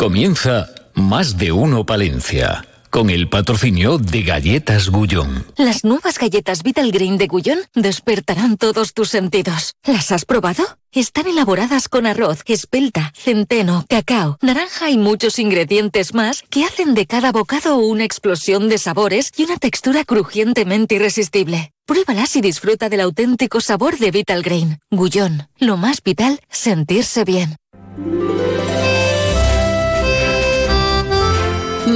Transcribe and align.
Comienza 0.00 0.70
Más 0.94 1.36
de 1.36 1.52
Uno 1.52 1.84
Palencia 1.84 2.64
con 2.88 3.10
el 3.10 3.28
patrocinio 3.28 3.98
de 3.98 4.22
Galletas 4.22 4.88
Gullón. 4.88 5.44
Las 5.58 5.84
nuevas 5.84 6.18
galletas 6.18 6.62
Vital 6.62 6.90
Green 6.90 7.18
de 7.18 7.26
Gullón 7.26 7.58
despertarán 7.74 8.56
todos 8.56 8.94
tus 8.94 9.10
sentidos. 9.10 9.74
¿Las 9.84 10.10
has 10.10 10.24
probado? 10.24 10.64
Están 10.90 11.26
elaboradas 11.26 11.90
con 11.90 12.06
arroz, 12.06 12.40
espelta, 12.46 13.12
centeno, 13.14 13.84
cacao, 13.90 14.38
naranja 14.40 14.88
y 14.88 14.96
muchos 14.96 15.38
ingredientes 15.38 16.14
más 16.14 16.44
que 16.48 16.64
hacen 16.64 16.94
de 16.94 17.04
cada 17.04 17.30
bocado 17.30 17.76
una 17.76 18.04
explosión 18.04 18.70
de 18.70 18.78
sabores 18.78 19.30
y 19.36 19.44
una 19.44 19.58
textura 19.58 20.06
crujientemente 20.06 20.94
irresistible. 20.94 21.72
Pruébalas 21.84 22.36
y 22.36 22.40
disfruta 22.40 22.88
del 22.88 23.02
auténtico 23.02 23.60
sabor 23.60 23.98
de 23.98 24.10
Vital 24.12 24.42
Green. 24.42 24.78
Gullón, 24.90 25.48
lo 25.58 25.76
más 25.76 26.02
vital, 26.02 26.40
sentirse 26.48 27.24
bien. 27.24 27.58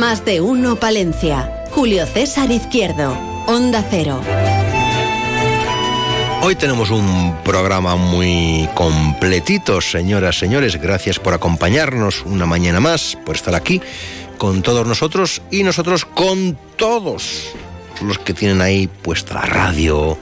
Más 0.06 0.22
de 0.26 0.42
uno 0.42 0.76
Palencia. 0.76 1.64
Julio 1.70 2.04
César 2.04 2.50
Izquierdo. 2.50 3.16
Onda 3.46 3.82
Cero. 3.88 4.20
Hoy 6.42 6.56
tenemos 6.56 6.90
un 6.90 7.34
programa 7.42 7.96
muy 7.96 8.68
completito, 8.74 9.80
señoras, 9.80 10.38
señores. 10.38 10.78
Gracias 10.78 11.18
por 11.18 11.32
acompañarnos 11.32 12.20
una 12.26 12.44
mañana 12.44 12.80
más, 12.80 13.16
por 13.24 13.36
estar 13.36 13.54
aquí 13.54 13.80
con 14.36 14.60
todos 14.60 14.86
nosotros 14.86 15.40
y 15.50 15.62
nosotros 15.62 16.04
con 16.04 16.58
todos 16.76 17.54
los 18.02 18.18
que 18.18 18.34
tienen 18.34 18.60
ahí 18.60 18.88
puesta 18.88 19.34
la 19.34 19.42
radio, 19.42 20.18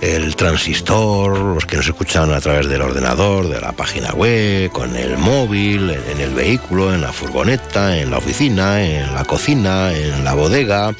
el 0.00 0.36
transistor, 0.36 1.38
los 1.38 1.66
que 1.66 1.76
nos 1.76 1.86
escuchan 1.86 2.32
a 2.32 2.40
través 2.40 2.68
del 2.68 2.82
ordenador, 2.82 3.48
de 3.48 3.60
la 3.60 3.72
página 3.72 4.12
web, 4.12 4.70
con 4.70 4.96
el 4.96 5.16
móvil, 5.18 5.90
en 5.90 6.20
el 6.20 6.34
vehículo, 6.34 6.94
en 6.94 7.00
la 7.00 7.12
furgoneta, 7.12 7.96
en 7.98 8.10
la 8.10 8.18
oficina, 8.18 8.84
en 8.84 9.14
la 9.14 9.24
cocina, 9.24 9.92
en 9.92 10.24
la 10.24 10.34
bodega, 10.34 10.94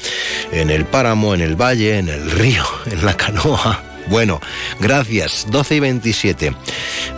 en 0.51 0.69
el 0.69 0.85
páramo, 0.85 1.33
en 1.33 1.41
el 1.41 1.55
valle, 1.55 1.97
en 1.99 2.09
el 2.09 2.29
río, 2.31 2.63
en 2.85 3.05
la 3.05 3.15
canoa. 3.15 3.83
Bueno, 4.09 4.39
gracias. 4.79 5.47
12 5.49 5.75
y 5.75 5.79
27 5.81 6.55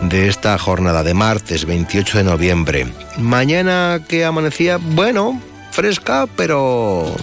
de 0.02 0.28
esta 0.28 0.58
jornada 0.58 1.02
de 1.02 1.14
martes 1.14 1.64
28 1.64 2.18
de 2.18 2.24
noviembre. 2.24 2.86
Mañana 3.18 4.00
que 4.08 4.24
amanecía, 4.24 4.78
bueno, 4.78 5.40
fresca, 5.70 6.26
pero 6.36 7.14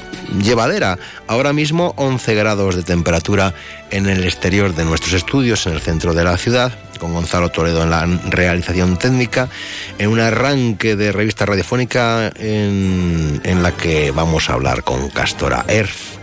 llevadera. 0.42 0.98
Ahora 1.28 1.54
mismo 1.54 1.94
11 1.98 2.36
grados 2.36 2.76
de 2.76 2.84
temperatura 2.84 3.54
en 3.92 4.08
el 4.08 4.24
exterior 4.24 4.76
de 4.76 4.86
nuestros 4.86 5.14
estudios, 5.14 5.68
en 5.68 5.74
el 5.74 5.82
centro 5.82 6.14
de 6.14 6.24
la 6.24 6.38
ciudad, 6.38 6.72
con 7.00 7.14
Gonzalo 7.14 7.50
Toledo 7.50 7.84
en 7.84 7.90
la 7.90 8.06
realización 8.30 8.98
técnica, 8.98 9.50
en 9.98 10.10
un 10.10 10.20
arranque 10.20 10.96
de 10.96 11.12
revista 11.12 11.46
radiofónica 11.46 12.32
en, 12.36 13.42
la 13.62 13.72
que 13.72 14.12
vamos 14.12 14.50
a 14.50 14.54
hablar 14.54 14.84
con 14.84 15.10
Castora 15.10 15.66
Erf. 15.68 16.18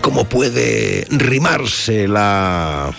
¿Cómo 0.00 0.24
puede 0.24 1.06
rimarse 1.10 2.08
la 2.08 2.90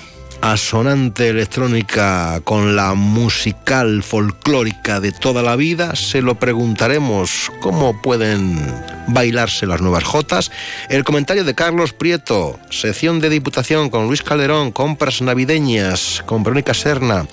asonante 0.41 1.29
electrónica 1.29 2.41
con 2.43 2.75
la 2.75 2.93
musical 2.95 4.03
folclórica 4.03 4.99
de 4.99 5.11
toda 5.11 5.43
la 5.43 5.55
vida, 5.55 5.95
se 5.95 6.21
lo 6.21 6.35
preguntaremos 6.35 7.51
cómo 7.61 8.01
pueden 8.01 8.59
bailarse 9.07 9.67
las 9.67 9.81
nuevas 9.81 10.03
jotas. 10.03 10.51
El 10.89 11.03
comentario 11.03 11.43
de 11.43 11.55
Carlos 11.55 11.93
Prieto, 11.93 12.59
sección 12.69 13.19
de 13.19 13.29
Diputación 13.29 13.89
con 13.89 14.07
Luis 14.07 14.23
Calderón, 14.23 14.71
compras 14.71 15.21
navideñas 15.21 16.23
con 16.25 16.43
Verónica 16.43 16.73
Serna, 16.73 17.27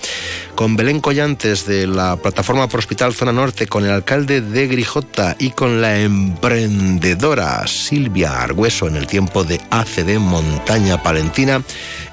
con 0.55 0.75
Belén 0.75 0.99
Collantes 0.99 1.65
de 1.65 1.87
la 1.87 2.17
Plataforma 2.17 2.67
por 2.67 2.79
Hospital 2.79 3.13
Zona 3.13 3.31
Norte, 3.31 3.67
con 3.67 3.85
el 3.85 3.91
alcalde 3.91 4.41
de 4.41 4.67
Grijota 4.67 5.35
y 5.39 5.51
con 5.51 5.81
la 5.81 5.99
emprendedora 5.99 7.65
Silvia 7.67 8.41
Argüeso 8.41 8.87
en 8.87 8.95
el 8.95 9.07
tiempo 9.07 9.43
de 9.43 9.61
ACD 9.69 10.19
Montaña 10.19 11.01
Palentina. 11.01 11.63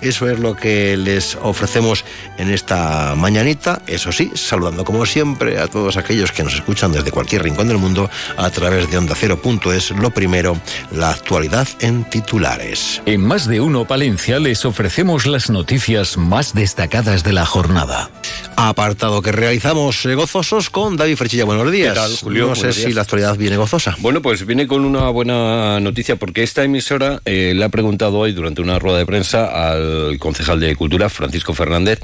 Eso 0.01 0.31
es 0.31 0.39
lo 0.39 0.55
que 0.55 0.86
les 0.95 1.39
ofrecemos 1.43 2.05
en 2.37 2.51
esta 2.51 3.15
mañanita. 3.17 3.81
Eso 3.87 4.13
sí, 4.13 4.31
saludando 4.35 4.85
como 4.85 5.07
siempre 5.07 5.59
a 5.59 5.69
todos 5.69 5.97
aquellos 5.97 6.33
que 6.33 6.43
nos 6.45 6.55
escuchan 6.55 6.93
desde 6.93 7.11
cualquier 7.11 7.43
rincón 7.43 7.69
del 7.69 7.79
mundo 7.79 8.11
a 8.37 8.51
través 8.51 8.91
de 8.91 8.99
Onda 8.99 9.15
Cero. 9.17 9.41
Es 9.73 9.91
lo 9.93 10.11
primero, 10.11 10.61
la 10.93 11.11
actualidad 11.11 11.67
en 11.81 12.05
titulares. 12.05 13.01
En 13.07 13.23
más 13.23 13.47
de 13.47 13.61
uno 13.61 13.87
Palencia 13.87 14.39
les 14.39 14.65
ofrecemos 14.65 15.25
las 15.25 15.51
noticias 15.51 16.19
más 16.19 16.53
destacadas 16.53 17.25
de 17.25 17.33
la 17.33 17.47
jornada. 17.47 18.11
Apartado 18.57 19.23
que 19.23 19.33
realizamos 19.33 20.05
eh, 20.05 20.15
gozosos 20.15 20.69
con 20.69 20.97
David 20.97 21.17
Frechilla. 21.17 21.45
Buenos 21.45 21.71
días. 21.71 21.95
¿Qué 21.95 22.01
tal, 22.01 22.17
Julio? 22.17 22.49
No 22.49 22.55
sé 22.55 22.73
si 22.73 22.93
la 22.93 23.03
actualidad 23.03 23.37
viene 23.37 23.57
gozosa. 23.57 23.97
Bueno, 24.01 24.21
pues 24.21 24.45
viene 24.45 24.67
con 24.67 24.85
una 24.85 25.09
buena 25.11 25.79
noticia 25.81 26.17
porque 26.17 26.43
esta 26.43 26.65
emisora 26.65 27.21
eh, 27.25 27.53
le 27.55 27.65
ha 27.65 27.69
preguntado 27.69 28.19
hoy 28.19 28.33
durante 28.33 28.63
una 28.63 28.79
rueda 28.79 28.99
de 28.99 29.07
prensa 29.07 29.71
al 29.71 30.19
concejal 30.19 30.61
de 30.61 30.76
Cultura, 30.77 31.09
Francisco 31.09 31.55
Fernández, 31.55 32.01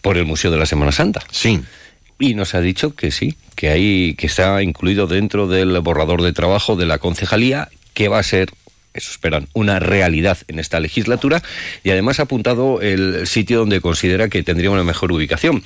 por 0.00 0.16
el 0.16 0.24
Museo 0.24 0.50
de 0.50 0.58
la 0.58 0.66
Semana 0.66 0.92
Santa. 0.92 1.22
Sí. 1.30 1.60
Y 2.18 2.34
nos 2.34 2.54
ha 2.54 2.60
dicho 2.60 2.94
que 2.94 3.10
sí, 3.10 3.36
que 3.56 3.70
ahí 3.70 4.14
que 4.14 4.26
está 4.26 4.62
incluido 4.62 5.06
dentro 5.06 5.48
del 5.48 5.78
borrador 5.80 6.22
de 6.22 6.32
trabajo 6.32 6.76
de 6.76 6.86
la 6.86 6.98
concejalía, 6.98 7.68
que 7.94 8.08
va 8.08 8.18
a 8.18 8.22
ser 8.22 8.50
eso 8.94 9.10
esperan, 9.10 9.48
una 9.54 9.80
realidad 9.80 10.38
en 10.46 10.60
esta 10.60 10.78
legislatura 10.78 11.42
y 11.82 11.90
además 11.90 12.20
ha 12.20 12.24
apuntado 12.24 12.80
el 12.80 13.26
sitio 13.26 13.58
donde 13.58 13.80
considera 13.80 14.28
que 14.28 14.44
tendría 14.44 14.70
una 14.70 14.84
mejor 14.84 15.10
ubicación, 15.10 15.64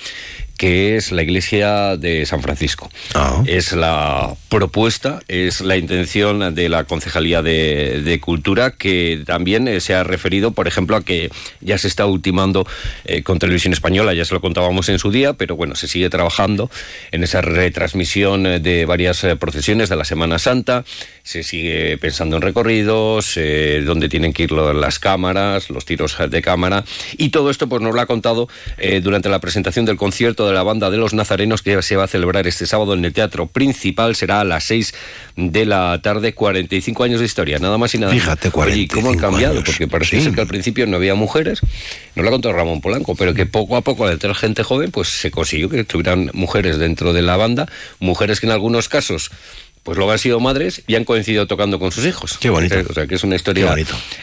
que 0.59 0.97
es 0.97 1.13
la 1.13 1.23
iglesia 1.23 1.97
de 1.97 2.27
San 2.27 2.43
Francisco. 2.43 2.91
Ah. 3.15 3.43
Es 3.47 3.73
la 3.73 4.35
propuesta, 4.51 5.21
es 5.29 5.63
la 5.63 5.77
intención 5.77 6.55
de 6.55 6.69
la 6.69 6.85
Concejalía 6.85 7.43
de, 7.43 8.03
de 8.03 8.21
Cultura, 8.21 8.73
que 8.73 9.23
también 9.25 9.69
eh, 9.69 9.81
se 9.81 9.95
ha 9.95 10.03
referido, 10.03 10.51
por 10.51 10.67
ejemplo, 10.67 10.97
a 10.97 11.05
que 11.05 11.31
ya 11.61 11.79
se 11.79 11.87
está 11.87 12.05
ultimando 12.07 12.67
eh, 13.05 13.23
con 13.23 13.39
Televisión 13.39 13.73
Española, 13.73 14.13
ya 14.13 14.25
se 14.25 14.35
lo 14.35 14.41
contábamos 14.41 14.89
en 14.89 14.99
su 14.99 15.11
día, 15.13 15.35
pero 15.35 15.55
bueno, 15.57 15.77
se 15.77 15.87
sigue 15.87 16.11
trabajando 16.11 16.71
en 17.13 17.23
esa 17.23 17.41
retransmisión 17.41 18.47
eh, 18.47 18.61
de 18.61 18.85
varias 18.85 19.25
procesiones 19.39 19.89
de 19.89 19.97
la 19.97 20.05
Semana 20.05 20.41
Santa, 20.41 20.85
se 21.29 21.43
sigue 21.43 21.99
pensando 21.99 22.37
en 22.37 22.43
recorridos, 22.43 23.37
eh, 23.37 23.83
dónde 23.85 24.09
tienen 24.09 24.33
que 24.33 24.45
ir 24.45 24.53
las 24.53 24.99
cámaras, 24.99 25.69
los 25.69 25.85
tiros 25.85 26.17
de 26.31 26.41
cámara, 26.41 26.85
y 27.19 27.29
todo 27.29 27.51
esto 27.51 27.69
pues 27.69 27.83
nos 27.83 27.95
lo 27.95 28.01
ha 28.01 28.07
contado 28.07 28.49
eh, 28.79 29.03
durante 29.03 29.29
la 29.29 29.39
presentación 29.39 29.85
del 29.85 29.99
concierto 29.99 30.48
de 30.49 30.55
la 30.55 30.63
banda 30.63 30.91
de 30.91 30.97
los 30.97 31.15
Nazarenos 31.15 31.63
que 31.63 31.81
se 31.83 31.97
va 31.97 32.05
a 32.05 32.09
celebrar 32.09 32.47
este 32.47 32.67
sábado 32.67 32.95
en 32.95 33.05
el 33.05 33.13
Teatro 33.13 33.47
Principal, 33.47 34.17
será 34.17 34.41
a 34.41 34.45
las 34.45 34.65
6 34.65 34.95
de 35.37 35.67
la 35.67 36.01
tarde, 36.03 36.35
45 36.35 37.05
años 37.05 37.21
de 37.21 37.27
historia, 37.27 37.59
nada 37.59 37.79
más 37.79 37.95
y 37.95 37.99
nada. 37.99 38.13
Fíjate, 38.13 38.51
Oye, 38.55 38.77
¿y 38.77 38.89
¿cómo 38.89 39.11
han 39.11 39.19
45 39.19 39.21
cambiado? 39.21 39.55
años. 39.55 39.65
Porque 39.67 39.87
parece 39.89 40.19
Sí. 40.19 40.25
ser 40.25 40.35
que 40.35 40.41
al 40.41 40.47
principio 40.49 40.87
no 40.87 40.97
había 40.97 41.15
mujeres, 41.15 41.61
nos 42.15 42.25
lo 42.25 42.29
ha 42.29 42.33
contado 42.33 42.55
Ramón 42.55 42.81
Polanco, 42.81 43.15
pero 43.15 43.35
que 43.35 43.47
poco 43.47 43.77
a 43.77 43.83
poco 43.83 44.07
al 44.07 44.13
entrar 44.13 44.35
gente 44.35 44.63
joven, 44.65 44.91
pues 44.91 45.09
se 45.09 45.31
consiguió 45.31 45.69
que 45.69 45.81
estuvieran 45.81 46.31
mujeres 46.35 46.79
dentro 46.79 47.13
de 47.13 47.23
la 47.23 47.37
banda, 47.37 47.67
mujeres 48.01 48.41
que 48.41 48.47
en 48.47 48.53
algunos 48.53 48.89
casos 48.89 49.31
pues 49.83 49.97
luego 49.97 50.13
han 50.13 50.19
sido 50.19 50.41
madres 50.41 50.83
y 50.87 50.95
han 50.95 51.05
coincidido 51.05 51.47
tocando 51.47 51.79
con 51.79 51.93
sus 51.93 52.07
hijos. 52.07 52.39
Qué 52.39 52.51
bonito. 52.51 52.77
O 52.89 52.93
sea, 52.93 53.07
que 53.07 53.15
es 53.15 53.25
una 53.25 53.37
historia 53.37 53.75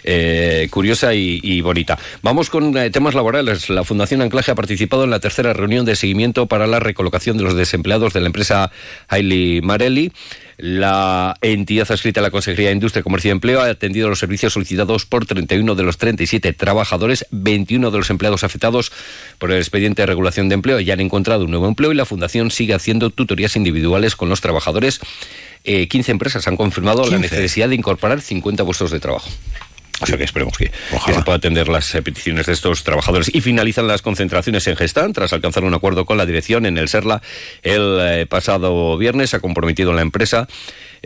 eh, 0.04 0.68
curiosa 0.72 1.14
y, 1.14 1.40
y 1.44 1.62
bonita. 1.62 1.98
Vamos 2.22 2.50
con 2.50 2.76
eh, 2.78 2.90
temas 2.90 3.16
laborales. 3.16 3.70
La 3.70 3.84
Fundación 3.84 4.22
Anclaje 4.22 4.52
ha 4.52 4.56
participado 4.56 5.04
en 5.04 5.10
la 5.10 5.20
tercera 5.20 5.54
reunión 5.54 5.86
de 5.86 5.96
seguimiento 5.96 6.46
para 6.48 6.68
la 6.68 6.80
recolocación 6.80 7.38
de 7.38 7.44
los 7.44 7.56
desempleados 7.56 8.14
de 8.14 8.22
la 8.22 8.28
empresa 8.28 8.72
Hailey 9.08 9.62
Marelli. 9.62 10.12
La 10.58 11.36
entidad 11.42 11.92
adscrita 11.92 12.22
a 12.22 12.24
la 12.24 12.32
Consejería 12.32 12.70
de 12.70 12.76
Industria, 12.76 13.04
Comercio 13.04 13.30
y 13.30 13.32
Empleo 13.34 13.62
ha 13.62 13.66
atendido 13.66 14.08
los 14.08 14.20
servicios 14.20 14.54
solicitados 14.54 15.06
por 15.06 15.26
31 15.26 15.76
de 15.76 15.84
los 15.84 15.98
37 15.98 16.54
trabajadores, 16.54 17.26
21 17.32 17.92
de 17.92 17.98
los 17.98 18.10
empleados 18.10 18.44
afectados 18.44 18.92
por 19.38 19.52
el 19.52 19.58
expediente 19.58 20.02
de 20.02 20.06
regulación 20.06 20.48
de 20.48 20.56
empleo 20.56 20.80
ya 20.80 20.94
han 20.94 21.02
encontrado 21.02 21.46
un 21.46 21.52
nuevo 21.52 21.68
empleo 21.68 21.92
y 21.92 21.96
la 21.96 22.06
Fundación 22.06 22.52
sigue 22.52 22.74
haciendo 22.74 23.10
tutorías 23.10 23.56
individuales 23.56 24.16
con 24.16 24.30
los 24.30 24.42
trabajadores. 24.42 25.02
Eh, 25.64 25.88
15 25.88 26.12
empresas 26.12 26.48
han 26.48 26.58
confirmado 26.58 27.04
la 27.04 27.18
15. 27.18 27.36
necesidad 27.36 27.70
de 27.70 27.76
incorporar 27.76 28.22
50 28.22 28.64
puestos 28.64 28.92
de 28.92 29.00
trabajo. 29.00 29.30
O 30.02 30.06
sea 30.06 30.18
que 30.18 30.24
esperemos 30.26 30.58
que, 30.58 30.72
se 31.06 31.22
pueda 31.24 31.38
atender 31.38 31.70
las 31.70 31.96
eh, 31.96 32.02
peticiones 32.02 32.46
de 32.46 32.54
estos 32.54 32.84
trabajadores. 32.84 33.34
Y 33.34 33.42
finalizan 33.42 33.88
las 33.88 34.02
concentraciones 34.02 34.68
en 34.68 34.76
Gestán 34.76 35.14
tras 35.14 35.32
alcanzar 35.32 35.64
un 35.64 35.74
acuerdo 35.74 36.06
con 36.06 36.18
la 36.18 36.26
dirección 36.26 36.66
en 36.66 36.78
el 36.78 36.90
SERLA 36.90 37.22
el 37.64 37.98
eh, 38.02 38.26
pasado 38.26 38.98
viernes. 38.98 39.34
Ha 39.34 39.40
comprometido 39.40 39.94
la 39.94 40.02
empresa 40.02 40.48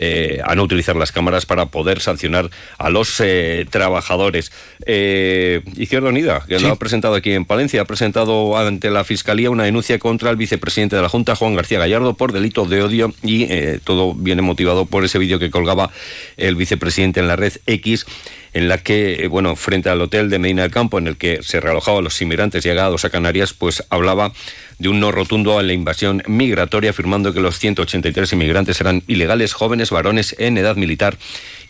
eh, 0.02 0.40
a 0.44 0.54
no 0.54 0.62
utilizar 0.62 0.96
las 0.96 1.12
cámaras 1.12 1.44
para 1.44 1.66
poder 1.66 2.00
sancionar 2.00 2.48
a 2.78 2.88
los 2.88 3.20
eh, 3.20 3.66
trabajadores. 3.68 4.50
Eh, 4.86 5.60
Izquierda 5.76 6.08
Unida, 6.08 6.42
que 6.48 6.58
Sí. 6.58 6.64
lo 6.64 6.72
ha 6.72 6.76
presentado 6.76 7.14
aquí 7.14 7.32
en 7.32 7.44
Palencia, 7.44 7.82
ha 7.82 7.84
presentado 7.84 8.56
ante 8.56 8.90
la 8.90 9.04
Fiscalía 9.04 9.50
una 9.50 9.64
denuncia 9.64 9.98
contra 9.98 10.30
el 10.30 10.36
vicepresidente 10.36 10.96
de 10.96 11.02
la 11.02 11.10
Junta, 11.10 11.36
Juan 11.36 11.54
García 11.54 11.78
Gallardo, 11.78 12.14
por 12.14 12.32
delito 12.32 12.64
de 12.64 12.82
odio 12.82 13.12
y 13.22 13.44
eh, 13.44 13.78
todo 13.84 14.14
viene 14.14 14.40
motivado 14.40 14.86
por 14.86 15.04
ese 15.04 15.18
vídeo 15.18 15.38
que 15.38 15.50
colgaba 15.50 15.90
el 16.38 16.56
vicepresidente 16.56 17.20
en 17.20 17.28
la 17.28 17.36
red 17.36 17.52
X 17.66 18.06
en 18.52 18.68
la 18.68 18.78
que, 18.78 19.28
bueno, 19.30 19.54
frente 19.54 19.90
al 19.90 20.00
hotel 20.00 20.28
de 20.28 20.40
Medina 20.40 20.62
del 20.62 20.72
Campo, 20.72 20.98
en 20.98 21.06
el 21.06 21.16
que 21.16 21.38
se 21.42 21.60
realojaban 21.60 22.02
los 22.02 22.20
inmigrantes 22.20 22.64
llegados 22.64 23.04
a 23.04 23.10
Canarias, 23.10 23.52
pues 23.52 23.84
hablaba 23.90 24.32
de 24.80 24.88
un 24.88 24.98
no 24.98 25.12
rotundo 25.12 25.58
a 25.58 25.62
la 25.62 25.74
invasión 25.74 26.22
migratoria, 26.26 26.90
afirmando 26.90 27.32
que 27.32 27.40
los 27.40 27.58
183 27.58 28.32
inmigrantes 28.32 28.80
eran 28.80 29.02
ilegales, 29.06 29.52
jóvenes, 29.52 29.90
varones 29.90 30.34
en 30.38 30.56
edad 30.58 30.74
militar 30.74 31.16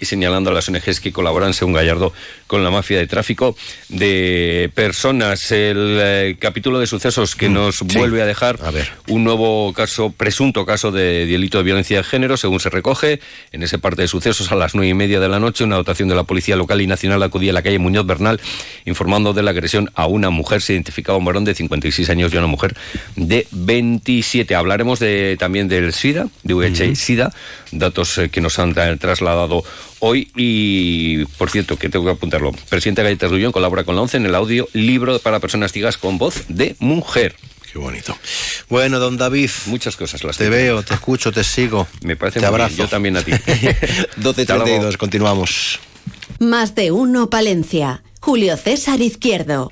y 0.01 0.07
señalando 0.07 0.51
a 0.51 0.53
las 0.53 0.69
ONGs 0.69 1.01
que 1.01 1.13
colaboran, 1.13 1.55
según 1.55 1.75
Gallardo, 1.75 2.13
con 2.47 2.65
la 2.65 2.71
mafia 2.71 2.99
de 2.99 3.07
tráfico 3.07 3.57
de 3.89 4.71
personas. 4.75 5.53
El 5.53 5.99
eh, 6.01 6.37
capítulo 6.39 6.81
de 6.81 6.87
sucesos 6.87 7.37
que 7.37 7.49
mm, 7.49 7.53
nos 7.53 7.83
vuelve 7.83 8.23
a 8.23 8.27
dejar 8.27 8.59
un 9.09 9.25
nuevo 9.25 9.73
caso, 9.73 10.11
presunto 10.11 10.67
caso 10.67 10.91
de 10.91 11.27
delito 11.27 11.59
de 11.59 11.65
violencia 11.65 11.99
de 11.99 12.05
género, 12.05 12.37
según 12.37 12.61
se 12.61 12.71
recoge. 12.71 13.21
En 13.53 13.63
ese 13.63 13.79
parte 13.79 14.03
de 14.03 14.09
sucesos, 14.09 14.51
a 14.51 14.55
las 14.55 14.75
nueve 14.75 14.89
y 14.89 14.95
media 14.95 15.21
de 15.21 15.29
la 15.29 15.39
noche, 15.39 15.65
una 15.65 15.77
dotación 15.77 16.09
de 16.09 16.15
la 16.15 16.25
Policía 16.25 16.57
Local 16.57 16.81
y 16.81 16.87
Nacional 16.87 17.23
acudía 17.23 17.51
a 17.51 17.55
la 17.55 17.63
calle 17.63 17.79
Muñoz 17.79 18.07
Bernal 18.07 18.41
informando 18.87 19.33
de 19.33 19.43
la 19.43 19.51
agresión 19.51 19.91
a 19.95 20.07
una 20.07 20.31
mujer. 20.31 20.63
Se 20.63 20.73
identificaba 20.73 21.19
un 21.19 21.25
varón 21.25 21.45
de 21.45 21.55
56 21.55 22.09
años 22.11 22.33
y 22.33 22.37
una 22.37 22.47
mujer 22.47 22.77
de 23.17 23.47
27. 23.51 24.55
Hablaremos 24.55 24.99
de, 24.99 25.37
también 25.39 25.69
del 25.69 25.93
SIDA, 25.93 26.29
de 26.43 26.55
VIH-SIDA, 26.55 27.33
datos 27.73 28.19
eh, 28.19 28.29
que 28.29 28.41
nos 28.41 28.59
han 28.59 28.75
trasladado 28.99 29.65
hoy 30.01 30.31
y, 30.37 31.25
por 31.37 31.51
cierto, 31.51 31.77
que 31.77 31.89
tengo 31.89 32.05
que 32.05 32.13
apuntarlo, 32.13 32.53
presidente 32.69 33.03
Galletas 33.03 33.31
Rullón 33.31 33.53
colabora 33.53 33.85
con 33.85 33.97
la 33.97 34.03
ONCE 34.03 34.17
en 34.17 34.27
el 34.27 34.35
audio 34.35 34.69
Libro 34.73 35.19
para 35.19 35.41
personas 35.41 35.73
ciegas 35.73 35.97
con 35.97 36.19
voz 36.19 36.45
de 36.49 36.77
mujer. 36.79 37.35
Qué 37.73 37.79
bonito. 37.79 38.17
Bueno, 38.69 38.99
don 38.99 39.17
David. 39.17 39.51
Muchas 39.67 39.97
cosas 39.97 40.25
las 40.25 40.37
Te 40.37 40.49
veo, 40.49 40.83
te 40.83 40.95
escucho, 40.95 41.31
te 41.31 41.45
sigo. 41.45 41.87
Me 42.03 42.17
parece 42.17 42.41
te 42.41 42.47
muy 42.47 42.55
abrazo. 42.55 42.75
Bien. 42.75 42.87
Yo 42.87 42.91
también 42.91 43.17
a 43.17 43.23
ti. 43.23 43.31
12.32, 44.21 44.97
continuamos. 44.97 45.79
Más 46.41 46.75
de 46.75 46.91
uno, 46.91 47.31
Palencia. 47.31 48.03
Julio 48.21 48.57
César 48.57 49.01
Izquierdo. 49.01 49.71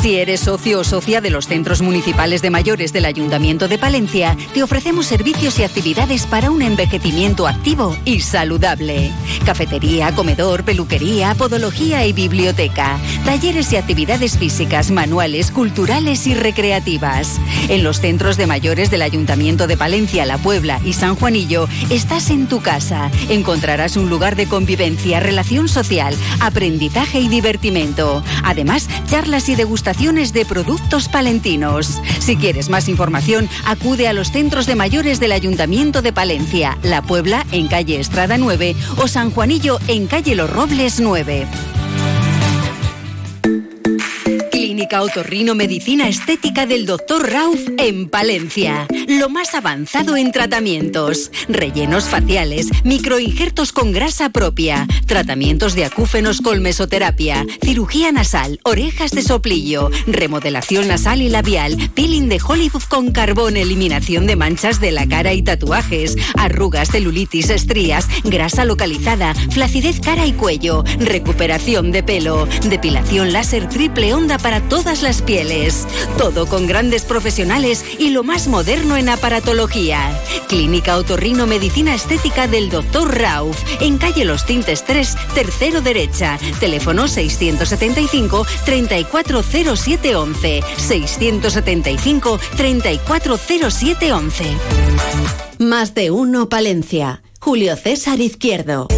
Si 0.00 0.16
eres 0.16 0.40
socio 0.40 0.80
o 0.80 0.84
socia 0.84 1.20
de 1.20 1.30
los 1.30 1.46
centros 1.46 1.82
municipales 1.82 2.40
de 2.42 2.50
mayores 2.50 2.92
del 2.92 3.04
Ayuntamiento 3.04 3.68
de 3.68 3.78
Palencia, 3.78 4.36
te 4.54 4.62
ofrecemos 4.62 5.06
servicios 5.06 5.58
y 5.58 5.64
actividades 5.64 6.26
para 6.26 6.50
un 6.50 6.62
envejecimiento 6.62 7.46
activo 7.46 7.96
y 8.04 8.20
saludable. 8.20 9.12
Cafetería, 9.44 10.12
comedor, 10.14 10.64
peluquería, 10.64 11.34
podología 11.34 12.06
y 12.06 12.12
biblioteca. 12.12 12.98
Talleres 13.24 13.72
y 13.72 13.76
actividades 13.76 14.38
físicas, 14.38 14.90
manuales, 14.90 15.50
culturales 15.52 16.26
y 16.26 16.34
recreativas. 16.34 17.38
En 17.68 17.84
los 17.84 18.00
centros 18.00 18.36
de 18.36 18.46
mayores 18.46 18.90
del 18.90 19.02
Ayuntamiento 19.02 19.66
de 19.66 19.76
Palencia, 19.76 20.26
La 20.26 20.38
Puebla 20.38 20.80
y 20.84 20.94
San 20.94 21.14
Juanillo, 21.14 21.68
estás 21.90 22.30
en 22.30 22.48
tu 22.48 22.60
casa. 22.60 23.10
Encontrarás 23.28 23.96
un 23.96 24.08
lugar 24.08 24.36
de 24.36 24.48
convivencia, 24.48 25.20
relación 25.20 25.68
social, 25.68 26.16
aprendizaje 26.40 27.20
y 27.20 27.28
divertimento. 27.28 28.24
Además, 28.42 28.88
charlas 29.06 29.48
y 29.48 29.54
degustaciones 29.54 29.81
de 29.82 30.46
productos 30.46 31.08
palentinos. 31.08 32.00
Si 32.20 32.36
quieres 32.36 32.68
más 32.68 32.88
información, 32.88 33.48
acude 33.66 34.06
a 34.06 34.12
los 34.12 34.30
centros 34.30 34.66
de 34.66 34.76
mayores 34.76 35.18
del 35.18 35.32
Ayuntamiento 35.32 36.02
de 36.02 36.12
Palencia, 36.12 36.78
La 36.82 37.02
Puebla 37.02 37.44
en 37.50 37.66
calle 37.66 37.98
Estrada 37.98 38.38
9 38.38 38.76
o 38.98 39.08
San 39.08 39.30
Juanillo 39.30 39.78
en 39.88 40.06
calle 40.06 40.36
Los 40.36 40.50
Robles 40.50 41.00
9. 41.00 41.46
Clínica 44.82 45.02
Otorrino 45.02 45.54
Medicina 45.54 46.08
Estética 46.08 46.66
del 46.66 46.86
Dr. 46.86 47.30
Rauf 47.30 47.60
en 47.78 48.08
Palencia. 48.08 48.88
Lo 49.06 49.28
más 49.28 49.54
avanzado 49.54 50.16
en 50.16 50.32
tratamientos. 50.32 51.30
Rellenos 51.48 52.06
faciales, 52.06 52.66
microinjertos 52.82 53.70
con 53.70 53.92
grasa 53.92 54.30
propia, 54.30 54.88
tratamientos 55.06 55.76
de 55.76 55.84
acúfenos 55.84 56.40
con 56.40 56.62
mesoterapia, 56.62 57.46
cirugía 57.62 58.10
nasal, 58.10 58.58
orejas 58.64 59.12
de 59.12 59.22
soplillo, 59.22 59.88
remodelación 60.08 60.88
nasal 60.88 61.22
y 61.22 61.28
labial, 61.28 61.76
peeling 61.94 62.28
de 62.28 62.40
Hollywood 62.44 62.82
con 62.88 63.12
carbón, 63.12 63.56
eliminación 63.56 64.26
de 64.26 64.34
manchas 64.34 64.80
de 64.80 64.90
la 64.90 65.06
cara 65.06 65.32
y 65.32 65.42
tatuajes, 65.42 66.16
arrugas, 66.36 66.90
celulitis, 66.90 67.50
estrías, 67.50 68.08
grasa 68.24 68.64
localizada, 68.64 69.32
flacidez 69.52 70.00
cara 70.00 70.26
y 70.26 70.32
cuello, 70.32 70.82
recuperación 70.98 71.92
de 71.92 72.02
pelo, 72.02 72.48
depilación 72.68 73.32
láser 73.32 73.68
triple 73.68 74.12
onda 74.12 74.38
para 74.38 74.60
todas 74.72 75.02
las 75.02 75.20
pieles. 75.20 75.86
Todo 76.16 76.46
con 76.46 76.66
grandes 76.66 77.04
profesionales 77.04 77.84
y 77.98 78.08
lo 78.08 78.24
más 78.24 78.48
moderno 78.48 78.96
en 78.96 79.10
aparatología. 79.10 80.18
Clínica 80.48 80.96
Otorrino 80.96 81.46
Medicina 81.46 81.94
Estética 81.94 82.48
del 82.48 82.70
Dr. 82.70 83.20
Rauf, 83.20 83.62
en 83.82 83.98
calle 83.98 84.24
Los 84.24 84.46
Tintes 84.46 84.86
3, 84.86 85.14
tercero 85.34 85.82
derecha. 85.82 86.38
Teléfono 86.58 87.06
675 87.06 88.46
340711. 88.64 90.62
675 90.78 92.40
340711. 92.56 94.44
Más 95.58 95.92
de 95.92 96.10
uno, 96.10 96.48
Palencia. 96.48 97.22
Julio 97.40 97.76
César 97.76 98.20
Izquierdo. 98.20 98.88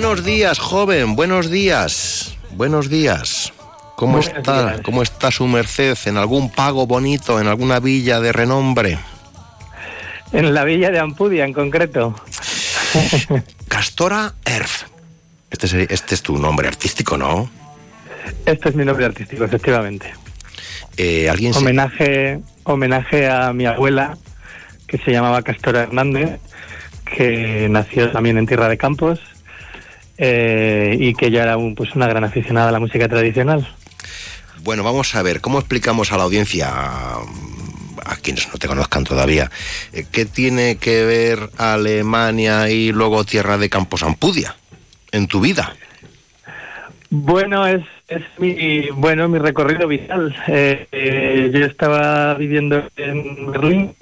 Buenos 0.00 0.24
días, 0.24 0.60
joven, 0.60 1.16
buenos 1.16 1.50
días. 1.50 2.38
Buenos 2.52 2.88
días. 2.88 3.52
¿Cómo 3.96 4.18
buenos 4.18 4.28
está? 4.28 4.66
Días. 4.66 4.80
¿Cómo 4.82 5.02
está 5.02 5.32
su 5.32 5.44
merced? 5.48 5.98
¿En 6.06 6.16
algún 6.16 6.52
pago 6.52 6.86
bonito, 6.86 7.40
en 7.40 7.48
alguna 7.48 7.80
villa 7.80 8.20
de 8.20 8.32
renombre? 8.32 8.96
En 10.30 10.54
la 10.54 10.62
villa 10.62 10.92
de 10.92 11.00
Ampudia, 11.00 11.44
en 11.44 11.52
concreto. 11.52 12.14
Castora 13.68 14.34
Erf. 14.44 14.84
Este 15.50 15.66
es, 15.66 15.72
este 15.74 16.14
es, 16.14 16.22
tu 16.22 16.38
nombre 16.38 16.68
artístico, 16.68 17.16
¿no? 17.16 17.50
Este 18.46 18.68
es 18.68 18.76
mi 18.76 18.84
nombre 18.84 19.04
artístico, 19.04 19.46
efectivamente. 19.46 20.14
Eh, 20.96 21.28
¿alguien 21.28 21.52
homenaje, 21.56 22.38
homenaje 22.62 23.28
a 23.28 23.52
mi 23.52 23.66
abuela, 23.66 24.16
que 24.86 24.96
se 24.98 25.10
llamaba 25.10 25.42
Castora 25.42 25.82
Hernández, 25.82 26.38
que 27.04 27.66
nació 27.68 28.12
también 28.12 28.38
en 28.38 28.46
Tierra 28.46 28.68
de 28.68 28.78
Campos 28.78 29.18
eh, 30.18 30.96
y 30.98 31.14
que 31.14 31.30
ya 31.30 31.44
era 31.44 31.56
un, 31.56 31.74
pues 31.74 31.94
una 31.94 32.06
gran 32.06 32.24
aficionada 32.24 32.68
a 32.68 32.72
la 32.72 32.80
música 32.80 33.08
tradicional. 33.08 33.66
Bueno, 34.62 34.84
vamos 34.84 35.14
a 35.14 35.22
ver, 35.22 35.40
¿cómo 35.40 35.58
explicamos 35.58 36.12
a 36.12 36.18
la 36.18 36.24
audiencia, 36.24 36.68
a 36.70 38.16
quienes 38.22 38.48
no 38.48 38.54
te 38.58 38.68
conozcan 38.68 39.04
todavía, 39.04 39.50
eh, 39.92 40.04
qué 40.10 40.26
tiene 40.26 40.76
que 40.76 41.04
ver 41.04 41.50
Alemania 41.56 42.68
y 42.68 42.92
luego 42.92 43.24
Tierra 43.24 43.56
de 43.56 43.70
Campos 43.70 44.02
Ampudia? 44.02 44.56
en 45.12 45.26
tu 45.26 45.40
vida? 45.40 45.74
Bueno, 47.10 47.66
es, 47.66 47.84
es 48.08 48.22
mi 48.38 48.90
bueno 48.90 49.28
mi 49.28 49.38
recorrido 49.38 49.88
vital. 49.88 50.34
Eh, 50.46 50.86
eh, 50.92 51.50
yo 51.52 51.64
estaba 51.64 52.34
viviendo 52.34 52.84
en 52.96 53.50
Berlín, 53.50 53.94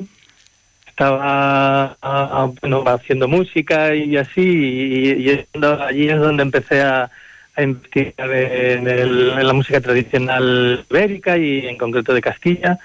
estaba 0.97 1.95
a, 2.01 2.51
bueno, 2.63 2.83
haciendo 2.87 3.29
música 3.29 3.95
y 3.95 4.17
así, 4.17 4.41
y, 4.41 5.47
allí 5.63 6.09
es 6.09 6.19
donde 6.19 6.43
empecé 6.43 6.81
a, 6.81 7.11
investigar 7.59 8.31
en, 8.31 8.87
el, 8.87 9.47
la 9.47 9.53
música 9.55 9.81
tradicional 9.81 10.85
ibérica 10.91 11.39
y 11.39 11.67
en 11.67 11.77
concreto 11.79 12.13
de 12.15 12.21
Castilla. 12.21 12.79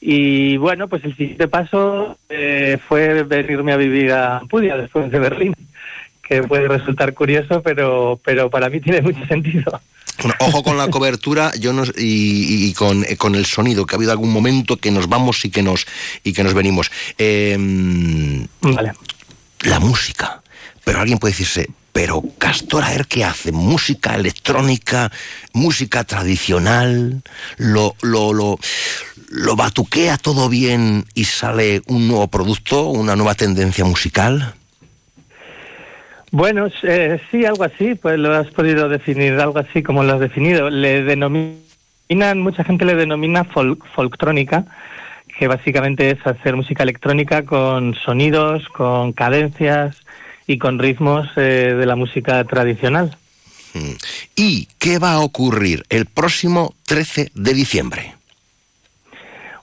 Y 0.00 0.56
bueno, 0.56 0.86
pues 0.86 1.04
el 1.04 1.16
siguiente 1.16 1.48
paso 1.48 2.16
eh, 2.28 2.78
fue 2.86 3.24
venirme 3.24 3.72
a 3.72 3.76
vivir 3.76 4.12
a 4.12 4.38
Ampudia 4.38 4.76
después 4.76 5.10
de 5.10 5.18
Berlín 5.18 5.54
que 6.28 6.42
puede 6.42 6.68
resultar 6.68 7.14
curioso, 7.14 7.62
pero, 7.62 8.20
pero 8.24 8.50
para 8.50 8.68
mí 8.68 8.80
tiene 8.80 9.00
mucho 9.00 9.24
sentido. 9.26 9.80
Bueno, 10.20 10.34
ojo 10.40 10.62
con 10.64 10.76
la 10.76 10.88
cobertura 10.88 11.52
yo 11.58 11.72
no, 11.72 11.84
y, 11.96 12.66
y 12.66 12.74
con, 12.74 13.04
con, 13.16 13.34
el 13.34 13.46
sonido, 13.46 13.86
que 13.86 13.94
ha 13.94 13.98
habido 13.98 14.10
algún 14.12 14.32
momento 14.32 14.76
que 14.76 14.90
nos 14.90 15.08
vamos 15.08 15.44
y 15.44 15.50
que 15.50 15.62
nos, 15.62 15.86
y 16.24 16.32
que 16.32 16.42
nos 16.42 16.54
venimos. 16.54 16.90
Eh, 17.16 17.56
vale. 18.60 18.92
La 19.60 19.80
música. 19.80 20.42
Pero 20.84 21.00
alguien 21.00 21.18
puede 21.18 21.32
decirse, 21.32 21.68
pero 21.92 22.22
Castor 22.38 22.84
Aer, 22.84 23.06
¿qué 23.06 23.24
hace? 23.24 23.52
¿Música 23.52 24.14
electrónica? 24.14 25.12
¿Música 25.52 26.04
tradicional? 26.04 27.22
¿Lo, 27.56 27.94
lo, 28.02 28.32
lo, 28.32 28.58
¿Lo 29.28 29.56
batuquea 29.56 30.16
todo 30.16 30.48
bien 30.48 31.04
y 31.14 31.24
sale 31.24 31.82
un 31.86 32.08
nuevo 32.08 32.28
producto, 32.28 32.86
una 32.86 33.16
nueva 33.16 33.34
tendencia 33.34 33.84
musical? 33.84 34.54
Bueno, 36.30 36.68
eh, 36.82 37.20
sí, 37.30 37.44
algo 37.44 37.64
así, 37.64 37.94
pues 37.94 38.18
lo 38.18 38.34
has 38.34 38.48
podido 38.48 38.88
definir, 38.88 39.34
algo 39.34 39.58
así 39.58 39.82
como 39.82 40.02
lo 40.02 40.14
has 40.14 40.20
definido. 40.20 40.68
Le 40.68 41.02
denominan, 41.02 42.40
mucha 42.40 42.64
gente 42.64 42.84
le 42.84 42.94
denomina 42.94 43.44
folk, 43.44 43.84
folktrónica, 43.94 44.66
que 45.38 45.48
básicamente 45.48 46.10
es 46.10 46.26
hacer 46.26 46.56
música 46.56 46.82
electrónica 46.82 47.44
con 47.44 47.94
sonidos, 47.94 48.68
con 48.68 49.12
cadencias 49.12 50.02
y 50.46 50.58
con 50.58 50.78
ritmos 50.78 51.28
eh, 51.36 51.74
de 51.78 51.86
la 51.86 51.96
música 51.96 52.44
tradicional. 52.44 53.16
Mm. 53.74 53.92
¿Y 54.36 54.68
qué 54.78 54.98
va 54.98 55.12
a 55.12 55.20
ocurrir 55.20 55.84
el 55.88 56.06
próximo 56.06 56.74
13 56.86 57.30
de 57.34 57.54
diciembre? 57.54 58.14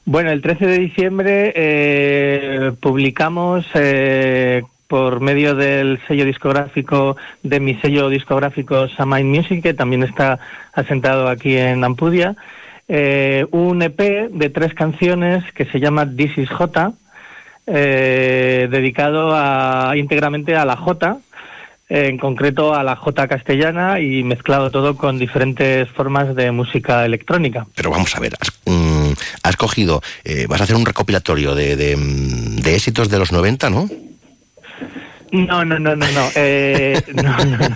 Bueno, 0.06 0.30
el 0.32 0.42
13 0.42 0.68
de 0.68 0.78
diciembre 0.78 1.54
eh, 1.56 2.72
publicamos 2.80 3.66
eh, 3.74 4.62
por 4.88 5.20
medio 5.20 5.56
del 5.56 6.00
sello 6.08 6.26
discográfico, 6.26 7.18
de 7.44 7.60
mi 7.60 7.76
sello 7.76 8.10
discográfico 8.10 8.88
Samine 8.90 9.38
Music, 9.38 9.64
que 9.64 9.74
también 9.74 10.04
está 10.04 10.40
asentado 10.74 11.28
aquí 11.28 11.58
en 11.58 11.84
Ampudia, 11.84 12.36
eh, 12.88 13.46
un 13.52 13.82
EP 13.82 14.30
de 14.30 14.50
tres 14.50 14.74
canciones 14.74 15.44
que 15.54 15.66
se 15.66 15.80
llama 15.80 16.08
This 16.08 16.38
is 16.38 16.50
J, 16.50 16.94
eh, 17.68 18.68
dedicado 18.70 19.32
a, 19.34 19.94
íntegramente 19.96 20.56
a 20.56 20.66
la 20.66 20.76
J, 20.76 21.18
en 21.90 22.18
concreto 22.18 22.74
a 22.74 22.84
la 22.84 22.96
J 22.96 23.28
castellana 23.28 24.00
y 24.00 24.24
mezclado 24.24 24.72
todo 24.72 24.98
con 24.98 25.20
diferentes 25.20 25.90
formas 25.90 26.36
de 26.36 26.52
música 26.52 27.06
electrónica. 27.06 27.66
Pero 27.76 27.92
vamos 27.92 28.16
a 28.16 28.20
ver, 28.20 28.34
has, 28.40 28.52
mm, 28.66 29.14
has 29.44 29.56
cogido, 29.56 30.02
eh, 30.24 30.46
vas 30.48 30.62
a 30.62 30.64
hacer 30.66 30.76
un 30.76 30.86
recopilatorio 30.86 31.54
de, 31.56 31.76
de, 31.76 31.96
mm, 31.96 32.66
éxitos 32.66 33.10
de 33.10 33.20
los 33.20 33.32
90, 33.32 33.70
¿no? 33.70 33.88
No, 35.32 35.66
no, 35.66 35.80
no, 35.80 35.96
no, 35.96 36.06
no. 36.12 36.28
Eh, 36.36 37.02
no, 37.14 37.24
no, 37.24 37.58
no. 37.58 37.76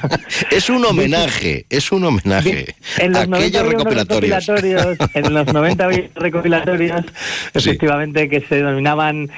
Es 0.51 0.69
un 0.69 0.85
homenaje, 0.85 1.65
es 1.69 1.91
un 1.91 2.03
homenaje 2.05 2.75
En 2.99 3.11
los 3.13 3.27
90 3.27 3.37
aquellos 3.37 3.61
había 3.61 3.71
unos 3.71 3.83
recopilatorios. 3.83 4.45
recopilatorios, 4.47 4.97
en 5.15 5.33
los 5.33 5.53
90 5.53 5.85
había 5.85 6.03
recopilatorios, 6.15 7.05
efectivamente, 7.53 8.29
que 8.29 8.41
se 8.41 8.55
denominaban 8.55 9.29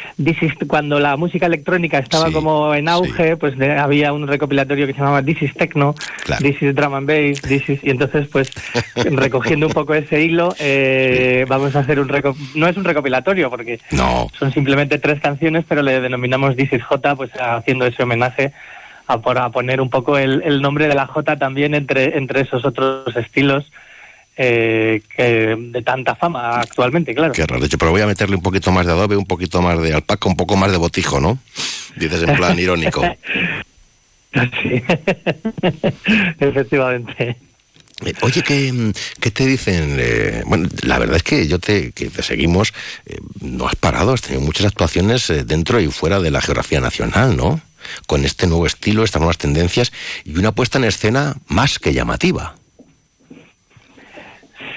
cuando 0.68 1.00
la 1.00 1.18
música 1.18 1.46
electrónica 1.46 2.00
estaba 2.00 2.27
Sí, 2.27 2.34
como 2.34 2.74
en 2.75 2.88
auge, 2.89 3.38
pues 3.38 3.58
de- 3.58 3.72
había 3.77 4.13
un 4.13 4.27
recopilatorio 4.27 4.86
que 4.88 4.94
se 4.94 5.00
llamaba 5.00 5.24
This 5.24 5.41
is 5.41 5.53
Techno, 5.53 5.96
Claro. 6.24 6.44
This 6.44 6.62
is 6.62 6.75
Drum 6.75 6.94
and 6.94 7.08
Bass, 7.08 7.41
This 7.41 7.70
is... 7.70 7.80
Y 7.84 7.89
entonces, 7.89 8.27
pues, 8.32 8.51
recogiendo 8.96 9.68
un 9.68 9.74
poco 9.74 9.94
ese 9.94 10.22
hilo, 10.24 10.53
eh, 10.60 11.46
vamos 11.48 11.75
a 11.75 11.80
hacer 11.80 12.00
un... 12.00 12.12
No 12.56 12.68
es 12.68 12.77
un 12.77 12.84
recopilatorio, 12.84 13.50
porque 13.50 13.80
No, 13.91 14.27
son 14.38 14.51
simplemente 14.53 15.00
tres 15.00 15.20
canciones, 15.22 15.65
pero 15.68 15.82
le 15.82 16.00
denominamos 16.01 16.56
This 16.56 16.74
is 16.74 16.84
J, 16.84 17.15
pues 17.15 17.32
haciendo 17.39 17.86
ese 18.01 18.03
homenaje 18.03 18.51
a, 19.08 19.20
por, 19.20 19.38
a 19.38 19.50
poner 19.50 19.81
un 19.81 19.89
poco 19.89 20.17
el, 20.17 20.41
el 20.43 20.62
nombre 20.62 20.88
de 20.88 20.96
la 20.96 21.05
J 21.08 21.38
también 21.38 21.75
entre, 21.75 22.17
entre 22.17 22.41
esos 22.41 22.65
otros 22.65 23.15
estilos 23.15 23.72
eh, 24.38 25.01
que 25.15 25.55
de 25.58 25.81
tanta 25.84 26.15
fama 26.15 26.62
actualmente, 26.62 27.13
claro. 27.13 27.34
qué 27.34 27.46
raro. 27.46 27.60
De 27.60 27.67
hecho, 27.67 27.77
pero 27.77 27.91
voy 27.91 28.01
a 28.01 28.08
meterle 28.08 28.36
un 28.36 28.41
poquito 28.41 28.72
más 28.72 28.86
de 28.86 28.93
adobe, 28.93 29.15
un 29.17 29.25
poquito 29.25 29.62
más 29.62 29.79
de 29.81 29.93
alpaca, 29.93 30.29
un 30.29 30.38
poco 30.38 30.55
más 30.55 30.72
de 30.72 30.77
botijo, 30.77 31.20
¿no? 31.20 31.38
Dices 31.96 32.24
en 32.24 32.36
plan 32.36 32.58
irónico. 32.60 33.03
Sí. 34.34 34.81
Efectivamente. 36.39 37.38
Eh, 38.05 38.13
Oye, 38.22 38.41
¿qué, 38.41 38.93
qué 39.20 39.31
te 39.31 39.46
dicen? 39.46 39.98
Eh, 40.00 40.43
bueno, 40.48 40.70
la 40.84 40.98
verdad 40.98 41.17
es 41.17 41.24
que 41.24 41.48
yo 41.48 41.60
te, 41.60 41.91
que 41.91 42.10
te 42.10 42.24
seguimos, 42.24 42.74
eh, 43.05 43.20
no 43.41 43.67
has 43.67 43.75
parado, 43.75 44.13
has 44.13 44.22
tenido 44.22 44.41
muchas 44.41 44.65
actuaciones 44.65 45.29
eh, 45.29 45.43
dentro 45.43 45.79
y 45.79 45.88
fuera 45.88 46.20
de 46.20 46.31
la 46.31 46.41
geografía 46.41 46.79
nacional, 46.79 47.38
¿no? 47.38 47.62
Con 48.08 48.26
este 48.26 48.48
nuevo 48.48 48.66
estilo, 48.66 49.04
estas 49.04 49.22
nuevas 49.22 49.38
tendencias 49.38 49.92
y 50.26 50.38
una 50.38 50.52
puesta 50.52 50.78
en 50.78 50.86
escena 50.86 51.36
más 51.48 51.80
que 51.80 51.94
llamativa. 51.94 52.56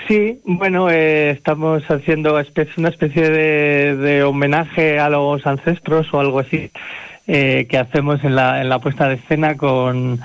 Sí, 0.07 0.41
bueno, 0.45 0.91
eh, 0.91 1.31
estamos 1.31 1.83
haciendo 1.91 2.39
una 2.77 2.89
especie 2.89 3.31
de, 3.31 3.97
de 3.97 4.23
homenaje 4.23 4.99
a 4.99 5.09
los 5.09 5.47
ancestros 5.47 6.13
o 6.13 6.21
algo 6.21 6.41
así 6.41 6.71
eh, 7.27 7.67
que 7.71 7.79
hacemos 7.79 8.23
en 8.23 8.35
la, 8.37 8.61
en 8.61 8.69
la 8.69 8.81
puesta 8.81 9.09
de 9.09 9.15
escena 9.15 9.57
con, 9.57 10.21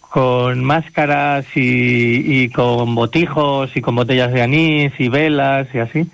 con 0.00 0.62
máscaras 0.62 1.46
y, 1.56 2.42
y 2.42 2.48
con 2.50 2.94
botijos 2.94 3.74
y 3.74 3.80
con 3.80 3.94
botellas 3.94 4.30
de 4.32 4.42
anís 4.42 4.92
y 4.98 5.08
velas 5.08 5.68
y 5.72 5.78
así. 5.78 6.06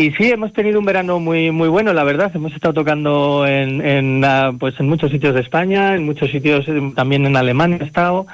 Y 0.00 0.12
sí, 0.12 0.30
hemos 0.30 0.54
tenido 0.54 0.78
un 0.78 0.86
verano 0.86 1.20
muy 1.20 1.50
muy 1.50 1.68
bueno, 1.68 1.92
la 1.92 2.04
verdad. 2.04 2.32
Hemos 2.34 2.54
estado 2.54 2.72
tocando 2.72 3.46
en, 3.46 3.86
en, 3.86 4.24
ah, 4.24 4.50
pues 4.58 4.80
en 4.80 4.88
muchos 4.88 5.10
sitios 5.10 5.34
de 5.34 5.42
España, 5.42 5.94
en 5.94 6.06
muchos 6.06 6.30
sitios 6.30 6.66
eh, 6.68 6.92
también 6.96 7.26
en 7.26 7.36
Alemania 7.36 7.76
he 7.82 7.84
estado. 7.84 8.26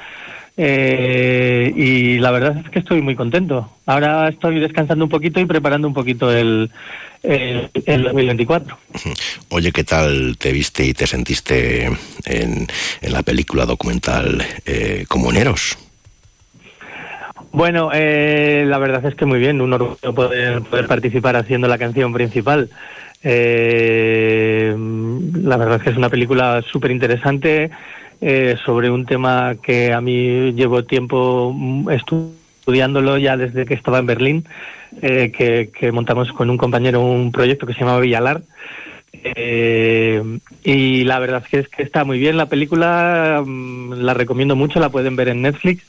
Eh, 0.56 1.72
y 1.74 2.18
la 2.18 2.30
verdad 2.30 2.62
es 2.64 2.70
que 2.70 2.78
estoy 2.78 3.00
muy 3.02 3.16
contento. 3.16 3.68
Ahora 3.84 4.28
estoy 4.28 4.60
descansando 4.60 5.06
un 5.06 5.10
poquito 5.10 5.40
y 5.40 5.44
preparando 5.44 5.88
un 5.88 5.94
poquito 5.94 6.30
el, 6.30 6.70
el, 7.24 7.68
el 7.84 8.02
2024. 8.04 8.78
Oye, 9.48 9.72
¿qué 9.72 9.82
tal 9.82 10.36
te 10.38 10.52
viste 10.52 10.84
y 10.84 10.94
te 10.94 11.08
sentiste 11.08 11.86
en, 12.26 12.68
en 13.00 13.12
la 13.12 13.24
película 13.24 13.66
documental 13.66 14.40
eh, 14.66 15.04
Comuneros? 15.08 15.76
Bueno, 17.56 17.88
eh, 17.94 18.66
la 18.68 18.76
verdad 18.76 19.06
es 19.06 19.14
que 19.14 19.24
muy 19.24 19.38
bien, 19.38 19.62
un 19.62 19.72
orgullo 19.72 20.14
poder, 20.14 20.60
poder 20.60 20.86
participar 20.86 21.36
haciendo 21.36 21.66
la 21.66 21.78
canción 21.78 22.12
principal. 22.12 22.68
Eh, 23.22 24.76
la 25.42 25.56
verdad 25.56 25.76
es 25.76 25.82
que 25.82 25.88
es 25.88 25.96
una 25.96 26.10
película 26.10 26.62
súper 26.70 26.90
interesante 26.90 27.70
eh, 28.20 28.56
sobre 28.62 28.90
un 28.90 29.06
tema 29.06 29.54
que 29.62 29.94
a 29.94 30.02
mí 30.02 30.52
llevo 30.52 30.84
tiempo 30.84 31.50
mm, 31.56 31.88
estudiándolo 31.92 33.16
ya 33.16 33.38
desde 33.38 33.64
que 33.64 33.72
estaba 33.72 34.00
en 34.00 34.06
Berlín, 34.06 34.44
eh, 35.00 35.32
que, 35.34 35.70
que 35.72 35.92
montamos 35.92 36.30
con 36.34 36.50
un 36.50 36.58
compañero 36.58 37.00
un 37.00 37.32
proyecto 37.32 37.66
que 37.66 37.72
se 37.72 37.80
llamaba 37.80 38.00
Villalar. 38.00 38.42
Eh, 39.14 40.22
y 40.62 41.04
la 41.04 41.18
verdad 41.20 41.42
es 41.42 41.48
que, 41.48 41.58
es 41.60 41.68
que 41.68 41.82
está 41.84 42.04
muy 42.04 42.18
bien 42.18 42.36
la 42.36 42.50
película, 42.50 43.42
mm, 43.42 43.94
la 43.94 44.12
recomiendo 44.12 44.56
mucho, 44.56 44.78
la 44.78 44.90
pueden 44.90 45.16
ver 45.16 45.28
en 45.28 45.40
Netflix. 45.40 45.86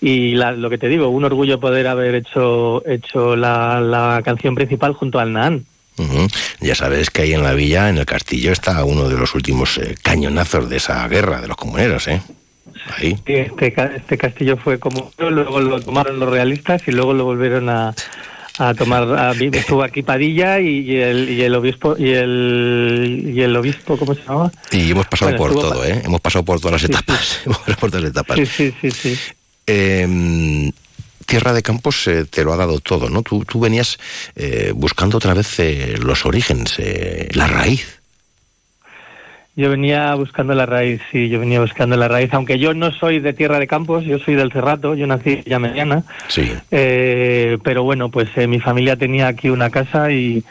Y 0.00 0.32
la- 0.34 0.52
lo 0.52 0.70
que 0.70 0.78
te 0.78 0.88
digo, 0.88 1.08
un 1.08 1.24
orgullo 1.24 1.60
poder 1.60 1.86
haber 1.86 2.14
hecho, 2.14 2.82
hecho 2.86 3.36
la, 3.36 3.80
la 3.80 4.22
canción 4.24 4.54
principal 4.54 4.94
junto 4.94 5.18
al 5.18 5.32
Naan. 5.32 5.64
Ujú. 5.98 6.26
Ya 6.60 6.74
sabes 6.74 7.10
que 7.10 7.22
ahí 7.22 7.34
en 7.34 7.42
la 7.42 7.52
villa, 7.52 7.90
en 7.90 7.98
el 7.98 8.06
castillo, 8.06 8.52
está 8.52 8.82
uno 8.84 9.08
de 9.08 9.18
los 9.18 9.34
últimos 9.34 9.76
eh, 9.76 9.94
cañonazos 10.02 10.70
de 10.70 10.78
esa 10.78 11.06
guerra 11.08 11.42
de 11.42 11.48
los 11.48 11.56
comuneros, 11.58 12.08
¿eh? 12.08 12.22
Ahí. 12.96 13.16
Este, 13.26 13.74
este 13.96 14.16
castillo 14.16 14.56
fue 14.56 14.78
como 14.78 15.12
luego 15.18 15.60
lo 15.60 15.80
tomaron 15.80 16.18
los 16.18 16.30
realistas 16.30 16.80
y 16.86 16.92
luego 16.92 17.12
lo 17.12 17.24
volvieron 17.24 17.68
a, 17.68 17.94
a 18.58 18.72
tomar. 18.74 19.02
A, 19.12 19.32
estuvo 19.32 19.82
aquí 19.82 20.02
Padilla 20.02 20.58
y, 20.60 20.78
y 20.90 20.96
el, 20.96 21.28
y 21.28 21.42
el 21.42 21.54
obispo 21.54 21.94
y 21.98 22.10
el, 22.12 23.32
y 23.34 23.42
el 23.42 23.54
obispo, 23.54 23.98
¿cómo 23.98 24.14
se 24.14 24.22
llamaba? 24.22 24.50
Y 24.72 24.92
hemos 24.92 25.06
pasado 25.08 25.32
Bueno, 25.36 25.52
por 25.54 25.60
todo, 25.62 25.84
¿eh? 25.84 26.00
Hemos 26.02 26.20
pasado 26.22 26.44
por 26.46 26.58
todas 26.60 26.72
las 26.72 26.80
Sí, 26.82 26.86
sí. 26.86 26.92
etapas. 26.94 27.40
Hemos 27.44 27.58
pasado 27.58 27.76
por 27.78 27.90
todas 27.90 28.02
las 28.04 28.10
etapas. 28.12 28.36
Sí, 28.38 28.46
sí, 28.46 28.74
sí, 28.80 28.90
sí. 28.90 29.18
Eh, 29.70 30.72
Tierra 31.26 31.52
de 31.52 31.62
Campos 31.62 32.08
eh, 32.08 32.24
te 32.24 32.42
lo 32.42 32.52
ha 32.52 32.56
dado 32.56 32.80
todo, 32.80 33.08
¿no? 33.08 33.22
Tú, 33.22 33.44
tú 33.44 33.60
venías 33.60 33.98
eh, 34.34 34.72
buscando 34.74 35.18
otra 35.18 35.32
vez 35.32 35.60
eh, 35.60 35.94
los 36.02 36.26
orígenes, 36.26 36.76
eh, 36.80 37.28
la 37.34 37.46
raíz. 37.46 38.00
Yo 39.54 39.70
venía 39.70 40.12
buscando 40.16 40.54
la 40.54 40.66
raíz, 40.66 41.00
sí, 41.12 41.28
yo 41.28 41.38
venía 41.38 41.60
buscando 41.60 41.96
la 41.96 42.08
raíz, 42.08 42.34
aunque 42.34 42.58
yo 42.58 42.74
no 42.74 42.90
soy 42.90 43.20
de 43.20 43.32
Tierra 43.32 43.60
de 43.60 43.68
Campos, 43.68 44.04
yo 44.04 44.18
soy 44.18 44.34
del 44.34 44.50
Cerrato, 44.50 44.96
yo 44.96 45.06
nací 45.06 45.42
ya 45.46 45.60
mediana, 45.60 46.02
Sí. 46.26 46.50
Pero 46.68 47.84
bueno, 47.84 48.08
pues 48.10 48.28
eh, 48.36 48.48
mi 48.48 48.58
familia 48.58 48.96
tenía 48.96 49.28
aquí 49.28 49.50
una 49.50 49.70
casa 49.70 50.10
y, 50.10 50.42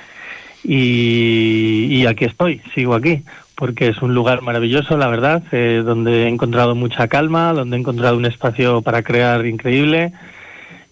y, 0.64 1.88
y 1.90 2.06
aquí 2.06 2.24
estoy, 2.24 2.62
sigo 2.74 2.94
aquí, 2.96 3.24
porque 3.60 3.90
es 3.90 4.02
un 4.02 4.16
lugar 4.16 4.42
maravilloso, 4.42 4.96
la 4.98 5.08
verdad, 5.10 5.44
eh, 5.52 5.82
donde 5.86 6.24
he 6.24 6.28
encontrado 6.30 6.76
mucha 6.76 7.10
calma, 7.10 7.52
donde 7.52 7.76
he 7.76 7.80
encontrado 7.82 8.16
un 8.16 8.26
espacio 8.26 8.82
para 8.82 9.04
crear 9.04 9.46
increíble 9.46 10.14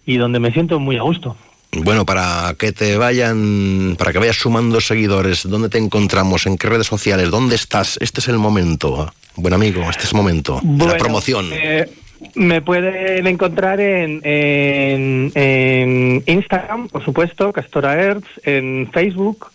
y 0.05 0.17
donde 0.17 0.39
me 0.41 0.51
siento 0.51 0.77
muy 0.77 0.97
a 0.97 1.01
gusto. 1.01 1.37
Bueno, 1.71 2.05
para 2.05 2.55
que 2.59 2.73
te 2.73 2.97
vayan, 2.97 3.95
para 3.97 4.11
que 4.11 4.19
vayas 4.19 4.35
sumando 4.35 4.81
seguidores, 4.81 5.47
¿dónde 5.49 5.69
te 5.69 5.77
encontramos? 5.77 6.45
¿En 6.45 6.57
qué 6.57 6.67
redes 6.67 6.87
sociales? 6.87 7.29
¿Dónde 7.31 7.55
estás? 7.55 7.97
Este 8.01 8.19
es 8.19 8.27
el 8.27 8.37
momento, 8.37 9.11
buen 9.35 9.53
amigo, 9.53 9.81
este 9.89 10.03
es 10.03 10.11
el 10.11 10.17
momento. 10.17 10.59
de 10.61 10.77
la 10.77 10.83
Bueno, 10.85 10.97
promoción. 10.97 11.45
eh, 11.53 11.89
me 12.35 12.61
pueden 12.61 13.27
encontrar 13.27 13.79
en, 13.79 14.19
en, 14.25 15.31
en 15.35 16.23
Instagram, 16.25 16.89
por 16.89 17.03
supuesto, 17.05 17.53
Castora 17.53 17.93
Hertz, 17.95 18.27
en 18.43 18.89
Facebook, 18.91 19.47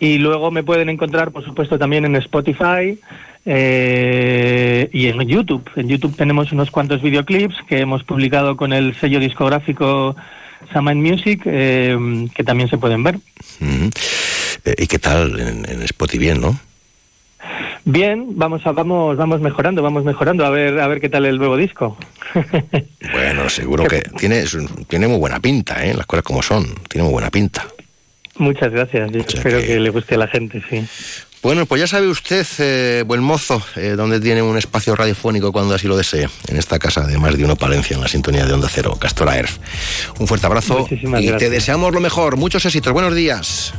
y 0.00 0.18
luego 0.18 0.50
me 0.50 0.62
pueden 0.62 0.88
encontrar, 0.88 1.30
por 1.30 1.44
supuesto, 1.44 1.78
también 1.78 2.06
en 2.06 2.16
Spotify 2.16 2.98
eh, 3.44 4.88
y 4.92 5.06
en 5.08 5.20
YouTube. 5.20 5.70
En 5.76 5.88
YouTube 5.88 6.16
tenemos 6.16 6.50
unos 6.52 6.70
cuantos 6.70 7.02
videoclips 7.02 7.56
que 7.68 7.80
hemos 7.80 8.02
publicado 8.02 8.56
con 8.56 8.72
el 8.72 8.96
sello 8.96 9.20
discográfico 9.20 10.16
Saman 10.72 11.02
Music, 11.02 11.42
eh, 11.44 12.26
que 12.34 12.42
también 12.42 12.70
se 12.70 12.78
pueden 12.78 13.02
ver. 13.02 13.18
Eh, 13.60 14.74
¿Y 14.78 14.86
qué 14.86 14.98
tal 14.98 15.38
en, 15.38 15.70
en 15.70 15.82
Spotify? 15.82 16.18
Bien, 16.18 16.40
¿no? 16.40 16.58
Bien, 17.84 18.38
vamos 18.38 18.66
a, 18.66 18.72
vamos 18.72 19.16
vamos 19.16 19.40
mejorando, 19.40 19.82
vamos 19.82 20.04
mejorando 20.04 20.44
a 20.44 20.50
ver 20.50 20.78
a 20.80 20.86
ver 20.86 21.00
qué 21.00 21.08
tal 21.08 21.26
el 21.26 21.38
nuevo 21.38 21.56
disco. 21.56 21.96
Bueno, 23.12 23.48
seguro 23.48 23.84
que 23.84 24.02
tiene, 24.18 24.44
tiene 24.86 25.08
muy 25.08 25.18
buena 25.18 25.40
pinta, 25.40 25.84
¿eh? 25.84 25.94
Las 25.94 26.06
cosas 26.06 26.22
como 26.22 26.42
son, 26.42 26.66
tiene 26.88 27.02
muy 27.04 27.12
buena 27.12 27.30
pinta. 27.30 27.66
Muchas 28.40 28.72
gracias. 28.72 29.10
Yo 29.12 29.20
sea 29.22 29.38
espero 29.38 29.60
que- 29.60 29.66
que... 29.66 29.80
le 29.80 29.90
guste 29.90 30.14
a 30.14 30.18
la 30.18 30.26
gente, 30.28 30.62
sí. 30.68 30.84
Bueno, 31.42 31.64
pues 31.64 31.80
ya 31.80 31.86
sabe 31.86 32.06
usted, 32.08 32.46
eh, 32.58 33.02
buen 33.06 33.22
mozo, 33.22 33.62
eh, 33.76 33.94
dónde 33.96 34.20
tiene 34.20 34.42
un 34.42 34.58
espacio 34.58 34.94
radiofónico 34.94 35.52
cuando 35.52 35.74
así 35.74 35.86
lo 35.88 35.96
desee, 35.96 36.28
en 36.48 36.56
esta 36.58 36.78
casa 36.78 37.06
de 37.06 37.16
más 37.16 37.34
de 37.38 37.44
uno 37.44 37.56
Palencia, 37.56 37.94
en 37.94 38.02
la 38.02 38.08
sintonía 38.08 38.44
de 38.44 38.52
Onda 38.52 38.68
Cero, 38.70 38.94
Castora 39.00 39.38
Erf. 39.38 39.56
Un 40.18 40.26
fuerte 40.26 40.44
abrazo 40.46 40.80
Muchísimas 40.80 41.22
y 41.22 41.30
te 41.32 41.48
deseamos 41.48 41.94
lo 41.94 42.00
mejor. 42.00 42.36
Muchos 42.36 42.66
éxitos. 42.66 42.92
Buenos 42.92 43.14
días. 43.14 43.72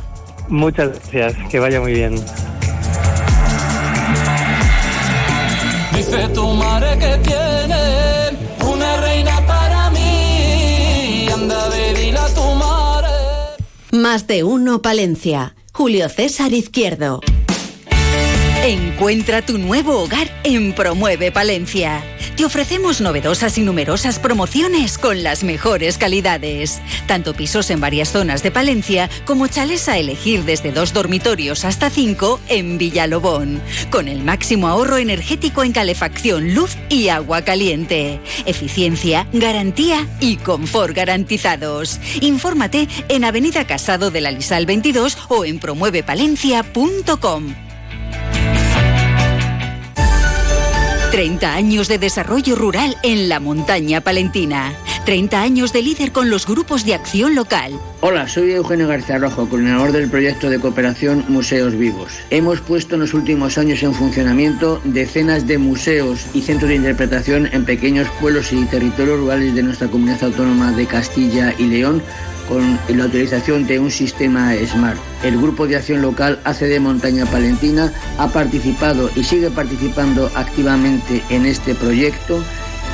Muchas 0.48 0.90
gracias, 1.12 1.34
que 1.50 1.60
vaya 1.60 1.80
muy 1.80 1.92
bien. 1.92 2.16
Dice 5.94 6.28
tu 6.34 6.48
madre 6.54 6.98
que 6.98 7.16
Más 14.12 14.26
de 14.26 14.44
uno 14.44 14.82
Palencia. 14.82 15.56
Julio 15.72 16.06
César 16.10 16.52
Izquierdo. 16.52 17.22
Encuentra 18.62 19.40
tu 19.40 19.56
nuevo 19.56 20.02
hogar 20.02 20.28
en 20.44 20.74
Promueve 20.74 21.32
Palencia. 21.32 22.04
Ofrecemos 22.44 23.00
novedosas 23.00 23.56
y 23.58 23.62
numerosas 23.62 24.18
promociones 24.18 24.98
con 24.98 25.22
las 25.22 25.44
mejores 25.44 25.96
calidades. 25.96 26.80
Tanto 27.06 27.34
pisos 27.34 27.70
en 27.70 27.80
varias 27.80 28.10
zonas 28.10 28.42
de 28.42 28.50
Palencia 28.50 29.08
como 29.24 29.46
chales 29.46 29.88
a 29.88 29.98
elegir 29.98 30.44
desde 30.44 30.72
dos 30.72 30.92
dormitorios 30.92 31.64
hasta 31.64 31.88
cinco 31.88 32.40
en 32.48 32.78
Villalobón. 32.78 33.62
Con 33.90 34.08
el 34.08 34.24
máximo 34.24 34.68
ahorro 34.68 34.96
energético 34.96 35.62
en 35.62 35.72
calefacción, 35.72 36.54
luz 36.54 36.76
y 36.88 37.08
agua 37.08 37.42
caliente. 37.42 38.20
Eficiencia, 38.44 39.26
garantía 39.32 40.06
y 40.20 40.36
confort 40.36 40.96
garantizados. 40.96 42.00
Infórmate 42.20 42.88
en 43.08 43.24
Avenida 43.24 43.66
Casado 43.66 44.10
de 44.10 44.20
la 44.20 44.30
Lisal 44.30 44.66
22 44.66 45.16
o 45.28 45.44
en 45.44 45.58
promuevepalencia.com. 45.58 47.71
30 51.12 51.52
años 51.52 51.88
de 51.88 51.98
desarrollo 51.98 52.56
rural 52.56 52.96
en 53.02 53.28
la 53.28 53.38
montaña 53.38 54.00
palentina. 54.00 54.72
30 55.04 55.40
años 55.40 55.72
de 55.72 55.82
líder 55.82 56.12
con 56.12 56.30
los 56.30 56.46
grupos 56.46 56.84
de 56.84 56.94
acción 56.94 57.34
local. 57.34 57.72
Hola, 58.00 58.28
soy 58.28 58.52
Eugenio 58.52 58.86
García 58.86 59.18
Rojo, 59.18 59.48
coordinador 59.48 59.90
del 59.90 60.08
proyecto 60.08 60.48
de 60.48 60.60
cooperación 60.60 61.24
Museos 61.28 61.76
Vivos. 61.76 62.12
Hemos 62.30 62.60
puesto 62.60 62.94
en 62.94 63.00
los 63.00 63.12
últimos 63.12 63.58
años 63.58 63.82
en 63.82 63.94
funcionamiento 63.94 64.80
decenas 64.84 65.46
de 65.46 65.58
museos 65.58 66.26
y 66.34 66.42
centros 66.42 66.68
de 66.68 66.76
interpretación 66.76 67.48
en 67.52 67.64
pequeños 67.64 68.08
pueblos 68.20 68.52
y 68.52 68.64
territorios 68.66 69.18
rurales 69.18 69.54
de 69.54 69.64
nuestra 69.64 69.88
comunidad 69.88 70.22
autónoma 70.22 70.70
de 70.72 70.86
Castilla 70.86 71.52
y 71.58 71.66
León 71.66 72.00
con 72.48 72.78
la 72.96 73.06
utilización 73.06 73.66
de 73.66 73.80
un 73.80 73.90
sistema 73.90 74.54
SMART. 74.54 74.98
El 75.24 75.36
Grupo 75.38 75.66
de 75.66 75.76
Acción 75.76 76.02
Local 76.02 76.38
ACD 76.44 76.78
Montaña 76.78 77.26
Palentina 77.26 77.92
ha 78.18 78.28
participado 78.28 79.10
y 79.16 79.24
sigue 79.24 79.50
participando 79.50 80.30
activamente 80.34 81.22
en 81.30 81.46
este 81.46 81.74
proyecto 81.74 82.42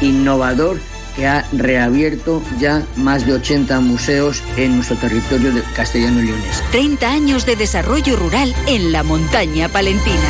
innovador 0.00 0.78
que 1.18 1.26
ha 1.26 1.44
reabierto 1.52 2.40
ya 2.60 2.86
más 2.94 3.26
de 3.26 3.32
80 3.34 3.80
museos 3.80 4.40
en 4.56 4.76
nuestro 4.76 4.96
territorio 4.98 5.52
de 5.52 5.62
castellano 5.74 6.22
y 6.22 6.26
leones. 6.26 6.62
30 6.70 7.10
años 7.10 7.44
de 7.44 7.56
desarrollo 7.56 8.14
rural 8.14 8.54
en 8.68 8.92
la 8.92 9.02
montaña 9.02 9.68
palentina. 9.68 10.28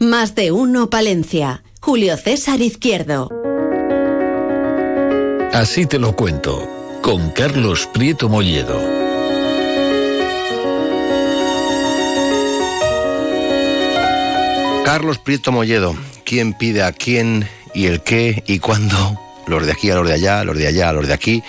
Más 0.00 0.34
de 0.34 0.50
uno 0.50 0.90
Palencia. 0.90 1.62
Julio 1.80 2.16
César 2.16 2.60
Izquierdo. 2.60 3.30
Así 5.52 5.86
te 5.86 5.98
lo 6.00 6.16
cuento, 6.16 6.68
con 7.00 7.30
Carlos 7.30 7.88
Prieto 7.92 8.28
Molledo. 8.28 8.80
Carlos 14.84 15.18
Prieto 15.18 15.52
Molledo, 15.52 15.94
¿quién 16.24 16.52
pide 16.52 16.82
a 16.82 16.92
quién 16.92 17.46
y 17.74 17.86
el 17.86 18.02
qué 18.02 18.42
y 18.46 18.58
cuándo? 18.58 19.18
Los 19.46 19.66
de 19.66 19.72
aquí 19.72 19.90
a 19.90 19.96
los 19.96 20.06
de 20.06 20.14
allá, 20.14 20.44
los 20.44 20.56
de 20.56 20.66
allá 20.66 20.90
a 20.90 20.92
los 20.92 21.06
de 21.06 21.14
aquí. 21.14 21.42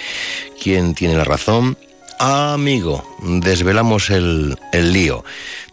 ¿Quién 0.61 0.93
tiene 0.93 1.15
la 1.15 1.23
razón? 1.23 1.77
Amigo, 2.19 3.03
desvelamos 3.41 4.09
el, 4.09 4.57
el 4.71 4.93
lío. 4.93 5.23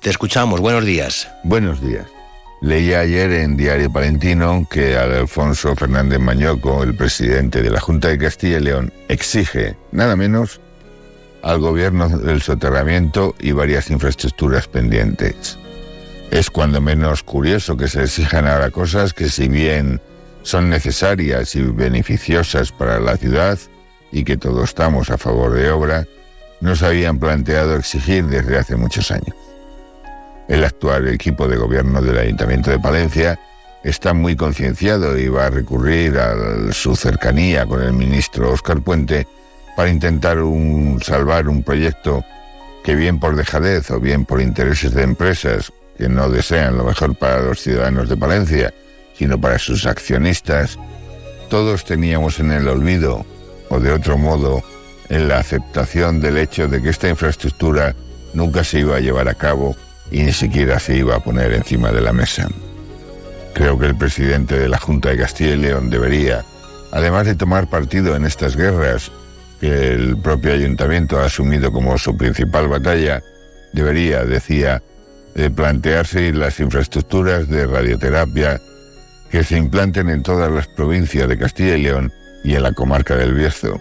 Te 0.00 0.10
escuchamos, 0.10 0.60
buenos 0.60 0.84
días. 0.84 1.28
Buenos 1.44 1.80
días. 1.80 2.06
Leí 2.60 2.92
ayer 2.92 3.30
en 3.32 3.56
Diario 3.56 3.92
Palentino 3.92 4.66
que 4.68 4.96
Alfonso 4.96 5.76
Fernández 5.76 6.18
Mañoco, 6.18 6.82
el 6.82 6.94
presidente 6.94 7.62
de 7.62 7.70
la 7.70 7.80
Junta 7.80 8.08
de 8.08 8.18
Castilla 8.18 8.58
y 8.58 8.62
León, 8.62 8.92
exige 9.08 9.76
nada 9.92 10.16
menos 10.16 10.60
al 11.42 11.60
gobierno 11.60 12.08
del 12.08 12.42
soterramiento 12.42 13.36
y 13.38 13.52
varias 13.52 13.90
infraestructuras 13.90 14.66
pendientes. 14.66 15.56
Es 16.30 16.50
cuando 16.50 16.80
menos 16.80 17.22
curioso 17.22 17.76
que 17.76 17.88
se 17.88 18.02
exijan 18.02 18.46
ahora 18.46 18.70
cosas 18.70 19.14
que 19.14 19.28
si 19.28 19.48
bien 19.48 20.00
son 20.48 20.70
necesarias 20.70 21.54
y 21.56 21.60
beneficiosas 21.62 22.72
para 22.72 22.98
la 23.00 23.18
ciudad 23.18 23.58
y 24.10 24.24
que 24.24 24.38
todos 24.38 24.70
estamos 24.70 25.10
a 25.10 25.18
favor 25.18 25.52
de 25.52 25.70
obra, 25.70 26.06
no 26.62 26.74
se 26.74 26.86
habían 26.86 27.18
planteado 27.18 27.76
exigir 27.76 28.24
desde 28.24 28.56
hace 28.56 28.74
muchos 28.76 29.10
años. 29.10 29.36
El 30.48 30.64
actual 30.64 31.06
equipo 31.08 31.46
de 31.48 31.58
gobierno 31.58 32.00
del 32.00 32.16
Ayuntamiento 32.16 32.70
de 32.70 32.78
Palencia 32.78 33.38
está 33.84 34.14
muy 34.14 34.36
concienciado 34.36 35.18
y 35.18 35.28
va 35.28 35.46
a 35.46 35.50
recurrir 35.50 36.16
a 36.18 36.72
su 36.72 36.96
cercanía 36.96 37.66
con 37.66 37.82
el 37.82 37.92
ministro 37.92 38.50
Óscar 38.50 38.80
Puente 38.80 39.26
para 39.76 39.90
intentar 39.90 40.38
un- 40.40 40.98
salvar 41.02 41.46
un 41.46 41.62
proyecto 41.62 42.24
que 42.84 42.94
bien 42.94 43.20
por 43.20 43.36
dejadez 43.36 43.90
o 43.90 44.00
bien 44.00 44.24
por 44.24 44.40
intereses 44.40 44.94
de 44.94 45.02
empresas 45.02 45.70
que 45.98 46.08
no 46.08 46.30
desean 46.30 46.78
lo 46.78 46.84
mejor 46.84 47.14
para 47.16 47.42
los 47.42 47.60
ciudadanos 47.60 48.08
de 48.08 48.16
Palencia, 48.16 48.72
sino 49.18 49.40
para 49.40 49.58
sus 49.58 49.84
accionistas, 49.86 50.78
todos 51.50 51.84
teníamos 51.84 52.38
en 52.38 52.52
el 52.52 52.68
olvido, 52.68 53.26
o 53.68 53.80
de 53.80 53.92
otro 53.92 54.16
modo, 54.16 54.62
en 55.08 55.26
la 55.28 55.38
aceptación 55.38 56.20
del 56.20 56.38
hecho 56.38 56.68
de 56.68 56.80
que 56.80 56.90
esta 56.90 57.08
infraestructura 57.08 57.96
nunca 58.32 58.62
se 58.62 58.80
iba 58.80 58.96
a 58.96 59.00
llevar 59.00 59.28
a 59.28 59.34
cabo 59.34 59.74
y 60.10 60.22
ni 60.22 60.32
siquiera 60.32 60.78
se 60.78 60.96
iba 60.96 61.16
a 61.16 61.20
poner 61.20 61.52
encima 61.52 61.90
de 61.90 62.00
la 62.00 62.12
mesa. 62.12 62.48
Creo 63.54 63.78
que 63.78 63.86
el 63.86 63.96
presidente 63.96 64.58
de 64.58 64.68
la 64.68 64.78
Junta 64.78 65.08
de 65.08 65.18
Castilla 65.18 65.54
y 65.54 65.58
León 65.58 65.90
debería, 65.90 66.44
además 66.92 67.26
de 67.26 67.34
tomar 67.34 67.68
partido 67.68 68.14
en 68.14 68.24
estas 68.24 68.56
guerras 68.56 69.10
que 69.60 69.94
el 69.94 70.16
propio 70.18 70.52
ayuntamiento 70.52 71.18
ha 71.18 71.24
asumido 71.24 71.72
como 71.72 71.98
su 71.98 72.16
principal 72.16 72.68
batalla, 72.68 73.22
debería, 73.72 74.24
decía, 74.24 74.80
de 75.34 75.50
plantearse 75.50 76.32
las 76.32 76.60
infraestructuras 76.60 77.48
de 77.48 77.66
radioterapia 77.66 78.60
que 79.30 79.44
se 79.44 79.56
implanten 79.56 80.08
en 80.08 80.22
todas 80.22 80.50
las 80.50 80.66
provincias 80.68 81.28
de 81.28 81.38
Castilla 81.38 81.76
y 81.76 81.82
León 81.82 82.12
y 82.44 82.54
en 82.54 82.62
la 82.62 82.72
comarca 82.72 83.14
del 83.16 83.34
Bierzo, 83.34 83.80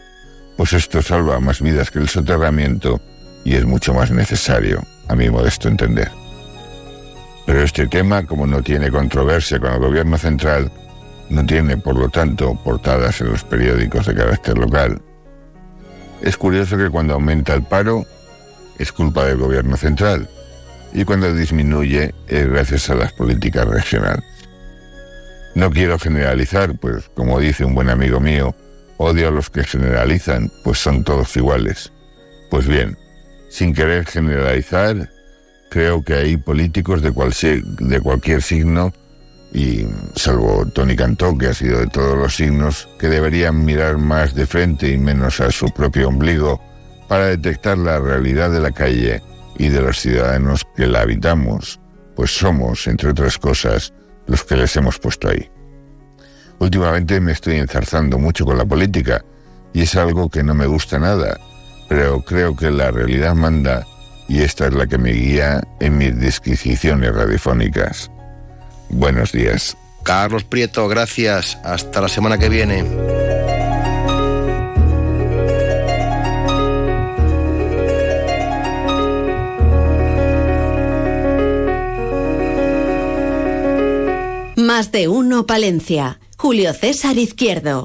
pues 0.57 0.73
esto 0.73 1.01
salva 1.01 1.39
más 1.39 1.61
vidas 1.61 1.91
que 1.91 1.99
el 1.99 2.09
soterramiento 2.09 2.99
y 3.45 3.55
es 3.55 3.65
mucho 3.65 3.93
más 3.93 4.11
necesario, 4.11 4.83
a 5.07 5.15
mi 5.15 5.29
modesto 5.29 5.67
entender. 5.67 6.11
Pero 7.45 7.61
este 7.61 7.87
tema, 7.87 8.25
como 8.25 8.45
no 8.45 8.61
tiene 8.61 8.91
controversia 8.91 9.59
con 9.59 9.71
el 9.71 9.79
gobierno 9.79 10.17
central, 10.17 10.69
no 11.29 11.45
tiene, 11.45 11.77
por 11.77 11.95
lo 11.95 12.09
tanto, 12.09 12.55
portadas 12.63 13.21
en 13.21 13.31
los 13.31 13.43
periódicos 13.43 14.05
de 14.05 14.15
carácter 14.15 14.57
local. 14.57 15.01
Es 16.21 16.35
curioso 16.35 16.77
que 16.77 16.89
cuando 16.89 17.13
aumenta 17.13 17.53
el 17.53 17.63
paro 17.63 18.05
es 18.77 18.91
culpa 18.91 19.25
del 19.25 19.37
gobierno 19.37 19.77
central 19.77 20.29
y 20.93 21.05
cuando 21.05 21.33
disminuye 21.33 22.13
es 22.27 22.49
gracias 22.49 22.89
a 22.89 22.95
las 22.95 23.13
políticas 23.13 23.67
regionales. 23.67 24.36
No 25.57 25.71
quiero 25.71 25.97
generalizar, 25.97 26.77
pues 26.77 27.09
como 27.15 27.39
dice 27.39 27.65
un 27.65 27.73
buen 27.73 27.89
amigo 27.89 28.19
mío, 28.19 28.55
odio 28.97 29.29
a 29.29 29.31
los 29.31 29.49
que 29.49 29.63
generalizan, 29.63 30.51
pues 30.63 30.77
son 30.77 31.03
todos 31.03 31.35
iguales. 31.35 31.91
Pues 32.51 32.67
bien, 32.67 32.95
sin 33.49 33.73
querer 33.73 34.05
generalizar, 34.05 35.09
creo 35.71 36.03
que 36.03 36.13
hay 36.13 36.37
políticos 36.37 37.01
de, 37.01 37.11
cual 37.11 37.33
de 37.41 38.01
cualquier 38.01 38.43
signo, 38.43 38.93
y 39.51 39.87
salvo 40.15 40.63
Tony 40.75 40.95
Cantó, 40.95 41.35
que 41.35 41.47
ha 41.47 41.55
sido 41.55 41.79
de 41.79 41.87
todos 41.87 42.15
los 42.15 42.35
signos, 42.35 42.87
que 42.99 43.09
deberían 43.09 43.65
mirar 43.65 43.97
más 43.97 44.35
de 44.35 44.45
frente 44.45 44.91
y 44.91 44.99
menos 44.99 45.39
a 45.39 45.49
su 45.49 45.73
propio 45.73 46.09
ombligo 46.09 46.61
para 47.07 47.29
detectar 47.29 47.79
la 47.79 47.97
realidad 47.97 48.51
de 48.51 48.59
la 48.59 48.73
calle 48.73 49.23
y 49.57 49.69
de 49.69 49.81
los 49.81 49.99
ciudadanos 49.99 50.67
que 50.75 50.85
la 50.85 51.01
habitamos, 51.01 51.79
pues 52.15 52.29
somos, 52.29 52.85
entre 52.85 53.09
otras 53.09 53.39
cosas, 53.39 53.91
los 54.27 54.43
que 54.43 54.55
les 54.55 54.75
hemos 54.77 54.99
puesto 54.99 55.29
ahí. 55.29 55.49
Últimamente 56.59 57.19
me 57.19 57.31
estoy 57.31 57.57
enzarzando 57.57 58.17
mucho 58.17 58.45
con 58.45 58.57
la 58.57 58.65
política 58.65 59.23
y 59.73 59.81
es 59.81 59.95
algo 59.95 60.29
que 60.29 60.43
no 60.43 60.53
me 60.53 60.65
gusta 60.65 60.99
nada, 60.99 61.37
pero 61.87 62.21
creo 62.21 62.55
que 62.55 62.71
la 62.71 62.91
realidad 62.91 63.35
manda 63.35 63.85
y 64.27 64.41
esta 64.41 64.67
es 64.67 64.73
la 64.73 64.87
que 64.87 64.97
me 64.97 65.11
guía 65.11 65.61
en 65.79 65.97
mis 65.97 66.19
disquisiciones 66.19 67.13
radiofónicas. 67.13 68.11
Buenos 68.89 69.31
días. 69.31 69.77
Carlos 70.03 70.43
Prieto, 70.43 70.87
gracias. 70.87 71.57
Hasta 71.63 72.01
la 72.01 72.07
semana 72.07 72.37
que 72.37 72.49
viene. 72.49 73.46
Más 84.77 84.91
de 84.91 85.07
uno 85.07 85.47
Palencia. 85.47 86.19
Julio 86.37 86.71
César 86.71 87.17
Izquierdo. 87.17 87.83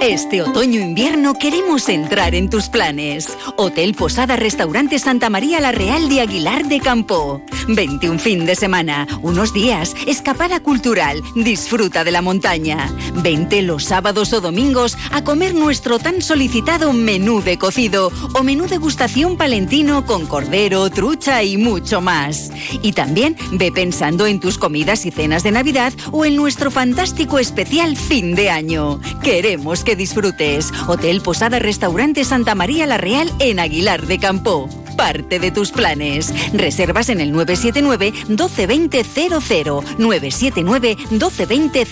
Este 0.00 0.40
otoño-invierno 0.40 1.34
queremos 1.34 1.86
entrar 1.90 2.34
en 2.34 2.48
tus 2.48 2.70
planes. 2.70 3.36
Hotel 3.58 3.92
Posada 3.92 4.34
Restaurante 4.34 4.98
Santa 4.98 5.28
María 5.28 5.60
La 5.60 5.72
Real 5.72 6.08
de 6.08 6.22
Aguilar 6.22 6.66
de 6.66 6.80
Campo. 6.80 7.42
21 7.68 8.18
fin 8.18 8.46
de 8.46 8.56
semana, 8.56 9.06
unos 9.20 9.52
días, 9.52 9.94
escapada 10.06 10.60
cultural, 10.60 11.22
disfruta 11.34 12.02
de 12.02 12.12
la 12.12 12.22
montaña. 12.22 12.90
Vente 13.16 13.60
los 13.60 13.84
sábados 13.84 14.32
o 14.32 14.40
domingos 14.40 14.96
a 15.12 15.22
comer 15.22 15.54
nuestro 15.54 15.98
tan 15.98 16.22
solicitado 16.22 16.94
menú 16.94 17.42
de 17.42 17.58
cocido 17.58 18.10
o 18.34 18.42
menú 18.42 18.66
degustación 18.68 19.36
palentino 19.36 20.06
con 20.06 20.24
cordero, 20.26 20.88
trucha 20.88 21.42
y 21.42 21.58
mucho 21.58 22.00
más. 22.00 22.50
Y 22.80 22.92
también 22.92 23.36
ve 23.52 23.70
pensando 23.70 24.26
en 24.26 24.40
tus 24.40 24.56
comidas 24.56 25.04
y 25.04 25.10
cenas 25.10 25.42
de 25.42 25.52
Navidad 25.52 25.92
o 26.10 26.24
en 26.24 26.36
nuestro 26.36 26.70
fantástico 26.70 27.38
especial 27.38 27.96
fin 27.96 28.34
de 28.34 28.48
año. 28.48 28.98
Queremos 29.22 29.84
que 29.84 29.89
disfrutes. 29.96 30.72
Hotel 30.86 31.20
Posada 31.20 31.58
Restaurante 31.58 32.24
Santa 32.24 32.54
María 32.54 32.86
La 32.86 32.98
Real 32.98 33.32
en 33.38 33.60
Aguilar 33.60 34.06
de 34.06 34.18
Campo. 34.18 34.68
Parte 34.96 35.38
de 35.38 35.50
tus 35.50 35.70
planes. 35.70 36.32
Reservas 36.52 37.08
en 37.08 37.20
el 37.20 37.32
979 37.32 38.12
1220 38.28 39.04
00 39.04 39.84
979 39.98 40.96
1220 41.10 41.86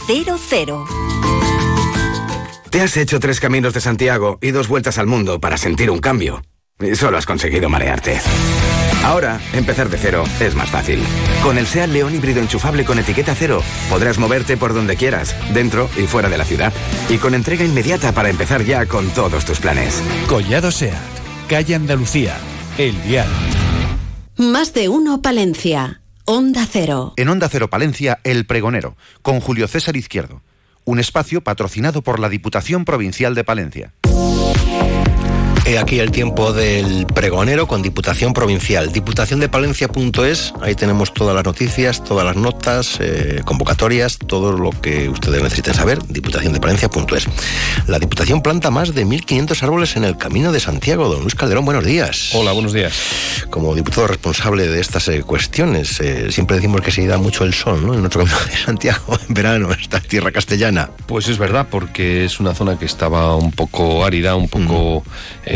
00. 0.48 0.86
Te 2.70 2.82
has 2.82 2.96
hecho 2.98 3.18
tres 3.18 3.40
caminos 3.40 3.72
de 3.72 3.80
Santiago 3.80 4.38
y 4.42 4.50
dos 4.50 4.68
vueltas 4.68 4.98
al 4.98 5.06
mundo 5.06 5.40
para 5.40 5.56
sentir 5.56 5.90
un 5.90 6.00
cambio. 6.00 6.42
Y 6.80 6.94
solo 6.96 7.16
has 7.16 7.26
conseguido 7.26 7.68
marearte. 7.68 8.20
Ahora, 9.04 9.40
empezar 9.52 9.88
de 9.88 9.96
cero 9.96 10.24
es 10.40 10.54
más 10.54 10.70
fácil. 10.70 11.02
Con 11.42 11.56
el 11.56 11.66
SEAT 11.66 11.90
León 11.90 12.14
híbrido 12.14 12.40
enchufable 12.40 12.84
con 12.84 12.98
etiqueta 12.98 13.34
cero, 13.34 13.62
podrás 13.88 14.18
moverte 14.18 14.56
por 14.56 14.74
donde 14.74 14.96
quieras, 14.96 15.34
dentro 15.54 15.88
y 15.96 16.02
fuera 16.02 16.28
de 16.28 16.38
la 16.38 16.44
ciudad. 16.44 16.72
Y 17.08 17.18
con 17.18 17.34
entrega 17.34 17.64
inmediata 17.64 18.12
para 18.12 18.28
empezar 18.28 18.64
ya 18.64 18.86
con 18.86 19.08
todos 19.10 19.44
tus 19.44 19.60
planes. 19.60 20.02
Collado 20.28 20.70
SEAT, 20.70 20.98
calle 21.48 21.74
Andalucía, 21.74 22.36
El 22.76 22.96
Vial. 22.98 23.28
Más 24.36 24.74
de 24.74 24.88
uno 24.88 25.22
Palencia. 25.22 26.02
Onda 26.24 26.66
Cero. 26.70 27.14
En 27.16 27.28
Onda 27.28 27.48
Cero 27.48 27.70
Palencia, 27.70 28.20
El 28.22 28.44
Pregonero, 28.44 28.96
con 29.22 29.40
Julio 29.40 29.66
César 29.66 29.96
Izquierdo. 29.96 30.42
Un 30.84 30.98
espacio 30.98 31.42
patrocinado 31.42 32.02
por 32.02 32.20
la 32.20 32.28
Diputación 32.28 32.84
Provincial 32.84 33.34
de 33.34 33.44
Palencia. 33.44 33.94
He 35.68 35.78
aquí 35.78 35.98
el 36.00 36.10
tiempo 36.10 36.54
del 36.54 37.04
pregonero 37.04 37.68
con 37.68 37.82
Diputación 37.82 38.32
Provincial. 38.32 38.90
Diputaciondepalencia.es, 38.90 40.54
ahí 40.62 40.74
tenemos 40.74 41.12
todas 41.12 41.34
las 41.34 41.44
noticias, 41.44 42.02
todas 42.02 42.24
las 42.24 42.36
notas, 42.36 42.96
eh, 43.00 43.42
convocatorias, 43.44 44.16
todo 44.16 44.52
lo 44.52 44.70
que 44.70 45.10
ustedes 45.10 45.42
necesiten 45.42 45.74
saber. 45.74 45.98
Diputaciondepalencia.es. 46.08 47.26
La 47.86 47.98
Diputación 47.98 48.40
planta 48.40 48.70
más 48.70 48.94
de 48.94 49.04
1.500 49.04 49.62
árboles 49.62 49.96
en 49.96 50.04
el 50.04 50.16
Camino 50.16 50.52
de 50.52 50.60
Santiago. 50.60 51.06
Don 51.06 51.20
Luis 51.20 51.34
Calderón, 51.34 51.66
buenos 51.66 51.84
días. 51.84 52.30
Hola, 52.32 52.52
buenos 52.52 52.72
días. 52.72 52.94
Como 53.50 53.74
diputado 53.74 54.06
responsable 54.06 54.68
de 54.68 54.80
estas 54.80 55.06
eh, 55.08 55.20
cuestiones, 55.20 56.00
eh, 56.00 56.32
siempre 56.32 56.56
decimos 56.56 56.80
que 56.80 56.92
se 56.92 57.06
da 57.06 57.18
mucho 57.18 57.44
el 57.44 57.52
sol, 57.52 57.86
¿no? 57.86 57.92
En 57.92 58.00
nuestro 58.00 58.24
Camino 58.24 58.38
de 58.46 58.56
Santiago, 58.56 59.18
en 59.28 59.34
verano, 59.34 59.70
esta 59.78 60.00
tierra 60.00 60.32
castellana. 60.32 60.88
Pues 61.06 61.28
es 61.28 61.36
verdad, 61.36 61.66
porque 61.70 62.24
es 62.24 62.40
una 62.40 62.54
zona 62.54 62.78
que 62.78 62.86
estaba 62.86 63.36
un 63.36 63.52
poco 63.52 64.06
árida, 64.06 64.34
un 64.34 64.48
poco 64.48 65.04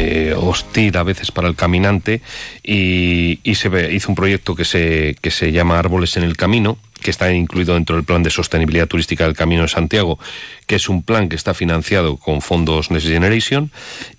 eh, 0.03 0.35
hostil 0.37 0.97
a 0.97 1.03
veces 1.03 1.31
para 1.31 1.49
el 1.49 1.55
caminante 1.55 2.21
y, 2.63 3.39
y 3.43 3.55
se 3.55 3.69
ve- 3.69 3.93
hizo 3.95 4.09
un 4.09 4.15
proyecto 4.17 4.55
que 4.55 4.65
se, 4.65 5.17
que 5.21 5.31
se 5.31 5.53
llama 5.53 5.79
Árboles 5.79 6.17
en 6.17 6.25
el 6.25 6.37
Camino 6.37 6.79
que 7.03 7.11
está 7.11 7.33
incluido 7.33 7.75
dentro 7.75 7.97
del 7.97 8.05
plan 8.05 8.23
de 8.23 8.31
sostenibilidad 8.31 8.87
turística 8.87 9.25
del 9.25 9.35
Camino 9.35 9.63
de 9.63 9.69
Santiago, 9.69 10.21
que 10.69 10.77
es 10.77 10.89
un 10.89 11.03
plan 11.03 11.29
que 11.29 11.35
está 11.35 11.53
financiado 11.53 12.17
con 12.17 12.41
fondos 12.43 12.93
Next 12.93 13.09
Generation 13.09 13.73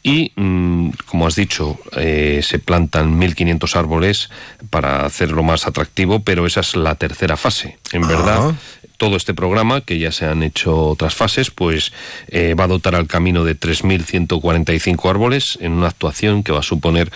y, 0.03 0.33
mm, 0.35 0.89
como 1.05 1.25
has 1.25 1.37
dicho, 1.37 1.79
eh, 1.95 2.41
se 2.43 2.59
plantan 2.59 3.17
1.500 3.17 3.77
árboles 3.77 4.29
para 4.69 5.05
hacerlo 5.05 5.43
más 5.43 5.65
atractivo, 5.65 6.23
pero 6.25 6.45
esa 6.45 6.59
es 6.59 6.75
la 6.75 6.95
tercera 6.95 7.37
fase. 7.37 7.77
En 7.93 8.05
verdad, 8.05 8.51
todo 9.03 9.17
este 9.17 9.33
programa, 9.33 9.81
que 9.81 9.99
ya 9.99 10.13
se 10.13 10.25
han 10.25 10.43
hecho 10.43 10.77
otras 10.77 11.13
fases, 11.13 11.51
pues 11.51 11.91
eh, 12.29 12.55
va 12.57 12.63
a 12.63 12.67
dotar 12.67 12.95
al 12.95 13.05
camino 13.05 13.43
de 13.43 13.59
3.145 13.59 15.09
árboles 15.09 15.57
en 15.59 15.73
una 15.73 15.87
actuación 15.87 16.41
que 16.41 16.53
va 16.53 16.59
a 16.59 16.63
suponer 16.63 17.11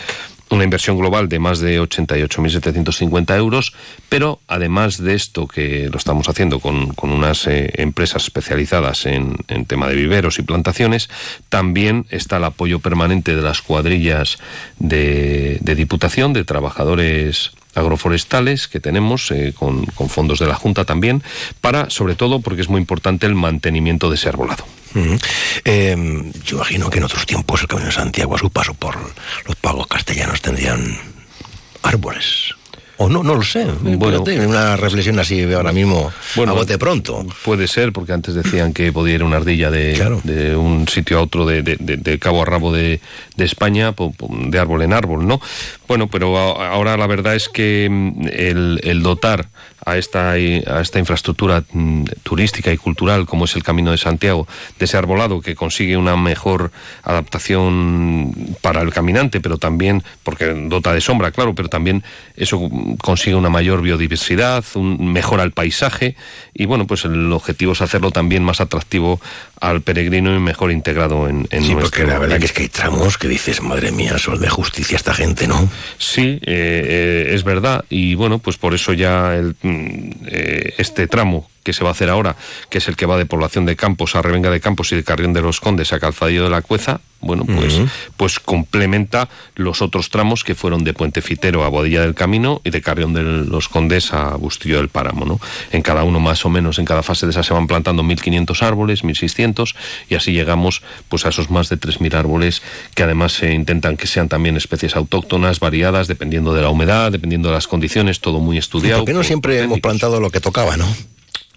una 0.49 0.65
inversión 0.65 0.97
global 0.97 1.29
de 1.29 1.39
más 1.39 1.59
de 1.59 1.79
88.750 1.79 3.37
euros, 3.37 3.73
pero 4.09 4.41
además 4.49 5.01
de 5.01 5.15
esto 5.15 5.47
que 5.47 5.87
lo 5.89 5.97
estamos 5.97 6.27
haciendo 6.27 6.59
con, 6.59 6.93
unas 7.03 7.47
eh, 7.47 7.71
empresas 7.75 8.25
especializadas 8.25 9.05
en, 9.05 9.37
tema 9.65 9.87
de 9.87 9.95
viveros 9.95 10.39
y 10.39 10.41
plantaciones, 10.41 11.09
también 11.47 12.05
está 12.09 12.35
el 12.35 12.43
apoyo 12.43 12.79
permanente 12.79 13.33
de 13.33 13.41
las 13.41 13.61
cuadrillas 13.61 14.39
de 14.77 15.57
Diputación, 15.63 16.33
de 16.33 16.43
trabajadores 16.43 17.51
agroforestales 17.77 18.67
que 18.67 18.79
tenemos 18.79 19.31
eh, 19.31 19.53
con, 19.55 19.85
fondos 20.09 20.39
de 20.39 20.47
la 20.47 20.55
Junta 20.55 20.85
también, 20.85 21.23
para, 21.61 21.89
sobre 21.89 22.15
todo, 22.15 22.41
porque 22.41 22.61
es 22.61 22.69
muy 22.69 22.81
importante 22.81 23.25
el 23.25 23.35
mantenimiento 23.35 24.09
de 24.09 24.15
ese 24.15 24.29
arbolado. 24.29 24.65
Eh, 25.63 26.31
yo 26.43 26.57
imagino 26.57 26.89
que 26.89 26.97
en 26.97 27.03
otros 27.03 27.25
tiempos 27.25 27.61
el 27.61 27.67
Camino 27.67 27.87
de 27.87 27.93
Santiago 27.93 28.35
a 28.35 28.39
su 28.39 28.49
paso 28.49 28.73
por 28.73 28.95
los 29.45 29.55
pagos 29.57 29.85
castellanos 29.87 30.41
tendrían 30.41 30.97
árboles. 31.83 32.55
O 32.99 33.07
no, 33.09 33.21
no 33.23 33.35
lo 33.35 33.43
sé. 33.43 33.65
Bueno. 33.81 34.23
Una 34.47 34.75
reflexión 34.75 35.19
así 35.19 35.43
ahora 35.53 35.71
mismo 35.71 36.11
a 36.35 36.51
bote 36.51 36.77
pronto. 36.79 37.25
Puede 37.45 37.67
ser, 37.67 37.93
porque 37.93 38.13
antes 38.13 38.33
decían 38.33 38.73
que 38.73 38.91
podía 38.91 39.15
ir 39.15 39.23
una 39.23 39.37
ardilla 39.37 39.69
de, 39.69 39.93
de 40.23 40.55
un 40.55 40.87
sitio 40.87 41.19
a 41.19 41.21
otro, 41.21 41.45
de, 41.45 41.61
de- 41.61 42.17
cabo 42.19 42.41
a 42.41 42.45
rabo 42.45 42.73
de, 42.73 42.99
de 43.35 43.45
España, 43.45 43.93
de 44.29 44.59
árbol 44.59 44.81
en 44.81 44.93
árbol, 44.93 45.27
¿no? 45.27 45.39
Bueno, 45.87 46.07
pero 46.07 46.35
ahora 46.37 46.97
la 46.97 47.05
verdad 47.07 47.35
es 47.35 47.49
que 47.49 47.87
mm, 47.89 48.27
el, 48.33 48.81
el 48.83 49.03
dotar 49.03 49.47
a 49.87 49.97
esta, 49.97 50.31
a 50.31 50.81
esta 50.81 50.99
infraestructura 50.99 51.63
mm, 51.71 52.03
turística 52.23 52.73
y 52.73 52.77
cultural 52.77 53.25
como 53.25 53.45
es 53.45 53.55
el 53.55 53.63
Camino 53.63 53.91
de 53.91 53.97
Santiago, 53.97 54.45
de 54.77 54.83
ese 54.83 54.97
arbolado 54.97 55.39
que 55.39 55.55
consigue 55.55 55.95
una 55.95 56.17
mejor 56.17 56.71
adaptación 57.03 58.33
para 58.61 58.81
el 58.81 58.91
caminante, 58.91 59.39
pero 59.39 59.57
también, 59.57 60.03
porque 60.23 60.45
dota 60.67 60.93
de 60.93 60.99
sombra, 60.99 61.31
claro, 61.31 61.55
pero 61.55 61.69
también 61.69 62.03
eso 62.35 62.69
consigue 63.01 63.37
una 63.37 63.49
mayor 63.49 63.81
biodiversidad, 63.81 64.65
un, 64.75 65.13
mejora 65.13 65.43
el 65.43 65.53
paisaje 65.53 66.17
y 66.53 66.65
bueno, 66.65 66.85
pues 66.85 67.05
el 67.05 67.31
objetivo 67.31 67.71
es 67.71 67.81
hacerlo 67.81 68.11
también 68.11 68.43
más 68.43 68.59
atractivo 68.59 69.21
al 69.59 69.81
peregrino 69.81 70.35
y 70.35 70.39
mejor 70.39 70.71
integrado 70.71 71.27
en, 71.27 71.47
en 71.51 71.63
Sí, 71.63 71.73
nuestro 71.73 71.81
porque 71.91 72.05
la 72.05 72.19
verdad 72.19 72.39
que 72.39 72.45
es 72.45 72.53
que 72.53 72.63
hay 72.63 72.69
tramos 72.69 73.17
que 73.17 73.27
dices, 73.27 73.61
madre 73.61 73.91
mía, 73.91 74.17
sol 74.17 74.39
de 74.39 74.49
justicia 74.49 74.95
esta 74.95 75.13
gente, 75.13 75.47
¿no? 75.47 75.69
Sí, 75.97 76.39
eh, 76.41 76.41
eh, 76.45 77.31
es 77.33 77.43
verdad. 77.43 77.85
Y 77.89 78.15
bueno, 78.15 78.39
pues 78.39 78.57
por 78.57 78.73
eso 78.73 78.93
ya 78.93 79.35
el, 79.35 79.55
mm, 79.61 80.11
eh, 80.27 80.73
este 80.77 81.07
tramo 81.07 81.49
que 81.67 81.73
se 81.73 81.83
va 81.83 81.89
a 81.89 81.91
hacer 81.91 82.09
ahora, 82.09 82.37
que 82.69 82.77
es 82.77 82.87
el 82.87 82.95
que 82.95 83.05
va 83.05 83.17
de 83.17 83.25
Población 83.25 83.65
de 83.65 83.75
Campos 83.75 84.15
a 84.15 84.21
Revenga 84.21 84.49
de 84.49 84.61
Campos 84.61 84.89
y 84.93 84.95
de 84.95 85.03
Carrión 85.03 85.33
de 85.33 85.41
los 85.41 85.59
Condes 85.59 85.91
a 85.91 85.99
Calzadillo 85.99 86.45
de 86.45 86.49
la 86.49 86.61
Cueza, 86.61 87.01
bueno, 87.19 87.43
pues, 87.45 87.81
pues 88.15 88.39
complementa 88.39 89.27
los 89.55 89.81
otros 89.81 90.09
tramos 90.09 90.45
que 90.45 90.55
fueron 90.55 90.85
de 90.85 90.93
Puente 90.93 91.21
Fitero 91.21 91.65
a 91.65 91.67
Bodilla 91.67 92.01
del 92.01 92.13
Camino 92.13 92.61
y 92.63 92.69
de 92.69 92.81
Carrión 92.81 93.13
de 93.13 93.23
los 93.23 93.67
Condes 93.67 94.13
a 94.13 94.35
Bustillo 94.37 94.77
del 94.77 94.87
Páramo, 94.87 95.25
¿no? 95.25 95.41
En 95.71 95.81
cada 95.81 96.03
uno 96.03 96.21
más 96.21 96.45
o 96.45 96.49
menos, 96.49 96.79
en 96.79 96.85
cada 96.85 97.03
fase 97.03 97.25
de 97.25 97.31
esa 97.31 97.43
se 97.43 97.53
van 97.53 97.67
plantando 97.67 98.01
1.500 98.03 98.61
árboles, 98.61 99.03
1.600 99.03 99.75
y 100.07 100.15
así 100.15 100.31
llegamos 100.31 100.83
pues 101.09 101.25
a 101.25 101.29
esos 101.29 101.49
más 101.49 101.67
de 101.67 101.77
3.000 101.77 102.13
árboles 102.13 102.61
que 102.93 103.03
además 103.03 103.33
se 103.33 103.51
intentan 103.51 103.97
que 103.97 104.07
sean 104.07 104.29
también 104.29 104.55
especies 104.55 104.95
autóctonas, 104.95 105.59
variadas, 105.59 106.07
dependiendo 106.07 106.53
de 106.53 106.61
la 106.61 106.69
humedad, 106.69 107.11
dependiendo 107.11 107.49
de 107.49 107.55
las 107.55 107.67
condiciones, 107.67 108.21
todo 108.21 108.39
muy 108.39 108.57
estudiado. 108.57 108.99
Porque 108.99 109.13
no 109.13 109.23
siempre 109.23 109.59
hemos 109.59 109.81
plantado 109.81 110.21
lo 110.21 110.29
que 110.29 110.39
tocaba, 110.39 110.77
¿no? 110.77 110.87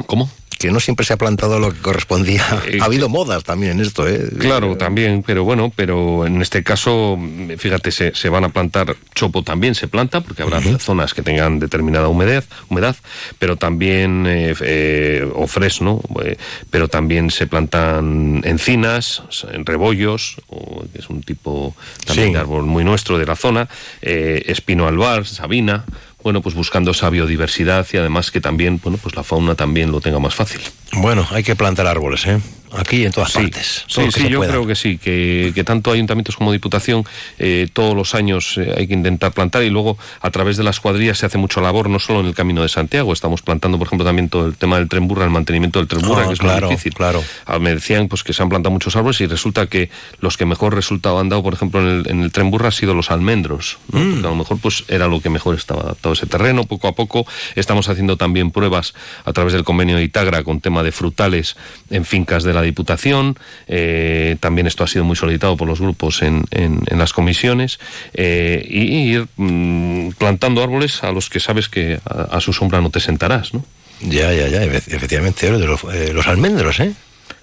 ¿Cómo? 0.06 0.30
Que 0.58 0.70
no 0.70 0.78
siempre 0.78 1.06
se 1.06 1.14
ha 1.14 1.16
plantado 1.16 1.58
lo 1.58 1.72
que 1.72 1.78
correspondía. 1.80 2.44
ha 2.82 2.84
habido 2.84 3.08
modas 3.08 3.44
también 3.44 3.72
en 3.72 3.80
esto, 3.80 4.06
¿eh? 4.06 4.28
Claro, 4.38 4.76
también, 4.76 5.22
pero 5.26 5.42
bueno, 5.42 5.72
pero 5.74 6.26
en 6.26 6.42
este 6.42 6.62
caso, 6.62 7.18
fíjate, 7.56 7.90
se, 7.90 8.14
se 8.14 8.28
van 8.28 8.44
a 8.44 8.50
plantar 8.50 8.94
chopo 9.14 9.42
también 9.42 9.74
se 9.74 9.88
planta, 9.88 10.20
porque 10.20 10.42
habrá 10.42 10.60
zonas 10.78 11.14
que 11.14 11.22
tengan 11.22 11.60
determinada 11.60 12.08
humedad, 12.08 12.44
humedad, 12.68 12.94
pero 13.38 13.56
también 13.56 14.26
eh, 14.28 14.54
eh, 14.60 15.26
o 15.34 15.46
fresno, 15.46 16.02
eh, 16.22 16.36
pero 16.68 16.88
también 16.88 17.30
se 17.30 17.46
plantan 17.46 18.42
encinas, 18.44 19.22
s- 19.30 19.46
rebollos, 19.64 20.36
o, 20.48 20.84
que 20.92 20.98
es 20.98 21.08
un 21.08 21.22
tipo 21.22 21.74
también 22.04 22.28
Sí. 22.28 22.32
de 22.34 22.38
árbol 22.38 22.66
muy 22.66 22.84
nuestro 22.84 23.16
de 23.16 23.24
la 23.24 23.34
zona, 23.36 23.66
eh, 24.02 24.42
espino 24.46 24.86
albar, 24.86 25.24
sabina. 25.26 25.86
Bueno, 26.22 26.42
pues 26.42 26.54
buscando 26.54 26.90
esa 26.90 27.08
biodiversidad 27.10 27.86
y 27.92 27.96
además 27.96 28.30
que 28.30 28.40
también, 28.40 28.80
bueno, 28.82 28.98
pues 29.02 29.16
la 29.16 29.22
fauna 29.22 29.54
también 29.54 29.90
lo 29.90 30.00
tenga 30.00 30.18
más 30.18 30.34
fácil. 30.34 30.60
Bueno, 30.92 31.26
hay 31.30 31.42
que 31.42 31.56
plantar 31.56 31.86
árboles, 31.86 32.26
¿eh? 32.26 32.40
Aquí 32.76 33.04
en 33.04 33.12
todas 33.12 33.32
Sí, 33.32 33.38
partes. 33.42 33.84
todo 33.92 34.10
sí, 34.10 34.22
sí, 34.22 34.28
yo 34.28 34.38
pueda. 34.38 34.50
creo 34.52 34.66
que 34.66 34.74
sí, 34.74 34.98
que, 34.98 35.52
que 35.54 35.64
tanto 35.64 35.90
ayuntamientos 35.92 36.36
como 36.36 36.52
diputación 36.52 37.04
eh, 37.38 37.68
todos 37.72 37.94
los 37.96 38.14
años 38.14 38.56
eh, 38.58 38.74
hay 38.76 38.86
que 38.86 38.94
intentar 38.94 39.32
plantar 39.32 39.62
y 39.62 39.70
luego 39.70 39.98
a 40.20 40.30
través 40.30 40.56
de 40.56 40.64
las 40.64 40.80
cuadrillas 40.80 41.18
se 41.18 41.26
hace 41.26 41.38
mucho 41.38 41.60
labor, 41.60 41.88
no 41.88 41.98
solo 41.98 42.20
en 42.20 42.26
el 42.26 42.34
Camino 42.34 42.62
de 42.62 42.68
Santiago, 42.68 43.12
estamos 43.12 43.42
plantando, 43.42 43.78
por 43.78 43.86
ejemplo, 43.86 44.04
también 44.06 44.28
todo 44.28 44.46
el 44.46 44.56
tema 44.56 44.78
del 44.78 44.88
tren 44.88 45.06
burra, 45.08 45.24
el 45.24 45.30
mantenimiento 45.30 45.78
del 45.78 45.88
tren 45.88 46.02
burra, 46.02 46.26
que 46.26 46.34
es 46.34 46.38
claro, 46.38 46.66
muy 46.66 46.74
difícil. 46.76 46.94
claro. 46.94 47.22
Ah, 47.46 47.58
Me 47.58 47.74
decían 47.74 48.08
pues 48.08 48.22
que 48.24 48.32
se 48.32 48.42
han 48.42 48.48
plantado 48.48 48.72
muchos 48.72 48.94
árboles 48.96 49.20
y 49.20 49.26
resulta 49.26 49.66
que 49.66 49.90
los 50.20 50.36
que 50.36 50.46
mejor 50.46 50.74
resultado 50.74 51.18
han 51.20 51.28
dado, 51.28 51.42
por 51.42 51.54
ejemplo, 51.54 51.80
en 51.80 51.86
el, 51.88 52.08
en 52.10 52.22
el 52.22 52.32
tren 52.32 52.50
burra 52.50 52.66
han 52.66 52.72
sido 52.72 52.94
los 52.94 53.10
almendros, 53.10 53.78
¿no? 53.92 54.00
Mm. 54.00 54.18
A 54.24 54.28
lo 54.28 54.34
mejor 54.36 54.58
pues 54.60 54.84
era 54.88 55.08
lo 55.08 55.20
que 55.20 55.30
mejor 55.30 55.54
estaba 55.56 55.82
adaptado 55.82 56.12
ese 56.12 56.26
terreno, 56.26 56.64
poco 56.64 56.88
a 56.88 56.92
poco 56.94 57.26
estamos 57.56 57.88
haciendo 57.88 58.16
también 58.16 58.50
pruebas 58.50 58.94
a 59.24 59.32
través 59.32 59.52
del 59.52 59.64
convenio 59.64 59.96
de 59.96 60.04
Itagra 60.04 60.42
con 60.44 60.60
tema 60.60 60.82
de 60.82 60.92
frutales 60.92 61.56
en 61.90 62.04
fincas 62.04 62.44
de 62.44 62.52
la 62.54 62.59
Diputación, 62.62 63.36
eh, 63.68 64.36
también 64.40 64.66
esto 64.66 64.84
ha 64.84 64.86
sido 64.86 65.04
muy 65.04 65.16
solicitado 65.16 65.56
por 65.56 65.68
los 65.68 65.80
grupos 65.80 66.22
en, 66.22 66.44
en- 66.50 66.80
las 66.98 67.12
comisiones, 67.12 67.78
eh, 68.14 68.66
y, 68.68 69.12
ir 69.12 69.26
mm, 69.36 70.10
plantando 70.18 70.62
árboles 70.62 71.02
a 71.02 71.12
los 71.12 71.30
que 71.30 71.40
sabes 71.40 71.68
que 71.68 71.98
a, 72.04 72.40
su 72.40 72.52
sombra 72.52 72.80
no 72.80 72.90
te 72.90 73.00
sentarás, 73.00 73.54
¿no? 73.54 73.64
Ya, 74.00 74.32
ya, 74.32 74.48
ya, 74.48 74.64
efe- 74.64 74.94
efectivamente, 74.94 75.50
los, 75.50 75.84
eh, 75.92 76.12
los 76.14 76.26
almendros, 76.26 76.80
¿eh? 76.80 76.92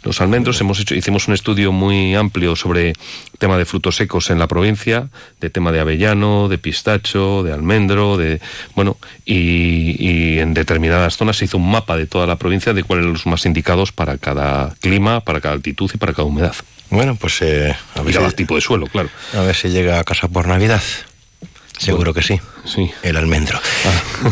Los 0.04 0.22
almendros 0.22 0.60
hemos 0.62 0.80
hecho, 0.80 0.96
hicimos 0.96 1.28
un 1.28 1.34
estudio 1.34 1.72
muy 1.72 2.16
amplio 2.16 2.56
sobre 2.56 2.94
tema 3.40 3.58
de 3.58 3.66
frutos 3.66 3.96
secos 3.98 4.30
en 4.30 4.40
la 4.40 4.48
provincia, 4.48 5.10
de 5.42 5.50
tema 5.50 5.72
de 5.72 5.80
avellano, 5.80 6.48
de 6.48 6.58
pistacho, 6.58 7.44
de 7.44 7.52
almendro, 7.54 8.16
de 8.18 8.40
bueno, 8.76 8.98
y, 9.26 9.96
y 10.00 10.40
en 10.40 10.54
determinadas 10.54 11.18
zonas 11.18 11.38
se 11.38 11.46
hizo 11.46 11.58
un 11.58 11.70
mapa 11.70 11.98
de 11.98 12.06
toda 12.06 12.26
la 12.28 12.38
provincia 12.38 12.74
de 12.74 12.84
cuáles 12.84 13.04
eran 13.04 13.14
los 13.14 13.26
más 13.26 13.46
indicados 13.46 13.92
para 13.92 14.18
cada 14.18 14.74
clima, 14.82 15.20
para 15.22 15.42
cada 15.42 15.56
altitud 15.56 15.92
y 15.94 15.98
para 15.98 16.14
cada 16.14 16.24
humedad. 16.24 16.56
Bueno, 16.90 17.16
pues 17.16 17.42
eh, 17.42 17.76
a 17.96 18.02
Y 18.02 18.06
ver, 18.06 18.14
cada 18.16 18.30
si, 18.30 18.36
tipo 18.38 18.56
de 18.56 18.62
suelo, 18.62 18.88
claro. 18.88 19.10
a 19.34 19.42
ver 19.42 19.56
si 19.56 19.68
llega 19.70 20.00
a 20.00 20.04
casa 20.06 20.28
por 20.30 20.48
Navidad. 20.48 20.82
Seguro 21.78 22.14
que 22.14 22.24
sí. 22.24 22.40
Sí. 22.66 22.90
El 23.04 23.18
almendro. 23.18 23.60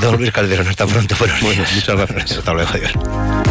Don 0.01 0.17
Luis 0.17 0.31
Calderón, 0.31 0.67
hasta 0.67 0.87
pronto. 0.87 1.15
Buenos 1.19 1.41
Bueno, 1.41 1.61
días. 1.63 1.75
muchas 1.75 1.95
gracias. 1.97 2.39
Hasta 2.39 2.53
luego, 2.53 2.69
adiós. 2.73 3.44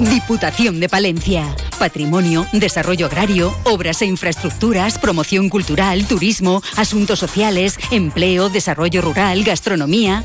Diputación 0.00 0.78
de 0.78 0.88
Palencia. 0.88 1.56
Patrimonio, 1.76 2.46
desarrollo 2.52 3.06
agrario, 3.06 3.52
obras 3.64 4.00
e 4.00 4.06
infraestructuras, 4.06 4.96
promoción 4.96 5.48
cultural, 5.48 6.06
turismo, 6.06 6.62
asuntos 6.76 7.18
sociales, 7.18 7.76
empleo, 7.90 8.48
desarrollo 8.48 9.02
rural, 9.02 9.42
gastronomía. 9.42 10.22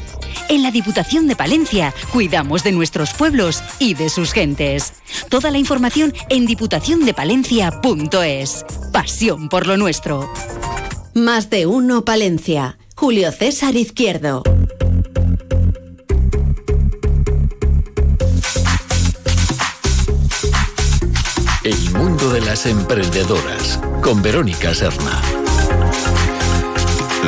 En 0.48 0.62
la 0.62 0.70
Diputación 0.70 1.28
de 1.28 1.36
Palencia 1.36 1.92
cuidamos 2.12 2.64
de 2.64 2.72
nuestros 2.72 3.16
pueblos 3.16 3.64
y 3.80 3.96
de 3.96 4.10
sus 4.10 4.32
gentes. 4.32 4.94
Toda 5.30 5.50
la 5.50 5.58
información 5.58 6.14
en 6.30 6.46
diputaciondepalencia.es. 6.46 8.66
Pasión 8.92 9.50
por 9.50 9.66
lo 9.66 9.76
nuestro. 9.78 10.32
Más 11.16 11.50
de 11.50 11.66
uno 11.66 12.06
Palencia. 12.06 12.78
Julio 12.96 13.32
César 13.32 13.76
Izquierdo. 13.76 14.44
Mundo 22.24 22.34
de 22.36 22.42
las 22.42 22.66
emprendedoras 22.66 23.80
con 24.02 24.22
Verónica 24.22 24.74
Serna. 24.74 25.22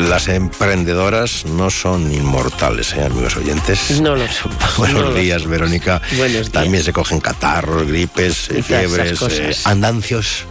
Las 0.10 0.28
emprendedoras 0.28 1.46
no 1.46 1.70
son 1.70 2.14
inmortales, 2.14 2.94
¿eh, 2.94 3.04
amigos 3.04 3.36
oyentes? 3.36 4.00
No 4.00 4.16
lo 4.16 4.28
son. 4.28 4.52
Buenos 4.78 5.04
No 5.04 5.10
lo 5.10 5.14
días, 5.14 5.46
Verónica. 5.48 6.02
Buenos 6.18 6.32
días. 6.32 6.52
También 6.52 6.84
se 6.84 6.94
cogen 6.94 7.20
catarros, 7.20 7.88
gripes, 7.88 8.50
fiebres, 8.64 9.22
eh, 9.22 9.56
andancios. 9.66 10.46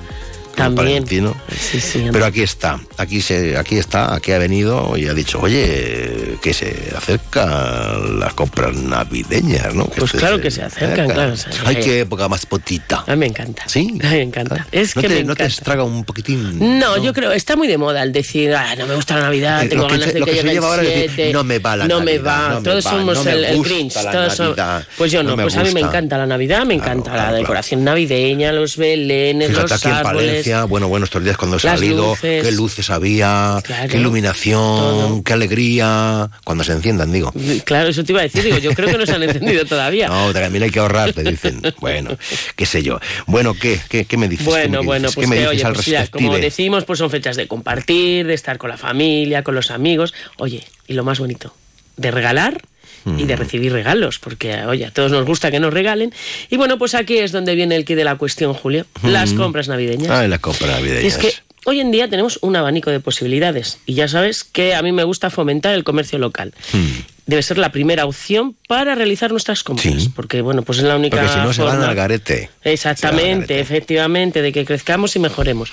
También. 0.55 1.05
palentino. 1.05 1.37
Sí, 1.59 1.81
sí. 1.81 2.07
Pero 2.13 2.25
aquí 2.27 2.43
está, 2.43 2.81
aquí 2.97 3.21
se, 3.21 3.57
aquí 3.57 3.77
está, 3.79 4.15
aquí 4.15 4.33
ha 4.33 4.39
venido 4.39 4.97
y 4.97 5.09
ha 5.09 5.15
dicho, 5.15 5.41
oye, 5.41 6.37
que 6.43 6.53
se 6.55 6.93
acercan 6.97 8.21
las 8.21 8.35
compras 8.35 8.75
navideñas, 8.77 9.75
¿no? 9.75 9.87
Pues 9.87 10.13
claro 10.13 10.41
que 10.41 10.51
se 10.51 10.63
acercan, 10.63 11.09
claro, 11.11 11.37
se- 11.37 11.49
Ay, 11.65 11.77
qué 11.77 12.01
época 12.01 12.29
más 12.29 12.47
potita. 12.47 13.05
A 13.07 13.11
mí 13.13 13.17
me 13.19 13.27
encanta. 13.27 13.65
¿Sí? 13.67 13.99
A 14.03 14.09
mí 14.11 14.17
me 14.17 14.23
encanta. 14.23 14.67
Es 14.73 14.95
¿No 14.97 15.03
que 15.03 15.09
te, 15.09 15.15
me 15.17 15.25
¿No 15.25 15.35
te 15.37 15.45
estraga 15.47 15.85
un 15.85 16.05
poquitín? 16.05 16.79
No, 16.79 17.03
yo 17.03 17.13
creo, 17.13 17.33
está 17.33 17.57
muy 17.57 17.69
de 17.69 17.79
moda 17.79 18.03
el 18.03 18.13
decir, 18.13 18.55
ah, 18.55 18.75
no 18.77 18.87
me 18.87 18.95
gusta 18.95 19.17
la 19.17 19.23
Navidad, 19.23 19.65
Eh, 19.65 19.69
tengo 19.69 19.87
ganas 19.89 20.09
se- 20.09 20.13
de 20.15 20.19
que, 20.21 20.25
que 20.27 20.37
llegue 20.37 20.53
lleva 20.53 20.69
ahora 20.69 20.83
el 20.83 20.89
es 20.89 20.95
decir, 20.95 21.11
7, 21.17 21.33
no 21.33 21.45
me 21.45 21.59
va 21.59 21.77
la 21.77 21.89
no 21.89 22.01
me 22.01 22.19
va, 22.19 22.49
no 22.51 22.61
me 22.61 22.65
todos 22.65 22.87
va, 22.87 22.91
somos 22.91 23.27
el, 23.27 23.45
el 23.45 23.63
Grinch. 23.63 23.95
todos 23.95 24.35
son- 24.35 24.55
pues 24.97 25.11
yo 25.13 25.23
no 25.23 25.37
pues 25.37 25.57
a 25.57 25.63
mí 25.63 25.73
me 25.73 25.81
encanta 25.81 26.19
la 26.19 26.27
Navidad, 26.27 26.65
me 26.65 26.75
encanta 26.75 27.15
la 27.17 27.33
decoración 27.33 27.85
navideña, 27.85 28.53
los 28.53 28.77
belenes, 28.77 29.51
los 29.51 29.85
árboles. 29.87 30.44
Bueno, 30.69 30.89
bueno, 30.89 31.05
estos 31.05 31.23
días 31.25 31.37
cuando 31.37 31.57
he 31.57 31.61
salido, 31.61 32.11
luces. 32.11 32.45
qué 32.45 32.53
luces 32.53 32.91
había, 32.91 33.61
Claro, 33.65 33.89
qué 33.91 33.99
iluminación, 33.99 35.23
qué 35.23 35.33
alegría, 35.33 36.31
cuando 36.45 36.65
se 36.65 36.73
enciendan, 36.73 37.13
digo. 37.13 37.33
Claro, 37.65 37.89
eso 37.89 38.05
te 38.05 38.13
iba 38.13 38.21
a 38.21 38.25
decir, 38.25 38.43
digo, 38.43 38.59
yo 38.59 38.73
creo 38.75 38.89
que 38.91 38.99
no 38.99 39.07
se 39.07 39.13
han 39.13 39.23
encendido 39.23 39.65
todavía. 39.67 40.09
No, 40.09 40.33
también 40.33 40.63
hay 40.65 40.71
que 40.71 40.79
ahorrar, 40.81 41.13
te 41.13 41.23
dicen. 41.23 41.63
Bueno, 41.81 42.17
qué 42.57 42.67
sé 42.67 42.83
yo. 42.83 43.01
Bueno, 43.27 43.55
¿qué, 43.55 43.81
qué, 43.89 44.05
qué 44.05 44.17
me 44.17 44.29
dices? 44.29 44.47
¿Qué 44.47 44.51
Bueno, 44.53 44.81
me 44.81 44.87
bueno, 44.87 45.09
dices? 45.09 45.15
pues 45.17 45.25
¿Qué 45.25 45.31
me 45.31 45.37
que, 45.37 45.41
dices 45.43 45.55
oye, 45.57 45.65
al 45.65 45.73
pues 45.75 45.87
ya, 45.87 46.07
como 46.09 46.37
decimos, 46.39 46.85
pues 46.85 46.99
son 46.99 47.11
fechas 47.11 47.37
de 47.37 47.49
compartir, 47.49 48.27
de 48.27 48.35
estar 48.35 48.59
con 48.59 48.71
la 48.71 48.77
familia, 48.77 49.43
con 49.43 49.55
los 49.55 49.71
amigos. 49.71 50.15
Oye, 50.39 50.65
y 50.87 50.93
lo 50.95 51.05
más 51.05 51.19
bonito, 51.19 51.55
de 51.97 52.11
regalar 52.11 52.61
y 53.07 53.11
Mm. 53.11 53.27
de 53.27 53.37
recibir 53.37 53.73
regalos, 53.73 54.19
porque 54.19 54.63
oye, 54.65 54.87
a 54.87 54.91
todos 54.91 55.11
nos 55.11 55.25
gusta 55.27 55.51
que 55.51 55.61
nos 55.61 55.73
regalen. 55.75 56.13
Y 56.51 56.57
bueno, 56.57 56.79
pues 56.79 56.95
aquí 56.95 57.19
es 57.19 57.33
donde 57.33 57.55
viene 57.55 57.77
el 57.77 57.85
quid 57.85 57.97
de 57.97 58.05
la 58.05 58.17
cuestión, 58.17 58.55
Julio. 58.55 58.87
Las 59.03 59.33
Mm. 59.33 59.37
compras 59.37 59.69
navideñas. 59.69 60.11
Ah, 60.11 60.27
la 60.29 60.39
compra 60.39 60.69
navideña. 60.69 61.03
Y 61.03 61.07
es 61.07 61.19
que 61.19 61.33
hoy 61.67 61.81
en 61.81 61.91
día 61.91 62.09
tenemos 62.09 62.39
un 62.43 62.57
abanico 62.57 62.91
de 62.91 63.01
posibilidades 63.01 63.79
y 63.87 63.95
ya 63.95 64.09
sabes 64.09 64.45
que 64.45 64.75
a 64.75 64.83
mí 64.83 64.93
me 64.93 65.05
gusta 65.05 65.31
fomentar 65.31 65.75
el 65.75 65.85
comercio 65.85 66.19
local. 66.19 66.53
Hmm. 66.73 67.01
Debe 67.27 67.43
ser 67.43 67.57
la 67.57 67.73
primera 67.73 68.05
opción 68.05 68.55
para 68.69 68.95
realizar 68.95 69.31
nuestras 69.31 69.63
compras, 69.65 70.11
porque 70.15 70.43
bueno, 70.43 70.61
pues 70.61 70.77
es 70.79 70.85
la 70.85 70.95
única 70.97 71.17
Porque 71.19 71.33
si 71.33 71.39
no 71.39 71.53
se 71.55 71.63
van 71.63 71.81
al 71.83 71.95
garete. 71.95 72.51
Exactamente, 72.63 73.61
efectivamente, 73.61 74.43
de 74.43 74.53
que 74.53 74.67
crezcamos 74.67 75.17
y 75.17 75.21
mejoremos. 75.21 75.71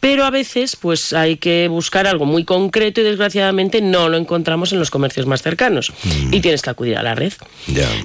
Pero 0.00 0.24
a 0.24 0.30
veces, 0.30 0.76
pues 0.76 1.12
hay 1.12 1.36
que 1.36 1.68
buscar 1.68 2.06
algo 2.06 2.24
muy 2.24 2.44
concreto 2.44 3.02
y 3.02 3.04
desgraciadamente 3.04 3.82
no 3.82 4.08
lo 4.08 4.16
encontramos 4.16 4.72
en 4.72 4.78
los 4.78 4.90
comercios 4.90 5.26
más 5.26 5.42
cercanos. 5.42 5.92
Y 6.30 6.40
tienes 6.40 6.62
que 6.62 6.70
acudir 6.70 6.96
a 6.96 7.02
la 7.02 7.14
red. 7.14 7.32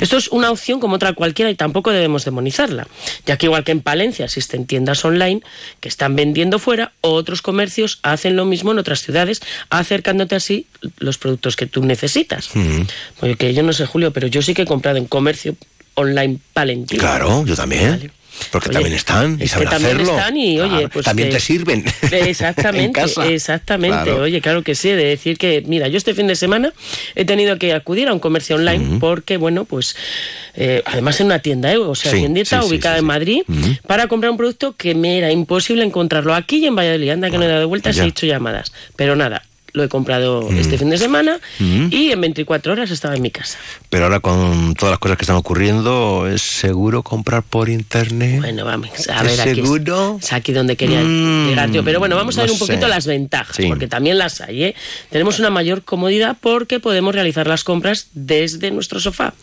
Esto 0.01 0.17
es 0.17 0.27
una 0.27 0.51
opción 0.51 0.79
como 0.79 0.95
otra 0.95 1.13
cualquiera 1.13 1.49
y 1.49 1.55
tampoco 1.55 1.91
debemos 1.91 2.25
demonizarla, 2.25 2.88
ya 3.25 3.38
que 3.38 3.45
igual 3.45 3.63
que 3.63 3.71
en 3.71 3.81
Palencia 3.81 4.25
existen 4.25 4.65
tiendas 4.65 5.03
online 5.05 5.41
que 5.79 5.88
están 5.88 6.15
vendiendo 6.15 6.60
fuera, 6.60 6.91
otros 7.01 7.41
comercios 7.41 7.99
hacen 8.03 8.36
lo 8.36 8.45
mismo 8.45 8.71
en 8.71 8.79
otras 8.79 9.01
ciudades, 9.01 9.41
acercándote 9.69 10.36
así 10.36 10.67
los 10.97 11.17
productos 11.17 11.55
que 11.55 11.65
tú 11.65 11.84
necesitas. 11.84 12.49
Mm. 12.53 12.81
Porque 13.19 13.53
yo 13.53 13.63
no 13.63 13.73
sé, 13.73 13.86
Julio, 13.86 14.12
pero 14.12 14.27
yo 14.27 14.41
sí 14.41 14.53
que 14.53 14.63
he 14.63 14.65
comprado 14.65 14.97
en 14.97 15.05
comercio 15.05 15.55
online 15.95 16.39
palentino. 16.53 16.99
Claro, 16.99 17.45
yo 17.45 17.55
también. 17.55 18.12
Porque 18.52 18.69
Oye, 18.69 18.74
también 18.76 18.93
están 18.95 19.32
y 19.32 19.34
es 19.36 19.39
que 19.39 19.48
saben 19.50 19.69
también 19.69 19.95
hacerlo. 19.95 20.17
están 20.17 20.38
y, 20.38 20.60
oye, 20.60 20.69
Claro, 20.69 20.89
pues 20.89 21.06
también 21.06 21.30
que- 21.30 21.36
te 21.36 21.39
sirven. 21.41 21.86
Exactamente, 22.12 22.86
En 22.86 22.91
casa. 22.91 23.26
exactamente. 23.28 24.04
Claro. 24.04 24.21
Oye, 24.21 24.41
claro 24.41 24.62
que 24.63 24.76
sí, 24.76 24.89
de 24.89 25.06
decir 25.06 25.38
que, 25.38 25.63
mira, 25.65 25.88
yo 25.88 25.98
este 25.98 26.13
fin 26.13 26.28
de 26.28 26.36
semana 26.36 26.74
he 27.15 27.26
tenido 27.26 27.58
que 27.58 27.74
acudir 27.74 28.08
a 28.08 28.13
un 28.13 28.19
comercio 28.19 28.56
online 28.58 28.98
porque, 29.00 29.38
bueno, 29.38 29.65
pues, 29.65 29.95
eh, 30.56 30.82
además 30.86 31.19
en 31.19 31.28
una 31.28 31.39
tienda, 31.39 31.71
¿eh? 31.74 31.78
o 31.78 31.95
sea, 31.95 32.12
Sí, 32.12 32.19
tiendita 32.19 32.62
sí, 32.62 32.67
ubicada 32.67 32.95
sí, 32.95 33.00
en. 33.00 33.06
Madrid, 33.06 33.41
para 33.88 34.08
comprar 34.08 34.32
un 34.32 34.38
producto 34.38 34.76
que 34.76 34.95
me 34.95 35.17
era 35.17 35.32
imposible 35.32 35.84
encontrarlo 35.84 36.34
aquí 36.34 36.58
y 36.58 36.65
en 36.65 36.76
Valladolid. 36.76 37.10
Anda 37.12 37.30
que 37.32 37.38
no 37.38 37.43
he 37.43 37.48
dado 37.48 37.67
vueltas 37.67 37.98
he 37.98 38.06
hecho 38.06 38.26
llamadas. 38.26 38.71
Pero 38.95 39.15
nada, 39.15 39.43
lo 39.75 39.83
he 39.83 39.89
comprado 39.89 40.49
este 40.49 40.77
fin 40.77 40.89
de 40.89 40.97
semana 40.97 41.39
y 41.59 42.11
en 42.11 42.21
24 42.21 42.73
horas 42.73 42.89
estaba 42.91 43.15
en 43.15 43.21
mi 43.21 43.29
casa. 43.31 43.57
Pero 43.89 44.05
ahora 44.05 44.19
con 44.19 44.73
todas 44.73 44.91
las 44.91 44.99
cosas 44.99 45.17
que 45.17 45.23
están 45.23 45.35
ocurriendo, 45.35 46.27
¿es 46.27 46.41
seguro 46.41 47.03
comprar 47.03 47.43
por 47.43 47.69
internet? 47.69 48.39
Bueno, 48.39 48.65
vamos 48.65 48.89
a 49.09 49.23
¿Es 49.25 49.38
ver 49.38 49.41
aquí. 49.41 49.49
es- 49.49 49.55
seguro? 49.67 50.17
Es 50.21 50.33
aquí 50.33 50.51
donde 50.53 50.75
quería 50.75 51.01
Mm, 51.01 51.47
llegar 51.49 51.71
yo. 51.71 51.83
Pero 51.83 51.99
bueno, 51.99 52.15
vamos 52.15 52.38
a 52.38 52.41
ver 52.41 52.47
no 52.49 52.53
un 52.53 52.59
poquito 52.59 52.83
sé. 52.83 52.88
las 52.88 53.05
ventajas, 53.05 53.55
Sí. 53.55 53.67
porque 53.67 53.88
también 53.88 54.17
las 54.17 54.41
hay. 54.41 54.63
¿eh? 54.63 54.75
Tenemos 55.09 55.39
una 55.39 55.49
mayor 55.49 55.83
comodidad 55.83 56.38
porque 56.39 56.79
podemos 56.79 57.13
realizar 57.13 57.47
las 57.47 57.63
compras 57.63 58.07
desde 58.13 58.71
nuestro 58.71 58.99
sofá. 58.99 59.33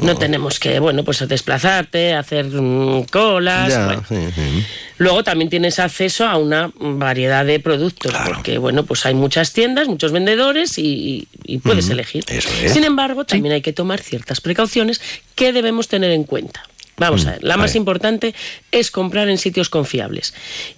Mm. 0.00 0.06
No 0.06 0.16
tenemos 0.16 0.58
que, 0.58 0.78
bueno, 0.80 1.04
pues 1.04 1.26
desplazarte, 1.28 2.14
hacer 2.14 2.46
mm, 2.46 3.04
colas. 3.04 3.68
Ya, 3.70 3.84
bueno. 3.86 4.02
sí, 4.08 4.16
sí. 4.34 4.64
Luego 4.96 5.24
también 5.24 5.50
tienes 5.50 5.80
acceso 5.80 6.24
a 6.24 6.36
una 6.36 6.70
variedad 6.78 7.44
de 7.44 7.58
productos, 7.58 8.12
porque 8.26 8.58
bueno, 8.58 8.84
pues 8.84 9.04
hay 9.06 9.14
muchas 9.14 9.52
tiendas, 9.52 9.73
muchos 9.88 10.12
vendedores 10.12 10.78
y, 10.78 11.26
puedes 11.62 11.88
elegir. 11.90 12.24
eso 12.28 12.48
es. 12.62 12.72
Sin 12.72 12.84
embargo, 12.84 13.24
también 13.24 13.54
hay 13.54 13.62
que 13.62 13.72
tomar 13.72 14.00
ciertas 14.00 14.40
precauciones 14.40 15.00
que 15.34 15.52
debemos 15.52 15.88
tener 15.88 16.10
en 16.12 16.24
cuenta. 16.24 16.62
Vamos 16.96 17.24
Mm, 17.24 17.28
a 17.28 17.30
ver, 17.32 17.42
la 17.42 17.54
a 17.54 17.56
más 17.56 17.72
ver. 17.72 17.78
importante 17.78 18.34
es 18.70 18.92
comprar 18.92 19.28
en 19.28 19.36
sitios 19.38 19.68
confiables. 19.68 20.32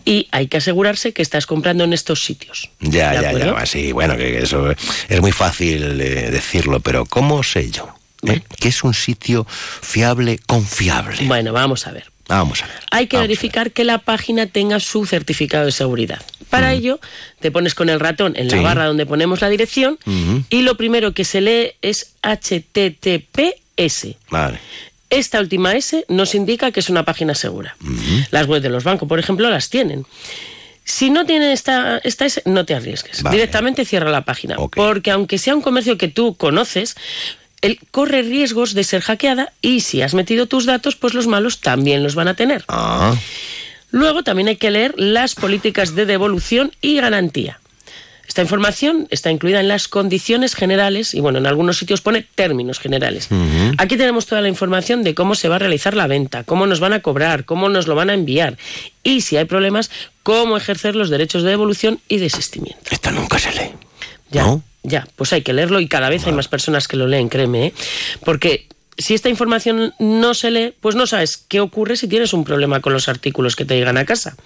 Y 0.06 0.28
hay 0.30 0.46
que 0.48 0.56
asegurarse 0.56 1.12
que 1.12 1.20
estás 1.20 1.46
comprando 1.46 1.84
en 1.84 1.92
estos 1.92 2.24
sitios. 2.24 2.70
Ya, 2.80 3.10
¿De 3.10 3.20
ya, 3.22 3.28
acuerdo? 3.28 3.56
ya. 3.58 3.66
Sí, 3.66 3.92
bueno, 3.92 4.16
que 4.16 4.38
eso 4.38 4.70
es 5.08 5.20
muy 5.20 5.32
fácil 5.32 6.00
eh, 6.00 6.30
decirlo, 6.30 6.80
pero 6.80 7.04
¿cómo 7.04 7.42
sé 7.42 7.70
yo? 7.70 7.94
eh, 8.26 8.40
que 8.58 8.68
es 8.70 8.82
un 8.82 8.94
sitio 8.94 9.46
fiable, 9.82 10.38
confiable. 10.46 11.18
Bueno, 11.26 11.52
vamos 11.52 11.86
a 11.86 11.92
ver. 11.92 12.10
Vamos 12.28 12.62
a 12.62 12.66
ver. 12.66 12.76
Hay 12.90 13.06
que 13.06 13.18
verificar 13.18 13.70
que 13.70 13.84
la 13.84 13.98
página 13.98 14.46
tenga 14.46 14.80
su 14.80 15.06
certificado 15.06 15.66
de 15.66 15.72
seguridad. 15.72 16.20
Para 16.50 16.72
ello, 16.72 17.00
te 17.40 17.50
pones 17.50 17.74
con 17.74 17.88
el 17.88 18.00
ratón 18.00 18.34
en 18.36 18.48
la 18.48 18.56
Mm. 18.56 18.58
Sí. 18.58 18.64
barra 18.64 18.86
donde 18.86 19.06
ponemos 19.06 19.40
la 19.40 19.48
dirección 19.48 19.98
y 20.50 20.62
lo 20.62 20.76
primero 20.76 21.12
que 21.12 21.24
se 21.24 21.40
lee 21.40 21.72
es 21.82 22.14
HTTPS. 22.22 24.16
Vale. 24.30 24.58
Esta 25.08 25.38
última 25.40 25.74
S 25.76 26.04
nos 26.08 26.34
indica 26.34 26.72
que 26.72 26.80
es 26.80 26.88
una 26.90 27.04
página 27.04 27.34
segura. 27.34 27.76
Las 28.30 28.46
webs 28.48 28.62
de 28.62 28.70
los 28.70 28.82
bancos, 28.84 29.08
por 29.08 29.18
ejemplo, 29.20 29.48
las 29.50 29.70
tienen. 29.70 30.04
Si 30.84 31.10
no 31.10 31.26
tiene 31.26 31.52
esta, 31.52 31.98
esta 31.98 32.26
S, 32.26 32.42
no 32.44 32.64
te 32.64 32.74
arriesgues. 32.74 33.22
Vale. 33.22 33.36
Directamente 33.36 33.84
cierra 33.84 34.10
la 34.10 34.24
página. 34.24 34.56
Porque 34.74 35.10
aunque 35.10 35.38
sea 35.38 35.54
un 35.54 35.62
comercio 35.62 35.96
que 35.98 36.08
tú 36.08 36.34
conoces, 36.36 36.96
él 37.62 37.78
corre 37.90 38.22
riesgos 38.22 38.74
de 38.74 38.84
ser 38.84 39.02
hackeada 39.02 39.52
y 39.62 39.80
si 39.80 40.02
has 40.02 40.14
metido 40.14 40.46
tus 40.46 40.66
datos, 40.66 40.96
pues 40.96 41.14
los 41.14 41.26
malos 41.26 41.60
también 41.60 42.02
los 42.02 42.14
van 42.14 42.28
a 42.28 42.34
tener. 42.34 42.64
Ah. 42.68 43.14
Luego 43.90 44.22
también 44.22 44.48
hay 44.48 44.56
que 44.56 44.70
leer 44.70 44.94
las 44.96 45.34
políticas 45.34 45.94
de 45.94 46.06
devolución 46.06 46.72
y 46.80 46.96
garantía. 46.96 47.60
Esta 48.28 48.42
información 48.42 49.06
está 49.10 49.30
incluida 49.30 49.60
en 49.60 49.68
las 49.68 49.88
condiciones 49.88 50.54
generales 50.54 51.14
y 51.14 51.20
bueno, 51.20 51.38
en 51.38 51.46
algunos 51.46 51.78
sitios 51.78 52.00
pone 52.00 52.26
términos 52.34 52.78
generales. 52.78 53.28
Aquí 53.78 53.96
tenemos 53.96 54.26
toda 54.26 54.40
la 54.40 54.48
información 54.48 55.02
de 55.04 55.14
cómo 55.14 55.34
se 55.34 55.48
va 55.48 55.56
a 55.56 55.58
realizar 55.60 55.94
la 55.94 56.06
venta, 56.06 56.44
cómo 56.44 56.66
nos 56.66 56.80
van 56.80 56.92
a 56.92 57.00
cobrar, 57.00 57.44
cómo 57.44 57.68
nos 57.68 57.86
lo 57.86 57.94
van 57.94 58.10
a 58.10 58.14
enviar 58.14 58.58
y 59.02 59.20
si 59.20 59.36
hay 59.36 59.44
problemas, 59.44 59.90
cómo 60.22 60.56
ejercer 60.56 60.96
los 60.96 61.08
derechos 61.08 61.44
de 61.44 61.50
devolución 61.50 62.00
y 62.08 62.18
desistimiento. 62.18 62.82
Esta 62.90 63.12
nunca 63.12 63.38
se 63.38 63.52
lee. 63.52 63.70
Ya, 64.30 64.58
ya, 64.86 65.06
pues 65.16 65.32
hay 65.32 65.42
que 65.42 65.52
leerlo 65.52 65.80
y 65.80 65.88
cada 65.88 66.08
vez 66.08 66.26
hay 66.26 66.32
más 66.32 66.48
personas 66.48 66.88
que 66.88 66.96
lo 66.96 67.06
leen, 67.06 67.28
créeme, 67.28 67.66
¿eh? 67.66 67.74
porque 68.24 68.68
si 68.98 69.14
esta 69.14 69.28
información 69.28 69.94
no 69.98 70.34
se 70.34 70.50
lee, 70.50 70.74
pues 70.80 70.94
no 70.94 71.06
sabes 71.06 71.36
qué 71.36 71.60
ocurre 71.60 71.96
si 71.96 72.08
tienes 72.08 72.32
un 72.32 72.44
problema 72.44 72.80
con 72.80 72.92
los 72.92 73.08
artículos 73.08 73.56
que 73.56 73.64
te 73.64 73.76
llegan 73.76 73.98
a 73.98 74.06
casa. 74.06 74.36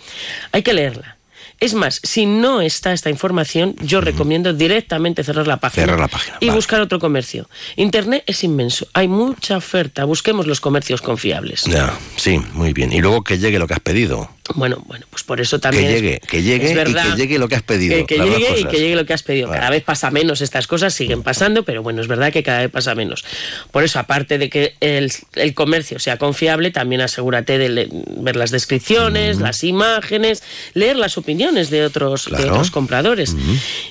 Hay 0.53 0.63
que 0.63 0.73
leerla. 0.73 1.19
Es 1.61 1.75
más, 1.75 2.01
si 2.03 2.25
no 2.25 2.63
está 2.63 2.95
esta 2.95 3.11
información, 3.11 3.77
yo 3.83 4.01
recomiendo 4.01 4.55
directamente 4.55 5.23
cerrar 5.23 5.47
la 5.47 5.59
página, 5.59 5.85
Cerrar 5.85 6.01
la 6.01 6.09
página, 6.09 6.39
y 6.41 6.49
buscar 6.49 6.81
otro 6.81 6.99
comercio. 6.99 7.51
Internet 7.77 8.25
es 8.27 8.43
inmenso, 8.45 8.89
hay 8.95 9.09
mucha 9.09 9.59
oferta, 9.59 10.07
busquemos 10.07 10.47
los 10.47 10.59
comercios 10.59 11.03
confiables. 11.03 11.65
Ya, 11.65 11.93
sí, 12.17 12.39
muy 12.55 12.73
bien. 12.73 12.95
Y 12.95 13.03
luego 13.03 13.23
que 13.23 13.39
llegue 13.39 13.59
lo 13.59 13.67
que 13.67 13.75
has 13.75 13.81
pedido. 13.81 14.31
Bueno, 14.55 14.83
bueno, 14.87 15.07
pues 15.11 15.23
por 15.23 15.41
eso 15.41 15.59
también. 15.59 15.87
Que 15.87 15.95
es- 15.97 16.03
llegue, 16.03 16.21
que 16.21 16.43
llegue 16.43 16.73
y 16.73 16.95
que 16.95 17.17
llegue 17.17 17.39
lo 17.39 17.49
que 17.49 17.55
has 17.57 17.63
pedido. 17.63 18.07
Que, 18.07 18.17
llegue 18.19 18.61
y 18.61 18.65
que 18.65 18.79
llegue 18.79 18.97
lo 18.97 19.07
que 19.07 19.13
has 19.15 19.23
pedido. 19.23 19.51
Cada 19.51 19.71
vez 19.71 19.83
pasa 19.85 20.11
menos 20.11 20.41
estas 20.41 20.67
cosas, 20.67 20.93
siguen 20.95 21.23
pasando, 21.23 21.65
pero 21.65 21.83
bueno, 21.83 22.01
es 22.01 22.09
verdad 22.09 22.33
que 22.33 22.43
cada 22.43 22.61
vez 22.61 22.71
pasa 22.71 22.95
menos. 22.95 23.25
Por 23.71 23.85
eso, 23.85 23.99
aparte 23.99 24.39
de 24.39 24.49
que 24.51 24.75
el, 24.81 25.13
el 25.35 25.55
comercio 25.55 25.99
sea 25.99 26.17
confiable, 26.19 26.71
también 26.71 27.01
asegúrate 27.01 27.59
de 27.59 27.69
le- 27.69 27.89
ver 28.19 28.37
las 28.37 28.51
descripciones, 28.51 29.39
las 29.39 29.63
imágenes, 29.65 30.43
leer 30.75 30.97
las 30.97 31.17
opiniones 31.19 31.71
de 31.71 31.85
otros, 31.85 32.25
de 32.27 32.31
Claro. 32.37 32.53
otros 32.53 32.71
compradores. 32.71 33.37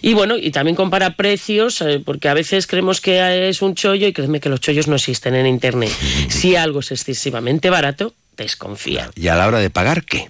Y 0.01 0.13
bueno, 0.13 0.37
y 0.37 0.51
también 0.51 0.75
compara 0.75 1.15
precios, 1.15 1.81
eh, 1.81 2.01
porque 2.03 2.29
a 2.29 2.33
veces 2.33 2.67
creemos 2.67 3.01
que 3.01 3.49
es 3.49 3.61
un 3.61 3.75
chollo 3.75 4.07
y 4.07 4.13
créeme 4.13 4.39
que 4.39 4.49
los 4.49 4.59
chollos 4.61 4.87
no 4.87 4.95
existen 4.95 5.35
en 5.35 5.45
Internet. 5.47 5.91
Si 6.29 6.55
algo 6.55 6.79
es 6.81 6.91
excesivamente 6.91 7.69
barato, 7.69 8.13
desconfía. 8.37 9.09
¿Y 9.15 9.27
a 9.27 9.35
la 9.35 9.47
hora 9.47 9.59
de 9.59 9.69
pagar 9.69 10.03
qué? 10.03 10.29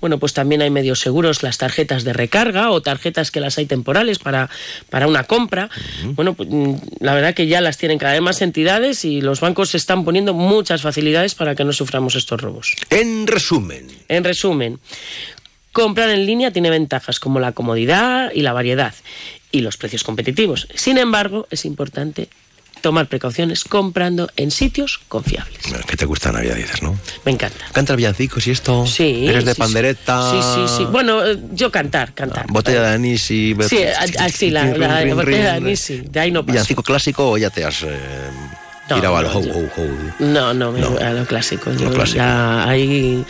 Bueno, 0.00 0.18
pues 0.18 0.34
también 0.34 0.62
hay 0.62 0.70
medios 0.70 1.00
seguros, 1.00 1.42
las 1.42 1.58
tarjetas 1.58 2.04
de 2.04 2.12
recarga 2.12 2.70
o 2.70 2.82
tarjetas 2.82 3.30
que 3.30 3.40
las 3.40 3.58
hay 3.58 3.66
temporales 3.66 4.18
para, 4.18 4.50
para 4.90 5.06
una 5.06 5.24
compra. 5.24 5.70
Bueno, 6.04 6.34
pues, 6.34 6.48
mm, 6.50 6.74
la 7.00 7.14
verdad 7.14 7.34
que 7.34 7.46
ya 7.46 7.60
las 7.60 7.78
tienen 7.78 7.98
cada 7.98 8.12
vez 8.12 8.22
más 8.22 8.42
entidades 8.42 9.04
y 9.04 9.20
los 9.20 9.40
bancos 9.40 9.70
se 9.70 9.76
están 9.76 10.04
poniendo 10.04 10.34
muchas 10.34 10.82
facilidades 10.82 11.34
para 11.34 11.54
que 11.54 11.64
no 11.64 11.72
suframos 11.72 12.14
estos 12.14 12.40
robos. 12.40 12.74
En 12.90 13.26
resumen. 13.26 13.86
En 14.08 14.24
resumen, 14.24 14.80
comprar 15.72 16.10
en 16.10 16.26
línea 16.26 16.50
tiene 16.50 16.70
ventajas 16.70 17.20
como 17.20 17.40
la 17.40 17.52
comodidad 17.52 18.30
y 18.34 18.42
la 18.42 18.52
variedad 18.52 18.94
y 19.50 19.60
los 19.60 19.76
precios 19.76 20.02
competitivos. 20.02 20.68
Sin 20.74 20.98
embargo, 20.98 21.46
es 21.50 21.64
importante 21.64 22.28
tomar 22.84 23.06
precauciones 23.06 23.64
comprando 23.64 24.30
en 24.36 24.50
sitios 24.50 25.00
confiables. 25.08 25.58
Que 25.86 25.96
te 25.96 26.04
gusta 26.04 26.30
Navidad, 26.30 26.56
dices, 26.56 26.82
¿no? 26.82 26.94
Me 27.24 27.32
encanta. 27.32 27.64
¿Canta 27.72 27.96
villancicos 27.96 28.46
y 28.46 28.50
esto? 28.50 28.86
Sí. 28.86 29.26
¿Eres 29.26 29.46
de 29.46 29.54
sí, 29.54 29.58
pandereta? 29.58 30.30
Sí, 30.30 30.38
sí, 30.54 30.76
sí. 30.76 30.84
Bueno, 30.92 31.24
eh, 31.24 31.38
yo 31.52 31.72
cantar, 31.72 32.12
cantar. 32.12 32.44
Botella 32.50 32.82
de 32.82 32.94
anís 32.96 33.30
y... 33.30 33.56
Sí, 33.66 33.78
así, 34.18 34.50
la, 34.50 34.66
la, 34.66 35.02
la 35.02 35.14
botella 35.14 35.44
de 35.44 35.48
anís. 35.48 35.92
De 36.12 36.20
ahí 36.20 36.30
no 36.30 36.42
paso. 36.42 36.52
¿Villancico 36.52 36.82
clásico 36.82 37.30
o 37.30 37.38
ya 37.38 37.48
te 37.48 37.64
has 37.64 37.84
eh, 37.84 37.98
No, 38.90 38.96
tirado 38.96 39.16
al 39.16 39.24
no, 39.24 39.30
ho, 39.32 39.42
yo- 39.42 39.52
ho, 39.54 39.60
ho? 39.60 39.88
No, 40.18 40.52
no, 40.54 40.72
voy 40.72 40.82
a 41.02 41.10
lo 41.14 41.24
clásico. 41.24 41.72
Yo 41.72 41.90
clásico. 41.90 42.16
Ya 42.18 42.68
ahí. 42.68 43.24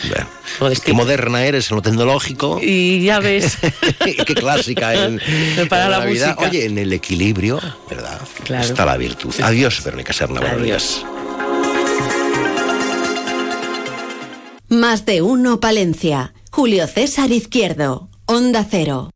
Qué 0.84 0.92
moderna 0.92 1.44
eres 1.44 1.70
en 1.70 1.76
lo 1.76 1.82
tecnológico. 1.82 2.58
Y 2.60 3.04
ya 3.04 3.20
ves. 3.20 3.58
Qué 4.26 4.34
clásica 4.34 4.94
en, 4.94 5.20
Para 5.68 5.84
en 5.84 5.90
la 5.92 5.98
Navidad. 6.00 6.34
música. 6.34 6.48
Oye, 6.50 6.66
en 6.66 6.78
el 6.78 6.92
equilibrio, 6.92 7.60
¿verdad? 7.88 8.20
Claro. 8.42 8.64
Está 8.64 8.84
la 8.84 8.96
virtud. 8.96 9.32
Adiós, 9.42 9.82
Verónica 9.84 10.12
Serna. 10.12 10.40
buenos 10.40 10.60
Adiós. 10.60 11.04
días. 11.04 11.04
Más 14.68 15.06
de 15.06 15.22
uno 15.22 15.60
Palencia. 15.60 16.34
Julio 16.50 16.86
César 16.88 17.30
Izquierdo. 17.30 18.08
Onda 18.26 18.66
Cero. 18.68 19.10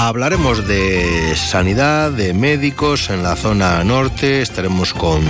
Hablaremos 0.00 0.68
de 0.68 1.34
sanidad, 1.34 2.12
de 2.12 2.32
médicos 2.32 3.10
en 3.10 3.24
la 3.24 3.34
zona 3.34 3.82
norte. 3.82 4.42
Estaremos 4.42 4.94
con 4.94 5.24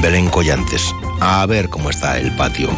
Belén 0.00 0.30
Collantes. 0.30 0.94
A 1.20 1.44
ver 1.44 1.68
cómo 1.68 1.90
está 1.90 2.18
el 2.18 2.34
patio 2.34 2.70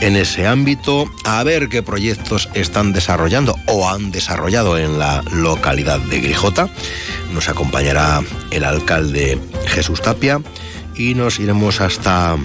en 0.00 0.16
ese 0.16 0.46
ámbito, 0.46 1.04
a 1.24 1.44
ver 1.44 1.68
qué 1.68 1.82
proyectos 1.82 2.48
están 2.54 2.94
desarrollando 2.94 3.56
o 3.66 3.90
han 3.90 4.10
desarrollado 4.10 4.78
en 4.78 4.98
la 4.98 5.22
localidad 5.30 6.00
de 6.00 6.20
Grijota. 6.20 6.70
Nos 7.34 7.50
acompañará 7.50 8.22
el 8.50 8.64
alcalde 8.64 9.38
Jesús 9.66 10.00
Tapia 10.00 10.40
y 10.96 11.12
nos 11.12 11.40
iremos 11.40 11.82
hasta 11.82 12.38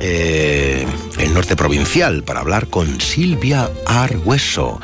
eh, 0.00 0.84
el 1.18 1.32
norte 1.32 1.54
provincial 1.54 2.24
para 2.24 2.40
hablar 2.40 2.66
con 2.66 3.00
Silvia 3.00 3.70
Argüeso 3.86 4.80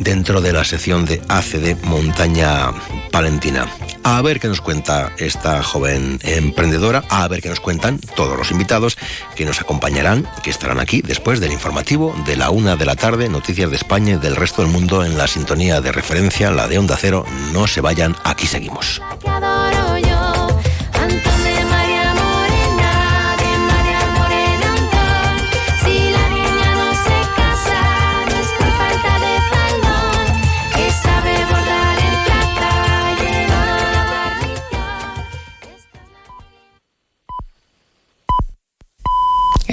dentro 0.00 0.40
de 0.40 0.52
la 0.52 0.64
sección 0.64 1.04
de 1.04 1.22
ACD 1.28 1.76
Montaña 1.84 2.72
Palentina. 3.12 3.66
A 4.02 4.20
ver 4.22 4.40
qué 4.40 4.48
nos 4.48 4.60
cuenta 4.60 5.12
esta 5.18 5.62
joven 5.62 6.18
emprendedora, 6.22 7.04
a 7.08 7.28
ver 7.28 7.40
qué 7.40 7.48
nos 7.48 7.60
cuentan 7.60 7.98
todos 8.16 8.36
los 8.36 8.50
invitados 8.50 8.98
que 9.36 9.44
nos 9.44 9.60
acompañarán, 9.60 10.26
que 10.42 10.50
estarán 10.50 10.80
aquí 10.80 11.02
después 11.02 11.38
del 11.38 11.52
informativo 11.52 12.14
de 12.26 12.36
la 12.36 12.50
una 12.50 12.76
de 12.76 12.86
la 12.86 12.96
tarde, 12.96 13.28
noticias 13.28 13.70
de 13.70 13.76
España 13.76 14.14
y 14.14 14.16
del 14.18 14.36
resto 14.36 14.62
del 14.62 14.70
mundo 14.70 15.04
en 15.04 15.16
la 15.16 15.28
sintonía 15.28 15.80
de 15.80 15.92
referencia, 15.92 16.50
la 16.50 16.66
de 16.66 16.78
Onda 16.78 16.96
Cero. 16.98 17.24
No 17.52 17.66
se 17.66 17.80
vayan, 17.80 18.16
aquí 18.24 18.46
seguimos. 18.46 19.00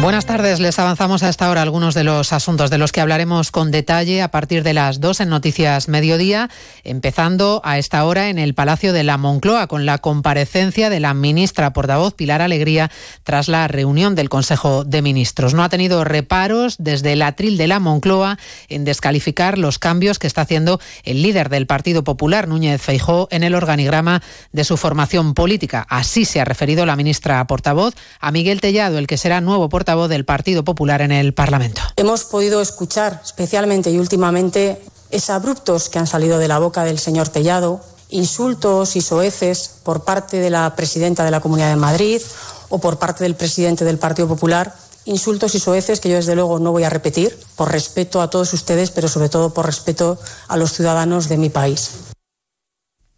Buenas 0.00 0.26
tardes, 0.26 0.58
les 0.58 0.78
avanzamos 0.80 1.22
a 1.22 1.28
esta 1.28 1.48
hora 1.48 1.62
algunos 1.62 1.94
de 1.94 2.02
los 2.02 2.32
asuntos 2.32 2.68
de 2.68 2.78
los 2.78 2.90
que 2.90 3.00
hablaremos 3.00 3.52
con 3.52 3.70
detalle 3.70 4.22
a 4.22 4.30
partir 4.30 4.64
de 4.64 4.74
las 4.74 5.00
2 5.00 5.20
en 5.20 5.28
Noticias 5.30 5.88
Mediodía, 5.88 6.50
empezando 6.82 7.62
a 7.64 7.78
esta 7.78 8.04
hora 8.04 8.28
en 8.28 8.38
el 8.38 8.54
Palacio 8.54 8.92
de 8.92 9.04
la 9.04 9.16
Moncloa 9.18 9.68
con 9.68 9.86
la 9.86 9.98
comparecencia 9.98 10.90
de 10.90 10.98
la 10.98 11.14
ministra 11.14 11.72
portavoz 11.72 12.12
Pilar 12.12 12.42
Alegría 12.42 12.90
tras 13.22 13.48
la 13.48 13.68
reunión 13.68 14.16
del 14.16 14.28
Consejo 14.28 14.84
de 14.84 15.00
Ministros. 15.00 15.54
No 15.54 15.62
ha 15.62 15.68
tenido 15.68 16.02
reparos 16.04 16.74
desde 16.78 17.12
el 17.12 17.22
atril 17.22 17.56
de 17.56 17.68
la 17.68 17.78
Moncloa 17.78 18.36
en 18.68 18.84
descalificar 18.84 19.58
los 19.58 19.78
cambios 19.78 20.18
que 20.18 20.26
está 20.26 20.42
haciendo 20.42 20.80
el 21.04 21.22
líder 21.22 21.48
del 21.48 21.66
Partido 21.66 22.02
Popular, 22.04 22.48
Núñez 22.48 22.82
Feijó, 22.82 23.28
en 23.30 23.44
el 23.44 23.54
organigrama 23.54 24.22
de 24.52 24.64
su 24.64 24.76
formación 24.76 25.34
política. 25.34 25.86
Así 25.88 26.24
se 26.24 26.40
ha 26.40 26.44
referido 26.44 26.84
la 26.84 26.96
ministra 26.96 27.46
portavoz 27.46 27.94
a 28.20 28.32
Miguel 28.32 28.60
Tellado, 28.60 28.98
el 28.98 29.06
que 29.06 29.16
será 29.16 29.40
nuevo 29.40 29.68
portavoz 29.68 29.83
del 29.84 30.24
Partido 30.24 30.64
Popular 30.64 31.02
en 31.02 31.12
el 31.12 31.34
Parlamento. 31.34 31.82
Hemos 31.96 32.24
podido 32.24 32.60
escuchar 32.60 33.20
especialmente 33.22 33.90
y 33.90 33.98
últimamente 33.98 34.80
abruptos 35.28 35.88
que 35.88 35.98
han 35.98 36.06
salido 36.06 36.38
de 36.38 36.48
la 36.48 36.58
boca 36.58 36.84
del 36.84 36.98
señor 36.98 37.28
Tellado, 37.28 37.80
insultos 38.08 38.96
y 38.96 39.00
soeces 39.00 39.70
por 39.82 40.04
parte 40.04 40.38
de 40.38 40.50
la 40.50 40.74
presidenta 40.74 41.24
de 41.24 41.30
la 41.30 41.40
Comunidad 41.40 41.70
de 41.70 41.76
Madrid 41.76 42.20
o 42.68 42.78
por 42.78 42.98
parte 42.98 43.24
del 43.24 43.36
presidente 43.36 43.84
del 43.84 43.98
Partido 43.98 44.26
Popular, 44.26 44.74
insultos 45.04 45.54
y 45.54 45.60
soeces 45.60 46.00
que 46.00 46.08
yo 46.08 46.16
desde 46.16 46.34
luego 46.34 46.58
no 46.58 46.72
voy 46.72 46.84
a 46.84 46.90
repetir 46.90 47.38
por 47.56 47.70
respeto 47.70 48.20
a 48.20 48.30
todos 48.30 48.52
ustedes, 48.52 48.90
pero 48.90 49.08
sobre 49.08 49.28
todo 49.28 49.54
por 49.54 49.66
respeto 49.66 50.18
a 50.48 50.56
los 50.56 50.72
ciudadanos 50.72 51.28
de 51.28 51.36
mi 51.36 51.50
país. 51.50 52.13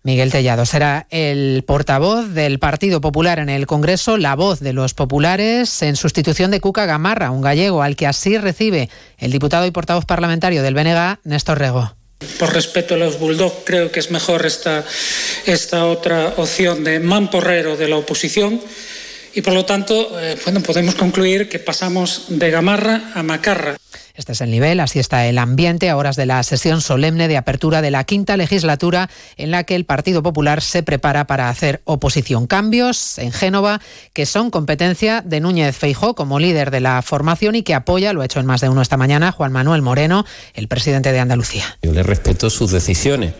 Miguel 0.06 0.30
Tellado 0.30 0.64
será 0.66 1.08
el 1.10 1.64
portavoz 1.66 2.28
del 2.32 2.60
Partido 2.60 3.00
Popular 3.00 3.40
en 3.40 3.48
el 3.48 3.66
Congreso, 3.66 4.18
la 4.18 4.36
voz 4.36 4.60
de 4.60 4.72
los 4.72 4.94
populares, 4.94 5.82
en 5.82 5.96
sustitución 5.96 6.52
de 6.52 6.60
Cuca 6.60 6.86
Gamarra, 6.86 7.32
un 7.32 7.40
gallego 7.40 7.82
al 7.82 7.96
que 7.96 8.06
así 8.06 8.38
recibe 8.38 8.88
el 9.18 9.32
diputado 9.32 9.66
y 9.66 9.72
portavoz 9.72 10.04
parlamentario 10.04 10.62
del 10.62 10.74
BNG, 10.74 11.18
Néstor 11.24 11.58
Rego. 11.58 11.96
Por 12.38 12.54
respeto 12.54 12.94
a 12.94 12.98
los 12.98 13.18
Bulldog, 13.18 13.64
creo 13.64 13.90
que 13.90 13.98
es 13.98 14.12
mejor 14.12 14.46
esta, 14.46 14.84
esta 15.44 15.86
otra 15.86 16.34
opción 16.36 16.84
de 16.84 17.00
mamporrero 17.00 17.76
de 17.76 17.88
la 17.88 17.96
oposición. 17.96 18.60
Y 19.34 19.42
por 19.42 19.54
lo 19.54 19.64
tanto, 19.64 20.20
eh, 20.20 20.36
bueno, 20.44 20.60
podemos 20.60 20.94
concluir 20.94 21.48
que 21.48 21.58
pasamos 21.58 22.26
de 22.28 22.48
Gamarra 22.52 23.10
a 23.16 23.24
Macarra. 23.24 23.76
Este 24.16 24.32
es 24.32 24.40
el 24.40 24.50
nivel, 24.50 24.80
así 24.80 24.98
está 24.98 25.26
el 25.26 25.36
ambiente 25.36 25.90
a 25.90 25.96
horas 25.96 26.16
de 26.16 26.24
la 26.24 26.42
sesión 26.42 26.80
solemne 26.80 27.28
de 27.28 27.36
apertura 27.36 27.82
de 27.82 27.90
la 27.90 28.04
quinta 28.04 28.36
legislatura 28.36 29.10
en 29.36 29.50
la 29.50 29.64
que 29.64 29.74
el 29.74 29.84
Partido 29.84 30.22
Popular 30.22 30.62
se 30.62 30.82
prepara 30.82 31.26
para 31.26 31.50
hacer 31.50 31.82
oposición. 31.84 32.46
Cambios 32.46 33.18
en 33.18 33.30
Génova 33.30 33.80
que 34.14 34.24
son 34.24 34.50
competencia 34.50 35.20
de 35.20 35.40
Núñez 35.40 35.76
Feijó 35.76 36.14
como 36.14 36.38
líder 36.38 36.70
de 36.70 36.80
la 36.80 37.02
formación 37.02 37.54
y 37.56 37.62
que 37.62 37.74
apoya, 37.74 38.14
lo 38.14 38.22
ha 38.22 38.24
hecho 38.24 38.40
en 38.40 38.46
más 38.46 38.62
de 38.62 38.70
uno 38.70 38.80
esta 38.80 38.96
mañana, 38.96 39.32
Juan 39.32 39.52
Manuel 39.52 39.82
Moreno, 39.82 40.24
el 40.54 40.68
presidente 40.68 41.12
de 41.12 41.20
Andalucía. 41.20 41.78
Yo 41.82 41.92
le 41.92 42.02
respeto 42.02 42.48
sus 42.48 42.70
decisiones. 42.70 43.34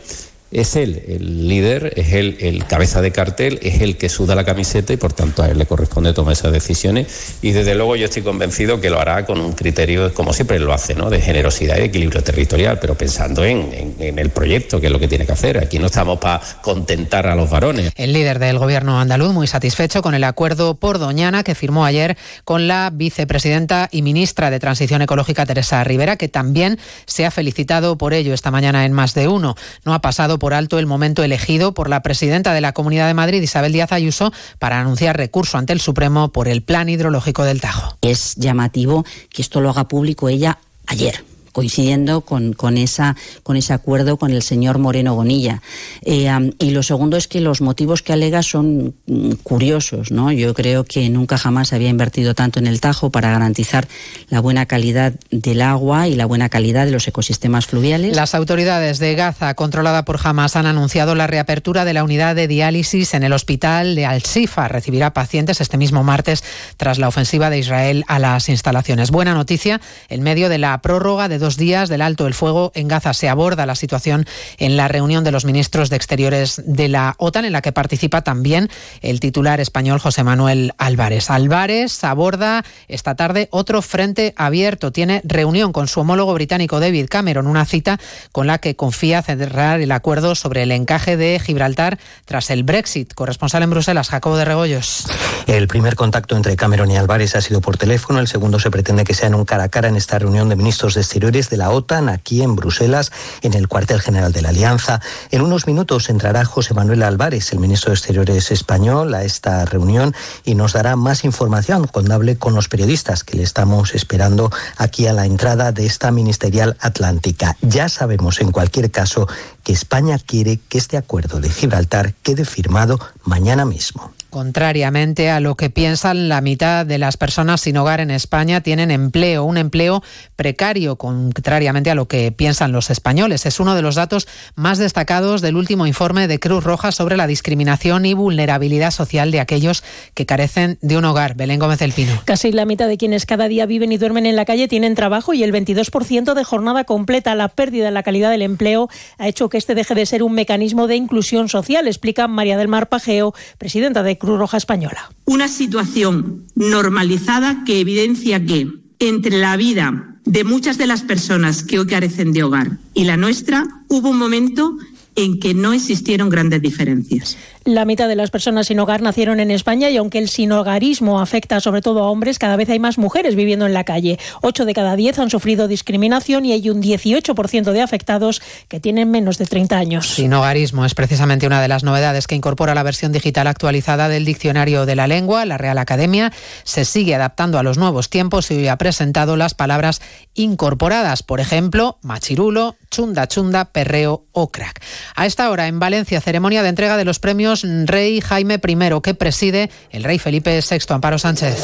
Es 0.51 0.77
él 0.77 1.03
el 1.09 1.49
líder, 1.49 1.93
es 1.97 2.13
él 2.13 2.37
el 2.41 2.67
cabeza 2.67 3.03
de 3.03 3.11
cartel, 3.11 3.59
es 3.63 3.81
el 3.81 3.97
que 3.97 4.09
suda 4.09 4.35
la 4.35 4.45
camiseta 4.45 4.93
y 4.93 4.97
por 4.97 5.13
tanto 5.13 5.43
a 5.43 5.49
él 5.49 5.59
le 5.59 5.67
corresponde 5.67 6.13
tomar 6.13 6.35
esas 6.35 6.53
decisiones. 6.53 7.37
Y 7.43 7.53
desde 7.53 7.75
luego 7.75 7.97
yo 7.97 8.05
estoy 8.05 8.23
convencido 8.23 8.81
que 8.81 8.89
lo 8.89 9.01
hará 9.01 9.27
con 9.27 9.41
un 9.41 9.53
criterio, 9.53 10.15
como 10.15 10.33
siempre 10.33 10.59
lo 10.59 10.73
hace, 10.73 10.95
¿no? 10.95 11.11
de 11.11 11.21
generosidad 11.21 11.79
y 11.79 11.83
equilibrio 11.83 12.23
territorial, 12.23 12.79
pero 12.79 12.95
pensando 12.95 13.45
en, 13.45 13.73
en, 13.73 13.97
en 13.99 14.19
el 14.19 14.31
proyecto, 14.31 14.81
que 14.81 14.87
es 14.87 14.93
lo 14.93 15.01
que 15.01 15.09
tiene 15.09 15.27
que 15.27 15.33
hacer. 15.33 15.59
Aquí 15.59 15.79
no 15.79 15.87
estamos 15.87 16.19
para 16.19 16.41
contentar 16.63 17.27
a 17.27 17.35
los 17.35 17.51
varones. 17.51 17.93
El 17.97 18.13
líder 18.13 18.39
del 18.39 18.59
gobierno 18.59 19.01
andaluz 19.01 19.33
muy 19.33 19.47
satisfecho 19.47 20.01
con 20.01 20.15
el 20.15 20.25
acuerdo 20.25 20.77
por 20.77 20.99
Doñana 20.99 21.43
que 21.43 21.55
firmó 21.55 21.85
ayer 21.85 22.17
con 22.45 22.69
la 22.69 22.91
vicepresidenta 22.93 23.89
y 23.91 24.03
ministra 24.03 24.51
de 24.51 24.61
Transición 24.61 25.03
Ecológica 25.03 25.47
Teresa 25.47 25.83
Rivera, 25.85 26.17
que 26.17 26.29
también 26.29 26.79
se 27.07 27.27
ha 27.27 27.31
felicitado 27.31 27.99
por 27.99 28.15
ello 28.15 28.33
esta 28.33 28.51
mañana 28.51 28.85
en 28.85 28.93
más 28.93 29.15
de 29.15 29.29
uno. 29.29 29.57
No 29.85 29.95
ha 29.95 30.01
pasado 30.01 30.36
por 30.39 30.55
alto 30.55 30.79
el 30.79 30.87
momento 30.87 31.23
elegido 31.23 31.75
por 31.75 31.89
la 31.89 32.03
presidenta 32.03 32.55
de 32.55 32.61
la 32.61 32.73
Comunidad 32.73 33.07
de 33.07 33.15
Madrid, 33.15 33.43
Isabel 33.43 33.73
Díaz 33.73 33.93
Ayuso, 33.93 34.33
para 34.59 34.81
anunciar 34.81 35.17
recurso 35.17 35.59
ante 35.59 35.73
el 35.73 35.81
Supremo 35.81 36.31
por 36.31 36.49
el 36.49 36.63
plan 36.63 36.89
hidrológico 36.89 37.45
del 37.45 37.61
Tajo. 37.61 37.97
Es 38.03 38.35
llamativo 38.37 39.05
que 39.31 39.43
esto 39.43 39.61
lo 39.61 39.71
haga 39.71 39.89
público 39.89 40.29
ella 40.29 40.59
ayer 40.87 41.36
coincidiendo 41.57 42.21
con, 42.21 42.53
con, 42.53 42.77
esa, 42.77 43.17
con 43.43 43.57
ese 43.57 43.73
acuerdo 43.73 44.19
con 44.19 44.31
el 44.31 44.43
señor 44.43 44.79
Moreno 44.79 45.15
Bonilla. 45.15 45.63
Eh, 46.03 46.29
y 46.59 46.73
lo 46.73 46.83
segundo 46.83 47.17
es 47.17 47.29
que 47.29 47.41
los 47.41 47.63
motivos 47.63 48.03
que 48.03 48.13
alega 48.13 48.43
son 48.43 48.95
mm, 49.07 49.31
curiosos. 49.43 50.11
¿no? 50.11 50.31
Yo 50.33 50.53
creo 50.53 50.85
que 50.85 51.09
nunca 51.09 51.39
jamás 51.39 51.73
había 51.73 51.89
invertido 51.89 52.35
tanto 52.35 52.59
en 52.59 52.67
el 52.67 52.83
Tajo 52.83 53.09
para 53.09 53.31
garantizar 53.31 53.89
la 54.29 54.41
buena 54.41 54.67
calidad 54.67 55.15
del 55.31 55.63
agua 55.63 56.09
y 56.09 56.15
la 56.15 56.27
buena 56.27 56.51
calidad 56.51 56.85
de 56.85 56.91
los 56.91 57.09
ecosistemas 57.09 57.67
fluviales. 57.67 58.15
Las 58.15 58.35
autoridades 58.35 58.99
de 58.99 59.15
Gaza, 59.15 59.55
controlada 59.55 60.05
por 60.05 60.21
Hamas, 60.23 60.57
han 60.57 60.67
anunciado 60.67 61.15
la 61.15 61.27
reapertura 61.27 61.87
de 61.87 61.95
la 61.95 62.05
unidad 62.05 62.37
de 62.37 62.49
diálisis 62.49 63.15
en 63.15 63.23
el 63.23 63.33
hospital 63.33 63.95
de 63.95 64.05
Al-Shifa. 64.05 64.69
Recibirá 64.69 65.15
pacientes 65.15 65.63
este 65.63 65.79
mismo 65.79 66.05
martes 66.05 66.45
tras 66.77 66.99
la 66.99 67.09
ofensiva 67.09 67.49
de 67.49 67.61
Israel 67.61 68.05
a 68.09 68.19
las 68.19 68.51
instalaciones. 68.51 69.11
Buena 69.11 69.33
noticia 69.33 69.81
en 70.11 70.23
medio 70.23 70.51
de 70.51 70.59
la 70.59 70.83
prórroga 70.83 71.31
de 71.31 71.39
dos 71.39 71.46
días 71.55 71.89
del 71.89 72.03
alto 72.03 72.27
el 72.27 72.35
fuego 72.35 72.73
en 72.75 72.89
Gaza. 72.89 73.15
Se 73.15 73.29
aborda 73.29 73.65
la 73.65 73.77
situación 73.77 74.27
en 74.59 74.77
la 74.77 74.89
reunión 74.89 75.23
de 75.23 75.31
los 75.31 75.45
ministros 75.45 75.89
de 75.89 75.97
Exteriores 75.97 76.61
de 76.67 76.89
la 76.89 77.15
OTAN, 77.19 77.45
en 77.45 77.53
la 77.53 77.63
que 77.63 77.71
participa 77.71 78.23
también 78.23 78.69
el 79.03 79.21
titular 79.21 79.61
español 79.61 80.01
José 80.01 80.25
Manuel 80.25 80.73
Álvarez. 80.79 81.31
Álvarez 81.31 82.03
aborda 82.03 82.65
esta 82.89 83.15
tarde 83.15 83.49
otro 83.53 83.83
frente 83.83 84.35
abierto. 84.37 84.91
Tiene 84.91 85.21
reunión 85.25 85.73
con 85.73 85.87
su 85.87 86.01
homólogo 86.01 86.35
británico 86.35 86.81
David 86.81 87.07
Cameron, 87.09 87.47
una 87.47 87.65
cita 87.65 88.01
con 88.33 88.49
la 88.49 88.59
que 88.59 88.75
confía 88.75 89.23
cerrar 89.23 89.81
el 89.81 89.93
acuerdo 89.93 90.35
sobre 90.35 90.65
el 90.65 90.73
encaje 90.73 91.17
de 91.17 91.39
Gibraltar 91.39 91.99
tras 92.25 92.51
el 92.51 92.65
Brexit. 92.65 93.15
Corresponsal 93.15 93.63
en 93.63 93.71
Bruselas, 93.71 94.09
Jacobo 94.09 94.37
de 94.37 94.45
Regoyos. 94.45 95.07
El 95.47 95.69
primer 95.69 95.95
contacto 95.95 96.37
entre 96.37 96.57
Cameron 96.57 96.91
y 96.91 96.97
Álvarez 96.97 97.37
ha 97.37 97.41
sido 97.41 97.61
por 97.61 97.77
teléfono. 97.77 98.19
El 98.19 98.29
segundo 98.29 98.59
se 98.59 98.71
pretende 98.71 99.05
que 99.05 99.15
sea 99.15 99.29
en 99.29 99.35
un 99.35 99.45
cara 99.45 99.65
a 99.65 99.69
cara 99.69 99.89
en 99.89 99.97
esta 99.97 100.19
reunión 100.19 100.49
de 100.49 100.57
ministros 100.57 100.95
de 100.95 101.03
Exteriores 101.03 101.36
de 101.37 101.59
la 101.59 101.71
OTAN 101.71 102.09
aquí 102.09 102.41
en 102.41 102.57
Bruselas, 102.57 103.13
en 103.43 103.53
el 103.53 103.69
cuartel 103.69 104.01
general 104.01 104.33
de 104.33 104.41
la 104.41 104.49
Alianza. 104.49 105.03
En 105.31 105.43
unos 105.43 105.67
minutos 105.67 106.09
entrará 106.09 106.47
José 106.47 106.73
Manuel 106.73 107.03
Álvarez, 107.03 107.53
el 107.53 107.59
ministro 107.59 107.91
de 107.91 107.97
Exteriores 107.97 108.51
español, 108.51 109.15
a 109.15 109.23
esta 109.23 109.67
reunión 109.67 110.15
y 110.45 110.55
nos 110.55 110.73
dará 110.73 110.97
más 110.97 111.25
información 111.25 111.87
cuando 111.87 112.15
hable 112.15 112.37
con 112.37 112.55
los 112.55 112.69
periodistas 112.69 113.23
que 113.23 113.37
le 113.37 113.43
estamos 113.43 113.95
esperando 113.95 114.51
aquí 114.79 115.07
a 115.07 115.13
la 115.13 115.27
entrada 115.27 115.73
de 115.73 115.85
esta 115.85 116.11
ministerial 116.11 116.77
atlántica. 116.81 117.57
Ya 117.61 117.91
sabemos 117.91 118.41
en 118.41 118.51
cualquier 118.51 118.91
caso 118.91 119.29
que 119.63 119.73
España 119.73 120.19
quiere 120.19 120.59
que 120.69 120.79
este 120.79 120.97
acuerdo 120.97 121.41
de 121.41 121.51
Gibraltar 121.51 122.15
quede 122.23 122.47
firmado 122.47 122.99
mañana 123.25 123.67
mismo. 123.67 124.13
Contrariamente 124.31 125.31
a 125.31 125.41
lo 125.41 125.55
que 125.55 125.71
piensan, 125.71 126.29
la 126.29 126.41
mitad 126.41 126.85
de 126.85 126.99
las 126.99 127.17
personas 127.17 127.63
sin 127.63 127.77
hogar 127.79 128.01
en 128.01 128.11
España 128.11 128.61
tienen 128.61 128.91
empleo, 128.91 129.45
un 129.45 129.57
empleo 129.57 130.03
precario, 130.35 130.97
contrariamente 131.33 131.91
a 131.91 131.95
lo 131.95 132.09
que 132.09 132.33
piensan 132.33 132.73
los 132.73 132.91
españoles. 132.91 133.47
Es 133.47 133.61
uno 133.61 133.75
de 133.75 133.83
los 133.83 133.95
datos 133.95 134.29
más 134.55 134.79
destacados 134.79 135.41
del 135.41 135.57
último 135.57 135.87
informe 135.87 136.29
de 136.29 136.39
Cruz 136.39 136.65
Roja 136.65 136.93
sobre 136.93 137.17
la 137.17 137.27
discriminación 137.27 138.07
y 138.07 138.15
vulnerabilidad 138.15 138.91
social 138.91 139.31
de 139.31 139.41
aquellos 139.41 139.85
que 140.15 140.27
carecen 140.27 140.79
de 140.81 140.97
un 140.97 141.05
hogar. 141.05 141.35
Belén 141.35 141.59
Gómez 141.59 141.79
del 141.79 141.93
Pino. 141.93 142.13
Casi 142.25 142.53
la 142.53 142.65
mitad 142.65 142.89
de 142.89 142.97
quienes 142.97 143.27
cada 143.27 143.49
día 143.49 143.67
viven 143.67 143.93
y 143.93 143.99
duermen 143.99 144.27
en 144.27 144.37
la 144.37 144.45
calle 144.45 144.69
tienen 144.69 144.95
trabajo 144.95 145.35
y 145.35 145.43
el 145.43 145.53
22% 145.53 146.35
de 146.35 146.45
jornada 146.45 146.85
completa. 146.85 147.35
La 147.35 147.49
pérdida 147.49 147.89
en 147.89 147.95
la 147.95 148.03
calidad 148.03 148.31
del 148.31 148.43
empleo 148.43 148.89
ha 149.19 149.29
hecho 149.29 149.49
que 149.49 149.59
este 149.59 149.75
deje 149.75 149.95
de 149.95 150.07
ser 150.07 150.23
un 150.23 150.33
mecanismo 150.33 150.87
de 150.87 150.97
inclusión 150.97 151.49
social, 151.49 151.87
explica 151.87 152.29
María 152.29 152.57
del 152.57 152.69
Mar 152.69 152.89
Pajeo, 152.89 153.35
presidenta 153.59 154.03
de 154.03 154.19
Cruz 154.19 154.39
Roja 154.39 154.57
Española. 154.57 155.11
Una 155.25 155.49
situación 155.49 156.47
normalizada 156.55 157.63
que 157.65 157.81
evidencia 157.81 158.45
que 158.45 158.86
entre 158.99 159.39
la 159.39 159.57
vida 159.57 160.17
de 160.25 160.45
muchas 160.45 160.79
de 160.79 160.87
las 160.87 161.03
personas 161.03 161.63
que 161.63 161.79
hoy 161.79 161.87
carecen 161.87 162.33
de 162.33 162.43
hogar 162.43 162.79
y 162.95 163.05
la 163.05 163.17
nuestra 163.17 163.67
hubo 163.89 164.11
un 164.11 164.19
momento 164.19 164.77
en 165.17 165.41
que 165.41 165.55
no 165.55 165.73
existieron 165.73 166.29
grandes 166.29 166.63
diferencias. 166.63 167.37
La 167.65 167.85
mitad 167.85 168.07
de 168.07 168.15
las 168.15 168.31
personas 168.31 168.69
sin 168.69 168.79
hogar 168.79 169.03
nacieron 169.03 169.41
en 169.41 169.51
España 169.51 169.91
y 169.91 169.97
aunque 169.97 170.19
el 170.19 170.29
sinhogarismo 170.29 171.21
afecta 171.21 171.59
sobre 171.59 171.81
todo 171.81 172.05
a 172.05 172.11
hombres, 172.11 172.39
cada 172.39 172.55
vez 172.55 172.69
hay 172.69 172.79
más 172.79 172.97
mujeres 172.97 173.35
viviendo 173.35 173.67
en 173.67 173.73
la 173.73 173.83
calle. 173.83 174.21
Ocho 174.41 174.65
de 174.65 174.73
cada 174.73 174.95
diez 174.95 175.19
han 175.19 175.31
sufrido 175.31 175.67
discriminación 175.67 176.45
y 176.45 176.53
hay 176.53 176.71
un 176.71 176.81
18% 176.81 177.73
de 177.73 177.83
afectados 177.83 178.41
que 178.69 178.79
tienen 178.79 179.11
menos 179.11 179.39
de 179.39 179.47
30 179.47 179.77
años. 179.77 180.07
Sinhogarismo 180.07 180.85
es 180.85 180.95
precisamente 180.95 181.47
una 181.47 181.61
de 181.61 181.67
las 181.67 181.83
novedades 181.83 182.29
que 182.29 182.37
incorpora 182.37 182.75
la 182.75 182.85
versión 182.85 183.11
digital 183.11 183.49
actualizada 183.49 184.09
del 184.09 184.25
Diccionario 184.25 184.87
de 184.87 184.95
la 184.95 185.09
Lengua. 185.09 185.45
La 185.45 185.59
Real 185.59 185.79
Academia 185.79 186.33
se 186.63 186.85
sigue 186.85 187.17
adaptando 187.17 187.59
a 187.59 187.65
los 187.65 187.79
nuevos 187.79 188.11
tiempos 188.11 188.51
y 188.53 188.69
ha 188.69 188.77
presentado 188.77 189.37
las 189.37 189.55
palabras 189.55 190.01
incorporadas, 190.35 191.25
por 191.25 191.41
ejemplo, 191.41 191.99
machirulo, 192.03 192.77
Chunda 192.97 193.29
Chunda, 193.29 193.67
Perreo 193.67 194.25
o 194.33 194.51
Crack. 194.51 194.81
A 195.15 195.27
esta 195.27 195.51
hora 195.51 195.67
en 195.67 195.79
Valencia, 195.79 196.19
ceremonia 196.23 196.63
de 196.63 196.71
entrega 196.71 196.97
de 196.97 197.05
los 197.05 197.19
premios 197.19 197.63
Rey 197.85 198.23
Jaime 198.23 198.55
I, 198.67 199.01
que 199.03 199.13
preside 199.13 199.69
el 199.91 200.03
rey 200.03 200.19
Felipe 200.19 200.59
VI. 200.67 200.79
Amparo 200.95 201.19
Sánchez. 201.19 201.63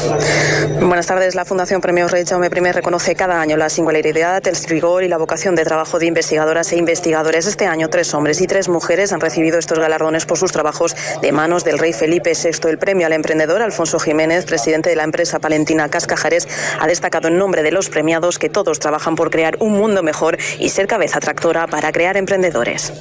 Buenas 0.79 1.07
tardes. 1.07 1.33
La 1.33 1.43
Fundación 1.43 1.81
Premios 1.81 2.11
Rey 2.11 2.23
Jaume 2.23 2.51
I 2.53 2.71
reconoce 2.71 3.15
cada 3.15 3.41
año 3.41 3.57
la 3.57 3.71
singularidad, 3.71 4.47
el 4.47 4.55
rigor 4.67 5.03
y 5.03 5.07
la 5.07 5.17
vocación 5.17 5.55
de 5.55 5.63
trabajo 5.63 5.97
de 5.97 6.05
investigadoras 6.05 6.71
e 6.71 6.77
investigadores. 6.77 7.47
Este 7.47 7.65
año, 7.65 7.89
tres 7.89 8.13
hombres 8.13 8.39
y 8.39 8.45
tres 8.45 8.69
mujeres 8.69 9.11
han 9.11 9.19
recibido 9.19 9.57
estos 9.57 9.79
galardones 9.79 10.27
por 10.27 10.37
sus 10.37 10.51
trabajos 10.51 10.95
de 11.19 11.31
manos 11.31 11.63
del 11.63 11.79
rey 11.79 11.93
Felipe 11.93 12.33
VI. 12.33 12.69
El 12.69 12.77
premio 12.77 13.07
al 13.07 13.13
emprendedor 13.13 13.63
Alfonso 13.63 13.97
Jiménez, 13.97 14.45
presidente 14.45 14.91
de 14.91 14.97
la 14.97 15.03
empresa 15.03 15.39
palentina 15.39 15.89
Cascajares, 15.89 16.47
ha 16.79 16.85
destacado 16.85 17.27
en 17.27 17.39
nombre 17.39 17.63
de 17.63 17.71
los 17.71 17.89
premiados 17.89 18.37
que 18.37 18.49
todos 18.49 18.77
trabajan 18.77 19.15
por 19.15 19.31
crear 19.31 19.57
un 19.61 19.73
mundo 19.73 20.03
mejor 20.03 20.37
y 20.59 20.69
ser 20.69 20.85
cabeza 20.85 21.21
tractora 21.23 21.67
para 21.67 21.91
crear 21.91 22.17
emprendedores. 22.17 22.93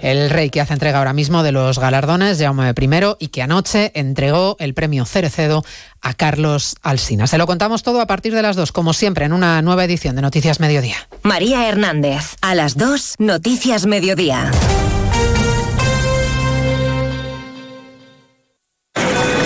El 0.00 0.30
rey 0.30 0.50
que 0.50 0.60
hace 0.60 0.72
entrega 0.72 0.98
ahora 0.98 1.12
mismo 1.12 1.44
de 1.44 1.52
los 1.52 1.78
galardones, 1.78 2.40
Jaume 2.40 2.70
I, 2.70 3.00
y 3.20 3.28
que 3.28 3.40
anoche 3.40 3.92
entregó 3.94 4.56
el 4.58 4.74
premio 4.74 5.04
Cerecedo 5.04 5.64
a 6.00 6.14
Carlos 6.14 6.74
Alsina. 6.82 7.28
Se 7.28 7.38
lo 7.38 7.46
contamos 7.46 7.84
todo 7.84 8.00
a 8.00 8.06
partir 8.06 8.34
de 8.34 8.42
las 8.42 8.56
dos, 8.56 8.72
como 8.72 8.94
siempre, 8.94 9.26
en 9.26 9.32
una 9.32 9.62
nueva 9.62 9.84
edición 9.84 10.16
de 10.16 10.22
Noticias 10.22 10.58
Mediodía. 10.58 10.96
María 11.22 11.68
Hernández, 11.68 12.36
a 12.40 12.56
las 12.56 12.76
2, 12.76 13.16
Noticias 13.18 13.86
Mediodía. 13.86 14.50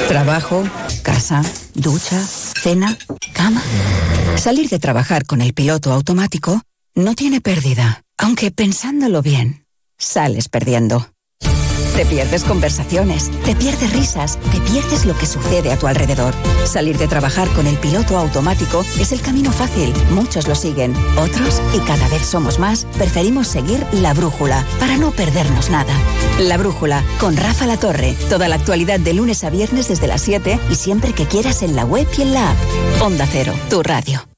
Trabajo, 0.08 0.64
casa, 1.02 1.42
ducha, 1.74 2.18
cena, 2.22 2.96
cama. 3.34 3.62
Salir 4.36 4.70
de 4.70 4.78
trabajar 4.78 5.26
con 5.26 5.42
el 5.42 5.52
piloto 5.52 5.92
automático 5.92 6.62
no 6.96 7.14
tiene 7.14 7.42
pérdida, 7.42 8.02
aunque 8.16 8.50
pensándolo 8.50 9.20
bien, 9.20 9.66
sales 9.98 10.48
perdiendo. 10.48 11.10
Te 11.94 12.04
pierdes 12.04 12.44
conversaciones, 12.44 13.30
te 13.44 13.54
pierdes 13.54 13.92
risas, 13.92 14.38
te 14.50 14.60
pierdes 14.60 15.06
lo 15.06 15.16
que 15.16 15.26
sucede 15.26 15.72
a 15.72 15.78
tu 15.78 15.86
alrededor. 15.86 16.34
Salir 16.66 16.98
de 16.98 17.08
trabajar 17.08 17.48
con 17.50 17.66
el 17.66 17.76
piloto 17.78 18.18
automático 18.18 18.84
es 18.98 19.12
el 19.12 19.22
camino 19.22 19.50
fácil. 19.50 19.94
Muchos 20.10 20.46
lo 20.46 20.54
siguen. 20.54 20.94
Otros, 21.18 21.62
y 21.74 21.78
cada 21.80 22.06
vez 22.08 22.22
somos 22.22 22.58
más, 22.58 22.84
preferimos 22.98 23.48
seguir 23.48 23.82
la 23.92 24.12
brújula 24.12 24.62
para 24.78 24.98
no 24.98 25.10
perdernos 25.10 25.70
nada. 25.70 25.94
La 26.38 26.58
brújula 26.58 27.02
con 27.18 27.34
Rafa 27.34 27.66
La 27.66 27.78
Torre. 27.78 28.14
Toda 28.28 28.48
la 28.48 28.56
actualidad 28.56 29.00
de 29.00 29.14
lunes 29.14 29.42
a 29.44 29.50
viernes 29.50 29.88
desde 29.88 30.06
las 30.06 30.20
7 30.20 30.60
y 30.70 30.74
siempre 30.74 31.14
que 31.14 31.26
quieras 31.26 31.62
en 31.62 31.76
la 31.76 31.86
web 31.86 32.06
y 32.18 32.22
en 32.22 32.34
la 32.34 32.50
app. 32.50 32.58
Onda 33.00 33.26
Cero, 33.30 33.54
tu 33.70 33.82
radio. 33.82 34.35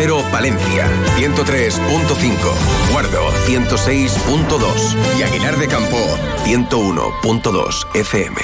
Cero 0.00 0.22
Palencia, 0.30 0.88
103.5, 1.16 2.92
Guardo, 2.92 3.32
106.2 3.48 5.18
y 5.18 5.22
Aguilar 5.24 5.58
de 5.58 5.66
Campo, 5.66 5.96
101.2 6.44 7.96
FM. 7.96 8.36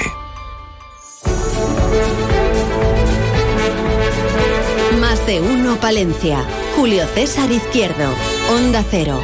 Más 4.99 5.25
de 5.25 5.39
uno 5.39 5.77
Palencia. 5.77 6.43
Julio 6.75 7.07
César 7.15 7.49
Izquierdo. 7.49 8.13
Onda 8.49 8.83
Cero. 8.91 9.21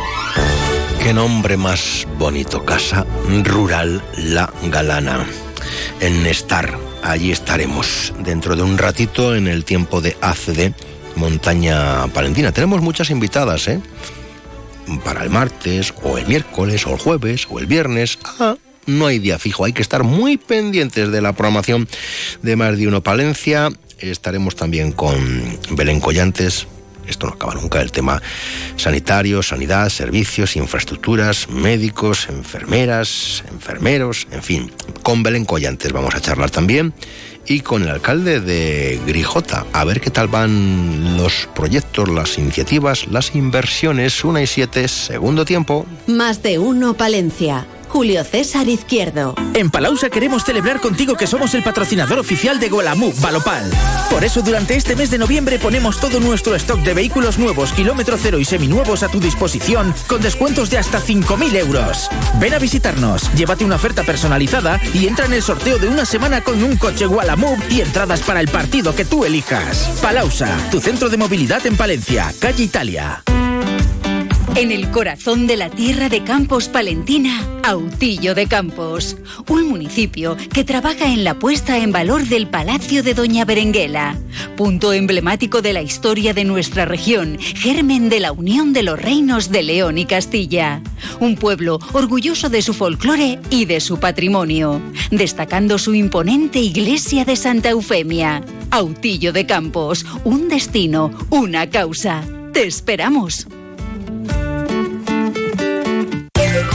Qué 1.03 1.13
nombre 1.13 1.57
más 1.57 2.07
bonito, 2.17 2.63
Casa 2.63 3.05
Rural 3.43 4.01
La 4.15 4.49
Galana. 4.63 5.25
En 5.99 6.23
Nestar, 6.23 6.77
allí 7.03 7.33
estaremos 7.33 8.13
dentro 8.19 8.55
de 8.55 8.63
un 8.63 8.77
ratito 8.77 9.35
en 9.35 9.47
el 9.47 9.65
tiempo 9.65 9.99
de 9.99 10.15
ACD, 10.21 10.73
Montaña 11.15 12.07
Palentina. 12.07 12.51
Tenemos 12.51 12.81
muchas 12.81 13.09
invitadas, 13.09 13.67
¿eh? 13.67 13.79
Para 15.03 15.23
el 15.23 15.29
martes, 15.29 15.93
o 16.03 16.17
el 16.17 16.27
miércoles, 16.27 16.85
o 16.85 16.91
el 16.91 16.99
jueves, 16.99 17.47
o 17.49 17.59
el 17.59 17.65
viernes. 17.65 18.19
Ah, 18.39 18.55
no 18.85 19.07
hay 19.07 19.19
día 19.19 19.39
fijo, 19.39 19.65
hay 19.65 19.73
que 19.73 19.81
estar 19.81 20.03
muy 20.03 20.37
pendientes 20.37 21.11
de 21.11 21.21
la 21.21 21.33
programación 21.33 21.87
de 22.41 22.55
Más 22.55 22.77
de 22.77 22.87
Uno 22.87 23.01
Palencia. 23.01 23.69
Estaremos 23.99 24.55
también 24.55 24.91
con 24.91 25.15
Belén 25.71 25.99
Collantes, 25.99 26.65
esto 27.07 27.27
no 27.27 27.33
acaba 27.33 27.53
nunca, 27.53 27.81
el 27.81 27.91
tema 27.91 28.21
sanitario, 28.77 29.43
sanidad, 29.43 29.89
servicios, 29.89 30.55
infraestructuras, 30.55 31.49
médicos, 31.49 32.27
enfermeras, 32.29 33.43
enfermeros, 33.51 34.27
en 34.31 34.41
fin, 34.41 34.71
con 35.03 35.21
Belén 35.21 35.45
Collantes 35.45 35.91
vamos 35.91 36.15
a 36.15 36.21
charlar 36.21 36.49
también 36.49 36.93
y 37.51 37.59
con 37.59 37.83
el 37.83 37.89
alcalde 37.89 38.39
de 38.39 38.97
Grijota, 39.05 39.65
a 39.73 39.83
ver 39.83 39.99
qué 39.99 40.09
tal 40.09 40.29
van 40.29 41.17
los 41.17 41.49
proyectos, 41.53 42.07
las 42.07 42.37
iniciativas, 42.37 43.07
las 43.07 43.35
inversiones, 43.35 44.23
una 44.23 44.41
y 44.41 44.47
siete, 44.47 44.87
segundo 44.87 45.43
tiempo. 45.43 45.85
Más 46.07 46.41
de 46.43 46.59
uno 46.59 46.93
Palencia. 46.93 47.65
Julio 47.91 48.23
César 48.23 48.69
Izquierdo. 48.69 49.35
En 49.53 49.69
Palausa 49.69 50.09
queremos 50.09 50.45
celebrar 50.45 50.79
contigo 50.79 51.15
que 51.15 51.27
somos 51.27 51.53
el 51.55 51.61
patrocinador 51.61 52.19
oficial 52.19 52.57
de 52.57 52.69
Gualamú, 52.69 53.11
Balopal. 53.19 53.69
Por 54.09 54.23
eso 54.23 54.41
durante 54.41 54.77
este 54.77 54.95
mes 54.95 55.11
de 55.11 55.17
noviembre 55.17 55.59
ponemos 55.59 55.99
todo 55.99 56.21
nuestro 56.21 56.55
stock 56.55 56.79
de 56.79 56.93
vehículos 56.93 57.37
nuevos, 57.37 57.73
kilómetro 57.73 58.17
cero 58.17 58.39
y 58.39 58.45
seminuevos 58.45 59.03
a 59.03 59.09
tu 59.09 59.19
disposición 59.19 59.93
con 60.07 60.21
descuentos 60.21 60.69
de 60.69 60.77
hasta 60.77 61.01
5.000 61.01 61.53
euros. 61.57 62.09
Ven 62.39 62.53
a 62.53 62.59
visitarnos, 62.59 63.29
llévate 63.33 63.65
una 63.65 63.75
oferta 63.75 64.03
personalizada 64.03 64.79
y 64.93 65.07
entra 65.07 65.25
en 65.25 65.33
el 65.33 65.43
sorteo 65.43 65.77
de 65.77 65.89
una 65.89 66.05
semana 66.05 66.41
con 66.45 66.63
un 66.63 66.77
coche 66.77 67.05
Gualamú 67.05 67.57
y 67.69 67.81
entradas 67.81 68.21
para 68.21 68.39
el 68.39 68.47
partido 68.47 68.95
que 68.95 69.03
tú 69.03 69.25
elijas. 69.25 69.99
Palausa, 70.01 70.47
tu 70.71 70.79
centro 70.79 71.09
de 71.09 71.17
movilidad 71.17 71.65
en 71.67 71.75
Palencia, 71.75 72.33
calle 72.39 72.63
Italia. 72.63 73.21
En 74.53 74.69
el 74.73 74.91
corazón 74.91 75.47
de 75.47 75.55
la 75.55 75.69
tierra 75.69 76.09
de 76.09 76.23
Campos 76.23 76.67
Palentina, 76.67 77.47
Autillo 77.63 78.35
de 78.35 78.47
Campos, 78.47 79.15
un 79.47 79.69
municipio 79.69 80.35
que 80.53 80.65
trabaja 80.65 81.05
en 81.05 81.23
la 81.23 81.39
puesta 81.39 81.77
en 81.77 81.93
valor 81.93 82.27
del 82.27 82.47
Palacio 82.47 83.01
de 83.01 83.13
Doña 83.13 83.45
Berenguela, 83.45 84.17
punto 84.57 84.91
emblemático 84.91 85.61
de 85.61 85.71
la 85.71 85.81
historia 85.81 86.33
de 86.33 86.43
nuestra 86.43 86.83
región, 86.83 87.39
germen 87.39 88.09
de 88.09 88.19
la 88.19 88.33
unión 88.33 88.73
de 88.73 88.83
los 88.83 89.01
reinos 89.01 89.51
de 89.51 89.63
León 89.63 89.97
y 89.97 90.05
Castilla. 90.05 90.81
Un 91.21 91.37
pueblo 91.37 91.79
orgulloso 91.93 92.49
de 92.49 92.61
su 92.61 92.73
folclore 92.73 93.39
y 93.49 93.65
de 93.65 93.79
su 93.79 93.99
patrimonio, 94.01 94.81
destacando 95.11 95.77
su 95.77 95.95
imponente 95.95 96.59
iglesia 96.59 97.23
de 97.23 97.37
Santa 97.37 97.69
Eufemia. 97.69 98.43
Autillo 98.69 99.31
de 99.31 99.45
Campos, 99.45 100.05
un 100.25 100.49
destino, 100.49 101.09
una 101.29 101.69
causa. 101.69 102.25
Te 102.51 102.67
esperamos. 102.67 103.47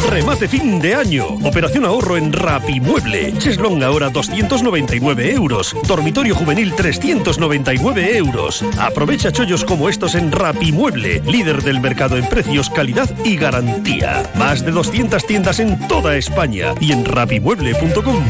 Remate 0.09 0.49
fin 0.49 0.81
de 0.81 0.95
año. 0.95 1.27
Operación 1.45 1.85
ahorro 1.85 2.17
en 2.17 2.33
Rapimueble. 2.33 3.35
Cheslong 3.39 3.83
ahora 3.83 4.09
299 4.11 5.33
euros. 5.33 5.75
Dormitorio 5.87 6.35
juvenil 6.35 6.75
399 6.75 8.17
euros. 8.17 8.65
Aprovecha 8.79 9.33
chollos 9.33 9.65
como 9.65 9.89
estos 9.89 10.15
en 10.15 10.33
Rapimueble, 10.33 11.21
líder 11.21 11.63
del 11.63 11.81
mercado 11.81 12.17
en 12.17 12.27
precios, 12.27 12.71
calidad 12.71 13.11
y 13.25 13.37
garantía. 13.37 14.23
Más 14.37 14.65
de 14.65 14.71
200 14.71 15.27
tiendas 15.27 15.61
en 15.61 15.87
toda 15.89 16.17
España 16.17 16.75
y 16.81 16.93
en 16.93 17.05
rapimueble.com. 17.05 18.25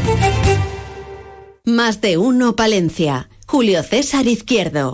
Más 1.63 2.01
de 2.01 2.17
uno 2.17 2.55
Palencia. 2.55 3.29
Julio 3.45 3.83
César 3.83 4.27
Izquierdo. 4.27 4.93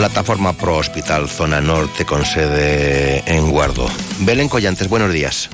Plataforma 0.00 0.52
Pro 0.52 0.76
Hospital 0.76 1.26
Zona 1.26 1.62
Norte 1.62 2.04
con 2.04 2.22
sede 2.26 3.22
en 3.24 3.50
Guardo. 3.50 3.88
Belén 4.20 4.46
Collantes, 4.46 4.90
buenos 4.90 5.10
días. 5.10 5.48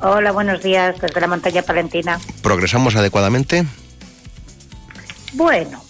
Hola, 0.00 0.32
buenos 0.32 0.60
días 0.60 1.00
desde 1.00 1.20
la 1.20 1.28
montaña 1.28 1.62
palentina. 1.62 2.18
¿Progresamos 2.42 2.96
adecuadamente? 2.96 3.64
Bueno, 5.34 5.84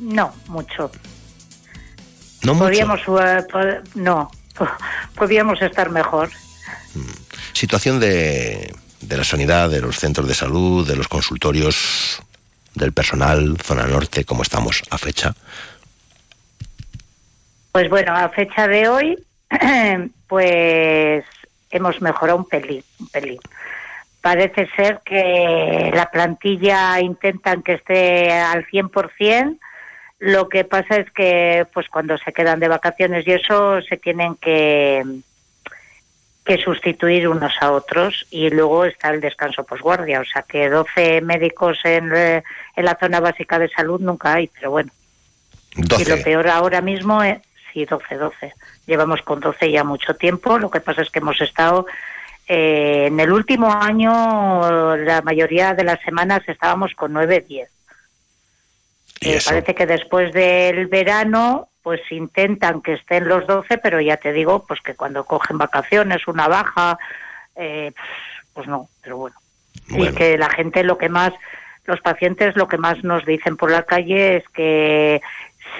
no 0.00 0.34
mucho. 0.48 0.90
No 2.42 2.54
mucho. 2.54 2.64
Podríamos, 2.64 3.00
eh, 3.00 3.44
pod- 3.48 3.88
no, 3.94 4.28
po- 4.56 4.66
podríamos 5.14 5.62
estar 5.62 5.88
mejor. 5.88 6.30
Situación 7.52 8.00
de, 8.00 8.74
de 9.02 9.16
la 9.16 9.22
sanidad, 9.22 9.70
de 9.70 9.80
los 9.80 10.00
centros 10.00 10.26
de 10.26 10.34
salud, 10.34 10.84
de 10.86 10.96
los 10.96 11.06
consultorios, 11.06 12.20
del 12.74 12.92
personal, 12.92 13.56
Zona 13.64 13.86
Norte, 13.86 14.24
¿cómo 14.24 14.42
estamos 14.42 14.82
a 14.90 14.98
fecha? 14.98 15.36
Pues 17.72 17.88
bueno, 17.88 18.14
a 18.14 18.28
fecha 18.28 18.68
de 18.68 18.88
hoy, 18.88 19.18
pues 20.28 21.24
hemos 21.70 22.00
mejorado 22.02 22.38
un 22.38 22.44
pelín, 22.46 22.84
un 23.00 23.08
pelín. 23.08 23.40
Parece 24.20 24.68
ser 24.76 25.00
que 25.04 25.90
la 25.92 26.10
plantilla 26.10 27.00
intentan 27.00 27.62
que 27.62 27.72
esté 27.74 28.30
al 28.30 28.66
100%. 28.66 29.58
Lo 30.20 30.48
que 30.48 30.64
pasa 30.64 30.96
es 30.96 31.10
que, 31.10 31.66
pues 31.72 31.88
cuando 31.88 32.16
se 32.18 32.32
quedan 32.32 32.60
de 32.60 32.68
vacaciones 32.68 33.26
y 33.26 33.32
eso, 33.32 33.80
se 33.82 33.96
tienen 33.96 34.36
que 34.36 35.02
que 36.44 36.58
sustituir 36.58 37.28
unos 37.28 37.52
a 37.60 37.70
otros 37.70 38.26
y 38.30 38.50
luego 38.50 38.84
está 38.84 39.10
el 39.10 39.20
descanso 39.20 39.64
posguardia, 39.64 40.20
o 40.20 40.24
sea 40.24 40.42
que 40.42 40.68
12 40.68 41.20
médicos 41.20 41.78
en, 41.84 42.12
en 42.12 42.84
la 42.84 42.96
zona 42.98 43.20
básica 43.20 43.58
de 43.58 43.68
salud 43.68 44.00
nunca 44.00 44.34
hay, 44.34 44.48
pero 44.48 44.72
bueno. 44.72 44.90
Y 45.76 45.82
12. 45.82 46.16
lo 46.16 46.22
peor 46.22 46.48
ahora 46.48 46.80
mismo 46.80 47.22
es, 47.22 47.38
sí, 47.72 47.84
12, 47.84 48.16
12. 48.16 48.52
Llevamos 48.86 49.22
con 49.22 49.40
12 49.40 49.70
ya 49.70 49.84
mucho 49.84 50.14
tiempo, 50.14 50.58
lo 50.58 50.70
que 50.70 50.80
pasa 50.80 51.02
es 51.02 51.10
que 51.10 51.20
hemos 51.20 51.40
estado, 51.40 51.86
eh, 52.48 53.06
en 53.06 53.20
el 53.20 53.32
último 53.32 53.72
año, 53.72 54.96
la 54.96 55.22
mayoría 55.22 55.74
de 55.74 55.84
las 55.84 56.00
semanas 56.00 56.42
estábamos 56.46 56.94
con 56.94 57.12
9, 57.12 57.44
10. 57.48 57.70
Eh, 59.20 59.40
parece 59.44 59.74
que 59.74 59.86
después 59.86 60.32
del 60.32 60.86
verano, 60.88 61.68
pues 61.82 62.00
intentan 62.10 62.82
que 62.82 62.94
estén 62.94 63.28
los 63.28 63.46
12, 63.46 63.78
pero 63.78 64.00
ya 64.00 64.16
te 64.16 64.32
digo, 64.32 64.64
pues 64.66 64.80
que 64.80 64.94
cuando 64.94 65.24
cogen 65.24 65.58
vacaciones, 65.58 66.26
una 66.26 66.48
baja, 66.48 66.98
eh, 67.54 67.92
pues 68.52 68.66
no, 68.66 68.88
pero 69.02 69.16
bueno. 69.16 69.36
Y 69.88 70.12
que 70.12 70.36
la 70.38 70.50
gente 70.50 70.84
lo 70.84 70.98
que 70.98 71.08
más, 71.08 71.32
los 71.84 72.00
pacientes 72.00 72.56
lo 72.56 72.68
que 72.68 72.78
más 72.78 73.02
nos 73.04 73.24
dicen 73.24 73.56
por 73.56 73.70
la 73.70 73.84
calle 73.84 74.36
es 74.36 74.48
que 74.50 75.22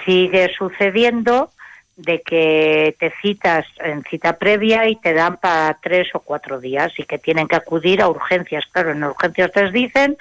sigue 0.04 0.52
sucediendo 0.56 1.50
de 1.96 2.22
que 2.22 2.96
te 2.98 3.12
citas 3.20 3.66
en 3.78 4.02
cita 4.04 4.38
previa 4.38 4.88
y 4.88 4.96
te 4.96 5.12
dan 5.12 5.36
para 5.36 5.76
tres 5.82 6.08
o 6.14 6.20
cuatro 6.20 6.58
días 6.58 6.92
y 6.98 7.04
que 7.04 7.18
tienen 7.18 7.46
que 7.48 7.56
acudir 7.56 8.00
a 8.00 8.08
urgencias. 8.08 8.64
Claro, 8.72 8.92
en 8.92 9.04
urgencias 9.04 9.50
les 9.54 9.72
dicen 9.72 10.16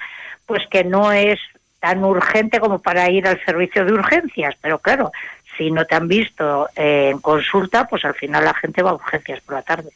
pues 0.46 0.62
que 0.70 0.84
no 0.84 1.12
es 1.12 1.38
tan 1.80 2.04
urgente 2.04 2.60
como 2.60 2.80
para 2.80 3.10
ir 3.10 3.26
al 3.26 3.42
servicio 3.44 3.84
de 3.84 3.92
urgencias, 3.92 4.54
pero 4.60 4.78
claro, 4.78 5.10
si 5.56 5.70
no 5.70 5.84
te 5.86 5.94
han 5.94 6.08
visto 6.08 6.68
eh, 6.76 7.08
en 7.12 7.18
consulta, 7.20 7.86
pues 7.88 8.04
al 8.04 8.14
final 8.14 8.44
la 8.44 8.54
gente 8.54 8.82
va 8.82 8.90
a 8.90 8.94
urgencias 8.94 9.40
por 9.40 9.54
la 9.56 9.62
tarde. 9.62 9.90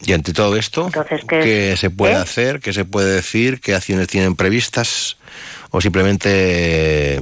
Y 0.00 0.12
ante 0.12 0.32
todo 0.32 0.56
esto, 0.56 0.86
Entonces, 0.86 1.22
¿qué- 1.28 1.40
¿qué 1.40 1.76
se 1.76 1.90
puede 1.90 2.14
¿Eh? 2.14 2.18
hacer? 2.18 2.60
¿Qué 2.60 2.72
se 2.72 2.84
puede 2.84 3.14
decir? 3.16 3.60
¿Qué 3.60 3.74
acciones 3.74 4.08
tienen 4.08 4.36
previstas? 4.36 5.16
¿O 5.76 5.80
simplemente, 5.82 7.20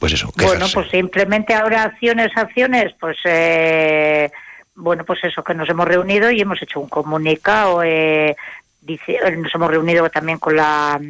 pues 0.00 0.14
eso, 0.14 0.32
quejarse? 0.32 0.58
Bueno, 0.58 0.66
pues 0.74 0.90
simplemente 0.90 1.54
ahora 1.54 1.84
acciones, 1.84 2.36
acciones, 2.36 2.92
pues 2.98 3.16
eh, 3.24 4.32
bueno, 4.74 5.04
pues 5.04 5.22
eso, 5.22 5.44
que 5.44 5.54
nos 5.54 5.68
hemos 5.68 5.86
reunido 5.86 6.28
y 6.28 6.40
hemos 6.40 6.60
hecho 6.60 6.80
un 6.80 6.88
comunicado, 6.88 7.84
eh, 7.84 8.34
dice, 8.80 9.20
nos 9.36 9.54
hemos 9.54 9.70
reunido 9.70 10.10
también 10.10 10.40
con 10.40 10.56
la 10.56 11.00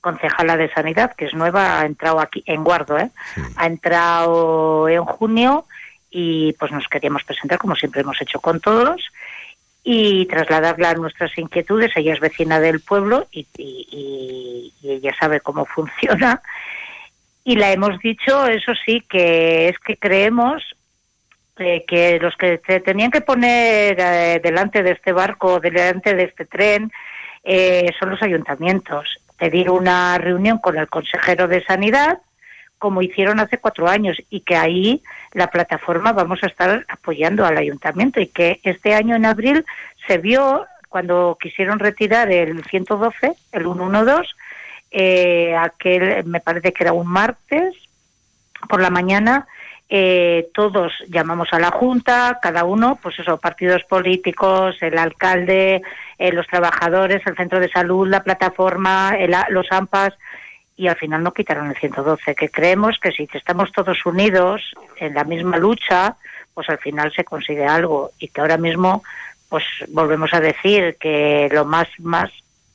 concejala 0.00 0.56
de 0.56 0.72
Sanidad, 0.72 1.14
que 1.14 1.26
es 1.26 1.34
nueva, 1.34 1.78
ha 1.78 1.84
entrado 1.84 2.20
aquí 2.20 2.42
en 2.46 2.64
Guardo, 2.64 2.96
¿eh? 2.96 3.10
ha 3.56 3.66
entrado 3.66 4.88
en 4.88 5.04
junio 5.04 5.66
y 6.10 6.54
pues 6.54 6.72
nos 6.72 6.88
queríamos 6.88 7.22
presentar 7.24 7.58
como 7.58 7.76
siempre 7.76 8.00
hemos 8.00 8.18
hecho 8.22 8.40
con 8.40 8.60
todos 8.60 9.02
y 9.90 10.26
trasladarle 10.26 10.92
nuestras 10.96 11.38
inquietudes. 11.38 11.96
Ella 11.96 12.12
es 12.12 12.20
vecina 12.20 12.60
del 12.60 12.80
pueblo 12.80 13.26
y, 13.32 13.46
y- 13.56 14.74
ella 14.82 15.14
sabe 15.18 15.40
cómo 15.40 15.64
funciona. 15.64 16.42
Y 17.42 17.56
la 17.56 17.72
hemos 17.72 17.98
dicho, 18.00 18.46
eso 18.46 18.72
sí, 18.84 19.00
que 19.08 19.70
es 19.70 19.78
que 19.78 19.96
creemos 19.96 20.62
eh, 21.58 21.86
que 21.88 22.18
los 22.20 22.36
que 22.36 22.60
se 22.66 22.80
tenían 22.80 23.10
que 23.10 23.22
poner 23.22 23.96
eh, 23.98 24.40
delante 24.44 24.82
de 24.82 24.90
este 24.90 25.12
barco, 25.12 25.58
delante 25.58 26.14
de 26.14 26.24
este 26.24 26.44
tren, 26.44 26.92
eh, 27.42 27.90
son 27.98 28.10
los 28.10 28.20
ayuntamientos. 28.22 29.08
Pedir 29.38 29.70
una 29.70 30.18
reunión 30.18 30.58
con 30.58 30.76
el 30.76 30.88
consejero 30.88 31.48
de 31.48 31.64
Sanidad, 31.64 32.18
como 32.78 33.02
hicieron 33.02 33.40
hace 33.40 33.58
cuatro 33.58 33.88
años, 33.88 34.16
y 34.30 34.40
que 34.40 34.56
ahí 34.56 35.02
la 35.32 35.48
plataforma 35.48 36.12
vamos 36.12 36.42
a 36.42 36.46
estar 36.46 36.84
apoyando 36.88 37.44
al 37.44 37.56
ayuntamiento 37.56 38.20
y 38.20 38.28
que 38.28 38.60
este 38.62 38.94
año 38.94 39.16
en 39.16 39.26
abril 39.26 39.64
se 40.06 40.18
vio 40.18 40.66
cuando 40.88 41.36
quisieron 41.40 41.78
retirar 41.78 42.30
el 42.30 42.64
112, 42.64 43.34
el 43.52 43.62
112, 43.62 44.28
eh, 44.90 45.54
aquel 45.56 46.24
me 46.24 46.40
parece 46.40 46.72
que 46.72 46.82
era 46.82 46.94
un 46.94 47.06
martes 47.06 47.74
por 48.68 48.80
la 48.80 48.88
mañana 48.88 49.46
eh, 49.90 50.48
todos 50.52 50.92
llamamos 51.08 51.48
a 51.52 51.58
la 51.58 51.70
junta 51.70 52.38
cada 52.42 52.64
uno 52.64 52.98
pues 53.02 53.18
eso 53.18 53.38
partidos 53.38 53.84
políticos 53.84 54.76
el 54.82 54.98
alcalde 54.98 55.82
eh, 56.18 56.32
los 56.32 56.46
trabajadores 56.46 57.26
el 57.26 57.36
centro 57.36 57.60
de 57.60 57.70
salud 57.70 58.08
la 58.08 58.22
plataforma 58.22 59.14
el 59.18 59.34
los 59.50 59.66
AMPAs 59.70 60.14
y 60.78 60.86
al 60.86 60.96
final 60.96 61.24
no 61.24 61.34
quitaron 61.34 61.68
el 61.68 61.76
112 61.76 62.36
que 62.36 62.50
creemos 62.50 62.98
que 63.00 63.10
si 63.10 63.28
estamos 63.32 63.72
todos 63.72 64.06
unidos 64.06 64.62
en 64.96 65.12
la 65.12 65.24
misma 65.24 65.58
lucha 65.58 66.16
pues 66.54 66.70
al 66.70 66.78
final 66.78 67.12
se 67.14 67.24
consigue 67.24 67.66
algo. 67.66 68.12
Y 68.18 68.28
que 68.28 68.40
ahora 68.40 68.56
mismo 68.56 69.02
pues 69.48 69.64
volvemos 69.88 70.32
a 70.32 70.40
decir 70.40 70.96
que 70.98 71.48
lo 71.52 71.64
más 71.64 71.88
más 71.98 72.30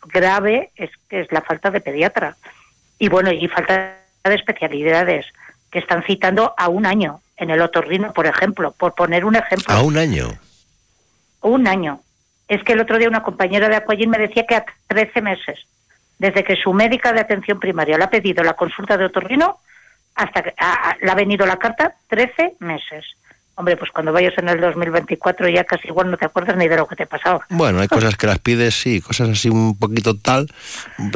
grave 0.06 0.72
es 0.76 0.90
que 1.10 1.22
es 1.22 1.32
la 1.32 1.42
falta 1.42 1.72
de 1.72 1.80
pediatra. 1.80 2.36
Y 3.00 3.08
bueno 3.08 3.32
y 3.32 3.48
falta 3.48 3.96
de 4.24 4.36
especialidades 4.36 5.26
que 5.72 5.80
están 5.80 6.04
citando 6.04 6.54
a 6.58 6.68
un 6.68 6.86
año 6.86 7.22
en 7.38 7.52
el 7.52 7.62
otorrino 7.62 8.12
por 8.12 8.26
ejemplo 8.26 8.74
por 8.74 8.96
poner 8.96 9.24
un 9.24 9.38
ejemplo. 9.38 9.74
A 9.74 9.82
un 9.82 9.98
año. 9.98 10.28
un 11.40 11.68
año. 11.68 12.02
Es 12.50 12.62
que 12.64 12.74
el 12.74 12.82
otro 12.82 12.98
día 12.98 13.08
una 13.08 13.24
compañera 13.24 13.70
de 13.70 13.78
Aquagin 13.78 14.10
me 14.10 14.18
decía 14.18 14.46
que 14.46 14.56
a 14.56 14.66
13 14.88 15.22
meses 15.22 15.68
desde 16.24 16.44
que 16.44 16.56
su 16.56 16.72
médica 16.74 17.12
de 17.12 17.20
atención 17.20 17.60
primaria 17.60 17.98
le 17.98 18.06
ha 18.06 18.10
pedido 18.10 18.44
la 18.44 18.54
consulta 18.54 18.96
de 18.98 19.06
otorrino 19.06 19.60
hasta 20.16 20.42
que 20.42 20.54
a- 20.58 20.92
a- 20.92 20.98
le 21.02 21.12
ha 21.12 21.16
venido 21.16 21.46
la 21.46 21.58
carta 21.58 21.96
13 22.08 22.54
meses 22.60 23.04
hombre 23.56 23.76
pues 23.78 23.92
cuando 23.92 24.12
vayas 24.14 24.34
en 24.38 24.48
el 24.50 24.60
2024 24.62 25.48
ya 25.50 25.64
casi 25.66 25.90
igual 25.90 26.10
no 26.10 26.18
te 26.18 26.26
acuerdas 26.26 26.56
ni 26.58 26.68
de 26.70 26.78
lo 26.78 26.88
que 26.88 26.96
te 26.96 27.06
pasaba 27.06 27.46
Bueno, 27.50 27.82
hay 27.82 27.88
cosas 28.00 28.16
que 28.16 28.26
las 28.26 28.40
pides, 28.40 28.74
sí, 28.74 29.02
cosas 29.02 29.30
así 29.30 29.50
un 29.50 29.78
poquito 29.78 30.18
tal. 30.18 30.48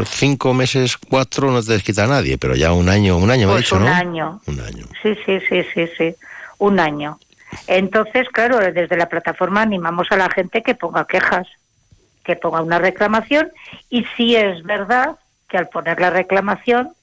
Cinco 0.06 0.54
meses, 0.54 0.98
cuatro, 0.98 1.50
no 1.52 1.64
te 1.64 1.72
desquita 1.74 2.04
a 2.04 2.08
nadie, 2.08 2.38
pero 2.38 2.54
ya 2.56 2.74
un 2.74 2.90
año, 2.90 3.18
un 3.18 3.32
año 3.32 3.48
me 3.48 3.54
Pues 3.54 3.64
dicho, 3.66 3.78
un 3.78 3.86
¿no? 3.86 3.94
año. 3.94 4.42
Un 4.46 4.60
año. 4.60 4.86
Sí, 5.02 5.16
sí, 5.26 5.40
sí, 5.50 5.64
sí, 5.74 5.90
sí. 5.98 6.16
Un 6.60 6.80
año. 6.80 7.18
Entonces, 7.66 8.28
claro, 8.30 8.60
desde 8.60 8.98
la 8.98 9.08
plataforma 9.08 9.62
animamos 9.64 10.12
a 10.12 10.18
la 10.18 10.30
gente 10.30 10.62
que 10.62 10.76
ponga 10.76 11.06
quejas, 11.06 11.48
que 12.28 12.36
ponga 12.36 12.62
una 12.62 12.78
reclamación 12.78 13.50
y 13.90 14.06
sí 14.18 14.36
es 14.36 14.62
verdad 14.64 15.16
que 15.48 15.58
al 15.58 15.70
poner 15.70 16.00
la 16.02 16.10
reclamación, 16.10 16.94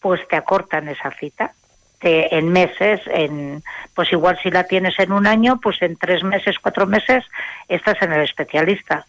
pues 0.00 0.26
te 0.26 0.36
acortan 0.36 0.88
esa 0.88 1.10
cita. 1.10 1.52
Te- 2.00 2.34
en 2.34 2.48
meses, 2.50 3.00
en 3.06 3.62
pues 3.94 4.10
igual 4.10 4.38
si 4.42 4.50
la 4.50 4.64
tienes 4.64 4.98
en 4.98 5.12
un 5.12 5.26
año, 5.26 5.60
pues 5.62 5.82
en 5.82 5.96
tres 5.96 6.24
meses, 6.24 6.56
cuatro 6.62 6.86
meses 6.86 7.24
estás 7.68 8.00
en 8.00 8.12
el 8.14 8.22
especialista. 8.22 9.04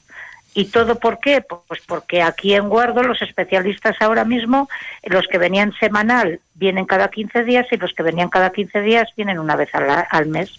¿Y 0.56 0.66
todo 0.66 1.00
por 1.00 1.20
qué? 1.20 1.42
Pues 1.42 1.82
porque 1.88 2.22
aquí 2.22 2.54
en 2.56 2.68
Guardo 2.68 3.04
los 3.04 3.22
especialistas 3.22 3.96
ahora 4.02 4.26
mismo, 4.26 4.68
los 5.04 5.26
que 5.28 5.38
venían 5.38 5.72
semanal 5.80 6.42
vienen 6.56 6.86
cada 6.86 7.08
15 7.10 7.44
días 7.46 7.66
y 7.72 7.78
los 7.78 7.94
que 7.94 8.04
venían 8.04 8.30
cada 8.30 8.50
15 8.52 8.82
días 8.82 9.08
vienen 9.16 9.40
una 9.40 9.56
vez 9.56 9.74
al, 9.74 10.06
al 10.10 10.26
mes. 10.26 10.52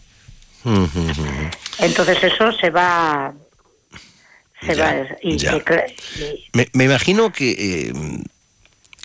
Entonces 1.80 2.22
eso 2.24 2.52
se 2.52 2.70
va... 2.70 3.32
Se 4.64 4.74
Ya, 4.74 4.84
va 4.84 5.06
y, 5.22 5.34
y 5.34 6.50
Me, 6.52 6.68
me 6.74 6.84
imagino 6.84 7.32
que 7.32 7.50
eh, 7.52 7.92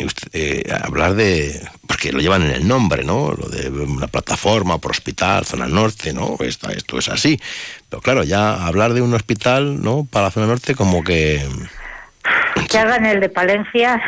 usted, 0.04 0.30
eh, 0.34 0.64
hablar 0.84 1.14
de. 1.14 1.62
Porque 1.88 2.12
lo 2.12 2.20
llevan 2.20 2.44
en 2.44 2.52
el 2.52 2.68
nombre, 2.68 3.04
¿no? 3.04 3.32
Lo 3.32 3.48
de 3.48 3.70
una 3.70 4.08
plataforma 4.08 4.80
por 4.80 4.92
hospital, 4.92 5.46
zona 5.46 5.68
norte, 5.68 6.14
¿no? 6.14 6.36
Esto, 6.40 6.70
esto 6.70 7.00
es 7.00 7.08
así. 7.08 7.40
Pero 7.90 8.02
claro, 8.02 8.24
ya 8.24 8.66
hablar 8.66 8.94
de 8.94 9.02
un 9.02 9.14
hospital, 9.14 9.82
¿no? 9.82 10.06
Para 10.10 10.26
la 10.26 10.32
zona 10.32 10.48
norte, 10.48 10.76
como 10.76 11.04
que. 11.04 11.48
que 12.70 12.78
hagan 12.78 13.06
el 13.06 13.22
de 13.22 13.30
Palencia. 13.30 14.02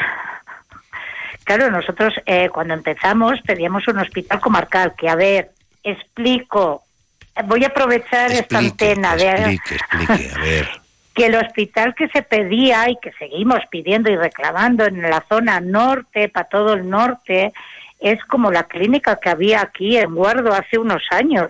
Claro, 1.45 1.71
nosotros 1.71 2.13
eh, 2.25 2.49
cuando 2.49 2.73
empezamos 2.73 3.39
pedíamos 3.45 3.87
un 3.87 3.99
hospital 3.99 4.41
comarcal, 4.41 4.93
que 4.97 5.07
a 5.07 5.15
ver, 5.15 5.51
explico, 5.81 6.83
voy 7.45 7.63
a 7.63 7.67
aprovechar 7.67 8.33
esta 8.33 8.57
antena 8.57 9.15
de 9.15 9.29
Explique, 9.29 9.75
explique, 9.75 10.31
a 10.35 10.39
ver. 10.39 10.69
que 11.17 11.25
el 11.25 11.35
hospital 11.35 11.95
que 11.95 12.07
se 12.09 12.21
pedía 12.21 12.91
y 12.91 12.97
que 12.97 13.11
seguimos 13.13 13.61
pidiendo 13.71 14.11
y 14.11 14.15
reclamando 14.15 14.85
en 14.85 15.01
la 15.01 15.25
zona 15.27 15.59
norte, 15.59 16.29
para 16.29 16.47
todo 16.47 16.73
el 16.73 16.87
norte, 16.87 17.53
es 17.99 18.23
como 18.25 18.51
la 18.51 18.65
clínica 18.65 19.19
que 19.19 19.31
había 19.31 19.61
aquí 19.61 19.97
en 19.97 20.13
Guardo 20.13 20.53
hace 20.53 20.77
unos 20.77 21.01
años. 21.09 21.49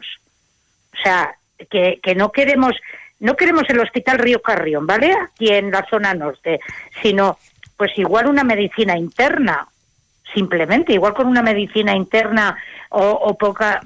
O 0.94 1.04
sea, 1.04 1.36
que, 1.70 2.00
que 2.02 2.16
no 2.16 2.32
queremos 2.32 2.78
no 3.20 3.36
queremos 3.36 3.64
el 3.68 3.82
hospital 3.82 4.20
Río 4.20 4.42
Carrión, 4.42 4.88
¿vale? 4.88 5.12
Aquí 5.12 5.50
en 5.50 5.70
la 5.70 5.86
zona 5.90 6.14
norte, 6.14 6.62
sino 7.02 7.38
pues 7.76 7.92
igual 7.98 8.28
una 8.28 8.46
medicina 8.46 8.96
interna, 8.98 9.68
simplemente, 10.34 10.94
igual 10.94 11.14
con 11.14 11.28
una 11.28 11.42
medicina 11.42 11.94
interna 11.94 12.56
o, 12.90 13.02
o 13.02 13.38
poca, 13.38 13.82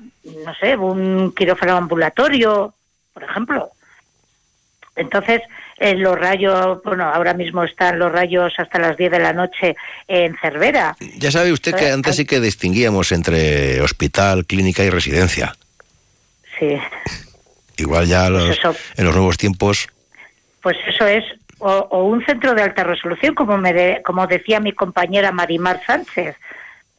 no 0.46 0.54
sé, 0.56 0.78
un 0.78 1.34
quirófano 1.34 1.76
ambulatorio, 1.76 2.76
por 3.14 3.24
ejemplo. 3.24 3.72
Entonces, 4.96 5.42
eh, 5.82 5.96
los 5.96 6.18
rayos, 6.18 6.82
bueno, 6.84 7.06
ahora 7.12 7.34
mismo 7.34 7.64
están 7.64 7.98
los 8.00 8.12
rayos 8.12 8.54
hasta 8.58 8.78
las 8.80 8.96
10 8.96 9.12
de 9.12 9.20
la 9.20 9.34
noche 9.34 9.76
en 10.08 10.38
Cervera. 10.42 10.96
Ya 11.18 11.32
sabe 11.32 11.52
usted 11.52 11.74
que 11.76 11.88
Eh, 11.88 11.92
antes 11.92 12.16
sí 12.16 12.26
que 12.26 12.40
distinguíamos 12.40 13.12
entre 13.12 13.82
hospital, 13.82 14.46
clínica 14.46 14.84
y 14.84 14.90
residencia. 14.92 15.56
Sí. 16.60 16.78
Igual 17.78 18.06
ya 18.06 18.30
los- 18.30 18.46
Pues 18.46 18.60
eso. 18.60 18.76
en 18.98 19.06
los 19.06 19.16
nuevos 19.16 19.38
tiempos. 19.38 19.88
Pues 20.62 20.78
eso 20.88 21.08
es, 21.08 21.24
o, 21.58 21.72
o 21.90 22.04
un 22.04 22.24
centro 22.26 22.54
de 22.54 22.62
alta 22.62 22.84
resolución, 22.84 23.34
como, 23.34 23.58
me 23.58 23.74
de- 23.74 24.02
como 24.06 24.28
decía 24.28 24.60
mi 24.60 24.74
compañera 24.74 25.32
Marimar 25.32 25.82
Sánchez, 25.86 26.36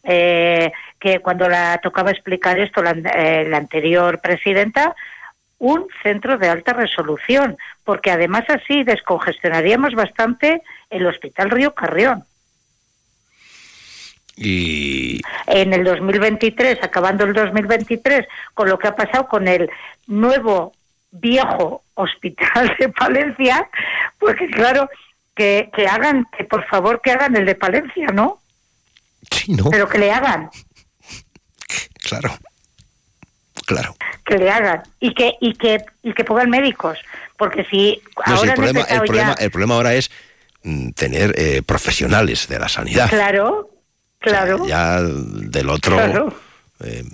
eh, 0.02 0.72
que 0.98 1.20
cuando 1.20 1.48
la 1.48 1.78
tocaba 1.82 2.10
explicar 2.10 2.58
esto 2.58 2.82
la, 2.82 2.90
eh, 3.14 3.46
la 3.48 3.58
anterior 3.58 4.20
presidenta, 4.20 4.96
un 5.62 5.86
centro 6.02 6.38
de 6.38 6.48
alta 6.48 6.72
resolución, 6.72 7.56
porque 7.84 8.10
además 8.10 8.44
así 8.48 8.82
descongestionaríamos 8.82 9.94
bastante 9.94 10.60
el 10.90 11.06
Hospital 11.06 11.50
Río 11.50 11.72
Carrión. 11.72 12.24
Y 14.36 15.20
en 15.46 15.72
el 15.72 15.84
2023, 15.84 16.82
acabando 16.82 17.22
el 17.22 17.32
2023, 17.32 18.26
con 18.54 18.68
lo 18.68 18.76
que 18.76 18.88
ha 18.88 18.96
pasado 18.96 19.28
con 19.28 19.46
el 19.46 19.70
nuevo 20.08 20.72
viejo 21.12 21.84
hospital 21.94 22.74
de 22.80 22.88
Palencia, 22.88 23.68
pues 24.18 24.34
que 24.34 24.48
claro, 24.48 24.90
que, 25.36 25.70
que 25.76 25.86
hagan, 25.86 26.26
que 26.36 26.42
por 26.42 26.66
favor 26.66 27.00
que 27.00 27.12
hagan 27.12 27.36
el 27.36 27.46
de 27.46 27.54
Palencia, 27.54 28.08
¿no? 28.08 28.40
Sí, 29.30 29.52
¿no? 29.52 29.70
Pero 29.70 29.88
que 29.88 29.98
le 29.98 30.10
hagan, 30.10 30.50
Claro. 32.02 32.30
Claro. 33.74 33.96
que 34.24 34.38
le 34.38 34.50
hagan 34.50 34.82
y 35.00 35.14
que 35.14 35.34
y 35.40 35.54
que 35.54 35.84
y 36.02 36.12
que 36.12 36.24
pongan 36.24 36.50
médicos, 36.50 36.98
porque 37.36 37.64
si 37.64 38.00
No, 38.26 38.36
sí, 38.36 38.48
ahora 38.48 38.50
el, 38.52 38.56
problema, 38.56 38.80
el, 38.82 39.00
problema, 39.00 39.34
ya, 39.36 39.44
el 39.44 39.50
problema 39.50 39.74
ahora 39.74 39.94
es 39.94 40.10
mm, 40.62 40.90
tener 40.90 41.34
eh, 41.36 41.62
profesionales 41.62 42.48
de 42.48 42.58
la 42.58 42.68
sanidad. 42.68 43.08
claro, 43.08 43.70
claro. 44.20 44.66
Ya 44.66 45.00
del 45.02 45.68
otro. 45.68 45.96
Claro. 45.96 46.34
eh, 46.84 47.04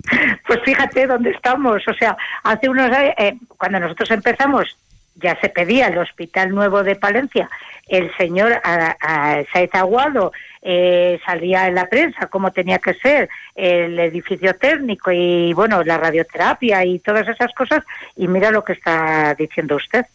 Pues 0.47 0.59
fíjate 0.65 1.05
dónde 1.07 1.31
estamos. 1.31 1.81
O 1.87 1.93
sea, 1.93 2.17
hace 2.43 2.69
unos 2.69 2.91
años, 2.91 3.13
eh, 3.17 3.37
cuando 3.57 3.79
nosotros 3.79 4.09
empezamos, 4.11 4.75
ya 5.21 5.39
se 5.39 5.49
pedía 5.49 5.87
el 5.87 5.97
Hospital 5.97 6.53
Nuevo 6.53 6.83
de 6.83 6.95
Palencia. 6.95 7.49
El 7.87 8.15
señor 8.17 8.61
a, 8.63 9.43
Saez 9.51 9.73
Aguado 9.73 10.31
eh, 10.61 11.19
salía 11.25 11.67
en 11.67 11.75
la 11.75 11.87
prensa 11.87 12.27
cómo 12.27 12.51
tenía 12.51 12.79
que 12.79 12.93
ser 12.95 13.29
el 13.55 13.99
edificio 13.99 14.55
técnico 14.55 15.11
y, 15.11 15.53
bueno, 15.53 15.83
la 15.83 15.97
radioterapia 15.97 16.85
y 16.85 16.99
todas 16.99 17.27
esas 17.27 17.53
cosas. 17.53 17.83
Y 18.15 18.27
mira 18.27 18.51
lo 18.51 18.63
que 18.63 18.73
está 18.73 19.35
diciendo 19.35 19.75
usted. 19.75 20.05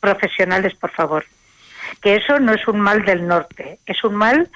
Profesionales, 0.00 0.74
por 0.74 0.90
favor. 0.90 1.24
Que 2.02 2.16
eso 2.16 2.38
no 2.38 2.52
es 2.52 2.66
un 2.68 2.80
mal 2.80 3.04
del 3.04 3.26
norte, 3.26 3.80
es 3.86 4.04
un 4.04 4.14
mal 4.14 4.50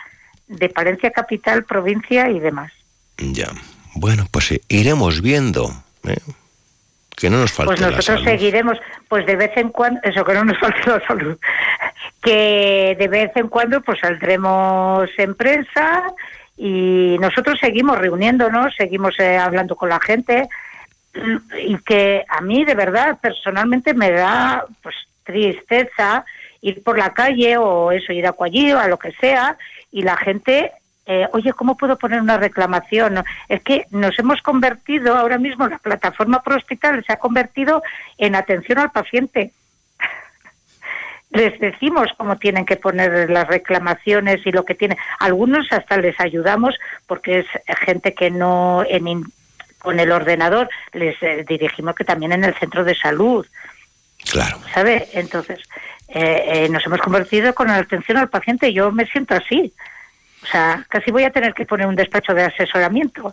de 0.46 0.68
Palencia 0.68 1.10
capital, 1.10 1.64
provincia 1.64 2.28
y 2.30 2.38
demás. 2.38 2.72
ya. 3.16 3.48
Bueno, 3.94 4.26
pues 4.30 4.52
eh, 4.52 4.62
iremos 4.68 5.20
viendo. 5.20 5.70
¿eh? 6.04 6.16
Que 7.22 7.30
no 7.30 7.38
nos 7.38 7.52
falte 7.52 7.68
Pues 7.68 7.80
la 7.80 7.90
nosotros 7.90 8.20
salud. 8.20 8.24
seguiremos, 8.24 8.78
pues 9.06 9.24
de 9.26 9.36
vez 9.36 9.52
en 9.56 9.68
cuando, 9.68 10.00
eso 10.02 10.24
que 10.24 10.34
no 10.34 10.42
nos 10.42 10.58
falte 10.60 10.90
la 10.90 11.06
salud, 11.06 11.38
que 12.20 12.96
de 12.98 13.06
vez 13.06 13.30
en 13.36 13.46
cuando 13.46 13.80
pues 13.80 14.00
saldremos 14.00 15.08
en 15.18 15.36
prensa 15.36 16.02
y 16.56 17.16
nosotros 17.20 17.60
seguimos 17.60 17.96
reuniéndonos, 17.96 18.74
seguimos 18.74 19.14
eh, 19.20 19.38
hablando 19.38 19.76
con 19.76 19.88
la 19.88 20.00
gente 20.00 20.48
y 21.64 21.76
que 21.84 22.24
a 22.28 22.40
mí 22.40 22.64
de 22.64 22.74
verdad 22.74 23.16
personalmente 23.22 23.94
me 23.94 24.10
da 24.10 24.64
pues 24.82 24.96
tristeza 25.22 26.24
ir 26.60 26.82
por 26.82 26.98
la 26.98 27.10
calle 27.10 27.56
o 27.56 27.92
eso, 27.92 28.12
ir 28.12 28.26
a 28.26 28.34
allí 28.40 28.72
o 28.72 28.80
a 28.80 28.88
lo 28.88 28.98
que 28.98 29.12
sea 29.12 29.56
y 29.92 30.02
la 30.02 30.16
gente 30.16 30.72
eh, 31.07 31.26
oye, 31.32 31.53
¿cómo 31.53 31.76
puedo 31.76 31.96
poner 31.98 32.20
una 32.20 32.36
reclamación? 32.38 33.24
Es 33.48 33.62
que 33.62 33.86
nos 33.90 34.18
hemos 34.18 34.40
convertido, 34.42 35.16
ahora 35.16 35.38
mismo 35.38 35.66
la 35.66 35.78
plataforma 35.78 36.42
pro 36.42 36.57
hospital 36.57 37.05
se 37.05 37.12
ha 37.12 37.18
convertido 37.18 37.82
en 38.18 38.34
atención 38.34 38.78
al 38.78 38.90
paciente. 38.92 39.53
Les 41.30 41.59
decimos 41.59 42.09
cómo 42.18 42.36
tienen 42.36 42.66
que 42.66 42.76
poner 42.76 43.30
las 43.30 43.48
reclamaciones 43.48 44.46
y 44.46 44.53
lo 44.53 44.64
que 44.64 44.74
tienen. 44.74 44.98
Algunos 45.18 45.66
hasta 45.72 45.96
les 45.96 46.18
ayudamos 46.20 46.74
porque 47.07 47.38
es 47.40 47.46
gente 47.78 48.14
que 48.14 48.30
no 48.30 48.84
en 48.86 49.09
in- 49.09 49.32
con 49.78 49.98
el 49.98 50.12
ordenador 50.12 50.68
les 50.92 51.16
eh, 51.22 51.44
dirigimos 51.48 51.94
que 51.96 52.05
también 52.05 52.32
en 52.32 52.44
el 52.44 52.55
centro 52.55 52.84
de 52.84 52.94
salud. 52.94 53.46
Claro. 54.30 54.59
¿Sabe? 54.72 55.09
Entonces, 55.14 55.59
eh, 56.09 56.44
eh, 56.46 56.68
nos 56.68 56.84
hemos 56.86 57.00
convertido 57.00 57.55
con 57.55 57.66
la 57.68 57.76
atención 57.78 58.18
al 58.18 58.28
paciente. 58.28 58.72
Yo 58.72 58.92
me 58.92 59.07
siento 59.07 59.34
así. 59.34 59.72
O 60.43 60.47
sea, 60.47 60.84
casi 60.88 61.11
voy 61.11 61.24
a 61.24 61.30
tener 61.30 61.55
que 61.55 61.64
poner 61.66 61.86
un 61.86 61.95
despacho 61.97 62.34
de 62.34 62.45
asesoramiento. 62.45 63.32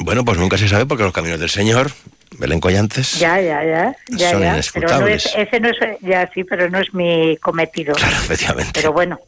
Bueno, 0.00 0.24
pues 0.24 0.38
nunca 0.38 0.58
se 0.58 0.68
sabe 0.68 0.84
porque 0.86 1.02
los 1.04 1.12
caminos 1.12 1.40
del 1.40 1.48
Señor, 1.48 1.90
Belén 2.38 2.60
Collantes, 2.60 3.18
Ya, 3.18 3.40
ya, 3.40 3.64
ya. 3.64 3.94
ya, 4.10 4.30
Son 4.30 4.40
ya. 4.42 4.46
Pero 4.46 4.48
no 4.48 4.52
inescrutables. 4.54 5.26
es, 5.26 5.34
ese 5.36 5.60
no 5.60 5.68
es, 5.70 5.76
ya 6.02 6.30
sí, 6.34 6.44
pero 6.44 6.68
no 6.68 6.78
es 6.78 6.92
mi 6.92 7.36
cometido. 7.38 7.94
efectivamente. 7.96 8.72
Pero 8.74 8.92
bueno. 8.92 9.18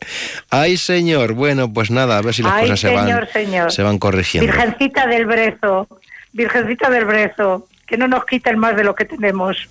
Ay, 0.51 0.77
señor. 0.77 1.33
Bueno, 1.33 1.73
pues 1.73 1.91
nada, 1.91 2.19
a 2.19 2.23
ver 2.23 2.35
si 2.35 2.43
las 2.43 2.53
Ay, 2.53 2.63
cosas 2.63 2.81
se 2.81 2.95
van, 2.95 3.29
señor. 3.33 3.73
se 3.73 3.83
van 3.83 3.99
corrigiendo. 3.99 4.53
Virgencita 4.53 5.07
del 5.07 5.25
Brezo, 5.27 5.89
Virgencita 6.33 6.91
del 6.91 7.05
Brezo, 7.07 7.67
que 7.87 7.97
no 7.97 8.07
nos 8.07 8.27
quiten 8.27 8.59
más 8.59 8.77
de 8.77 8.85
lo 8.85 8.95
que 8.95 9.07
tenemos. 9.07 9.69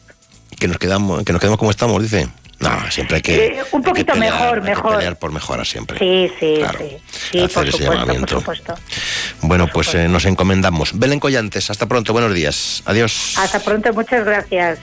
Que 0.60 0.68
nos 0.68 0.78
quedamos, 0.80 1.24
que 1.24 1.34
nos 1.34 1.40
quedemos 1.40 1.60
como 1.60 1.72
estamos, 1.72 2.02
dice. 2.02 2.28
No, 2.64 2.91
siempre 2.91 3.18
hay 3.18 3.22
que. 3.22 3.45
Eh, 3.47 3.64
un 3.72 3.82
poquito 3.84 4.14
hay 4.14 4.20
que 4.20 4.26
pelear, 4.26 4.39
mejor, 4.41 4.57
hay 4.57 4.64
que 4.64 4.70
mejor. 4.70 4.95
pelear 4.95 5.20
por 5.20 5.32
mejora 5.32 5.66
siempre. 5.66 5.99
Sí, 5.99 6.32
sí, 6.39 6.55
Claro. 6.59 6.80
sí. 6.80 6.97
Sí, 7.32 7.39
Hacer 7.39 7.49
por 7.53 7.64
ese 7.68 7.72
supuesto, 7.72 7.86
por 7.86 7.95
llamamiento. 7.99 8.39
supuesto. 8.39 8.76
Bueno, 9.41 9.68
pues 9.74 9.93
eh, 9.95 10.07
nos 10.07 10.26
encomendamos. 10.26 10.97
Belén 10.97 11.20
Collantes, 11.20 11.70
hasta 11.70 11.86
pronto, 11.88 12.14
buenos 12.14 12.34
días. 12.34 12.82
Adiós. 12.86 13.36
Hasta 13.38 13.59
pronto, 13.59 13.93
muchas 13.93 14.26
gracias. 14.26 14.80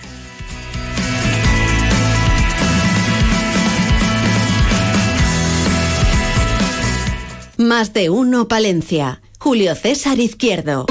Más 7.56 7.92
de 7.92 8.10
uno 8.10 8.48
Palencia. 8.48 9.20
Julio 9.38 9.74
César 9.74 10.18
Izquierdo. 10.18 10.86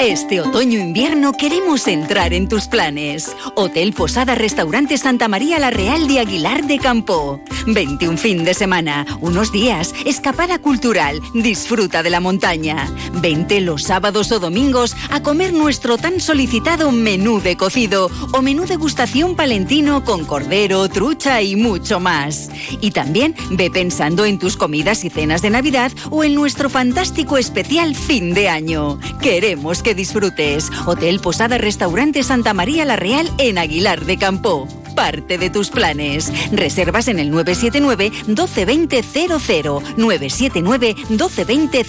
Este 0.00 0.40
otoño-invierno 0.40 1.34
queremos 1.34 1.86
entrar 1.86 2.32
en 2.32 2.48
tus 2.48 2.68
planes. 2.68 3.36
Hotel 3.54 3.92
Posada 3.92 4.34
Restaurante 4.34 4.96
Santa 4.96 5.28
María 5.28 5.58
La 5.58 5.70
Real 5.70 6.08
de 6.08 6.20
Aguilar 6.20 6.66
de 6.66 6.78
Campo. 6.78 7.38
21 7.66 8.16
fin 8.16 8.42
de 8.42 8.54
semana, 8.54 9.04
unos 9.20 9.52
días, 9.52 9.94
escapada 10.06 10.58
cultural, 10.58 11.20
disfruta 11.34 12.02
de 12.02 12.08
la 12.08 12.20
montaña. 12.20 12.88
Vente 13.20 13.60
los 13.60 13.82
sábados 13.82 14.32
o 14.32 14.40
domingos 14.40 14.96
a 15.10 15.22
comer 15.22 15.52
nuestro 15.52 15.98
tan 15.98 16.18
solicitado 16.20 16.90
menú 16.92 17.42
de 17.42 17.58
cocido 17.58 18.10
o 18.32 18.40
menú 18.40 18.64
degustación 18.64 19.36
palentino 19.36 20.02
con 20.02 20.24
cordero, 20.24 20.88
trucha 20.88 21.42
y 21.42 21.56
mucho 21.56 22.00
más. 22.00 22.50
Y 22.80 22.92
también 22.92 23.34
ve 23.50 23.70
pensando 23.70 24.24
en 24.24 24.38
tus 24.38 24.56
comidas 24.56 25.04
y 25.04 25.10
cenas 25.10 25.42
de 25.42 25.50
Navidad 25.50 25.92
o 26.08 26.24
en 26.24 26.34
nuestro 26.34 26.70
fantástico 26.70 27.36
especial 27.36 27.94
fin 27.94 28.32
de 28.32 28.48
año. 28.48 28.98
Queremos 29.20 29.82
que 29.82 29.89
disfrutes. 29.94 30.70
Hotel 30.86 31.20
Posada 31.20 31.58
Restaurante 31.58 32.22
Santa 32.22 32.54
María 32.54 32.84
La 32.84 32.96
Real 32.96 33.30
en 33.38 33.58
Aguilar 33.58 34.04
de 34.04 34.16
Campo. 34.16 34.68
Parte 34.94 35.38
de 35.38 35.50
tus 35.50 35.70
planes. 35.70 36.32
Reservas 36.52 37.08
en 37.08 37.18
el 37.18 37.30
979 37.30 38.10
1220 38.26 39.02
00 39.02 39.82
979 39.96 40.94
1220 41.08 41.84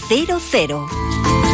00. 0.67 1.50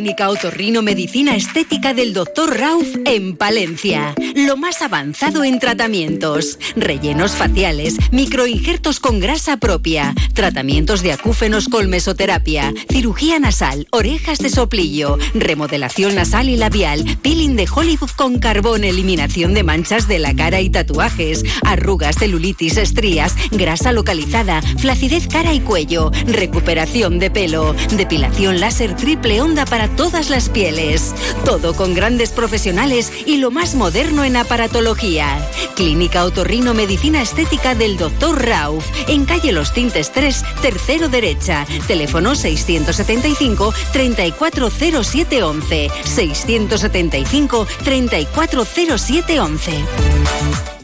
Clínica 0.00 0.30
Otorrino 0.30 0.80
Medicina 0.80 1.36
Estética 1.36 1.92
del 1.92 2.14
Dr. 2.14 2.58
Rauf 2.58 2.88
en 3.04 3.36
Palencia. 3.36 4.14
Lo 4.34 4.56
más 4.56 4.80
avanzado 4.80 5.44
en 5.44 5.58
tratamientos. 5.58 6.58
Rellenos 6.74 7.32
faciales, 7.32 7.96
microinjertos 8.10 8.98
con 8.98 9.20
grasa 9.20 9.58
propia, 9.58 10.14
tratamientos 10.32 11.02
de 11.02 11.12
acúfenos 11.12 11.68
con 11.68 11.90
mesoterapia, 11.90 12.72
cirugía 12.90 13.38
nasal, 13.38 13.88
orejas 13.90 14.38
de 14.38 14.48
soplillo, 14.48 15.18
remodelación 15.34 16.14
nasal 16.14 16.48
y 16.48 16.56
labial, 16.56 17.04
peeling 17.20 17.54
de 17.56 17.68
Hollywood 17.70 18.12
con 18.16 18.38
carbón, 18.38 18.84
eliminación 18.84 19.52
de 19.52 19.64
manchas 19.64 20.08
de 20.08 20.18
la 20.18 20.34
cara 20.34 20.62
y 20.62 20.70
tatuajes, 20.70 21.44
arrugas, 21.62 22.16
celulitis, 22.16 22.78
estrías, 22.78 23.34
grasa 23.50 23.92
localizada, 23.92 24.62
flacidez 24.62 25.28
cara 25.28 25.52
y 25.52 25.60
cuello, 25.60 26.10
recuperación 26.24 27.18
de 27.18 27.30
pelo, 27.30 27.74
depilación 27.98 28.60
láser 28.60 28.96
triple 28.96 29.42
onda 29.42 29.66
para 29.66 29.89
todas 29.96 30.30
las 30.30 30.48
pieles. 30.48 31.14
Todo 31.44 31.74
con 31.74 31.94
grandes 31.94 32.30
profesionales 32.30 33.12
y 33.26 33.38
lo 33.38 33.50
más 33.50 33.74
moderno 33.74 34.24
en 34.24 34.36
aparatología. 34.36 35.38
Clínica 35.76 36.24
Otorrino 36.24 36.74
Medicina 36.74 37.22
Estética 37.22 37.74
del 37.74 37.96
Dr. 37.96 38.46
Rauf, 38.46 38.84
en 39.08 39.24
calle 39.24 39.52
Los 39.52 39.72
Tintes 39.72 40.12
3, 40.12 40.44
tercero 40.62 41.08
derecha. 41.08 41.66
Teléfono 41.86 42.34
675 42.34 43.72
340711. 43.92 45.90
675 46.04 47.66
340711. 47.84 50.79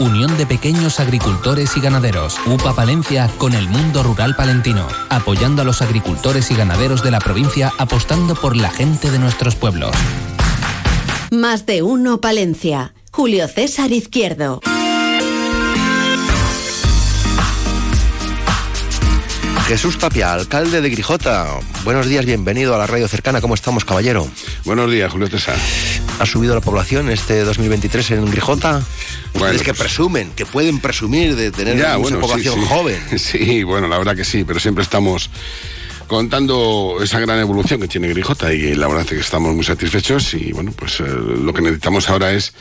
Unión 0.00 0.36
de 0.38 0.46
Pequeños 0.46 1.00
Agricultores 1.00 1.76
y 1.76 1.80
Ganaderos. 1.80 2.36
UPA 2.46 2.74
Palencia 2.74 3.28
con 3.36 3.52
el 3.52 3.68
mundo 3.68 4.02
rural 4.04 4.36
palentino. 4.36 4.86
Apoyando 5.08 5.62
a 5.62 5.64
los 5.64 5.82
agricultores 5.82 6.50
y 6.50 6.54
ganaderos 6.54 7.02
de 7.02 7.10
la 7.10 7.18
provincia, 7.18 7.72
apostando 7.78 8.34
por 8.34 8.56
la 8.56 8.70
gente 8.70 9.10
de 9.10 9.18
nuestros 9.18 9.56
pueblos. 9.56 9.90
Más 11.30 11.66
de 11.66 11.82
uno 11.82 12.20
Palencia. 12.20 12.94
Julio 13.10 13.48
César 13.48 13.90
Izquierdo. 13.90 14.60
Jesús 19.68 19.98
Tapia, 19.98 20.32
alcalde 20.32 20.80
de 20.80 20.88
Grijota. 20.88 21.46
Buenos 21.84 22.06
días, 22.06 22.24
bienvenido 22.24 22.74
a 22.74 22.78
la 22.78 22.86
radio 22.86 23.06
cercana. 23.06 23.42
¿Cómo 23.42 23.52
estamos, 23.54 23.84
caballero? 23.84 24.26
Buenos 24.64 24.90
días, 24.90 25.12
Julio 25.12 25.28
César. 25.28 25.56
¿Ha 26.18 26.24
subido 26.24 26.54
la 26.54 26.62
población 26.62 27.10
este 27.10 27.44
2023 27.44 28.12
en 28.12 28.30
Grijota? 28.30 28.82
Ustedes 29.34 29.62
que 29.62 29.74
presumen, 29.74 30.30
que 30.34 30.46
pueden 30.46 30.80
presumir 30.80 31.36
de 31.36 31.50
tener 31.50 31.74
pues- 31.74 31.86
Ya, 31.86 31.96
bueno, 31.98 32.16
sí, 32.16 32.20
población 32.22 32.54
sí. 32.54 32.66
joven. 32.66 33.02
Sí, 33.18 33.62
bueno, 33.62 33.88
la 33.88 33.98
verdad 33.98 34.16
que 34.16 34.24
sí, 34.24 34.42
pero 34.44 34.58
siempre 34.58 34.82
estamos 34.84 35.28
contando 36.06 36.96
esa 37.02 37.20
gran 37.20 37.38
evolución 37.38 37.78
que 37.78 37.88
tiene 37.88 38.08
Grijota 38.08 38.50
y 38.54 38.74
la 38.74 38.86
verdad 38.88 39.02
es 39.04 39.10
que 39.10 39.18
estamos 39.20 39.54
muy 39.54 39.64
satisfechos 39.64 40.32
y 40.32 40.52
bueno, 40.52 40.72
pues 40.72 40.98
eh, 41.00 41.04
lo 41.06 41.52
que 41.52 41.60
necesitamos 41.60 42.08
ahora 42.08 42.32
es 42.32 42.54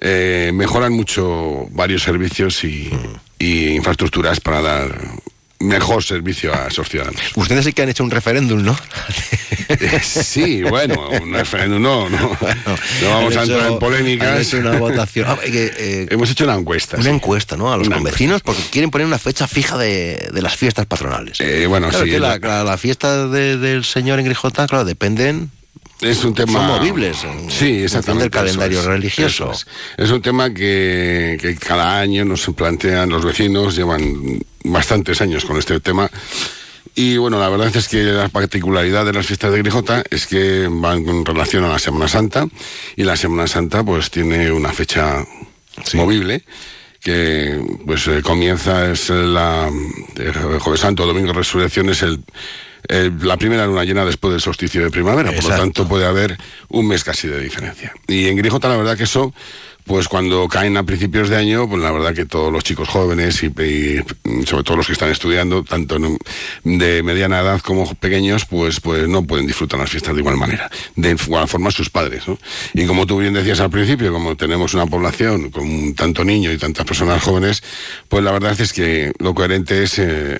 eh, 0.00 0.52
mejorar 0.54 0.88
mucho 0.90 1.66
varios 1.72 2.02
servicios 2.02 2.64
y, 2.64 2.90
y 3.38 3.68
infraestructuras 3.74 4.40
para 4.40 4.62
dar 4.62 4.98
mejor 5.58 6.02
servicio 6.04 6.54
a 6.54 6.68
esos 6.68 6.88
ciudadanos. 6.88 7.20
Ustedes 7.34 7.64
sí 7.64 7.72
que 7.72 7.82
han 7.82 7.88
hecho 7.88 8.04
un 8.04 8.10
referéndum, 8.10 8.62
¿no? 8.62 8.76
Sí, 10.02 10.62
bueno, 10.62 11.08
un 11.22 11.32
referéndum 11.32 11.80
no, 11.82 12.08
no, 12.08 12.18
no 13.02 13.08
vamos 13.10 13.36
a 13.36 13.42
entrar 13.42 13.72
en 13.72 13.78
polémicas. 13.78 14.28
han 14.28 14.40
hecho 14.40 14.58
una 14.58 14.78
votación. 14.78 15.26
Ah, 15.28 15.38
eh, 15.44 16.06
Hemos 16.10 16.30
hecho 16.30 16.44
una 16.44 16.54
encuesta. 16.54 16.96
Una 16.96 17.04
sí. 17.04 17.10
encuesta, 17.10 17.56
¿no? 17.56 17.72
A 17.72 17.76
los 17.76 17.86
Una 17.86 17.96
convecinos, 17.96 18.42
porque 18.42 18.62
quieren 18.70 18.90
poner 18.90 19.06
una 19.06 19.18
fecha 19.18 19.46
fija 19.48 19.76
de, 19.78 20.30
de 20.32 20.42
las 20.42 20.56
fiestas 20.56 20.86
patronales. 20.86 21.40
Eh, 21.40 21.66
bueno, 21.66 21.88
Claro, 21.88 22.04
sí, 22.04 22.10
que 22.12 22.20
la, 22.20 22.38
la- 22.38 22.48
la- 22.48 22.64
la 22.64 22.78
fiesta 22.78 23.26
de- 23.28 23.56
del 23.56 23.84
señor 23.84 24.18
en 24.18 24.26
Grijota, 24.26 24.66
claro, 24.66 24.84
dependen. 24.84 25.50
Es 26.00 26.24
un 26.24 26.34
tema. 26.34 26.52
Son 26.52 26.66
movibles. 26.66 27.24
en 27.24 27.50
Sí, 27.50 27.82
exactamente. 27.82 28.24
del 28.24 28.30
calendario 28.30 28.80
es, 28.80 28.84
religioso. 28.84 29.52
es. 29.52 29.66
Es 29.96 30.10
un 30.10 30.20
tema 30.20 30.52
que, 30.52 31.38
que 31.40 31.56
cada 31.56 31.98
año 31.98 32.24
nos 32.24 32.46
plantean 32.54 33.08
los 33.08 33.24
vecinos, 33.24 33.76
llevan 33.76 34.38
bastantes 34.64 35.20
años 35.20 35.44
con 35.44 35.56
este 35.56 35.80
tema. 35.80 36.10
Y 36.94 37.18
bueno, 37.18 37.38
la 37.38 37.50
verdad 37.50 37.74
es 37.74 37.88
que 37.88 38.02
la 38.04 38.28
particularidad 38.30 39.04
de 39.04 39.12
las 39.12 39.26
fiestas 39.26 39.52
de 39.52 39.58
Grijota 39.58 40.02
es 40.10 40.26
que 40.26 40.66
van 40.70 41.04
con 41.04 41.26
relación 41.26 41.64
a 41.64 41.68
la 41.68 41.78
Semana 41.78 42.08
Santa 42.08 42.48
y 42.96 43.04
la 43.04 43.16
Semana 43.16 43.46
Santa 43.46 43.84
pues 43.84 44.10
tiene 44.10 44.50
una 44.50 44.72
fecha 44.72 45.22
movible 45.92 46.42
que 47.00 47.60
pues 47.84 48.08
eh, 48.08 48.22
comienza 48.22 48.90
es 48.90 49.10
la 49.10 49.70
eh, 50.16 50.32
Jueves 50.58 50.80
Santo, 50.80 51.06
Domingo 51.06 51.28
de 51.28 51.34
Resurrección 51.34 51.90
es 51.90 52.00
el, 52.00 52.24
el- 52.88 53.18
la 53.26 53.36
primera 53.36 53.66
luna 53.66 53.84
llena 53.84 54.04
después 54.04 54.32
del 54.32 54.40
solsticio 54.40 54.82
de 54.82 54.90
primavera, 54.90 55.30
por 55.30 55.42
lo 55.44 55.48
tanto 55.62 55.88
puede 55.88 56.06
haber 56.06 56.36
un 56.68 56.86
mes 56.88 57.04
casi 57.04 57.28
de 57.28 57.40
diferencia. 57.40 57.92
Y 58.06 58.26
en 58.28 58.36
Grijota 58.36 58.68
la 58.68 58.76
verdad 58.76 58.96
que 58.96 59.04
eso 59.04 59.32
pues 59.86 60.08
cuando 60.08 60.48
caen 60.48 60.76
a 60.76 60.82
principios 60.82 61.28
de 61.28 61.36
año, 61.36 61.68
pues 61.68 61.80
la 61.80 61.92
verdad 61.92 62.12
que 62.12 62.26
todos 62.26 62.52
los 62.52 62.64
chicos 62.64 62.88
jóvenes 62.88 63.42
y, 63.42 63.46
y 63.46 64.46
sobre 64.46 64.64
todo 64.64 64.76
los 64.76 64.86
que 64.86 64.94
están 64.94 65.10
estudiando, 65.10 65.62
tanto 65.62 65.96
de 66.64 67.02
mediana 67.02 67.40
edad 67.40 67.60
como 67.60 67.94
pequeños, 67.94 68.44
pues, 68.46 68.80
pues 68.80 69.08
no 69.08 69.24
pueden 69.24 69.46
disfrutar 69.46 69.78
las 69.78 69.90
fiestas 69.90 70.14
de 70.14 70.20
igual 70.20 70.36
manera. 70.36 70.68
De 70.96 71.12
igual 71.12 71.46
forma 71.46 71.70
sus 71.70 71.88
padres, 71.88 72.26
¿no? 72.26 72.36
Y 72.74 72.84
como 72.86 73.06
tú 73.06 73.18
bien 73.18 73.32
decías 73.32 73.60
al 73.60 73.70
principio, 73.70 74.12
como 74.12 74.36
tenemos 74.36 74.74
una 74.74 74.86
población 74.86 75.50
con 75.50 75.94
tanto 75.94 76.24
niño 76.24 76.50
y 76.50 76.58
tantas 76.58 76.84
personas 76.84 77.22
jóvenes, 77.22 77.62
pues 78.08 78.24
la 78.24 78.32
verdad 78.32 78.60
es 78.60 78.72
que 78.72 79.12
lo 79.20 79.34
coherente 79.34 79.84
es 79.84 79.98
eh, 80.00 80.36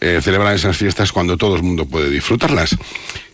eh, 0.00 0.20
celebrar 0.22 0.54
esas 0.54 0.76
fiestas 0.76 1.12
cuando 1.12 1.36
todo 1.36 1.56
el 1.56 1.62
mundo 1.62 1.86
puede 1.86 2.10
disfrutarlas. 2.10 2.76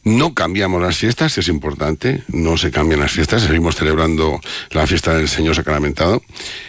No 0.09 0.33
cambiamos 0.33 0.81
las 0.81 0.97
fiestas, 0.97 1.37
es 1.37 1.49
importante, 1.49 2.23
no 2.29 2.57
se 2.57 2.71
cambian 2.71 2.99
las 2.99 3.13
fiestas, 3.13 3.43
seguimos 3.43 3.77
celebrando 3.77 4.41
la 4.71 4.87
fiesta 4.87 5.15
del 5.15 5.29
Señor 5.29 5.55
Sacramentado, 5.55 6.23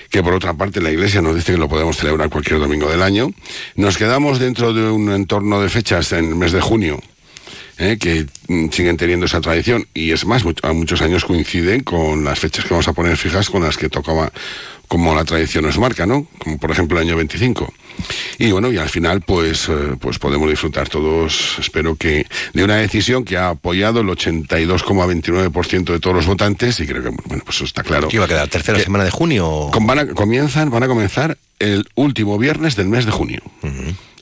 que 0.09 0.21
por 0.21 0.33
otra 0.33 0.55
parte 0.55 0.81
la 0.81 0.91
Iglesia 0.91 1.21
nos 1.21 1.35
dice 1.35 1.53
que 1.53 1.57
lo 1.57 1.69
podemos 1.69 1.95
celebrar 1.95 2.29
cualquier 2.29 2.59
domingo 2.59 2.89
del 2.89 3.01
año. 3.01 3.31
Nos 3.75 3.97
quedamos 3.97 4.39
dentro 4.39 4.73
de 4.73 4.91
un 4.91 5.09
entorno 5.13 5.61
de 5.61 5.69
fechas 5.69 6.11
en 6.11 6.25
el 6.25 6.35
mes 6.35 6.51
de 6.51 6.59
junio, 6.59 6.99
¿eh? 7.77 7.97
que 7.97 8.27
mm, 8.49 8.71
siguen 8.71 8.97
teniendo 8.97 9.25
esa 9.25 9.39
tradición 9.39 9.87
y 9.93 10.11
es 10.11 10.25
más, 10.25 10.43
a 10.61 10.73
muchos 10.73 11.01
años 11.01 11.23
coinciden 11.23 11.83
con 11.83 12.25
las 12.25 12.39
fechas 12.39 12.65
que 12.65 12.71
vamos 12.71 12.89
a 12.89 12.93
poner 12.93 13.15
fijas 13.15 13.49
con 13.49 13.63
las 13.63 13.77
que 13.77 13.87
tocaba 13.87 14.33
como 14.89 15.15
la 15.15 15.23
tradición 15.23 15.63
nos 15.63 15.79
marca, 15.79 16.05
¿no? 16.05 16.27
Como 16.39 16.57
por 16.57 16.71
ejemplo 16.71 16.99
el 16.99 17.07
año 17.07 17.15
25. 17.15 17.73
Y 18.37 18.51
bueno, 18.51 18.71
y 18.71 18.77
al 18.77 18.89
final 18.89 19.21
pues, 19.21 19.67
eh, 19.69 19.95
pues 19.99 20.19
podemos 20.19 20.49
disfrutar 20.49 20.87
todos, 20.89 21.57
espero 21.59 21.95
que, 21.95 22.25
de 22.53 22.63
una 22.63 22.77
decisión 22.77 23.23
que 23.25 23.37
ha 23.37 23.49
apoyado 23.49 24.01
el 24.01 24.07
82,29% 24.07 25.91
de 25.93 25.99
todos 25.99 26.15
los 26.15 26.25
votantes 26.25 26.79
y 26.79 26.87
creo 26.87 27.03
que, 27.03 27.09
bueno, 27.09 27.43
pues 27.45 27.57
eso 27.57 27.65
está 27.65 27.83
claro. 27.83 28.07
¿Qué 28.07 28.15
iba 28.17 28.25
a 28.25 28.27
quedar? 28.27 28.47
¿Tercera 28.47 28.77
Que- 28.77 28.83
semana 28.83 29.03
de 29.03 29.11
junio? 29.11 29.69
van 29.81 29.99
a, 29.99 30.07
comienzan, 30.07 30.69
van 30.69 30.83
a 30.83 30.87
comenzar 30.87 31.37
el 31.59 31.87
último 31.95 32.37
viernes 32.37 32.75
del 32.75 32.87
mes 32.87 33.05
de 33.05 33.11
junio. 33.11 33.41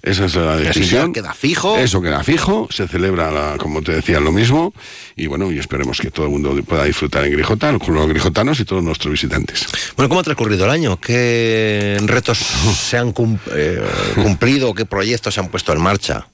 Esa 0.10 0.26
es 0.26 0.36
la 0.36 0.55
decisión. 0.58 1.14
queda 1.14 1.34
fijo. 1.34 1.78
Eso 1.78 2.01
queda 2.01 2.24
fijo, 2.24 2.68
se 2.72 2.88
celebra, 2.88 3.32
la- 3.32 3.58
como 3.58 3.82
te 3.82 3.91
decía, 3.93 4.20
lo 4.20 4.32
mismo. 4.32 4.74
Y 5.16 5.28
bueno, 5.28 5.51
y 5.51 5.60
esperemos 5.60 5.99
que 5.99 6.12
todo 6.12 6.26
el 6.28 6.32
mundo 6.32 6.55
pueda 6.64 6.84
disfrutar 6.86 7.26
en 7.26 7.32
Grijota, 7.34 7.72
los 7.72 8.08
grijotanos 8.10 8.60
y 8.60 8.66
todos 8.66 8.84
nuestros 8.84 9.12
visitantes. 9.12 9.68
Bueno, 9.95 10.10
¿cómo 10.10 10.22
ha 10.22 10.24
transcurrido 10.24 10.66
el 10.66 10.72
año? 10.72 10.99
¿Qué 10.99 11.97
retos 12.05 12.38
se 12.38 12.97
han 12.97 13.14
eh, 13.53 13.82
cumplido? 14.16 14.74
¿Qué 14.74 14.86
proyectos 14.86 15.34
se 15.34 15.39
han 15.39 15.49
puesto 15.49 15.74
en 15.74 15.82
marcha? 15.82 16.28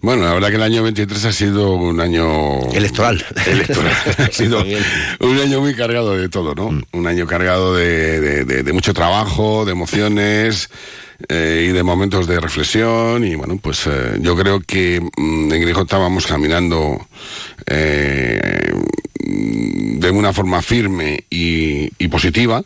Bueno, 0.00 0.24
la 0.24 0.34
verdad 0.34 0.50
que 0.50 0.56
el 0.56 0.62
año 0.62 0.82
23 0.84 1.24
ha 1.24 1.32
sido 1.32 1.72
un 1.74 2.00
año... 2.00 2.60
Electoral. 2.72 3.24
Electoral. 3.46 3.92
ha 4.18 4.30
sido 4.32 4.64
un 5.20 5.38
año 5.38 5.60
muy 5.60 5.74
cargado 5.74 6.16
de 6.16 6.28
todo, 6.28 6.54
¿no? 6.54 6.70
Mm. 6.70 6.82
Un 6.92 7.06
año 7.08 7.26
cargado 7.26 7.74
de, 7.74 8.20
de- 8.20 8.44
de- 8.44 8.62
de 8.62 8.72
mucho 8.72 8.94
trabajo, 8.94 9.64
de 9.64 9.72
emociones 9.72 10.70
eh, 11.28 11.66
y 11.68 11.72
de 11.72 11.82
momentos 11.82 12.28
de 12.28 12.38
reflexión. 12.38 13.24
Y 13.24 13.34
bueno, 13.34 13.58
pues 13.60 13.88
eh, 13.88 14.18
yo 14.20 14.36
creo 14.36 14.60
que 14.60 15.00
mm, 15.16 15.52
en 15.52 15.60
Grijota 15.62 15.98
vamos 15.98 16.26
caminando 16.28 17.04
eh, 17.66 18.72
de 19.18 20.10
una 20.10 20.32
forma 20.32 20.62
firme 20.62 21.24
y, 21.28 21.90
y 21.98 22.08
positiva. 22.08 22.62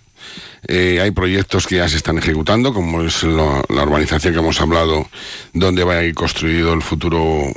Eh, 0.69 1.01
hay 1.01 1.11
proyectos 1.11 1.67
que 1.67 1.77
ya 1.77 1.89
se 1.89 1.97
están 1.97 2.19
ejecutando, 2.19 2.73
como 2.73 3.03
es 3.03 3.23
la 3.25 3.83
urbanización 3.83 4.33
que 4.33 4.41
hemos 4.41 4.61
hablado, 4.61 5.09
donde 5.53 5.85
va 5.85 5.95
a 5.95 6.05
ir 6.05 6.15
construido 6.15 6.73
el 6.73 6.83
futuro 6.83 7.53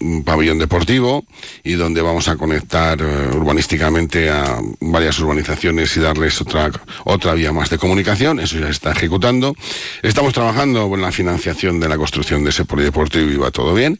mm, 0.00 0.22
pabellón 0.22 0.58
deportivo 0.58 1.24
y 1.62 1.74
donde 1.74 2.00
vamos 2.00 2.28
a 2.28 2.36
conectar 2.36 3.00
eh, 3.00 3.28
urbanísticamente 3.34 4.30
a 4.30 4.58
varias 4.80 5.18
urbanizaciones 5.18 5.96
y 5.96 6.00
darles 6.00 6.40
otra, 6.40 6.70
otra 7.04 7.34
vía 7.34 7.52
más 7.52 7.68
de 7.70 7.78
comunicación. 7.78 8.40
Eso 8.40 8.58
ya 8.58 8.66
se 8.66 8.72
está 8.72 8.92
ejecutando. 8.92 9.54
Estamos 10.02 10.32
trabajando 10.32 10.92
en 10.94 11.02
la 11.02 11.12
financiación 11.12 11.78
de 11.78 11.88
la 11.88 11.98
construcción 11.98 12.42
de 12.44 12.50
ese 12.50 12.64
polideportivo 12.64 13.30
y 13.30 13.36
va 13.36 13.50
todo 13.50 13.74
bien. 13.74 13.98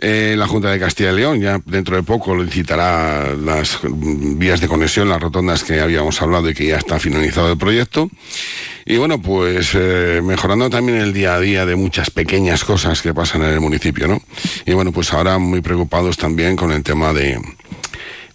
Eh, 0.00 0.34
la 0.38 0.46
Junta 0.46 0.70
de 0.70 0.80
Castilla 0.80 1.12
y 1.12 1.16
León 1.16 1.40
ya 1.40 1.60
dentro 1.66 1.96
de 1.96 2.02
poco 2.02 2.34
licitará 2.34 3.34
las 3.34 3.78
mm, 3.82 4.38
vías 4.38 4.60
de 4.60 4.68
conexión, 4.68 5.08
las 5.08 5.20
rotondas 5.20 5.64
que 5.64 5.80
habíamos 5.80 6.20
hablado 6.22 6.48
y 6.48 6.54
que 6.54 6.66
ya 6.66 6.78
está 6.78 6.98
finalizado 6.98 7.52
el 7.52 7.58
proyecto. 7.58 8.08
Y 8.86 8.96
bueno, 8.96 9.20
pues 9.20 9.72
eh, 9.74 10.20
mejorando 10.24 10.70
también 10.70 10.98
el 10.98 11.12
día 11.12 11.34
a 11.34 11.40
día 11.40 11.66
de 11.66 11.76
muchas 11.76 12.10
pequeñas 12.10 12.64
cosas 12.64 13.02
que 13.02 13.14
pasan 13.14 13.42
en 13.44 13.50
el 13.50 13.60
municipio, 13.60 14.08
¿no? 14.08 14.22
Y 14.66 14.72
bueno, 14.72 14.92
pues 14.92 15.12
ahora 15.12 15.38
muy 15.38 15.60
preocupados 15.60 16.16
también 16.16 16.56
con 16.56 16.72
el 16.72 16.82
tema 16.82 17.12
de 17.12 17.38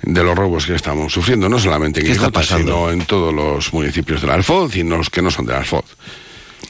de 0.04 0.24
los 0.24 0.36
robos 0.36 0.66
que 0.66 0.76
estamos 0.76 1.12
sufriendo, 1.12 1.50
no 1.50 1.60
solamente 1.60 2.00
en 2.00 2.06
¿Qué 2.06 2.12
está 2.12 2.26
Gijota, 2.26 2.40
pasando? 2.40 2.72
sino 2.72 2.92
en 2.92 3.06
todos 3.06 3.34
los 3.34 3.74
municipios 3.74 4.22
del 4.22 4.30
Alfoz 4.30 4.76
y 4.76 4.82
en 4.82 4.90
los 4.90 5.10
que 5.10 5.22
no 5.22 5.32
son 5.32 5.46
del 5.48 5.56
Alfoz. 5.56 5.86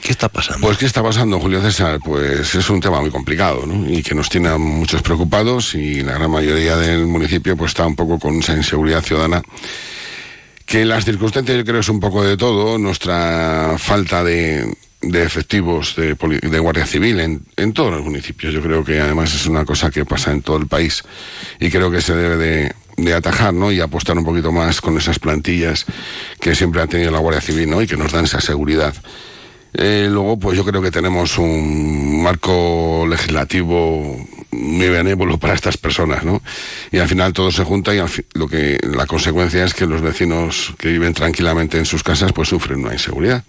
¿Qué 0.02 0.12
está 0.12 0.28
pasando? 0.28 0.66
Pues, 0.66 0.78
¿qué 0.78 0.86
está 0.86 1.02
pasando, 1.02 1.40
Julio 1.40 1.60
César? 1.60 2.00
Pues 2.02 2.54
es 2.54 2.70
un 2.70 2.80
tema 2.80 3.00
muy 3.00 3.10
complicado, 3.10 3.66
¿no? 3.66 3.88
Y 3.88 4.02
que 4.02 4.14
nos 4.14 4.28
tiene 4.28 4.48
a 4.48 4.58
muchos 4.58 5.02
preocupados 5.02 5.74
y 5.74 6.02
la 6.02 6.12
gran 6.12 6.30
mayoría 6.30 6.76
del 6.76 7.06
municipio 7.06 7.56
pues 7.56 7.72
está 7.72 7.86
un 7.86 7.96
poco 7.96 8.18
con 8.18 8.38
esa 8.38 8.54
inseguridad 8.54 9.02
ciudadana. 9.02 9.42
Que 10.64 10.84
las 10.84 11.04
circunstancias 11.04 11.56
yo 11.56 11.64
creo 11.64 11.80
es 11.80 11.88
un 11.88 12.00
poco 12.00 12.22
de 12.22 12.36
todo, 12.36 12.78
nuestra 12.78 13.76
falta 13.78 14.22
de, 14.22 14.76
efectivos 15.00 15.96
de, 15.96 16.14
de 16.14 16.58
Guardia 16.58 16.86
Civil 16.86 17.20
en, 17.20 17.42
en 17.56 17.72
todos 17.72 17.92
los 17.92 18.02
municipios. 18.02 18.52
Yo 18.52 18.62
creo 18.62 18.84
que 18.84 19.00
además 19.00 19.34
es 19.34 19.46
una 19.46 19.64
cosa 19.64 19.90
que 19.90 20.04
pasa 20.04 20.30
en 20.30 20.42
todo 20.42 20.58
el 20.58 20.66
país 20.66 21.02
y 21.58 21.70
creo 21.70 21.90
que 21.90 22.00
se 22.00 22.14
debe 22.14 22.36
de, 22.36 22.74
de 22.98 23.14
atajar 23.14 23.54
¿no? 23.54 23.72
y 23.72 23.80
apostar 23.80 24.18
un 24.18 24.24
poquito 24.24 24.52
más 24.52 24.80
con 24.80 24.98
esas 24.98 25.18
plantillas 25.18 25.86
que 26.40 26.54
siempre 26.54 26.82
ha 26.82 26.86
tenido 26.86 27.10
la 27.10 27.18
Guardia 27.18 27.40
Civil 27.40 27.70
¿no? 27.70 27.80
y 27.80 27.86
que 27.86 27.96
nos 27.96 28.12
dan 28.12 28.24
esa 28.24 28.40
seguridad. 28.40 28.94
Eh, 29.74 30.08
luego, 30.10 30.38
pues 30.38 30.56
yo 30.56 30.64
creo 30.64 30.82
que 30.82 30.90
tenemos 30.90 31.38
un 31.38 32.22
marco 32.22 33.06
legislativo 33.08 34.16
muy 34.50 34.88
benévolo 34.88 35.38
para 35.38 35.54
estas 35.54 35.76
personas, 35.76 36.24
¿no? 36.24 36.42
Y 36.90 36.98
al 36.98 37.08
final 37.08 37.32
todo 37.32 37.50
se 37.50 37.64
junta 37.64 37.94
y 37.94 38.00
lo 38.32 38.48
que 38.48 38.78
la 38.82 39.06
consecuencia 39.06 39.64
es 39.64 39.74
que 39.74 39.86
los 39.86 40.00
vecinos 40.00 40.74
que 40.78 40.88
viven 40.88 41.12
tranquilamente 41.12 41.78
en 41.78 41.84
sus 41.84 42.02
casas 42.02 42.32
pues 42.32 42.48
sufren 42.48 42.80
una 42.80 42.94
inseguridad. 42.94 43.44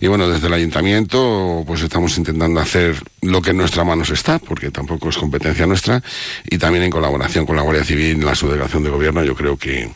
Y 0.00 0.06
bueno, 0.06 0.28
desde 0.28 0.46
el 0.46 0.54
ayuntamiento 0.54 1.64
pues 1.66 1.82
estamos 1.82 2.16
intentando 2.16 2.60
hacer 2.60 3.02
lo 3.20 3.42
que 3.42 3.50
en 3.50 3.58
nuestra 3.58 3.84
manos 3.84 4.10
está, 4.10 4.38
porque 4.38 4.70
tampoco 4.70 5.10
es 5.10 5.18
competencia 5.18 5.66
nuestra, 5.66 6.02
y 6.48 6.58
también 6.58 6.84
en 6.84 6.90
colaboración 6.90 7.46
con 7.46 7.56
la 7.56 7.62
Guardia 7.62 7.84
Civil, 7.84 8.24
la 8.24 8.34
subdelegación 8.34 8.82
de 8.82 8.90
gobierno, 8.90 9.22
yo 9.22 9.34
creo 9.34 9.56
que 9.56 9.90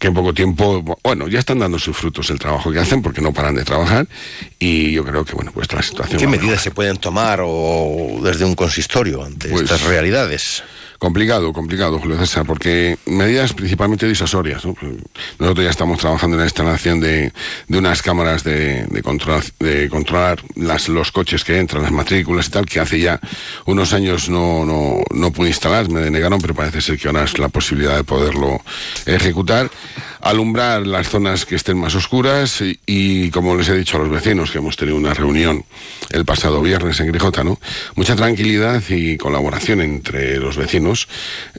que 0.00 0.08
en 0.08 0.14
poco 0.14 0.32
tiempo, 0.32 0.82
bueno, 1.04 1.28
ya 1.28 1.38
están 1.38 1.58
dando 1.58 1.78
sus 1.78 1.94
frutos 1.94 2.30
el 2.30 2.38
trabajo 2.38 2.72
que 2.72 2.78
hacen 2.78 3.02
porque 3.02 3.20
no 3.20 3.34
paran 3.34 3.54
de 3.54 3.64
trabajar 3.64 4.08
y 4.58 4.92
yo 4.92 5.04
creo 5.04 5.26
que, 5.26 5.34
bueno, 5.34 5.52
pues 5.52 5.70
la 5.74 5.82
situación... 5.82 6.18
¿Qué 6.18 6.26
medidas 6.26 6.62
se 6.62 6.70
pueden 6.70 6.96
tomar 6.96 7.40
o 7.44 8.18
desde 8.22 8.46
un 8.46 8.54
consistorio 8.54 9.22
ante 9.22 9.50
pues 9.50 9.64
estas 9.64 9.82
realidades? 9.82 10.62
Complicado, 11.00 11.54
complicado, 11.54 11.98
Julio 11.98 12.18
César, 12.18 12.44
porque 12.44 12.98
medidas 13.06 13.54
principalmente 13.54 14.06
disuasorias. 14.06 14.66
¿no? 14.66 14.76
Nosotros 15.38 15.64
ya 15.64 15.70
estamos 15.70 15.98
trabajando 15.98 16.36
en 16.36 16.40
la 16.40 16.44
instalación 16.44 17.00
de, 17.00 17.32
de 17.68 17.78
unas 17.78 18.02
cámaras 18.02 18.44
de, 18.44 18.84
de, 18.84 19.02
control, 19.02 19.42
de 19.60 19.88
controlar 19.88 20.42
los 20.56 21.10
coches 21.10 21.42
que 21.42 21.58
entran, 21.58 21.84
las 21.84 21.90
matrículas 21.90 22.48
y 22.48 22.50
tal, 22.50 22.66
que 22.66 22.80
hace 22.80 23.00
ya 23.00 23.18
unos 23.64 23.94
años 23.94 24.28
no, 24.28 24.66
no, 24.66 25.00
no 25.14 25.32
pude 25.32 25.48
instalar, 25.48 25.88
me 25.88 26.00
denegaron, 26.00 26.38
pero 26.38 26.54
parece 26.54 26.82
ser 26.82 26.98
que 26.98 27.08
ahora 27.08 27.24
es 27.24 27.38
la 27.38 27.48
posibilidad 27.48 27.96
de 27.96 28.04
poderlo 28.04 28.60
ejecutar 29.06 29.70
alumbrar 30.22 30.86
las 30.86 31.08
zonas 31.08 31.46
que 31.46 31.56
estén 31.56 31.78
más 31.78 31.94
oscuras 31.94 32.62
y, 32.86 33.30
como 33.30 33.56
les 33.56 33.68
he 33.68 33.76
dicho 33.76 33.96
a 33.96 34.00
los 34.00 34.10
vecinos 34.10 34.50
que 34.50 34.58
hemos 34.58 34.76
tenido 34.76 34.96
una 34.96 35.14
reunión 35.14 35.64
el 36.10 36.24
pasado 36.24 36.60
viernes 36.62 37.00
en 37.00 37.08
Grijota. 37.08 37.42
Mucha 37.94 38.16
tranquilidad 38.16 38.82
y 38.88 39.16
colaboración 39.16 39.80
entre 39.80 40.38
los 40.38 40.56
vecinos, 40.56 41.08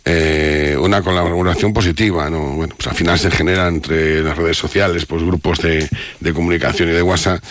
eh, 0.05 0.78
una 0.80 1.01
colaboración 1.01 1.74
positiva, 1.74 2.30
pues 2.30 2.88
al 2.88 2.95
final 2.95 3.18
se 3.18 3.32
genera 3.32 3.68
entre 3.68 4.22
las 4.22 4.38
redes 4.38 4.57
sociales, 4.57 5.05
pues 5.05 5.24
grupos 5.24 5.59
de, 5.59 5.89
de 6.20 6.34
comunicación 6.34 6.89
y 6.89 6.91
de 6.93 7.01
WhatsApp 7.01 7.43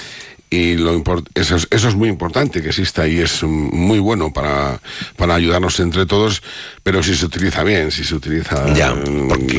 y 0.51 0.75
lo 0.75 1.01
eso, 1.35 1.55
es, 1.55 1.69
eso 1.71 1.89
es 1.89 1.95
muy 1.95 2.09
importante 2.09 2.61
que 2.61 2.69
exista 2.71 3.07
y 3.07 3.19
es 3.19 3.45
muy 3.45 4.01
bueno 4.01 4.33
para, 4.33 4.81
para 5.17 5.37
ayudarnos 5.37 5.79
entre 5.79 6.07
todos, 6.07 6.43
pero 6.83 7.05
si 7.05 7.15
se 7.15 7.25
utiliza 7.27 7.63
bien, 7.63 7.93
si 7.93 8.03
se 8.03 8.17
utiliza... 8.17 8.75
Ya, 8.75 8.93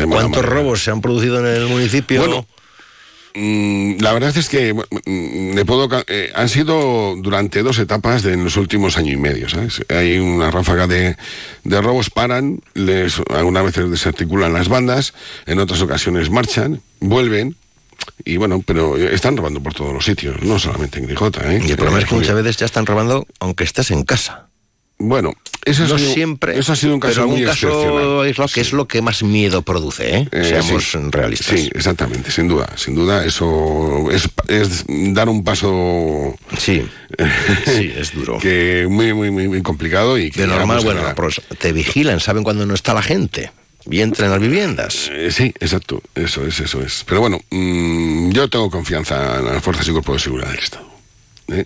¿cuántos 0.09 0.43
robos 0.43 0.83
se 0.83 0.91
han 0.91 0.99
producido 0.99 1.39
en 1.39 1.45
el 1.45 1.67
municipio? 1.69 2.19
Bueno, 2.19 2.45
mm, 3.35 4.01
la 4.01 4.11
verdad 4.11 4.35
es 4.35 4.49
que 4.49 4.73
mm, 4.73 5.55
le 5.55 5.63
puedo, 5.63 5.87
eh, 6.07 6.29
han 6.35 6.49
sido 6.49 7.15
durante 7.15 7.63
dos 7.63 7.79
etapas 7.79 8.21
de 8.21 8.33
en 8.33 8.43
los 8.43 8.57
últimos 8.57 8.97
años 8.97 9.13
y 9.13 9.17
medio. 9.17 9.47
¿sabes? 9.47 9.81
Hay 9.87 10.17
una 10.17 10.51
ráfaga 10.51 10.87
de, 10.87 11.15
de 11.63 11.81
robos, 11.81 12.09
paran, 12.09 12.59
les, 12.73 13.21
algunas 13.33 13.63
veces 13.63 13.89
desarticulan 13.89 14.51
las 14.51 14.67
bandas, 14.67 15.13
en 15.45 15.59
otras 15.59 15.81
ocasiones 15.81 16.29
marchan, 16.29 16.81
vuelven, 16.99 17.55
y 18.23 18.37
bueno, 18.37 18.63
pero 18.65 18.97
están 18.97 19.37
robando 19.37 19.61
por 19.61 19.73
todos 19.73 19.93
los 19.93 20.05
sitios, 20.05 20.41
no 20.41 20.59
solamente 20.59 20.99
en 20.99 21.07
Grijota. 21.07 21.51
¿eh? 21.53 21.61
Y 21.65 21.71
el 21.71 21.77
problema 21.77 21.99
es 21.99 22.05
que 22.05 22.15
muchas 22.15 22.35
veces 22.35 22.57
ya 22.57 22.65
están 22.65 22.85
robando 22.85 23.25
aunque 23.39 23.63
estés 23.63 23.91
en 23.91 24.03
casa. 24.03 24.47
Bueno, 25.03 25.33
eso, 25.65 25.87
no 25.87 25.97
sido, 25.97 26.13
siempre, 26.13 26.59
eso 26.59 26.73
ha 26.73 26.75
sido 26.75 26.93
un 26.93 26.99
caso 26.99 27.27
muy 27.27 27.43
caso 27.43 28.23
es 28.23 28.37
lo 28.37 28.47
que 28.47 28.61
es 28.61 28.71
lo 28.71 28.87
que 28.87 29.01
más 29.01 29.23
miedo 29.23 29.63
produce, 29.63 30.15
¿eh? 30.15 30.27
eh 30.31 30.43
Seamos 30.43 30.93
realistas. 31.11 31.59
Sí, 31.59 31.71
exactamente, 31.73 32.29
sin 32.29 32.47
duda, 32.47 32.69
sin 32.75 32.93
duda, 32.93 33.25
eso 33.25 34.09
es, 34.11 34.29
es 34.47 34.85
dar 34.87 35.27
un 35.27 35.43
paso. 35.43 36.35
Sí, 36.55 36.87
sí, 37.65 37.91
es 37.95 38.13
duro. 38.13 38.37
Que 38.37 38.85
muy, 38.87 39.13
muy, 39.13 39.31
muy, 39.31 39.47
muy 39.47 39.63
complicado 39.63 40.19
y 40.19 40.29
que. 40.29 40.41
De 40.41 40.47
normal, 40.47 40.81
bueno, 40.83 41.01
pues 41.15 41.41
te 41.57 41.73
vigilan, 41.73 42.19
saben 42.19 42.43
cuándo 42.43 42.67
no 42.67 42.75
está 42.75 42.93
la 42.93 43.01
gente 43.01 43.51
y 43.89 44.01
entra 44.01 44.25
en 44.25 44.31
las 44.31 44.41
viviendas. 44.41 45.09
Eh, 45.11 45.31
sí, 45.31 45.53
exacto, 45.59 46.01
eso 46.15 46.45
es, 46.45 46.59
eso 46.59 46.81
es. 46.81 47.03
Pero 47.07 47.21
bueno, 47.21 47.39
mmm, 47.49 48.31
yo 48.31 48.49
tengo 48.49 48.69
confianza 48.69 49.39
en 49.39 49.45
las 49.45 49.63
fuerzas 49.63 49.87
y 49.87 49.91
cuerpos 49.91 50.15
de 50.15 50.19
seguridad 50.19 50.49
del 50.49 50.59
Estado. 50.59 50.85
¿eh? 51.49 51.65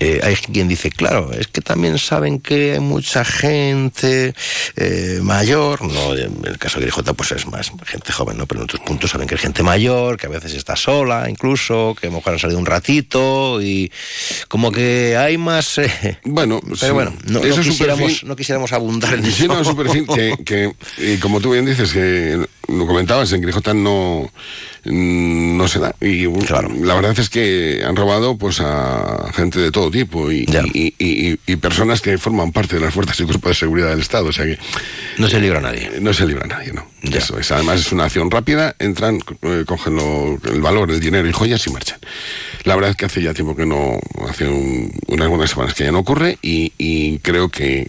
Eh, 0.00 0.20
hay 0.22 0.36
quien 0.36 0.68
dice, 0.68 0.90
claro, 0.90 1.32
es 1.32 1.48
que 1.48 1.60
también 1.60 1.98
saben 1.98 2.38
que 2.38 2.74
hay 2.74 2.80
mucha 2.80 3.24
gente 3.24 4.32
eh, 4.76 5.18
mayor, 5.22 5.82
no, 5.82 6.14
en 6.14 6.40
el 6.44 6.56
caso 6.56 6.78
de 6.78 6.86
Grijota 6.86 7.14
pues 7.14 7.32
es 7.32 7.46
más 7.46 7.72
gente 7.84 8.12
joven, 8.12 8.38
¿no? 8.38 8.46
Pero 8.46 8.60
en 8.60 8.64
otros 8.64 8.80
puntos 8.82 9.10
saben 9.10 9.26
que 9.26 9.34
hay 9.34 9.40
gente 9.40 9.64
mayor, 9.64 10.16
que 10.16 10.26
a 10.26 10.30
veces 10.30 10.54
está 10.54 10.76
sola 10.76 11.28
incluso, 11.28 11.96
que 12.00 12.06
a 12.06 12.10
lo 12.10 12.16
mejor 12.16 12.34
han 12.34 12.38
salido 12.38 12.60
un 12.60 12.66
ratito 12.66 13.60
y 13.60 13.90
como 14.46 14.70
que 14.70 15.16
hay 15.16 15.36
más... 15.36 15.78
Eh, 15.78 16.18
bueno, 16.24 16.60
pero 16.80 16.94
bueno, 16.94 17.14
no, 17.24 17.40
quisiéramos, 17.40 18.22
no, 18.24 18.36
quisiéramos, 18.36 18.72
abundar 18.72 19.14
en 19.14 19.24
eso. 19.24 19.46
No, 19.46 19.60
es 19.60 20.06
que, 20.14 20.44
que 20.44 20.72
y 20.98 21.16
como 21.16 21.40
tú 21.40 21.52
bien 21.52 21.64
dices, 21.64 21.92
que 21.92 22.46
lo 22.68 22.86
comentabas, 22.86 23.32
en 23.32 23.40
Grijota 23.40 23.74
no 23.74 24.30
no 24.84 25.68
se 25.68 25.78
da. 25.78 25.94
Y 26.00 26.26
claro. 26.44 26.70
la 26.80 26.94
verdad 26.94 27.18
es 27.18 27.28
que 27.28 27.82
han 27.86 27.96
robado 27.96 28.36
pues 28.36 28.60
a 28.60 29.30
gente 29.34 29.58
de 29.58 29.70
todo 29.70 29.87
tipo 29.90 30.30
y, 30.30 30.46
y, 30.72 31.56
personas 31.56 32.00
que 32.00 32.18
forman 32.18 32.52
parte 32.52 32.76
de 32.76 32.82
las 32.82 32.94
fuerzas 32.94 33.18
y 33.20 33.24
cuerpos 33.24 33.50
de 33.50 33.54
seguridad 33.54 33.90
del 33.90 34.00
Estado. 34.00 34.26
O 34.26 34.32
sea 34.32 34.44
que. 34.44 34.58
No 35.18 35.28
se 35.28 35.40
libra 35.40 35.60
nadie. 35.60 35.90
No 36.00 36.12
se 36.12 36.26
libra 36.26 36.46
nadie, 36.46 36.72
no. 36.72 36.86
Eso 37.02 37.38
es. 37.38 37.50
Además 37.50 37.80
es 37.80 37.92
una 37.92 38.04
acción 38.04 38.30
rápida, 38.30 38.74
entran, 38.78 39.20
eh, 39.42 39.64
cogen 39.66 39.98
el 39.98 40.60
valor, 40.60 40.90
el 40.90 41.00
dinero 41.00 41.28
y 41.28 41.32
joyas 41.32 41.66
y 41.66 41.70
marchan. 41.70 41.98
La 42.64 42.74
verdad 42.74 42.90
es 42.90 42.96
que 42.96 43.06
hace 43.06 43.22
ya 43.22 43.34
tiempo 43.34 43.56
que 43.56 43.66
no, 43.66 43.98
hace 44.28 44.48
unas 45.06 45.28
buenas 45.28 45.50
semanas 45.50 45.74
que 45.74 45.84
ya 45.84 45.92
no 45.92 46.00
ocurre 46.00 46.38
y 46.42 47.18
creo 47.18 47.48
que 47.48 47.88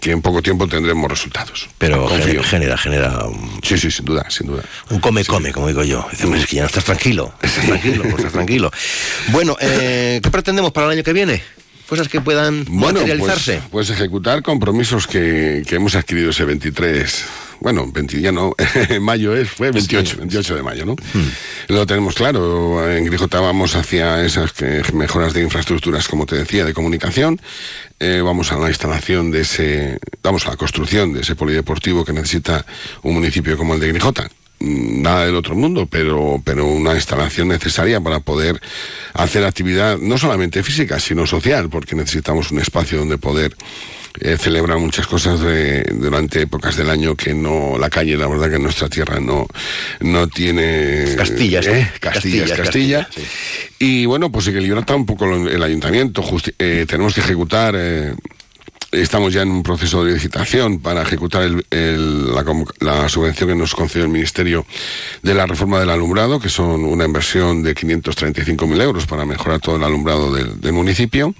que 0.00 0.12
en 0.12 0.22
poco 0.22 0.42
tiempo 0.42 0.66
tendremos 0.66 1.10
resultados. 1.10 1.68
Pero 1.78 2.08
genera, 2.42 2.76
genera... 2.76 3.26
Sí, 3.62 3.78
sí, 3.78 3.90
sin 3.90 4.04
duda, 4.04 4.26
sin 4.30 4.46
duda. 4.46 4.62
Un 4.90 5.00
come-come, 5.00 5.52
como 5.52 5.68
digo 5.68 5.82
yo. 5.84 6.06
Dice, 6.10 6.46
que 6.46 6.56
ya 6.56 6.62
no 6.62 6.68
estás 6.68 6.84
tranquilo, 6.84 7.32
estás 7.42 7.66
tranquilo, 7.66 8.02
pues 8.02 8.16
estás 8.16 8.32
tranquilo. 8.32 8.70
Bueno, 9.28 9.56
eh, 9.60 10.20
¿qué 10.22 10.30
pretendemos 10.30 10.72
para 10.72 10.86
el 10.86 10.92
año 10.92 11.04
que 11.04 11.12
viene? 11.12 11.42
Cosas 11.88 12.08
que 12.08 12.20
puedan 12.20 12.64
bueno, 12.68 13.00
materializarse. 13.00 13.54
Pues, 13.70 13.88
pues, 13.88 13.90
ejecutar 13.90 14.42
compromisos 14.42 15.08
que, 15.08 15.64
que 15.66 15.74
hemos 15.74 15.96
adquirido 15.96 16.30
ese 16.30 16.44
23 16.44 17.24
bueno, 17.60 17.86
20, 17.92 18.20
ya 18.20 18.32
no, 18.32 18.54
mayo 19.00 19.36
es, 19.36 19.50
fue 19.50 19.70
28, 19.70 20.16
28 20.18 20.56
de 20.56 20.62
mayo, 20.62 20.86
¿no? 20.86 20.94
Hmm. 20.94 21.28
Lo 21.68 21.86
tenemos 21.86 22.14
claro, 22.14 22.90
en 22.90 23.04
Grijota 23.04 23.40
vamos 23.40 23.74
hacia 23.74 24.24
esas 24.24 24.52
mejoras 24.92 25.34
de 25.34 25.42
infraestructuras, 25.42 26.08
como 26.08 26.26
te 26.26 26.36
decía, 26.36 26.64
de 26.64 26.74
comunicación, 26.74 27.40
eh, 27.98 28.22
vamos 28.24 28.50
a 28.50 28.58
la 28.58 28.68
instalación 28.68 29.30
de 29.30 29.42
ese, 29.42 29.98
vamos 30.22 30.46
a 30.46 30.50
la 30.50 30.56
construcción 30.56 31.12
de 31.12 31.20
ese 31.20 31.36
polideportivo 31.36 32.02
que 32.02 32.14
necesita 32.14 32.64
un 33.02 33.14
municipio 33.14 33.58
como 33.58 33.74
el 33.74 33.80
de 33.80 33.88
Grijota 33.88 34.30
mm, 34.58 35.02
nada 35.02 35.26
del 35.26 35.36
otro 35.36 35.54
mundo, 35.54 35.86
pero, 35.86 36.40
pero 36.42 36.66
una 36.66 36.94
instalación 36.94 37.48
necesaria 37.48 38.00
para 38.00 38.20
poder 38.20 38.58
hacer 39.12 39.44
actividad 39.44 39.98
no 39.98 40.16
solamente 40.16 40.62
física, 40.62 40.98
sino 40.98 41.26
social, 41.26 41.68
porque 41.68 41.94
necesitamos 41.94 42.50
un 42.50 42.60
espacio 42.60 42.98
donde 42.98 43.18
poder 43.18 43.54
eh, 44.18 44.36
celebra 44.36 44.76
muchas 44.76 45.06
cosas 45.06 45.40
durante 45.92 46.42
épocas 46.42 46.76
del 46.76 46.90
año 46.90 47.14
que 47.14 47.34
no 47.34 47.78
la 47.78 47.88
calle 47.90 48.16
la 48.16 48.26
verdad 48.26 48.48
que 48.48 48.56
en 48.56 48.62
nuestra 48.62 48.88
tierra 48.88 49.20
no 49.20 49.46
no 50.00 50.28
tiene 50.28 51.14
Castillas 51.16 51.66
eh, 51.66 51.90
Castillas 52.00 52.52
Castilla, 52.52 53.08
y 53.78 54.06
bueno 54.06 54.30
pues 54.32 54.48
equilibra 54.48 54.84
un 54.94 55.06
poco 55.06 55.26
el 55.26 55.62
ayuntamiento 55.62 56.22
eh, 56.58 56.86
tenemos 56.88 57.14
que 57.14 57.20
ejecutar 57.20 57.74
Estamos 58.92 59.32
ya 59.32 59.42
en 59.42 59.50
un 59.52 59.62
proceso 59.62 60.04
de 60.04 60.14
licitación 60.14 60.80
para 60.80 61.02
ejecutar 61.02 61.48
la, 61.70 63.08
subvención 63.08 63.48
que 63.48 63.54
nos 63.54 63.72
concedió 63.72 64.04
el 64.04 64.10
Ministerio 64.10 64.66
de 65.22 65.32
la 65.32 65.46
Reforma 65.46 65.78
del 65.78 65.90
Alumbrado, 65.90 66.40
que 66.40 66.48
son 66.48 66.84
una 66.84 67.04
inversión 67.04 67.62
de 67.62 67.74
535.000 67.76 68.82
euros 68.82 69.06
para 69.06 69.24
mejorar 69.24 69.60
todo 69.60 69.76
el 69.76 69.84
alumbrado 69.84 70.32
del 70.34 70.72
municipio. 70.72 71.34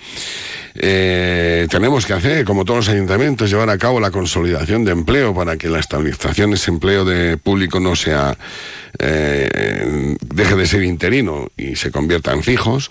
Eh, 0.74 1.66
tenemos 1.68 2.06
que 2.06 2.12
hacer, 2.12 2.44
como 2.44 2.64
todos 2.64 2.86
los 2.86 2.94
ayuntamientos, 2.94 3.50
llevar 3.50 3.70
a 3.70 3.78
cabo 3.78 4.00
la 4.00 4.10
consolidación 4.10 4.84
de 4.84 4.92
empleo 4.92 5.34
para 5.34 5.56
que 5.56 5.68
la 5.68 5.80
estabilización 5.80 6.50
de 6.50 6.56
ese 6.56 6.70
empleo 6.70 7.04
de 7.04 7.36
público 7.36 7.80
no 7.80 7.96
sea 7.96 8.36
eh, 8.98 10.16
deje 10.20 10.56
de 10.56 10.66
ser 10.66 10.82
interino 10.82 11.48
y 11.56 11.76
se 11.76 11.90
convierta 11.90 12.32
en 12.32 12.42
fijos. 12.42 12.90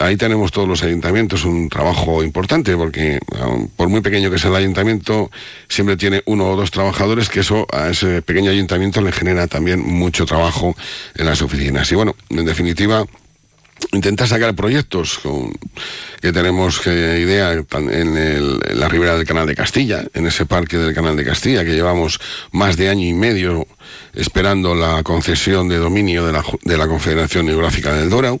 Ahí 0.00 0.16
tenemos 0.16 0.52
todos 0.52 0.68
los 0.68 0.82
ayuntamientos 0.82 1.44
un 1.44 1.68
trabajo 1.68 2.22
importante 2.22 2.76
porque 2.76 3.18
por 3.76 3.88
muy 3.88 3.97
pequeño 4.02 4.30
que 4.30 4.38
sea 4.38 4.50
el 4.50 4.56
ayuntamiento 4.56 5.30
siempre 5.68 5.96
tiene 5.96 6.22
uno 6.26 6.50
o 6.50 6.56
dos 6.56 6.70
trabajadores 6.70 7.28
que 7.28 7.40
eso 7.40 7.66
a 7.72 7.88
ese 7.88 8.22
pequeño 8.22 8.50
ayuntamiento 8.50 9.00
le 9.00 9.12
genera 9.12 9.46
también 9.46 9.80
mucho 9.80 10.26
trabajo 10.26 10.74
en 11.14 11.26
las 11.26 11.42
oficinas. 11.42 11.90
Y 11.92 11.94
bueno, 11.94 12.14
en 12.30 12.44
definitiva 12.44 13.06
intentar 13.92 14.28
sacar 14.28 14.54
proyectos 14.54 15.18
con, 15.18 15.52
que 16.20 16.32
tenemos 16.32 16.80
que 16.80 17.20
idea 17.20 17.52
en, 17.52 18.16
el, 18.16 18.60
en, 18.66 18.80
la 18.80 18.88
ribera 18.88 19.16
del 19.16 19.26
Canal 19.26 19.46
de 19.46 19.54
Castilla, 19.54 20.04
en 20.14 20.26
ese 20.26 20.46
parque 20.46 20.76
del 20.76 20.94
Canal 20.94 21.16
de 21.16 21.24
Castilla, 21.24 21.64
que 21.64 21.72
llevamos 21.72 22.20
más 22.52 22.76
de 22.76 22.88
año 22.88 23.06
y 23.06 23.14
medio 23.14 23.66
esperando 24.14 24.74
la 24.74 25.02
concesión 25.02 25.68
de 25.68 25.76
dominio 25.76 26.26
de 26.26 26.32
la, 26.32 26.44
de 26.62 26.76
la 26.76 26.86
Confederación 26.88 27.46
Geográfica 27.46 27.92
del 27.92 28.10
Dorao. 28.10 28.40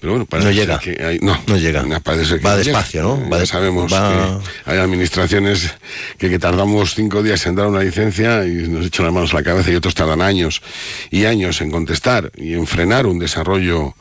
Pero 0.00 0.12
bueno, 0.12 0.26
parece 0.26 0.48
no 0.48 0.54
llega. 0.54 0.78
Que 0.78 1.02
hay, 1.02 1.18
no, 1.20 1.40
no 1.46 1.56
llega. 1.56 1.84
Parece 2.00 2.38
que 2.38 2.44
va 2.44 2.56
despacio, 2.56 3.02
llega. 3.02 3.24
¿no? 3.24 3.30
Va 3.30 3.38
de, 3.38 3.46
sabemos 3.46 3.92
va... 3.92 4.40
que 4.64 4.70
hay 4.70 4.78
administraciones 4.78 5.74
que, 6.18 6.28
que, 6.30 6.38
tardamos 6.38 6.94
cinco 6.94 7.22
días 7.22 7.44
en 7.46 7.56
dar 7.56 7.66
una 7.66 7.80
licencia 7.80 8.46
y 8.46 8.68
nos 8.68 8.86
echan 8.86 9.06
las 9.06 9.14
manos 9.14 9.32
a 9.32 9.38
la 9.38 9.42
cabeza 9.42 9.70
y 9.70 9.76
otros 9.76 9.94
tardan 9.94 10.20
años 10.20 10.62
y 11.10 11.24
años 11.24 11.60
en 11.60 11.70
contestar 11.70 12.30
y 12.36 12.54
en 12.54 12.66
frenar 12.66 13.06
un 13.06 13.18
desarrollo 13.18 13.94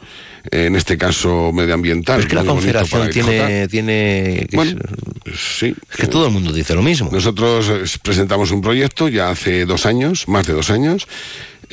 en 0.52 0.76
este 0.76 0.98
caso 0.98 1.52
medioambiental. 1.54 2.22
es 2.22 2.26
que 2.28 2.36
la 2.36 2.44
Confederación 2.44 3.10
tiene, 3.10 3.68
tiene 3.68 4.48
bueno, 4.54 4.80
sí. 5.36 5.74
Es 5.92 5.98
que 5.98 6.08
todo 6.08 6.28
el 6.28 6.32
mundo 6.32 6.52
dice 6.52 6.76
lo 6.76 6.82
mismo. 6.82 7.10
Nosotros 7.12 8.00
presentamos 8.02 8.52
un 8.52 8.62
proyecto 8.62 9.08
ya 9.08 9.30
hace 9.30 9.66
dos 9.66 9.86
años, 9.86 10.28
más 10.28 10.46
de 10.48 10.54
dos 10.54 10.70
años. 10.70 11.08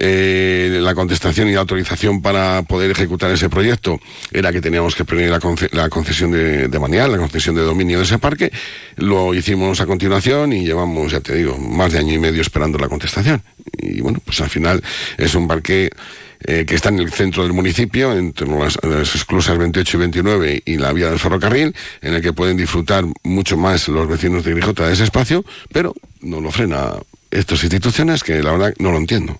Eh, 0.03 0.79
la 0.81 0.95
contestación 0.95 1.49
y 1.49 1.53
la 1.53 1.61
autorización 1.61 2.23
para 2.23 2.63
poder 2.63 2.91
ejecutar 2.91 3.31
ese 3.33 3.51
proyecto 3.51 4.01
era 4.33 4.51
que 4.51 4.63
teníamos 4.63 4.95
que 4.95 5.05
pedir 5.05 5.29
la, 5.29 5.41
conce 5.41 5.69
la, 5.73 5.91
concesión 5.91 6.31
de, 6.31 6.69
de 6.69 6.79
manual, 6.79 7.13
la 7.13 7.19
concesión 7.19 7.55
de 7.55 7.61
dominio 7.61 7.99
de 7.99 8.05
ese 8.05 8.19
parque. 8.19 8.51
Lo 8.97 9.35
hicimos 9.35 9.79
a 9.83 9.87
continuación 9.87 10.55
y 10.55 10.65
llevamos, 10.65 11.13
ya 11.13 11.21
te 11.21 11.35
digo, 11.35 11.59
más 11.59 11.93
de 11.93 11.99
año 11.99 12.15
y 12.15 12.19
medio 12.19 12.41
esperando 12.41 12.79
la 12.79 12.89
contestación. 12.89 13.43
Y 13.79 14.01
bueno, 14.01 14.23
pues 14.25 14.41
al 14.41 14.49
final 14.49 14.83
es 15.19 15.35
un 15.35 15.47
parque 15.47 15.91
eh, 16.45 16.65
que 16.67 16.75
está 16.75 16.89
en 16.89 17.01
el 17.01 17.13
centro 17.13 17.43
del 17.43 17.53
municipio, 17.53 18.15
entre 18.15 18.47
las, 18.47 18.79
las, 18.83 19.15
esclusas 19.15 19.59
28 19.59 19.99
y 19.99 20.01
29 20.01 20.63
y 20.65 20.79
la 20.79 20.95
vía 20.95 21.11
del 21.11 21.19
ferrocarril, 21.19 21.77
en 22.01 22.15
el 22.15 22.23
que 22.23 22.33
pueden 22.33 22.57
disfrutar 22.57 23.05
mucho 23.23 23.59
más 23.59 23.89
los 23.89 24.09
vecinos 24.09 24.45
de 24.45 24.53
Grijota 24.53 24.87
de 24.87 24.95
ese 24.95 25.05
espacio, 25.05 25.45
pero 25.71 25.95
no 26.23 26.41
lo 26.41 26.51
frena 26.51 26.95
estas 27.31 27.63
instituciones 27.63 28.25
que 28.25 28.43
la 28.43 28.53
verdad 28.53 28.75
no 28.79 28.93
lo 28.93 28.97
entiendo. 28.97 29.39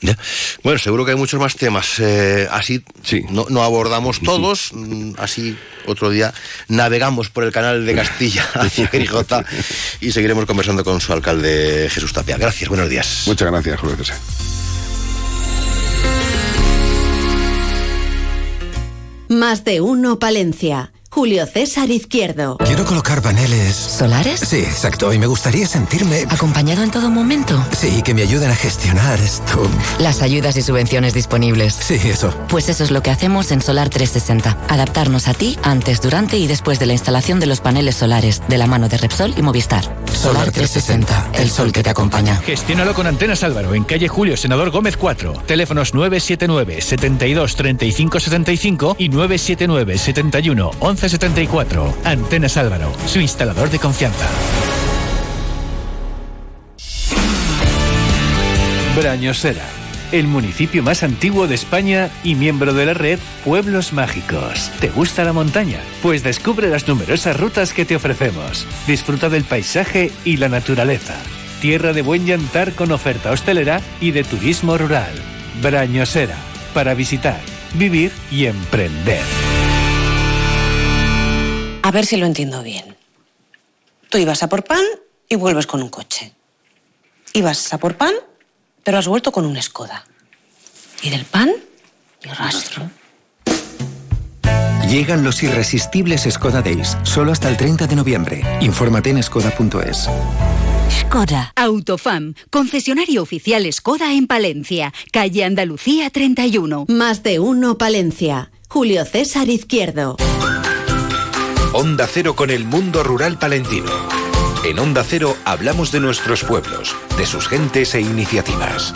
¿Ya? 0.00 0.16
Bueno, 0.62 0.78
seguro 0.78 1.04
que 1.04 1.12
hay 1.12 1.16
muchos 1.16 1.40
más 1.40 1.56
temas. 1.56 1.98
Eh, 1.98 2.46
así 2.50 2.82
sí. 3.02 3.24
no, 3.30 3.46
no, 3.48 3.62
abordamos 3.62 4.20
todos. 4.20 4.72
Así 5.18 5.56
otro 5.86 6.10
día 6.10 6.34
navegamos 6.68 7.30
por 7.30 7.44
el 7.44 7.52
canal 7.52 7.86
de 7.86 7.94
Castilla 7.94 8.46
hacia 8.54 8.88
Grijota 8.88 9.44
y 10.00 10.12
seguiremos 10.12 10.44
conversando 10.46 10.84
con 10.84 11.00
su 11.00 11.12
alcalde 11.12 11.88
Jesús 11.90 12.12
Tapia. 12.12 12.36
Gracias, 12.36 12.68
buenos 12.68 12.90
días. 12.90 13.22
Muchas 13.26 13.50
gracias, 13.50 13.80
Julio 13.80 13.96
César. 13.96 14.16
Más 19.28 19.64
de 19.64 19.80
uno 19.80 20.18
Palencia. 20.18 20.92
Julio 21.16 21.46
César 21.46 21.90
Izquierdo. 21.90 22.58
Quiero 22.58 22.84
colocar 22.84 23.22
paneles. 23.22 23.74
¿Solares? 23.74 24.38
Sí, 24.38 24.58
exacto. 24.58 25.14
Y 25.14 25.18
me 25.18 25.26
gustaría 25.26 25.66
sentirme. 25.66 26.26
¿Acompañado 26.28 26.82
en 26.82 26.90
todo 26.90 27.08
momento? 27.08 27.58
Sí, 27.74 28.02
que 28.02 28.12
me 28.12 28.20
ayuden 28.20 28.50
a 28.50 28.54
gestionar 28.54 29.18
esto. 29.18 29.66
Las 29.98 30.20
ayudas 30.20 30.58
y 30.58 30.62
subvenciones 30.62 31.14
disponibles. 31.14 31.72
Sí, 31.72 31.94
eso. 32.04 32.34
Pues 32.50 32.68
eso 32.68 32.84
es 32.84 32.90
lo 32.90 33.02
que 33.02 33.10
hacemos 33.10 33.50
en 33.50 33.62
Solar 33.62 33.88
360. 33.88 34.58
Adaptarnos 34.68 35.26
a 35.26 35.32
ti 35.32 35.58
antes, 35.62 36.02
durante 36.02 36.36
y 36.36 36.48
después 36.48 36.78
de 36.78 36.84
la 36.84 36.92
instalación 36.92 37.40
de 37.40 37.46
los 37.46 37.62
paneles 37.62 37.96
solares, 37.96 38.42
de 38.46 38.58
la 38.58 38.66
mano 38.66 38.90
de 38.90 38.98
Repsol 38.98 39.32
y 39.38 39.40
Movistar. 39.40 39.84
Solar 40.12 40.50
360, 40.50 41.30
el 41.40 41.48
sol 41.48 41.72
que 41.72 41.82
te 41.82 41.88
acompaña. 41.88 42.36
Gestiónalo 42.36 42.92
con 42.92 43.06
Antenas 43.06 43.42
Álvaro, 43.42 43.74
en 43.74 43.84
calle 43.84 44.08
Julio, 44.08 44.36
Senador 44.36 44.70
Gómez 44.70 44.98
4. 44.98 45.44
Teléfonos 45.46 45.94
979 45.94 46.82
72 46.82 47.56
35 47.56 48.20
75 48.20 48.96
y 48.98 49.08
979 49.08 49.96
71 49.96 50.70
11 50.78 51.05
74. 51.08 51.96
Antenas 52.04 52.56
Álvaro, 52.56 52.92
su 53.06 53.20
instalador 53.20 53.70
de 53.70 53.78
confianza. 53.78 54.26
Brañosera, 58.96 59.64
el 60.12 60.26
municipio 60.26 60.82
más 60.82 61.02
antiguo 61.02 61.46
de 61.46 61.54
España 61.54 62.08
y 62.24 62.34
miembro 62.34 62.72
de 62.72 62.86
la 62.86 62.94
red 62.94 63.18
Pueblos 63.44 63.92
Mágicos. 63.92 64.70
¿Te 64.80 64.88
gusta 64.88 65.24
la 65.24 65.34
montaña? 65.34 65.80
Pues 66.02 66.22
descubre 66.22 66.68
las 66.68 66.88
numerosas 66.88 67.38
rutas 67.38 67.74
que 67.74 67.84
te 67.84 67.96
ofrecemos. 67.96 68.66
Disfruta 68.86 69.28
del 69.28 69.44
paisaje 69.44 70.10
y 70.24 70.38
la 70.38 70.48
naturaleza. 70.48 71.14
Tierra 71.60 71.92
de 71.92 72.02
buen 72.02 72.24
llantar 72.26 72.72
con 72.72 72.90
oferta 72.90 73.32
hostelera 73.32 73.80
y 74.00 74.12
de 74.12 74.24
turismo 74.24 74.78
rural. 74.78 75.12
Brañosera, 75.62 76.36
para 76.72 76.94
visitar, 76.94 77.40
vivir 77.74 78.12
y 78.30 78.46
emprender. 78.46 79.22
A 81.86 81.92
ver 81.92 82.04
si 82.04 82.16
lo 82.16 82.26
entiendo 82.26 82.64
bien. 82.64 82.96
Tú 84.10 84.18
ibas 84.18 84.42
a 84.42 84.48
por 84.48 84.64
pan 84.64 84.82
y 85.28 85.36
vuelves 85.36 85.68
con 85.68 85.84
un 85.84 85.88
coche. 85.88 86.32
Ibas 87.32 87.72
a 87.72 87.78
por 87.78 87.96
pan, 87.96 88.12
pero 88.82 88.98
has 88.98 89.06
vuelto 89.06 89.30
con 89.30 89.46
una 89.46 89.60
escoda. 89.60 90.04
Y 91.00 91.10
del 91.10 91.24
pan, 91.24 91.48
ni 92.24 92.32
rastro. 92.32 92.90
Llegan 94.90 95.22
los 95.22 95.44
irresistibles 95.44 96.26
Skoda 96.28 96.60
Days, 96.60 96.98
solo 97.04 97.30
hasta 97.30 97.48
el 97.48 97.56
30 97.56 97.86
de 97.86 97.94
noviembre. 97.94 98.42
Infórmate 98.60 99.10
en 99.10 99.22
skoda.es. 99.22 100.08
Skoda. 100.90 101.52
Autofam, 101.54 102.34
concesionario 102.50 103.22
oficial 103.22 103.72
Skoda 103.72 104.12
en 104.12 104.26
Palencia, 104.26 104.92
calle 105.12 105.44
Andalucía 105.44 106.10
31. 106.10 106.86
Más 106.88 107.22
de 107.22 107.38
uno 107.38 107.78
Palencia. 107.78 108.50
Julio 108.68 109.04
César 109.04 109.48
Izquierdo. 109.48 110.16
Onda 111.78 112.06
Cero 112.10 112.34
con 112.34 112.48
el 112.48 112.64
mundo 112.64 113.02
rural 113.02 113.36
palentino. 113.36 113.90
En 114.64 114.78
Onda 114.78 115.04
Cero 115.04 115.36
hablamos 115.44 115.92
de 115.92 116.00
nuestros 116.00 116.42
pueblos, 116.42 116.96
de 117.18 117.26
sus 117.26 117.48
gentes 117.48 117.94
e 117.94 118.00
iniciativas. 118.00 118.94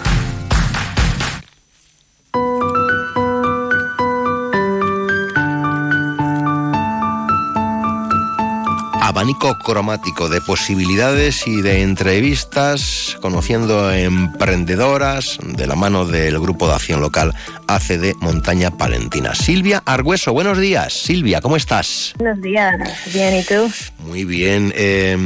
Abanico 9.11 9.59
cromático 9.59 10.29
de 10.29 10.41
posibilidades 10.41 11.49
y 11.49 11.63
de 11.63 11.83
entrevistas, 11.83 13.19
conociendo 13.21 13.91
emprendedoras 13.91 15.37
de 15.43 15.67
la 15.67 15.75
mano 15.75 16.07
del 16.07 16.39
Grupo 16.39 16.69
de 16.69 16.75
Acción 16.75 17.01
Local 17.01 17.35
ACD 17.67 18.15
Montaña 18.21 18.71
Palentina. 18.71 19.35
Silvia 19.35 19.83
Argüeso, 19.85 20.33
buenos 20.33 20.59
días. 20.59 20.93
Silvia, 20.93 21.41
¿cómo 21.41 21.57
estás? 21.57 22.15
Buenos 22.19 22.41
días, 22.41 22.73
bien, 23.13 23.35
¿y 23.35 23.43
tú? 23.43 23.69
Muy 23.99 24.25
bien. 24.25 24.73
Eh, 24.77 25.19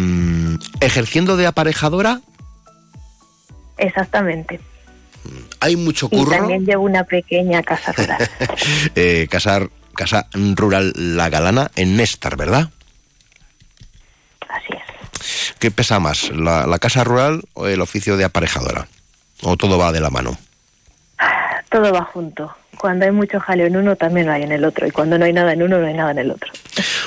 ¿Ejerciendo 0.80 1.36
de 1.36 1.46
aparejadora? 1.46 2.22
Exactamente. 3.76 4.60
¿Hay 5.60 5.76
mucho 5.76 6.08
curro? 6.08 6.32
Y 6.32 6.38
también 6.38 6.64
llevo 6.64 6.84
una 6.84 7.04
pequeña 7.04 7.62
casa 7.62 7.92
rural. 7.92 8.30
eh, 8.94 9.26
casa, 9.30 9.68
casa 9.94 10.26
rural 10.32 10.94
La 10.96 11.28
Galana 11.28 11.70
en 11.76 11.98
Néstar, 11.98 12.38
¿verdad? 12.38 12.70
Así 14.54 14.72
es. 14.72 15.54
¿Qué 15.58 15.70
pesa 15.70 15.98
más, 16.00 16.30
la, 16.30 16.66
la, 16.66 16.78
casa 16.78 17.04
rural 17.04 17.42
o 17.54 17.66
el 17.66 17.80
oficio 17.80 18.16
de 18.16 18.24
aparejadora? 18.24 18.86
¿O 19.42 19.56
todo 19.56 19.78
va 19.78 19.92
de 19.92 20.00
la 20.00 20.10
mano? 20.10 20.36
Todo 21.70 21.92
va 21.92 22.04
junto. 22.04 22.54
Cuando 22.78 23.04
hay 23.04 23.10
mucho 23.10 23.40
jaleo 23.40 23.66
en 23.66 23.76
uno, 23.76 23.96
también 23.96 24.26
lo 24.26 24.32
hay 24.32 24.42
en 24.42 24.52
el 24.52 24.64
otro. 24.64 24.86
Y 24.86 24.90
cuando 24.90 25.18
no 25.18 25.24
hay 25.24 25.32
nada 25.32 25.52
en 25.52 25.62
uno, 25.62 25.78
no 25.78 25.86
hay 25.86 25.94
nada 25.94 26.12
en 26.12 26.18
el 26.18 26.30
otro. 26.30 26.52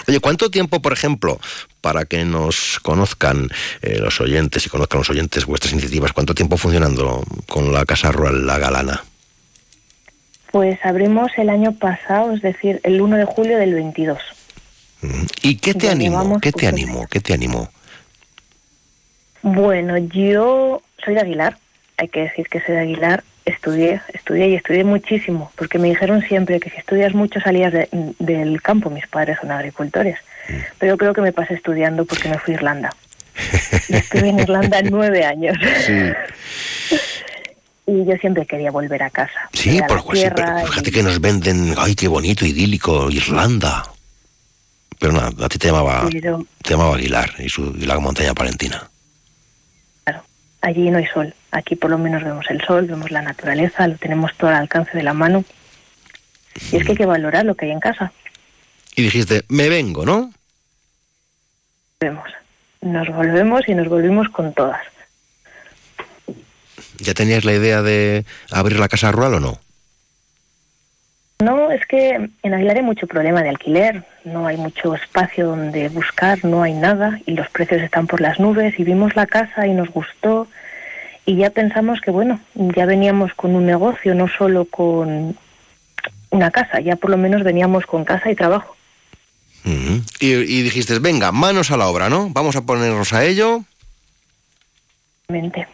Oye, 0.08 0.20
¿cuánto 0.20 0.50
tiempo, 0.50 0.82
por 0.82 0.93
ejemplo, 0.93 1.39
para 1.82 2.06
que 2.06 2.26
nos 2.26 2.80
conozcan 2.82 3.50
eh, 3.82 4.00
los 4.00 4.20
oyentes 4.20 4.66
y 4.66 4.70
conozcan 4.70 5.00
los 5.00 5.10
oyentes 5.10 5.45
vuestras 5.45 5.74
iniciativas, 5.74 6.14
cuánto 6.14 6.36
tiempo 6.36 6.58
funcionando 6.58 7.24
con 7.48 7.72
la 7.72 7.86
casa 7.86 8.12
rural 8.12 8.45
La 8.45 8.58
Galana? 8.58 9.04
Pues 10.52 10.80
abrimos 10.84 11.32
el 11.38 11.50
año 11.50 11.74
pasado, 11.74 12.34
es 12.34 12.41
decir, 12.41 12.80
el 12.84 13.02
1 13.02 13.18
de 13.18 13.26
julio 13.26 13.58
del 13.58 13.74
22. 13.74 14.18
¿Y 15.41 15.55
qué 15.55 15.74
te 15.74 15.89
animó? 15.89 16.39
¿Qué 16.39 16.51
te 16.51 16.68
animó? 16.68 17.08
¿Qué 17.10 17.20
te 17.20 17.34
animó? 17.34 17.70
Bueno, 19.41 19.97
yo 19.97 20.82
soy 21.03 21.14
de 21.14 21.22
Aguilar, 21.22 21.58
hay 21.97 22.10
que 22.10 22.22
decir 22.22 22.47
que 22.47 22.62
soy 22.62 22.76
de 22.76 22.82
Aguilar, 22.82 23.24
estudié, 23.45 24.01
estudié 24.14 24.49
y 24.49 24.55
estudié 24.55 24.84
muchísimo, 24.84 25.51
porque 25.55 25.80
me 25.80 25.88
dijeron 25.88 26.22
siempre 26.22 26.60
que 26.60 26.70
si 26.70 26.78
estudias 26.78 27.14
mucho 27.14 27.39
salías 27.39 27.72
de, 27.72 27.88
del 28.20 28.62
campo, 28.62 28.89
mis 28.89 29.08
padres 29.08 29.38
son 29.39 29.51
agricultores, 29.51 30.18
pero 30.78 30.93
yo 30.93 30.97
creo 30.97 31.14
que 31.14 31.22
me 31.22 31.32
pasé 31.32 31.53
estudiando 31.53 32.05
porque 32.05 32.30
me 32.30 32.39
fui 32.39 32.53
a 32.53 32.58
Irlanda. 32.58 32.89
Y 33.88 33.95
estuve 33.95 34.30
en 34.30 34.39
Irlanda 34.39 34.82
nueve 34.89 35.24
años. 35.24 35.55
Sí. 35.86 36.12
y 37.86 38.05
yo 38.05 38.16
siempre 38.18 38.45
quería 38.45 38.72
volver 38.72 39.03
a 39.03 39.10
casa. 39.10 39.49
Sí, 39.53 39.80
por 39.88 40.03
siempre, 40.16 40.45
fíjate 40.66 40.89
y... 40.89 40.93
que 40.93 41.03
nos 41.03 41.22
venden, 41.22 41.74
ay, 41.78 41.95
qué 41.95 42.08
bonito, 42.08 42.45
idílico, 42.45 43.10
Irlanda. 43.10 43.84
Pero 45.00 45.14
nada, 45.14 45.32
a 45.45 45.50
ti 45.50 45.60
te 45.60 45.68
llamaba, 45.68 46.08
te 46.10 46.70
llamaba 46.70 46.95
Aguilar 46.95 47.34
y, 47.39 47.50
su, 47.50 47.76
y 47.78 47.86
la 47.86 48.00
montaña 48.00 48.34
palentina. 48.34 48.89
Claro, 50.04 50.24
allí 50.62 50.89
no 50.89 50.98
hay 50.98 51.06
sol. 51.06 51.34
Aquí 51.52 51.76
por 51.76 51.91
lo 51.91 51.98
menos 51.98 52.24
vemos 52.24 52.45
el 52.50 52.62
sol, 52.62 52.88
vemos 52.88 53.12
la 53.12 53.22
naturaleza, 53.22 53.88
lo 53.88 53.98
tenemos 53.98 54.36
todo 54.38 54.50
al 54.50 54.58
alcance 54.58 54.98
de 54.98 55.04
la 55.04 55.14
mano. 55.14 55.43
Y 56.72 56.78
es 56.78 56.84
que 56.84 56.91
hay 56.91 56.98
que 56.98 57.06
valorar 57.06 57.45
lo 57.45 57.56
que 57.56 57.66
hay 57.66 57.72
en 57.72 57.80
casa. 57.80 58.12
Y 58.95 59.04
dijiste, 59.04 59.43
me 59.50 59.70
vengo, 59.70 60.06
¿no? 60.06 60.34
Vemos. 62.00 62.30
Nos 62.82 63.08
volvemos 63.10 63.62
y 63.68 63.76
nos 63.76 63.88
volvimos 63.88 64.30
con 64.30 64.54
todas. 64.54 64.82
¿Ya 67.00 67.14
tenías 67.14 67.45
la 67.45 67.54
idea 67.54 67.82
de 67.84 68.26
abrir 68.52 68.80
la 68.80 68.88
casa 68.88 69.12
rural 69.12 69.36
o 69.36 69.39
no? 69.39 69.60
No, 71.40 71.70
es 71.70 71.86
que 71.86 72.30
en 72.42 72.54
Aguilar 72.54 72.78
hay 72.78 72.84
mucho 72.84 73.06
problema 73.06 73.44
de 73.44 73.50
alquiler, 73.50 74.04
no 74.24 74.48
hay 74.48 74.58
mucho 74.58 74.96
espacio 74.96 75.46
donde 75.48 75.88
buscar, 75.90 76.44
no 76.44 76.64
hay 76.64 76.74
nada 76.74 77.20
y 77.28 77.34
los 77.34 77.48
precios 77.49 77.82
están 77.82 78.07
por 78.07 78.22
las 78.22 78.40
nubes 78.40 78.80
y 78.80 78.84
vimos 78.84 79.16
la 79.16 79.28
casa 79.28 79.68
y 79.68 79.74
nos 79.74 79.90
gustó 79.90 80.48
y 81.28 81.36
ya 81.36 81.52
pensamos 81.52 82.02
que 82.02 82.10
bueno, 82.10 82.40
ya 82.56 82.88
veníamos 82.88 83.36
con 83.36 83.56
un 83.56 83.68
negocio, 83.68 84.16
no 84.16 84.28
solo 84.28 84.66
con 84.66 85.38
una 86.32 86.52
casa, 86.52 86.80
ya 86.80 86.95
por 86.95 87.11
lo 87.11 87.18
menos 87.18 87.44
veníamos 87.44 87.86
con 87.86 88.03
casa 88.03 88.32
y 88.32 88.36
trabajo. 88.36 88.76
Y 90.20 90.61
dijiste, 90.61 90.98
venga, 90.99 91.32
manos 91.34 91.72
a 91.72 91.78
la 91.78 91.88
obra, 91.88 92.10
¿no? 92.10 92.30
Vamos 92.30 92.56
a 92.56 92.61
ponernos 92.61 93.11
a 93.11 93.26
ello. 93.26 93.64
Mente. 95.28 95.68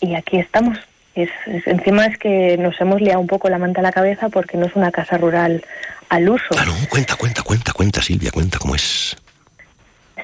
Y 0.00 0.14
aquí 0.14 0.38
estamos. 0.38 0.78
Es, 1.22 1.30
es- 1.46 1.66
encima 1.66 2.06
es 2.06 2.16
que 2.18 2.56
nos 2.58 2.80
hemos 2.80 3.00
liado 3.00 3.20
un 3.20 3.26
poco 3.26 3.48
la 3.48 3.58
manta 3.58 3.80
a 3.80 3.82
la 3.82 3.92
cabeza 3.92 4.28
porque 4.28 4.56
no 4.56 4.66
es 4.66 4.74
una 4.76 4.90
casa 4.92 5.16
rural 5.18 5.64
al 6.08 6.28
uso. 6.28 6.44
Cuenta, 6.88 7.16
cuenta, 7.16 7.42
cuenta, 7.42 7.72
cuenta, 7.72 8.02
Silvia, 8.02 8.30
cuenta 8.30 8.58
cómo 8.58 8.74
es. 8.74 9.16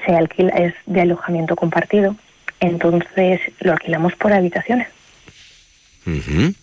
Se 0.05 0.15
alquila, 0.15 0.49
es 0.55 0.73
de 0.85 1.01
alojamiento 1.01 1.55
compartido. 1.55 2.15
Entonces 2.59 3.41
lo 3.59 3.73
alquilamos 3.73 4.13
por 4.15 4.31
habitaciones 4.33 4.87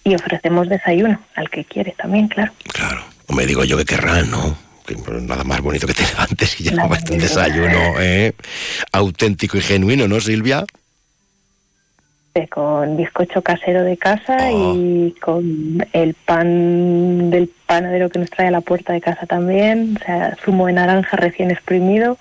y 0.05 0.15
ofrecemos 0.15 0.69
desayuno 0.69 1.21
al 1.35 1.51
que 1.51 1.65
quiere 1.65 1.93
también, 1.99 2.29
claro. 2.29 2.53
O 3.27 3.33
me 3.35 3.45
digo 3.45 3.65
yo 3.65 3.77
que 3.77 3.85
querrán, 3.85 4.31
¿no? 4.31 4.57
Que 4.87 4.97
nada 5.21 5.45
más 5.45 5.61
bonito 5.61 5.87
que 5.87 5.95
te 5.95 6.05
levantes 6.07 6.61
y 6.61 6.65
ya 6.65 6.73
un 6.85 7.19
desayuno 7.19 8.01
¿eh? 8.01 8.33
auténtico 8.93 9.59
y 9.59 9.61
genuino, 9.61 10.09
¿no, 10.09 10.21
Silvia? 10.21 10.65
Eh, 12.35 12.49
Con 12.49 12.97
bizcocho 12.97 13.43
casero 13.43 13.83
de 13.85 13.99
casa 13.99 14.51
y 14.51 15.15
con 15.21 15.87
el 15.93 16.15
pan 16.15 17.31
del 17.31 17.51
panadero 17.67 18.09
que 18.09 18.19
nos 18.21 18.31
trae 18.31 18.49
a 18.49 18.51
la 18.51 18.63
puerta 18.63 18.95
de 18.95 19.03
casa 19.03 19.27
también, 19.27 19.99
o 20.01 20.05
sea, 20.05 20.37
zumo 20.43 20.67
de 20.67 20.73
naranja 20.73 21.17
recién 21.19 21.51
exprimido. 21.51 22.17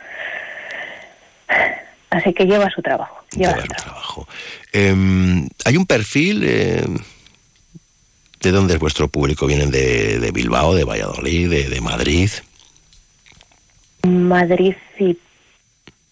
Así 2.09 2.33
que 2.33 2.45
lleva 2.45 2.69
su 2.69 2.81
trabajo. 2.81 3.23
Lleva 3.37 3.57
su 3.61 3.67
trabajo. 3.67 4.27
Em, 4.73 5.47
Hay 5.63 5.77
un 5.77 5.85
perfil. 5.85 6.43
eh, 6.45 6.83
¿De 8.41 8.51
dónde 8.51 8.73
es 8.73 8.79
vuestro 8.81 9.07
público? 9.07 9.45
¿Vienen 9.45 9.71
de, 9.71 10.19
de 10.19 10.31
Bilbao, 10.31 10.73
de 10.75 10.83
Valladolid, 10.83 11.49
de, 11.49 11.69
de 11.69 11.79
Madrid? 11.79 12.29
Madrid 14.03 14.73
y 14.99 15.15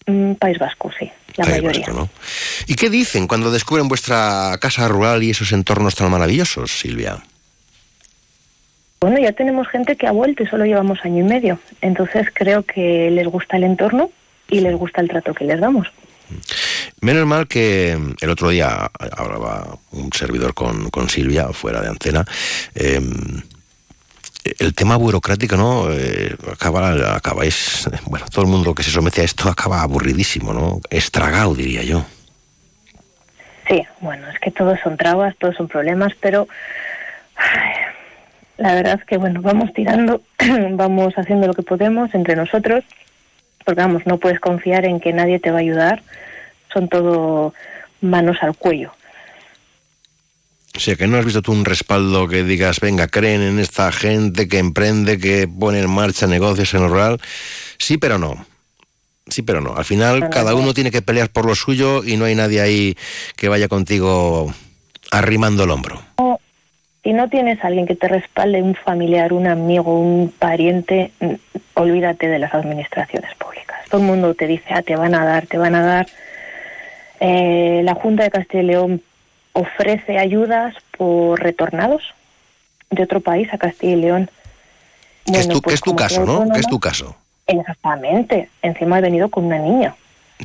mm, 0.06 0.34
País 0.34 0.58
Vasco, 0.58 0.90
sí, 0.98 1.10
la 1.44 1.52
País 1.52 1.62
mayoría. 1.62 1.86
Vasco, 1.86 2.00
¿no? 2.00 2.08
¿Y 2.66 2.74
qué 2.74 2.90
dicen 2.90 3.26
cuando 3.26 3.50
descubren 3.50 3.88
vuestra 3.88 4.56
casa 4.60 4.88
rural 4.88 5.22
y 5.22 5.30
esos 5.30 5.52
entornos 5.52 5.94
tan 5.94 6.10
maravillosos, 6.10 6.70
Silvia? 6.70 7.22
Bueno, 9.00 9.18
ya 9.18 9.32
tenemos 9.32 9.66
gente 9.68 9.96
que 9.96 10.06
ha 10.06 10.12
vuelto 10.12 10.42
y 10.42 10.46
solo 10.46 10.64
llevamos 10.66 10.98
año 11.04 11.24
y 11.24 11.28
medio. 11.28 11.58
Entonces 11.80 12.28
creo 12.34 12.62
que 12.64 13.10
les 13.10 13.26
gusta 13.26 13.56
el 13.56 13.64
entorno 13.64 14.10
y 14.48 14.60
les 14.60 14.74
gusta 14.76 15.00
el 15.00 15.08
trato 15.08 15.32
que 15.32 15.44
les 15.44 15.58
damos. 15.58 15.86
Menos 17.00 17.26
mal 17.26 17.48
que 17.48 17.98
el 18.20 18.30
otro 18.30 18.50
día 18.50 18.90
hablaba 19.16 19.78
un 19.92 20.12
servidor 20.12 20.54
con, 20.54 20.90
con 20.90 21.08
Silvia, 21.08 21.48
fuera 21.48 21.80
de 21.80 21.88
antena. 21.88 22.24
eh, 22.74 23.00
el 24.58 24.74
tema 24.74 24.96
burocrático, 24.96 25.56
¿no? 25.56 25.90
Eh, 25.92 26.36
acaba, 26.52 27.16
acabáis, 27.16 27.88
bueno, 28.06 28.26
todo 28.30 28.44
el 28.44 28.50
mundo 28.50 28.74
que 28.74 28.82
se 28.82 28.90
somete 28.90 29.20
a 29.20 29.24
esto 29.24 29.48
acaba 29.48 29.82
aburridísimo, 29.82 30.52
¿no? 30.52 30.80
Estragado, 30.90 31.54
diría 31.54 31.82
yo. 31.82 32.04
Sí, 33.68 33.86
bueno, 34.00 34.28
es 34.30 34.38
que 34.40 34.50
todos 34.50 34.78
son 34.82 34.96
trabas, 34.96 35.36
todos 35.38 35.56
son 35.56 35.68
problemas, 35.68 36.12
pero 36.20 36.48
la 38.56 38.74
verdad 38.74 38.98
es 39.00 39.06
que, 39.06 39.16
bueno, 39.16 39.40
vamos 39.42 39.72
tirando, 39.72 40.22
vamos 40.72 41.14
haciendo 41.16 41.46
lo 41.46 41.54
que 41.54 41.62
podemos 41.62 42.12
entre 42.14 42.36
nosotros, 42.36 42.84
porque 43.64 43.80
vamos, 43.80 44.02
no 44.06 44.18
puedes 44.18 44.40
confiar 44.40 44.84
en 44.84 45.00
que 45.00 45.12
nadie 45.12 45.38
te 45.38 45.50
va 45.50 45.58
a 45.58 45.60
ayudar, 45.60 46.02
son 46.72 46.88
todo 46.88 47.54
manos 48.00 48.38
al 48.42 48.56
cuello. 48.56 48.92
O 50.76 50.78
sea, 50.78 50.96
que 50.96 51.06
no 51.06 51.18
has 51.18 51.24
visto 51.24 51.42
tú 51.42 51.52
un 51.52 51.64
respaldo 51.64 52.28
que 52.28 52.44
digas, 52.44 52.80
venga, 52.80 53.08
creen 53.08 53.42
en 53.42 53.58
esta 53.58 53.90
gente 53.92 54.48
que 54.48 54.58
emprende, 54.58 55.18
que 55.18 55.48
pone 55.48 55.80
en 55.80 55.90
marcha 55.90 56.26
negocios 56.26 56.72
en 56.74 56.82
lo 56.82 56.88
rural. 56.88 57.20
Sí, 57.78 57.98
pero 57.98 58.18
no. 58.18 58.46
Sí, 59.28 59.42
pero 59.42 59.60
no. 59.60 59.76
Al 59.76 59.84
final, 59.84 60.30
cada 60.30 60.54
uno 60.54 60.74
tiene 60.74 60.90
que 60.90 61.02
pelear 61.02 61.30
por 61.30 61.46
lo 61.46 61.54
suyo 61.54 62.04
y 62.04 62.16
no 62.16 62.24
hay 62.24 62.34
nadie 62.34 62.60
ahí 62.60 62.96
que 63.36 63.48
vaya 63.48 63.68
contigo 63.68 64.52
arrimando 65.10 65.64
el 65.64 65.70
hombro. 65.70 66.02
Si 67.02 67.12
no 67.12 67.28
tienes 67.28 67.62
a 67.64 67.68
alguien 67.68 67.86
que 67.86 67.94
te 67.94 68.08
respalde, 68.08 68.62
un 68.62 68.74
familiar, 68.74 69.32
un 69.32 69.46
amigo, 69.46 69.98
un 69.98 70.32
pariente, 70.36 71.12
olvídate 71.74 72.28
de 72.28 72.38
las 72.38 72.52
administraciones 72.54 73.34
públicas. 73.36 73.78
Todo 73.88 74.00
el 74.00 74.06
mundo 74.06 74.34
te 74.34 74.46
dice, 74.46 74.66
ah, 74.70 74.82
te 74.82 74.96
van 74.96 75.14
a 75.14 75.24
dar, 75.24 75.46
te 75.46 75.56
van 75.56 75.74
a 75.74 75.82
dar. 75.82 76.06
Eh, 77.20 77.80
la 77.84 77.94
Junta 77.94 78.24
de 78.24 78.30
Castilla 78.30 78.62
y 78.62 78.66
León 78.66 79.02
ofrece 79.52 80.18
ayudas 80.18 80.74
por 80.96 81.40
retornados 81.40 82.02
de 82.90 83.02
otro 83.02 83.20
país 83.20 83.52
a 83.52 83.58
Castilla 83.58 83.92
y 83.92 83.96
León. 84.00 84.30
es 85.26 85.48
tu, 85.48 85.60
pues 85.62 85.74
es 85.74 85.80
tu 85.80 85.94
caso, 85.96 86.24
¿no? 86.24 86.32
autónoma- 86.42 86.58
es 86.58 86.66
tu 86.66 86.80
caso. 86.80 87.16
Exactamente. 87.46 88.48
Encima 88.62 88.98
he 88.98 89.02
venido 89.02 89.28
con 89.28 89.44
una 89.44 89.58
niña. 89.58 89.94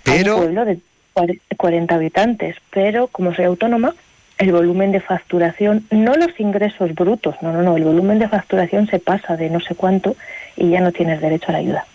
Pero... 0.03 0.33
A 0.33 0.35
un 0.35 0.41
pueblo 0.41 0.65
de 0.65 0.79
cuare- 1.13 1.39
40 1.57 1.95
habitantes. 1.95 2.55
Pero 2.71 3.07
como 3.07 3.33
soy 3.33 3.45
autónoma, 3.45 3.93
el 4.37 4.51
volumen 4.51 4.91
de 4.91 4.99
facturación, 5.01 5.85
no 5.91 6.15
los 6.15 6.37
ingresos 6.39 6.93
brutos, 6.93 7.35
no, 7.41 7.53
no, 7.53 7.61
no, 7.61 7.77
el 7.77 7.83
volumen 7.83 8.19
de 8.19 8.27
facturación 8.27 8.87
se 8.87 8.99
pasa 8.99 9.37
de 9.37 9.49
no 9.49 9.59
sé 9.59 9.75
cuánto 9.75 10.15
y 10.57 10.69
ya 10.71 10.81
no 10.81 10.91
tienes 10.91 11.21
derecho 11.21 11.45
a 11.49 11.51
la 11.53 11.57
ayuda. 11.59 11.85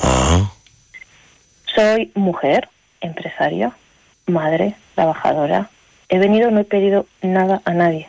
Ah. 0.00 0.50
Soy 1.74 2.10
mujer, 2.14 2.68
empresaria, 3.00 3.72
madre, 4.26 4.74
trabajadora. 4.94 5.70
He 6.08 6.18
venido, 6.18 6.50
no 6.50 6.60
he 6.60 6.64
pedido 6.64 7.06
nada 7.22 7.62
a 7.64 7.74
nadie. 7.74 8.08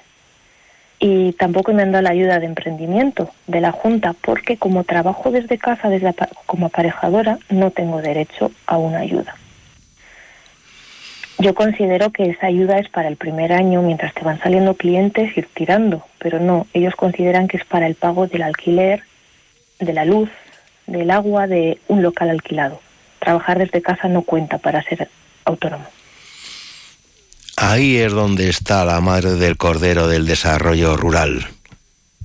Y 0.99 1.33
tampoco 1.33 1.73
me 1.73 1.83
han 1.83 1.91
dado 1.91 2.03
la 2.03 2.11
ayuda 2.11 2.39
de 2.39 2.47
emprendimiento 2.47 3.29
de 3.45 3.61
la 3.61 3.71
Junta, 3.71 4.13
porque 4.13 4.57
como 4.57 4.83
trabajo 4.83 5.31
desde 5.31 5.57
casa, 5.57 5.89
desde 5.89 6.13
como 6.45 6.67
aparejadora, 6.67 7.37
no 7.49 7.71
tengo 7.71 8.01
derecho 8.01 8.51
a 8.65 8.77
una 8.77 8.99
ayuda. 8.99 9.35
Yo 11.39 11.53
considero 11.53 12.11
que 12.11 12.31
esa 12.31 12.47
ayuda 12.47 12.79
es 12.79 12.89
para 12.89 13.09
el 13.09 13.15
primer 13.15 13.53
año, 13.53 13.83
mientras 13.83 14.13
te 14.15 14.23
van 14.23 14.39
saliendo 14.39 14.73
clientes, 14.73 15.37
ir 15.37 15.47
tirando, 15.53 16.03
pero 16.17 16.39
no, 16.39 16.65
ellos 16.73 16.95
consideran 16.95 17.47
que 17.47 17.57
es 17.57 17.65
para 17.65 17.85
el 17.85 17.93
pago 17.93 18.25
del 18.25 18.41
alquiler, 18.41 19.03
de 19.79 19.93
la 19.93 20.03
luz, 20.03 20.29
del 20.87 21.11
agua, 21.11 21.45
de 21.45 21.79
un 21.87 22.01
local 22.01 22.31
alquilado. 22.31 22.81
Trabajar 23.19 23.59
desde 23.59 23.83
casa 23.83 24.07
no 24.07 24.23
cuenta 24.23 24.57
para 24.57 24.81
ser 24.81 25.09
autónomo. 25.45 25.85
Ahí 27.59 27.97
es 27.97 28.13
donde 28.13 28.49
está 28.49 28.85
la 28.85 29.01
madre 29.01 29.33
del 29.33 29.57
cordero 29.57 30.07
del 30.07 30.27
desarrollo 30.27 30.95
rural. 30.95 31.47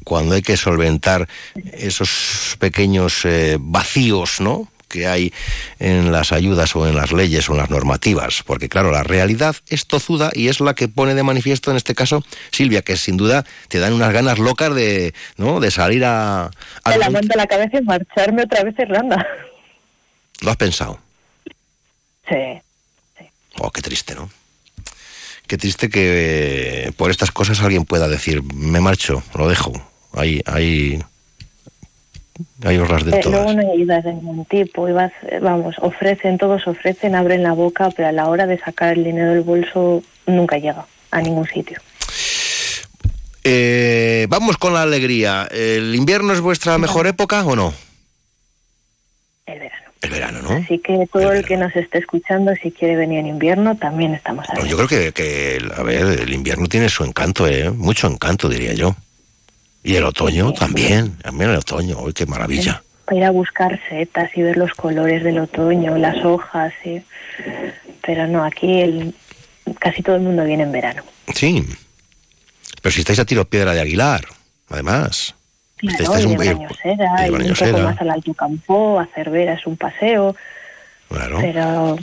Cuando 0.05 0.35
hay 0.35 0.43
que 0.43 0.59
solventar 0.59 1.27
esos 1.73 2.57
pequeños 2.59 3.25
eh, 3.25 3.57
vacíos, 3.59 4.41
¿no? 4.41 4.69
que 4.89 5.07
hay 5.07 5.33
en 5.79 6.13
las 6.13 6.33
ayudas 6.33 6.77
o 6.77 6.87
en 6.87 6.95
las 6.95 7.13
leyes 7.13 7.49
o 7.49 7.53
en 7.53 7.61
las 7.61 7.71
normativas, 7.71 8.43
porque 8.45 8.69
claro, 8.69 8.93
la 8.93 9.03
realidad 9.03 9.57
es 9.71 9.87
tozuda 9.87 10.31
y 10.35 10.49
es 10.49 10.61
la 10.61 10.75
que 10.75 10.87
pone 10.87 11.15
de 11.15 11.23
manifiesto 11.23 11.71
en 11.71 11.79
este 11.79 11.95
caso 11.95 12.23
Silvia, 12.51 12.83
que 12.83 12.99
sin 12.99 13.17
duda 13.17 13.47
te 13.69 13.79
dan 13.79 13.95
unas 13.95 14.13
ganas 14.13 14.39
locas 14.39 14.75
de, 14.75 15.15
¿no? 15.39 15.61
de 15.61 15.71
salir 15.71 16.05
a... 16.05 16.51
a 16.85 16.97
la 16.99 17.09
la 17.09 17.47
cabeza 17.47 17.79
y 17.79 17.83
marcharme 17.83 18.43
otra 18.43 18.65
vez 18.65 18.79
a 18.79 18.83
Irlanda. 18.83 19.27
¿Lo 20.43 20.51
has 20.51 20.59
pensado? 20.59 20.99
Sí. 22.29 22.61
Oh, 23.61 23.71
qué 23.71 23.81
triste, 23.81 24.15
¿no? 24.15 24.29
Qué 25.53 25.59
triste 25.59 25.91
que 25.91 26.87
eh, 26.87 26.93
por 26.93 27.11
estas 27.11 27.31
cosas 27.31 27.61
alguien 27.61 27.85
pueda 27.85 28.09
decir, 28.09 28.43
me 28.55 28.81
marcho, 28.81 29.23
lo 29.35 29.51
dejo. 29.51 29.71
Ahí, 30.15 30.41
ahí, 30.47 30.99
ahí 32.65 32.79
os 32.79 32.89
las 32.89 33.05
de 33.05 33.19
Eh, 33.19 33.21
todas. 33.23 33.45
luego 33.45 33.53
no 33.61 33.69
hay 33.71 33.77
ayudas 33.77 34.03
de 34.03 34.15
ningún 34.15 34.47
tipo. 34.47 34.89
y 34.89 34.93
vas, 34.93 35.13
eh, 35.29 35.41
vamos, 35.43 35.75
ofrecen, 35.83 36.39
todos 36.39 36.67
ofrecen, 36.67 37.15
abren 37.15 37.43
la 37.43 37.53
boca, 37.53 37.91
pero 37.95 38.09
a 38.09 38.13
la 38.13 38.31
hora 38.31 38.47
de 38.47 38.57
sacar 38.61 38.95
el 38.95 39.05
dinero 39.05 39.33
del 39.35 39.43
bolso 39.43 40.03
nunca 40.27 40.57
llega 40.57 40.87
a 41.11 41.21
ningún 41.21 41.47
sitio. 41.47 41.79
Eh, 43.45 44.25
vamos 44.31 44.57
con 44.57 44.73
la 44.73 44.81
alegría. 44.81 45.47
¿El 45.51 45.95
invierno 45.95 46.33
es 46.33 46.41
vuestra 46.41 46.79
mejor 46.79 47.07
época 47.07 47.45
o 47.45 47.55
no? 47.55 47.75
El 49.45 49.59
verano. 49.59 49.82
El 50.03 50.11
verano, 50.11 50.43
¿no? 50.43 50.51
Así 50.51 50.81
que 50.81 51.07
todo 51.13 51.33
el 51.33 51.45
que 51.45 51.57
nos 51.57 51.75
esté 51.77 51.99
escuchando, 51.99 52.53
si 52.61 52.73
quiere 52.73 52.97
venir 52.97 53.21
en 53.21 53.29
invierno, 53.29 53.77
también 53.77 54.15
estamos 54.15 54.45
ahí. 54.51 54.69
Yo 54.69 54.77
creo 54.77 54.89
que, 54.89 55.13
que, 55.13 55.63
a 55.77 55.83
ver, 55.85 56.21
el 56.21 56.33
invierno 56.33 56.67
tiene 56.67 56.89
su 56.89 57.05
encanto, 57.05 57.47
¿eh? 57.47 57.71
Mucho 57.71 58.09
encanto, 58.09 58.49
diría 58.49 58.73
yo. 58.73 58.97
Y 59.85 59.95
el 59.95 60.05
otoño 60.05 60.53
también, 60.53 61.17
también 61.19 61.51
el 61.51 61.57
otoño, 61.57 61.99
¡uy, 62.01 62.13
qué 62.13 62.27
maravilla! 62.27 62.83
Para 63.05 63.17
ir 63.17 63.25
a 63.25 63.31
buscar 63.31 63.81
setas 63.89 64.31
y 64.37 64.43
ver 64.43 64.57
los 64.57 64.73
colores 64.75 65.23
del 65.23 65.39
otoño, 65.39 65.97
las 65.97 66.25
hojas, 66.25 66.73
sí. 66.83 67.03
Pero 68.05 68.27
no, 68.27 68.45
aquí 68.45 68.81
el, 68.81 69.15
casi 69.79 70.03
todo 70.03 70.17
el 70.17 70.23
mundo 70.23 70.45
viene 70.45 70.65
en 70.65 70.73
verano. 70.73 71.03
Sí. 71.35 71.65
Pero 72.81 72.93
si 72.93 73.01
estáis 73.01 73.21
a 73.21 73.25
tiro 73.25 73.45
piedra 73.45 73.73
de 73.73 73.81
Aguilar, 73.81 74.25
además. 74.69 75.37
Claro, 75.83 76.05
Estáis 76.05 76.25
y 76.25 76.27
un- 76.29 76.37
de 76.39 76.55
Bañosera, 76.55 77.23
de 77.25 77.31
un 77.31 77.55
poco 77.73 77.79
más 77.83 78.01
al 78.01 78.11
Alto 78.11 78.35
Campo, 78.35 79.01
a 79.01 79.07
Cervera 79.15 79.55
es 79.55 79.67
un 79.67 79.77
paseo, 79.77 80.35
Claro. 81.09 81.39
pero 81.41 81.99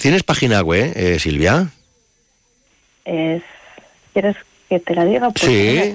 ¿Tienes 0.00 0.22
página 0.22 0.62
web, 0.62 0.92
eh, 0.96 1.18
Silvia? 1.18 1.68
es... 3.04 3.42
¿Quieres 4.12 4.36
que 4.68 4.80
te 4.80 4.94
la 4.94 5.04
diga? 5.04 5.30
Pues 5.30 5.44
Sí. 5.50 5.92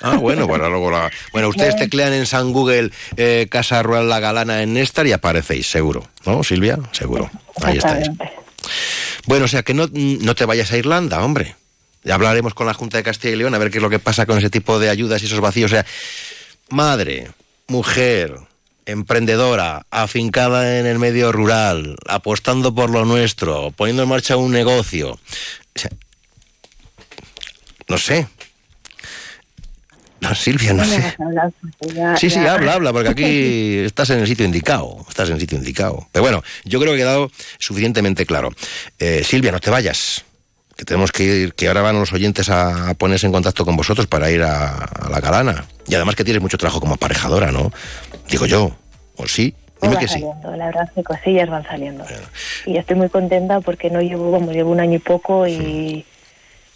Ah, 0.00 0.16
bueno, 0.16 0.46
bueno, 0.46 0.68
luego 0.68 0.90
la... 0.90 1.10
Bueno, 1.32 1.48
ustedes 1.48 1.74
teclean 1.76 2.12
en 2.12 2.26
San 2.26 2.52
Google 2.52 2.90
eh, 3.16 3.46
Casa 3.50 3.82
Rural 3.82 4.08
La 4.08 4.20
Galana 4.20 4.62
en 4.62 4.74
Néstar 4.74 5.06
y 5.06 5.12
aparecéis, 5.12 5.66
seguro. 5.68 6.04
¿No, 6.26 6.42
Silvia? 6.44 6.78
Seguro. 6.92 7.30
Ahí 7.62 7.78
estáis. 7.78 8.10
Bueno, 9.26 9.44
o 9.44 9.48
sea, 9.48 9.62
que 9.62 9.74
no, 9.74 9.86
no 9.92 10.34
te 10.34 10.44
vayas 10.44 10.72
a 10.72 10.76
Irlanda, 10.76 11.24
hombre. 11.24 11.54
Ya 12.04 12.14
hablaremos 12.14 12.54
con 12.54 12.66
la 12.66 12.74
Junta 12.74 12.96
de 12.96 13.04
Castilla 13.04 13.34
y 13.34 13.36
León 13.38 13.54
a 13.54 13.58
ver 13.58 13.70
qué 13.70 13.78
es 13.78 13.82
lo 13.82 13.90
que 13.90 14.00
pasa 14.00 14.26
con 14.26 14.36
ese 14.38 14.50
tipo 14.50 14.78
de 14.80 14.90
ayudas 14.90 15.22
y 15.22 15.26
esos 15.26 15.40
vacíos. 15.40 15.70
O 15.70 15.74
sea, 15.74 15.86
madre, 16.72 17.30
mujer, 17.68 18.36
emprendedora, 18.86 19.86
afincada 19.90 20.78
en 20.78 20.86
el 20.86 20.98
medio 20.98 21.30
rural, 21.30 21.96
apostando 22.08 22.74
por 22.74 22.90
lo 22.90 23.04
nuestro, 23.04 23.70
poniendo 23.72 24.02
en 24.02 24.08
marcha 24.08 24.36
un 24.36 24.52
negocio. 24.52 25.18
No 27.88 27.98
sé. 27.98 28.26
No, 30.20 30.34
Silvia, 30.34 30.72
no 30.72 30.84
sé. 30.84 31.16
Sí, 32.16 32.30
sí, 32.30 32.38
habla, 32.38 32.74
habla, 32.74 32.92
porque 32.92 33.08
aquí 33.08 33.78
estás 33.84 34.10
en 34.10 34.20
el 34.20 34.26
sitio 34.26 34.46
indicado. 34.46 35.04
Estás 35.08 35.28
en 35.28 35.34
el 35.34 35.40
sitio 35.40 35.58
indicado. 35.58 36.08
Pero 36.12 36.22
bueno, 36.22 36.42
yo 36.64 36.80
creo 36.80 36.94
que 36.94 37.02
ha 37.02 37.04
quedado 37.04 37.30
suficientemente 37.58 38.24
claro. 38.24 38.50
Eh, 39.00 39.22
Silvia, 39.24 39.50
no 39.50 39.60
te 39.60 39.70
vayas. 39.70 40.24
Que 40.76 40.84
tenemos 40.84 41.12
que 41.12 41.22
ir, 41.24 41.54
que 41.54 41.68
ahora 41.68 41.82
van 41.82 41.98
los 41.98 42.12
oyentes 42.12 42.48
a, 42.48 42.90
a 42.90 42.94
ponerse 42.94 43.26
en 43.26 43.32
contacto 43.32 43.64
con 43.64 43.76
vosotros 43.76 44.06
para 44.06 44.30
ir 44.30 44.42
a, 44.42 44.84
a 44.84 45.08
la 45.10 45.20
galana. 45.20 45.66
Y 45.86 45.94
además 45.94 46.16
que 46.16 46.24
tienes 46.24 46.42
mucho 46.42 46.58
trabajo 46.58 46.80
como 46.80 46.94
aparejadora, 46.94 47.52
¿no? 47.52 47.72
Digo 48.28 48.46
yo. 48.46 48.76
¿O 49.16 49.26
sí? 49.26 49.54
Dime 49.82 49.98
que 49.98 50.06
sí. 50.06 50.20
saliendo, 50.20 50.56
la 50.56 50.66
verdad 50.66 50.84
es 50.84 50.92
que 50.92 51.02
cosillas 51.02 51.50
van 51.50 51.64
saliendo. 51.64 52.04
Y 52.66 52.76
estoy 52.76 52.96
muy 52.96 53.08
contenta 53.08 53.60
porque 53.60 53.90
no 53.90 54.00
llevo, 54.00 54.30
como 54.30 54.52
llevo 54.52 54.70
un 54.70 54.80
año 54.80 54.94
y 54.94 55.00
poco 55.00 55.46
y, 55.46 56.06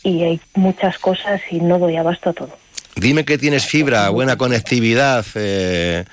y 0.02 0.23
hay 0.24 0.40
muchas 0.55 0.98
cosas 0.98 1.40
y 1.51 1.60
no 1.60 1.78
doy 1.78 1.97
abasto 1.97 2.31
a 2.31 2.32
todo. 2.32 2.59
Dime 2.97 3.24
que 3.24 3.39
tienes 3.39 3.64
fibra, 3.64 4.09
buena 4.09 4.36
conectividad, 4.36 5.24
eh, 5.35 6.05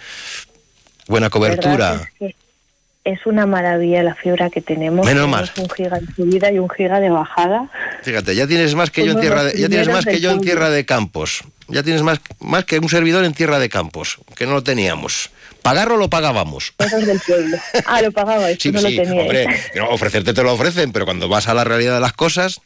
buena 1.07 1.29
cobertura. 1.29 1.91
verdad 1.91 2.07
es 2.19 2.35
que 2.35 2.42
es 3.03 3.25
una 3.25 3.45
maravilla 3.45 4.01
la 4.03 4.15
fibra 4.15 4.49
que 4.49 4.61
tenemos. 4.61 5.05
Menos 5.05 5.25
Tenemos 5.25 5.29
mal. 5.29 5.51
un 5.57 5.69
giga 5.69 5.99
de 5.99 6.05
subida 6.15 6.51
y 6.51 6.59
un 6.59 6.69
giga 6.69 6.99
de 6.99 7.09
bajada. 7.09 7.69
Fíjate, 8.01 8.35
ya 8.35 8.47
tienes 8.47 8.75
más 8.75 8.91
que 8.91 9.05
yo 9.05 9.11
en 9.11 9.19
tierra 9.19 9.43
de, 9.43 9.59
ya 9.59 9.67
tienes 9.67 9.89
más 9.89 10.05
que 10.05 10.19
yo 10.21 10.31
en 10.31 10.39
tierra 10.41 10.69
de 10.69 10.85
campos. 10.85 11.43
Ya 11.67 11.81
tienes 11.83 12.01
más, 12.01 12.19
más 12.39 12.65
que 12.65 12.79
un 12.79 12.89
servidor 12.89 13.23
en 13.23 13.33
tierra 13.33 13.57
de 13.59 13.69
campos, 13.69 14.17
que 14.35 14.45
no 14.45 14.51
lo 14.53 14.63
teníamos. 14.63 15.29
Pagarlo 15.61 15.95
lo 15.97 16.09
pagábamos. 16.09 16.71
Cosas 16.77 17.05
del 17.05 17.19
pueblo. 17.25 17.57
Ah, 17.85 18.01
lo 18.01 18.11
pagaba, 18.11 18.49
esto 18.49 18.63
Sí, 18.63 18.71
no 18.71 18.79
sí, 18.81 18.95
lo 18.95 19.03
tenía. 19.03 19.21
hombre, 19.21 19.47
que 19.71 19.79
no, 19.79 19.89
ofrecerte 19.89 20.33
te 20.33 20.43
lo 20.43 20.51
ofrecen, 20.53 20.91
pero 20.91 21.05
cuando 21.05 21.29
vas 21.29 21.47
a 21.47 21.53
la 21.53 21.63
realidad 21.63 21.93
de 21.95 22.01
las 22.01 22.13
cosas, 22.13 22.59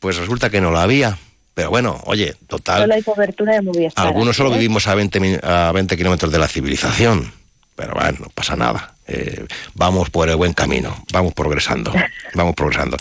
pues 0.00 0.16
resulta 0.16 0.50
que 0.50 0.60
no 0.60 0.70
lo 0.72 0.78
había. 0.80 1.16
Pero 1.54 1.70
bueno, 1.70 2.00
oye, 2.04 2.34
total, 2.48 2.82
Solo 2.82 2.94
hay 2.94 3.02
cobertura 3.02 3.52
de 3.54 3.62
Movistar. 3.62 4.06
algunos 4.06 4.36
solo 4.36 4.50
¿eh? 4.50 4.54
vivimos 4.58 4.86
a 4.86 4.94
20, 4.94 5.20
mi- 5.20 5.38
a 5.42 5.72
20 5.72 5.96
kilómetros 5.96 6.30
de 6.32 6.38
la 6.38 6.46
civilización. 6.48 7.32
Pero 7.76 7.94
bueno, 7.94 8.18
no 8.20 8.28
pasa 8.34 8.56
nada. 8.56 8.94
Eh, 9.08 9.46
vamos 9.74 10.10
por 10.10 10.28
el 10.28 10.36
buen 10.36 10.52
camino, 10.52 11.02
vamos 11.12 11.32
progresando, 11.32 11.92
vamos 12.34 12.54
progresando. 12.54 12.96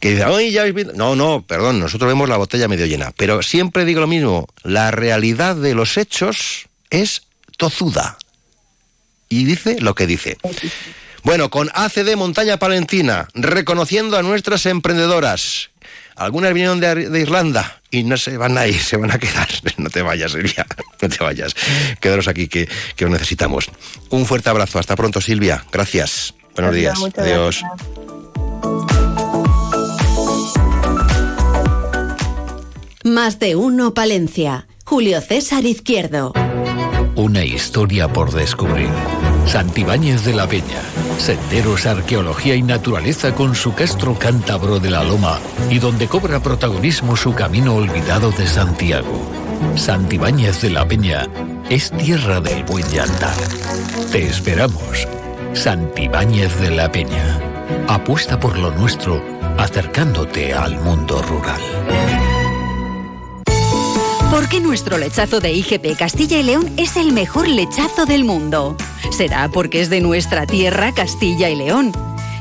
Que 0.00 0.10
dice, 0.10 0.24
"Ay, 0.24 0.50
ya 0.50 0.62
habéis 0.62 0.74
visto-". 0.74 0.92
No, 0.94 1.14
no, 1.14 1.42
perdón, 1.42 1.78
nosotros 1.78 2.08
vemos 2.08 2.28
la 2.28 2.36
botella 2.36 2.68
medio 2.68 2.86
llena. 2.86 3.12
Pero 3.16 3.42
siempre 3.42 3.84
digo 3.84 4.00
lo 4.00 4.06
mismo, 4.08 4.48
la 4.64 4.90
realidad 4.90 5.54
de 5.56 5.74
los 5.74 5.96
hechos 5.96 6.66
es 6.90 7.22
tozuda. 7.56 8.18
Y 9.28 9.44
dice 9.44 9.80
lo 9.80 9.94
que 9.94 10.06
dice. 10.06 10.36
Bueno, 11.22 11.50
con 11.50 11.70
ACD 11.74 12.14
Montaña 12.16 12.56
Palentina, 12.58 13.28
reconociendo 13.34 14.16
a 14.16 14.22
nuestras 14.22 14.64
emprendedoras. 14.66 15.70
Algunas 16.16 16.52
vinieron 16.54 16.80
de, 16.80 17.10
de 17.10 17.20
Irlanda 17.20 17.80
y 17.90 18.02
no 18.02 18.16
se 18.16 18.36
van 18.36 18.56
a 18.56 18.66
ir, 18.66 18.78
se 18.78 18.96
van 18.96 19.10
a 19.10 19.18
quedar. 19.18 19.48
No 19.76 19.90
te 19.90 20.02
vayas, 20.02 20.32
Silvia, 20.32 20.66
no 21.02 21.08
te 21.08 21.22
vayas. 21.22 21.54
Quedaros 22.00 22.28
aquí 22.28 22.48
que, 22.48 22.68
que 22.96 23.04
os 23.04 23.10
necesitamos. 23.10 23.70
Un 24.10 24.24
fuerte 24.26 24.48
abrazo. 24.48 24.78
Hasta 24.78 24.96
pronto, 24.96 25.20
Silvia. 25.20 25.64
Gracias. 25.70 26.34
Buenos 26.54 26.74
días. 26.74 26.98
Adiós. 27.16 27.62
Más 33.04 33.38
de 33.38 33.54
uno 33.54 33.94
Palencia. 33.94 34.66
Julio 34.84 35.20
César 35.20 35.64
Izquierdo. 35.64 36.32
Una 37.14 37.44
historia 37.44 38.08
por 38.08 38.32
descubrir. 38.32 38.88
Santibáñez 39.46 40.24
de 40.24 40.34
la 40.34 40.48
Peña. 40.48 40.82
Senderos, 41.18 41.86
arqueología 41.86 42.54
y 42.54 42.62
naturaleza 42.62 43.34
con 43.34 43.54
su 43.54 43.74
castro 43.74 44.18
cántabro 44.18 44.78
de 44.78 44.90
la 44.90 45.02
Loma 45.02 45.38
y 45.70 45.78
donde 45.78 46.08
cobra 46.08 46.40
protagonismo 46.40 47.16
su 47.16 47.34
camino 47.34 47.74
olvidado 47.74 48.30
de 48.32 48.46
Santiago. 48.46 49.30
Santibáñez 49.74 50.60
de 50.62 50.70
la 50.70 50.86
Peña 50.86 51.26
es 51.70 51.90
tierra 51.90 52.40
del 52.40 52.62
buen 52.64 52.86
andar. 52.86 53.36
Te 54.12 54.26
esperamos. 54.26 55.08
Santibáñez 55.54 56.60
de 56.60 56.70
la 56.70 56.92
Peña. 56.92 57.40
Apuesta 57.88 58.38
por 58.38 58.58
lo 58.58 58.70
nuestro, 58.72 59.22
acercándote 59.58 60.54
al 60.54 60.78
mundo 60.80 61.22
rural. 61.22 62.15
¿Por 64.30 64.48
qué 64.48 64.60
nuestro 64.60 64.98
lechazo 64.98 65.40
de 65.40 65.52
IGP 65.52 65.96
Castilla 65.96 66.38
y 66.38 66.42
León 66.42 66.72
es 66.76 66.96
el 66.96 67.12
mejor 67.12 67.48
lechazo 67.48 68.06
del 68.06 68.24
mundo? 68.24 68.76
¿Será 69.10 69.48
porque 69.48 69.80
es 69.80 69.88
de 69.88 70.00
nuestra 70.00 70.46
tierra 70.46 70.92
Castilla 70.92 71.48
y 71.48 71.56
León? 71.56 71.92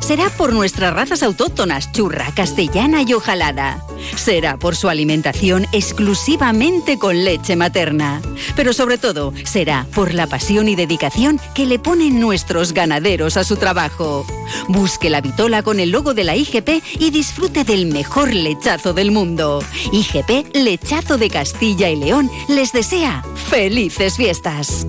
¿Será 0.06 0.30
por 0.30 0.54
nuestras 0.54 0.94
razas 0.94 1.24
autóctonas 1.24 1.92
churra, 1.92 2.32
castellana 2.36 3.02
y 3.02 3.14
ojalada? 3.14 3.84
¿Será 4.16 4.56
por 4.56 4.76
su 4.76 4.88
alimentación 4.88 5.66
exclusivamente 5.72 7.00
con 7.00 7.24
leche 7.26 7.56
materna? 7.56 8.22
Pero 8.56 8.72
sobre 8.74 9.00
todo, 9.00 9.34
será 9.46 9.88
por 9.96 10.14
la 10.14 10.28
pasión 10.28 10.70
y 10.70 10.76
dedicación 10.76 11.40
que 11.56 11.66
le 11.66 11.80
ponen 11.80 12.20
nuestros 12.20 12.72
ganaderos 12.72 13.36
a 13.36 13.44
su 13.44 13.56
trabajo. 13.56 14.28
Busque 14.68 15.10
la 15.10 15.22
vitola 15.22 15.64
con 15.64 15.80
el 15.80 15.90
logo 15.90 16.14
de 16.14 16.24
la 16.24 16.36
IGP 16.36 16.84
y 17.00 17.10
disfrute 17.10 17.64
del 17.64 17.88
mejor 17.88 18.32
lechazo 18.32 18.94
del 18.94 19.10
mundo. 19.10 19.64
IGP 19.92 20.56
Lechazo 20.56 21.18
de 21.18 21.32
Castilla 21.32 21.90
y 21.90 21.96
León 21.96 22.30
les 22.48 22.74
desea 22.74 23.24
felices 23.50 24.18
fiestas. 24.18 24.86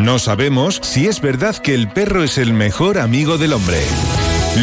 No 0.00 0.18
sabemos 0.18 0.80
si 0.82 1.08
es 1.08 1.20
verdad 1.20 1.56
que 1.56 1.74
el 1.74 1.88
perro 1.88 2.24
es 2.24 2.38
el 2.38 2.54
mejor 2.54 2.98
amigo 2.98 3.36
del 3.36 3.52
hombre. 3.52 3.82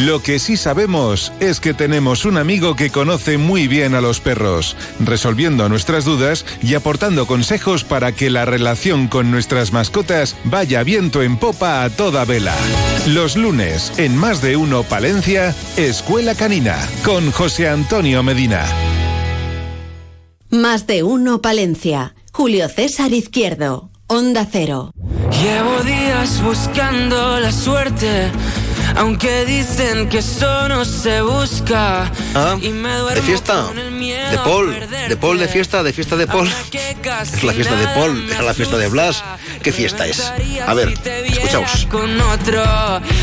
Lo 0.04 0.20
que 0.20 0.40
sí 0.40 0.56
sabemos 0.56 1.32
es 1.38 1.60
que 1.60 1.74
tenemos 1.74 2.24
un 2.24 2.38
amigo 2.38 2.74
que 2.74 2.90
conoce 2.90 3.38
muy 3.38 3.68
bien 3.68 3.94
a 3.94 4.00
los 4.00 4.18
perros, 4.18 4.76
resolviendo 4.98 5.68
nuestras 5.68 6.04
dudas 6.04 6.44
y 6.60 6.74
aportando 6.74 7.26
consejos 7.26 7.84
para 7.84 8.10
que 8.10 8.30
la 8.30 8.46
relación 8.46 9.06
con 9.06 9.30
nuestras 9.30 9.72
mascotas 9.72 10.36
vaya 10.42 10.82
viento 10.82 11.22
en 11.22 11.38
popa 11.38 11.84
a 11.84 11.90
toda 11.90 12.24
vela. 12.24 12.56
Los 13.06 13.36
lunes, 13.36 13.92
en 13.96 14.16
Más 14.16 14.42
de 14.42 14.56
Uno 14.56 14.82
Palencia, 14.82 15.54
Escuela 15.76 16.34
Canina, 16.34 16.76
con 17.04 17.30
José 17.30 17.68
Antonio 17.68 18.24
Medina. 18.24 18.66
Más 20.50 20.88
de 20.88 21.04
uno 21.04 21.40
Palencia. 21.42 22.14
Julio 22.32 22.68
César 22.68 23.12
Izquierdo. 23.12 23.90
Onda 24.10 24.48
Cero. 24.50 24.92
Llevo 25.42 25.82
días 25.82 26.42
buscando 26.42 27.38
la 27.38 27.52
suerte, 27.52 28.30
aunque 28.96 29.44
dicen 29.44 30.08
que 30.08 30.18
eso 30.18 30.68
no 30.68 30.84
se 30.84 31.20
busca. 31.22 32.10
Ah, 32.34 32.56
y 32.60 32.70
me 32.70 32.88
¿De 32.88 33.22
fiesta? 33.22 33.66
¿De 33.72 34.38
Paul? 34.44 34.74
¿De 35.08 35.16
Paul 35.16 35.38
de 35.38 35.48
fiesta? 35.48 35.82
¿De 35.82 35.92
fiesta 35.92 36.16
de 36.16 36.26
Paul? 36.26 36.48
Es 37.20 37.42
la 37.42 37.52
fiesta 37.52 37.74
de 37.76 37.86
Paul, 37.88 38.30
es 38.30 38.40
la 38.40 38.54
fiesta 38.54 38.76
de 38.76 38.88
Blas. 38.88 39.22
¿Qué 39.62 39.72
fiesta 39.72 40.06
es? 40.06 40.32
A 40.66 40.74
ver, 40.74 40.94
escuchamos. 41.26 41.86
con 41.90 42.20
otro. 42.20 42.62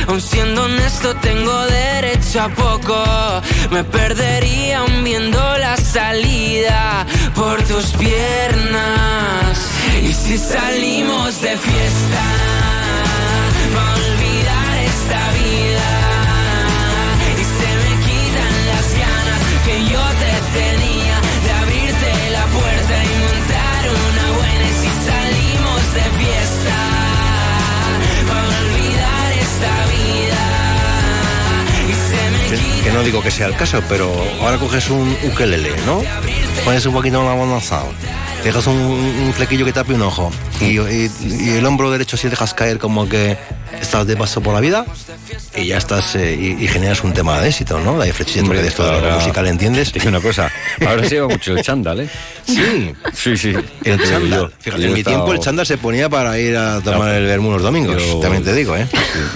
Aun 0.08 0.22
siendo 0.22 0.64
honesto, 0.64 1.16
tengo 1.16 1.66
derecho 1.68 2.42
a 2.42 2.50
poco. 2.50 3.04
Me 3.72 3.84
perdería 3.84 4.84
viendo 5.04 5.40
la 5.58 5.78
salida 5.78 7.05
por 7.36 7.62
tus 7.64 7.92
piernas. 7.94 9.72
Y 10.02 10.14
si 10.14 10.38
salimos 10.38 11.42
de 11.42 11.58
fiesta, 11.58 12.24
va 13.76 13.92
a 13.92 13.96
olvidar 13.96 14.78
esta 14.94 15.22
vida. 15.44 15.90
Y 17.40 17.44
se 17.58 17.70
me 17.84 17.94
quitan 18.06 18.54
las 18.72 18.88
ganas 19.04 19.42
que 19.66 19.76
yo 19.92 20.04
te 20.24 20.34
tenía 20.60 21.16
de 21.46 21.52
abrirte 21.62 22.12
la 22.32 22.46
puerta 22.58 22.96
y 23.04 23.14
montar 23.26 23.82
una 24.08 24.26
buena. 24.38 24.64
Y 24.66 24.76
si 24.82 24.92
salimos 25.12 25.82
de 25.98 26.06
fiesta, 26.20 26.78
va 28.30 28.40
a 28.40 28.48
olvidar 28.64 29.28
esta 29.46 29.74
vida. 29.96 30.44
Y 31.90 31.94
se 32.08 32.22
me 32.32 32.40
Que, 32.50 32.84
que 32.84 32.92
no 32.94 33.02
digo 33.04 33.20
que 33.22 33.32
sea 33.32 33.48
el 33.48 33.56
caso, 33.56 33.84
pero 33.90 34.08
ahora 34.42 34.58
coges 34.58 34.90
un 34.90 35.18
ukelele, 35.24 35.76
¿no? 35.86 36.02
Pones 36.64 36.86
un 36.86 36.94
poquito 36.94 37.24
la 37.24 37.32
avanzado, 37.32 37.88
dejas 38.44 38.66
un, 38.68 39.34
flequillo 39.36 39.66
que 39.66 39.74
tape 39.74 39.94
un 39.94 40.02
ojo. 40.02 40.32
Y, 40.62 40.80
y- 40.80 41.12
y 41.22 41.50
el 41.58 41.66
hombro 41.66 41.92
derecho 41.92 42.18
si 42.18 42.28
dejas 42.28 42.54
caer 42.54 42.80
como 42.80 43.08
que 43.08 43.38
estás 43.82 44.08
de 44.08 44.16
paso 44.16 44.42
por 44.42 44.54
la 44.54 44.60
vida 44.60 44.86
y 45.56 45.66
ya 45.68 45.78
estás 45.78 46.16
eh, 46.16 46.36
y, 46.40 46.64
y 46.64 46.68
generas 46.68 47.04
un 47.04 47.14
tema 47.14 47.40
de 47.40 47.50
éxito, 47.50 47.80
¿no? 47.80 47.98
La 47.98 48.06
Hombre, 48.42 48.62
de 48.62 48.68
esto 48.68 48.84
de 49.02 49.12
musical, 49.12 49.48
¿entiendes? 49.48 49.92
Te 49.92 50.00
digo 50.00 50.10
una 50.10 50.20
cosa, 50.22 50.52
ahora 50.86 51.04
se 51.04 51.16
lleva 51.16 51.28
mucho 51.28 51.54
el 51.54 51.62
chándal, 51.64 52.02
¿eh? 52.02 52.10
Sí, 52.46 52.94
sí, 53.14 53.38
sí. 53.38 53.54
El 53.84 54.00
chándal. 54.02 54.52
Fíjate, 54.60 54.82
Yo 54.84 54.88
en 54.90 54.94
mi 54.94 55.00
estado- 55.00 55.16
tiempo 55.18 55.34
el 55.34 55.40
chándal 55.40 55.66
se 55.66 55.78
ponía 55.78 56.10
para 56.10 56.38
ir 56.40 56.56
a 56.58 56.82
tomar 56.82 57.14
el 57.16 57.26
vermú 57.26 57.52
los 57.52 57.62
domingos. 57.62 58.02
Yo- 58.06 58.20
También 58.20 58.44
te 58.44 58.54
digo, 58.54 58.76
¿eh? 58.76 58.88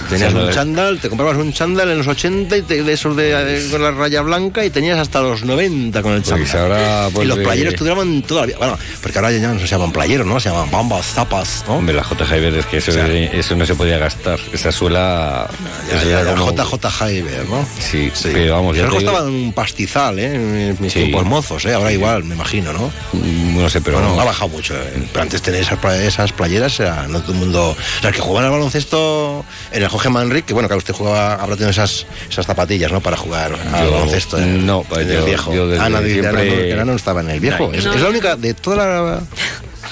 Tenías 0.08 0.28
chándal. 0.30 0.46
un 0.48 0.52
chándal, 0.54 0.98
te 1.00 1.08
comprabas 1.08 1.36
un 1.36 1.52
chándal 1.52 1.90
en 1.90 1.98
los 1.98 2.06
80 2.06 2.56
y 2.56 2.62
te- 2.62 2.82
de 2.82 2.92
esos 2.92 3.16
de, 3.16 3.34
de- 3.44 3.70
con 3.70 3.82
la 3.82 3.90
raya 3.90 4.22
blanca 4.22 4.64
y 4.64 4.70
tenías 4.70 4.98
hasta 4.98 5.20
los 5.20 5.44
90 5.44 6.02
con 6.02 6.12
el 6.12 6.22
chándal. 6.22 6.40
Pues 6.40 6.54
ahora 6.54 7.08
y 7.22 7.26
los 7.26 7.38
playeros 7.38 7.74
que 7.74 7.80
duraban 7.80 8.22
toda 8.22 8.42
la 8.42 8.46
vida. 8.46 8.58
Bueno, 8.58 8.78
porque 9.02 9.18
ahora 9.18 9.32
ya 9.32 9.48
no 9.48 9.58
se 9.58 9.66
llaman 9.66 9.92
playeros, 9.92 10.26
¿no? 10.26 10.38
Se 10.40 10.50
llaman 10.50 10.70
bambas, 10.70 11.06
zapas, 11.06 11.64
¿no? 11.66 11.76
Hombre, 11.76 11.94
la 11.94 12.02
JJ 12.02 12.36
Iber 12.36 12.54
es 12.56 12.66
que 12.66 12.76
eso, 12.78 12.90
O 12.90 12.94
sea, 12.94 13.06
eso 13.08 13.56
no 13.56 13.66
se 13.66 13.74
podía 13.74 13.98
gastar. 13.98 14.29
Esa 14.52 14.72
suela. 14.72 15.48
Ya, 15.90 16.02
ya, 16.04 16.24
ya, 16.24 16.34
como- 16.34 16.52
JJ 16.52 17.06
Heiber, 17.08 17.48
¿no? 17.48 17.64
Sí, 17.78 18.10
pero 18.22 18.54
vamos, 18.54 18.76
ya 18.76 18.82
Pero 18.82 18.94
te 18.94 18.98
digo- 19.00 19.10
costaban 19.12 19.34
un 19.34 19.52
pastizal, 19.52 20.18
¿eh? 20.18 20.74
Mis 20.78 20.92
Sí. 20.92 21.00
tiempos 21.00 21.24
mozos, 21.24 21.64
¿eh? 21.66 21.74
Ahora 21.74 21.92
igual, 21.92 22.24
me 22.24 22.34
imagino, 22.34 22.72
¿no? 22.72 22.92
Mm, 23.12 23.50
No 23.60 23.68
sé, 23.68 23.80
pero. 23.80 23.98
Bueno, 24.00 24.18
ha 24.20 24.24
bajado 24.24 24.48
mucho. 24.48 24.74
¿eh? 24.74 25.06
Pero 25.12 25.22
antes 25.22 25.42
tener 25.42 25.60
esas, 25.60 25.78
esas 26.00 26.32
playeras, 26.32 26.78
era, 26.80 27.06
no 27.08 27.20
todo 27.20 27.32
el 27.32 27.38
mundo. 27.38 27.70
O 27.70 28.02
sea, 28.02 28.10
que 28.12 28.20
jugaban 28.20 28.46
al 28.46 28.52
baloncesto 28.52 29.44
en 29.72 29.82
el 29.82 29.88
Jorge 29.88 30.08
Manrique, 30.08 30.46
que 30.46 30.54
bueno, 30.54 30.68
claro, 30.68 30.78
usted 30.78 30.94
jugaba, 30.94 31.34
habrá 31.34 31.56
tenido 31.56 31.70
esas, 31.70 32.06
esas 32.30 32.46
zapatillas, 32.46 32.90
¿no? 32.90 33.00
Para 33.00 33.16
jugar 33.16 33.52
al 33.72 33.84
Yo- 33.84 33.92
baloncesto. 33.92 34.38
¿eh? 34.38 34.46
no, 34.46 34.84
en 34.92 35.00
el 35.00 35.12
yo- 35.18 35.24
viejo. 35.26 35.52
yo 35.54 35.68
desde 35.68 35.84
Ah, 35.84 35.88
no, 35.90 36.00
dice, 36.00 36.20
siempre- 36.20 36.42
Ana, 36.52 36.66
no, 36.68 36.72
Ana 36.74 36.84
no 36.86 36.96
estaba 36.96 37.20
en 37.20 37.30
el 37.30 37.40
viejo. 37.40 37.68
No, 37.68 37.72
es, 37.78 37.84
no. 37.84 37.92
es 37.92 38.00
la 38.00 38.08
única 38.08 38.36
de 38.36 38.54
toda 38.54 38.76
la 38.76 39.20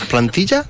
plantilla, 0.09 0.65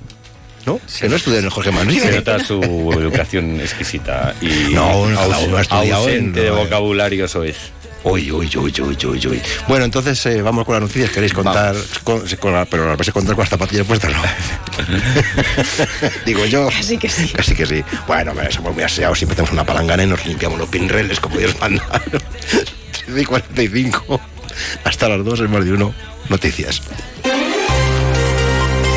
¿no? 0.73 0.79
Que 0.99 1.09
no 1.09 1.15
estudia 1.15 1.39
en 1.39 1.45
el 1.45 1.51
Jorge 1.51 1.71
Manrique. 1.71 2.01
Se 2.01 2.11
nota 2.15 2.43
su 2.43 2.61
educación 2.93 3.59
exquisita 3.59 4.33
y 4.41 4.73
No, 4.73 5.05
cada 5.15 5.39
uno 5.39 5.57
ha 5.57 5.61
estudiado 5.61 6.07
en- 6.09 6.15
ausente 6.15 6.41
de 6.41 6.49
no, 6.49 6.57
vocabulario 6.57 7.27
soez. 7.27 7.57
Uy, 8.01 8.31
uy, 8.31 8.49
uy, 8.55 8.73
uy, 8.81 8.97
uy, 9.05 9.27
uy. 9.27 9.41
Bueno, 9.67 9.83
entonces 9.83 10.25
eh, 10.27 10.41
vamos 10.41 10.63
con 10.65 10.73
las 10.75 10.83
noticias. 10.83 11.11
¿Queréis 11.11 11.33
contar? 11.33 11.75
Con, 12.05 12.21
con 12.37 12.53
la- 12.53 12.63
pero 12.65 12.87
las 12.87 12.97
vais 12.97 13.09
a 13.09 13.11
contar 13.11 13.35
con 13.35 13.43
las 13.43 13.49
zapatillas 13.49 13.85
puestas, 13.85 14.11
¿no? 14.13 14.21
Digo 16.25 16.45
yo. 16.45 16.69
Casi 16.69 16.97
que 16.97 17.09
sí. 17.09 17.27
Casi 17.35 17.55
que 17.55 17.65
sí. 17.65 17.83
Bueno, 18.07 18.31
hombre, 18.31 18.51
somos 18.51 18.73
muy 18.73 18.83
aseados. 18.83 19.17
Siempre 19.17 19.35
tenemos 19.35 19.51
una 19.51 19.65
palangana 19.65 20.03
y 20.03 20.07
nos 20.07 20.25
limpiamos 20.25 20.57
los 20.59 20.69
pinreles 20.69 21.19
como 21.19 21.37
Dios 21.37 21.55
manda. 21.59 21.83
13 23.05 23.21
y 23.21 23.25
45. 23.25 24.21
Hasta 24.85 25.09
las 25.09 25.25
2 25.25 25.39
en 25.41 25.51
más 25.51 25.65
de 25.65 25.73
uno. 25.73 25.93
Noticias. 26.29 26.81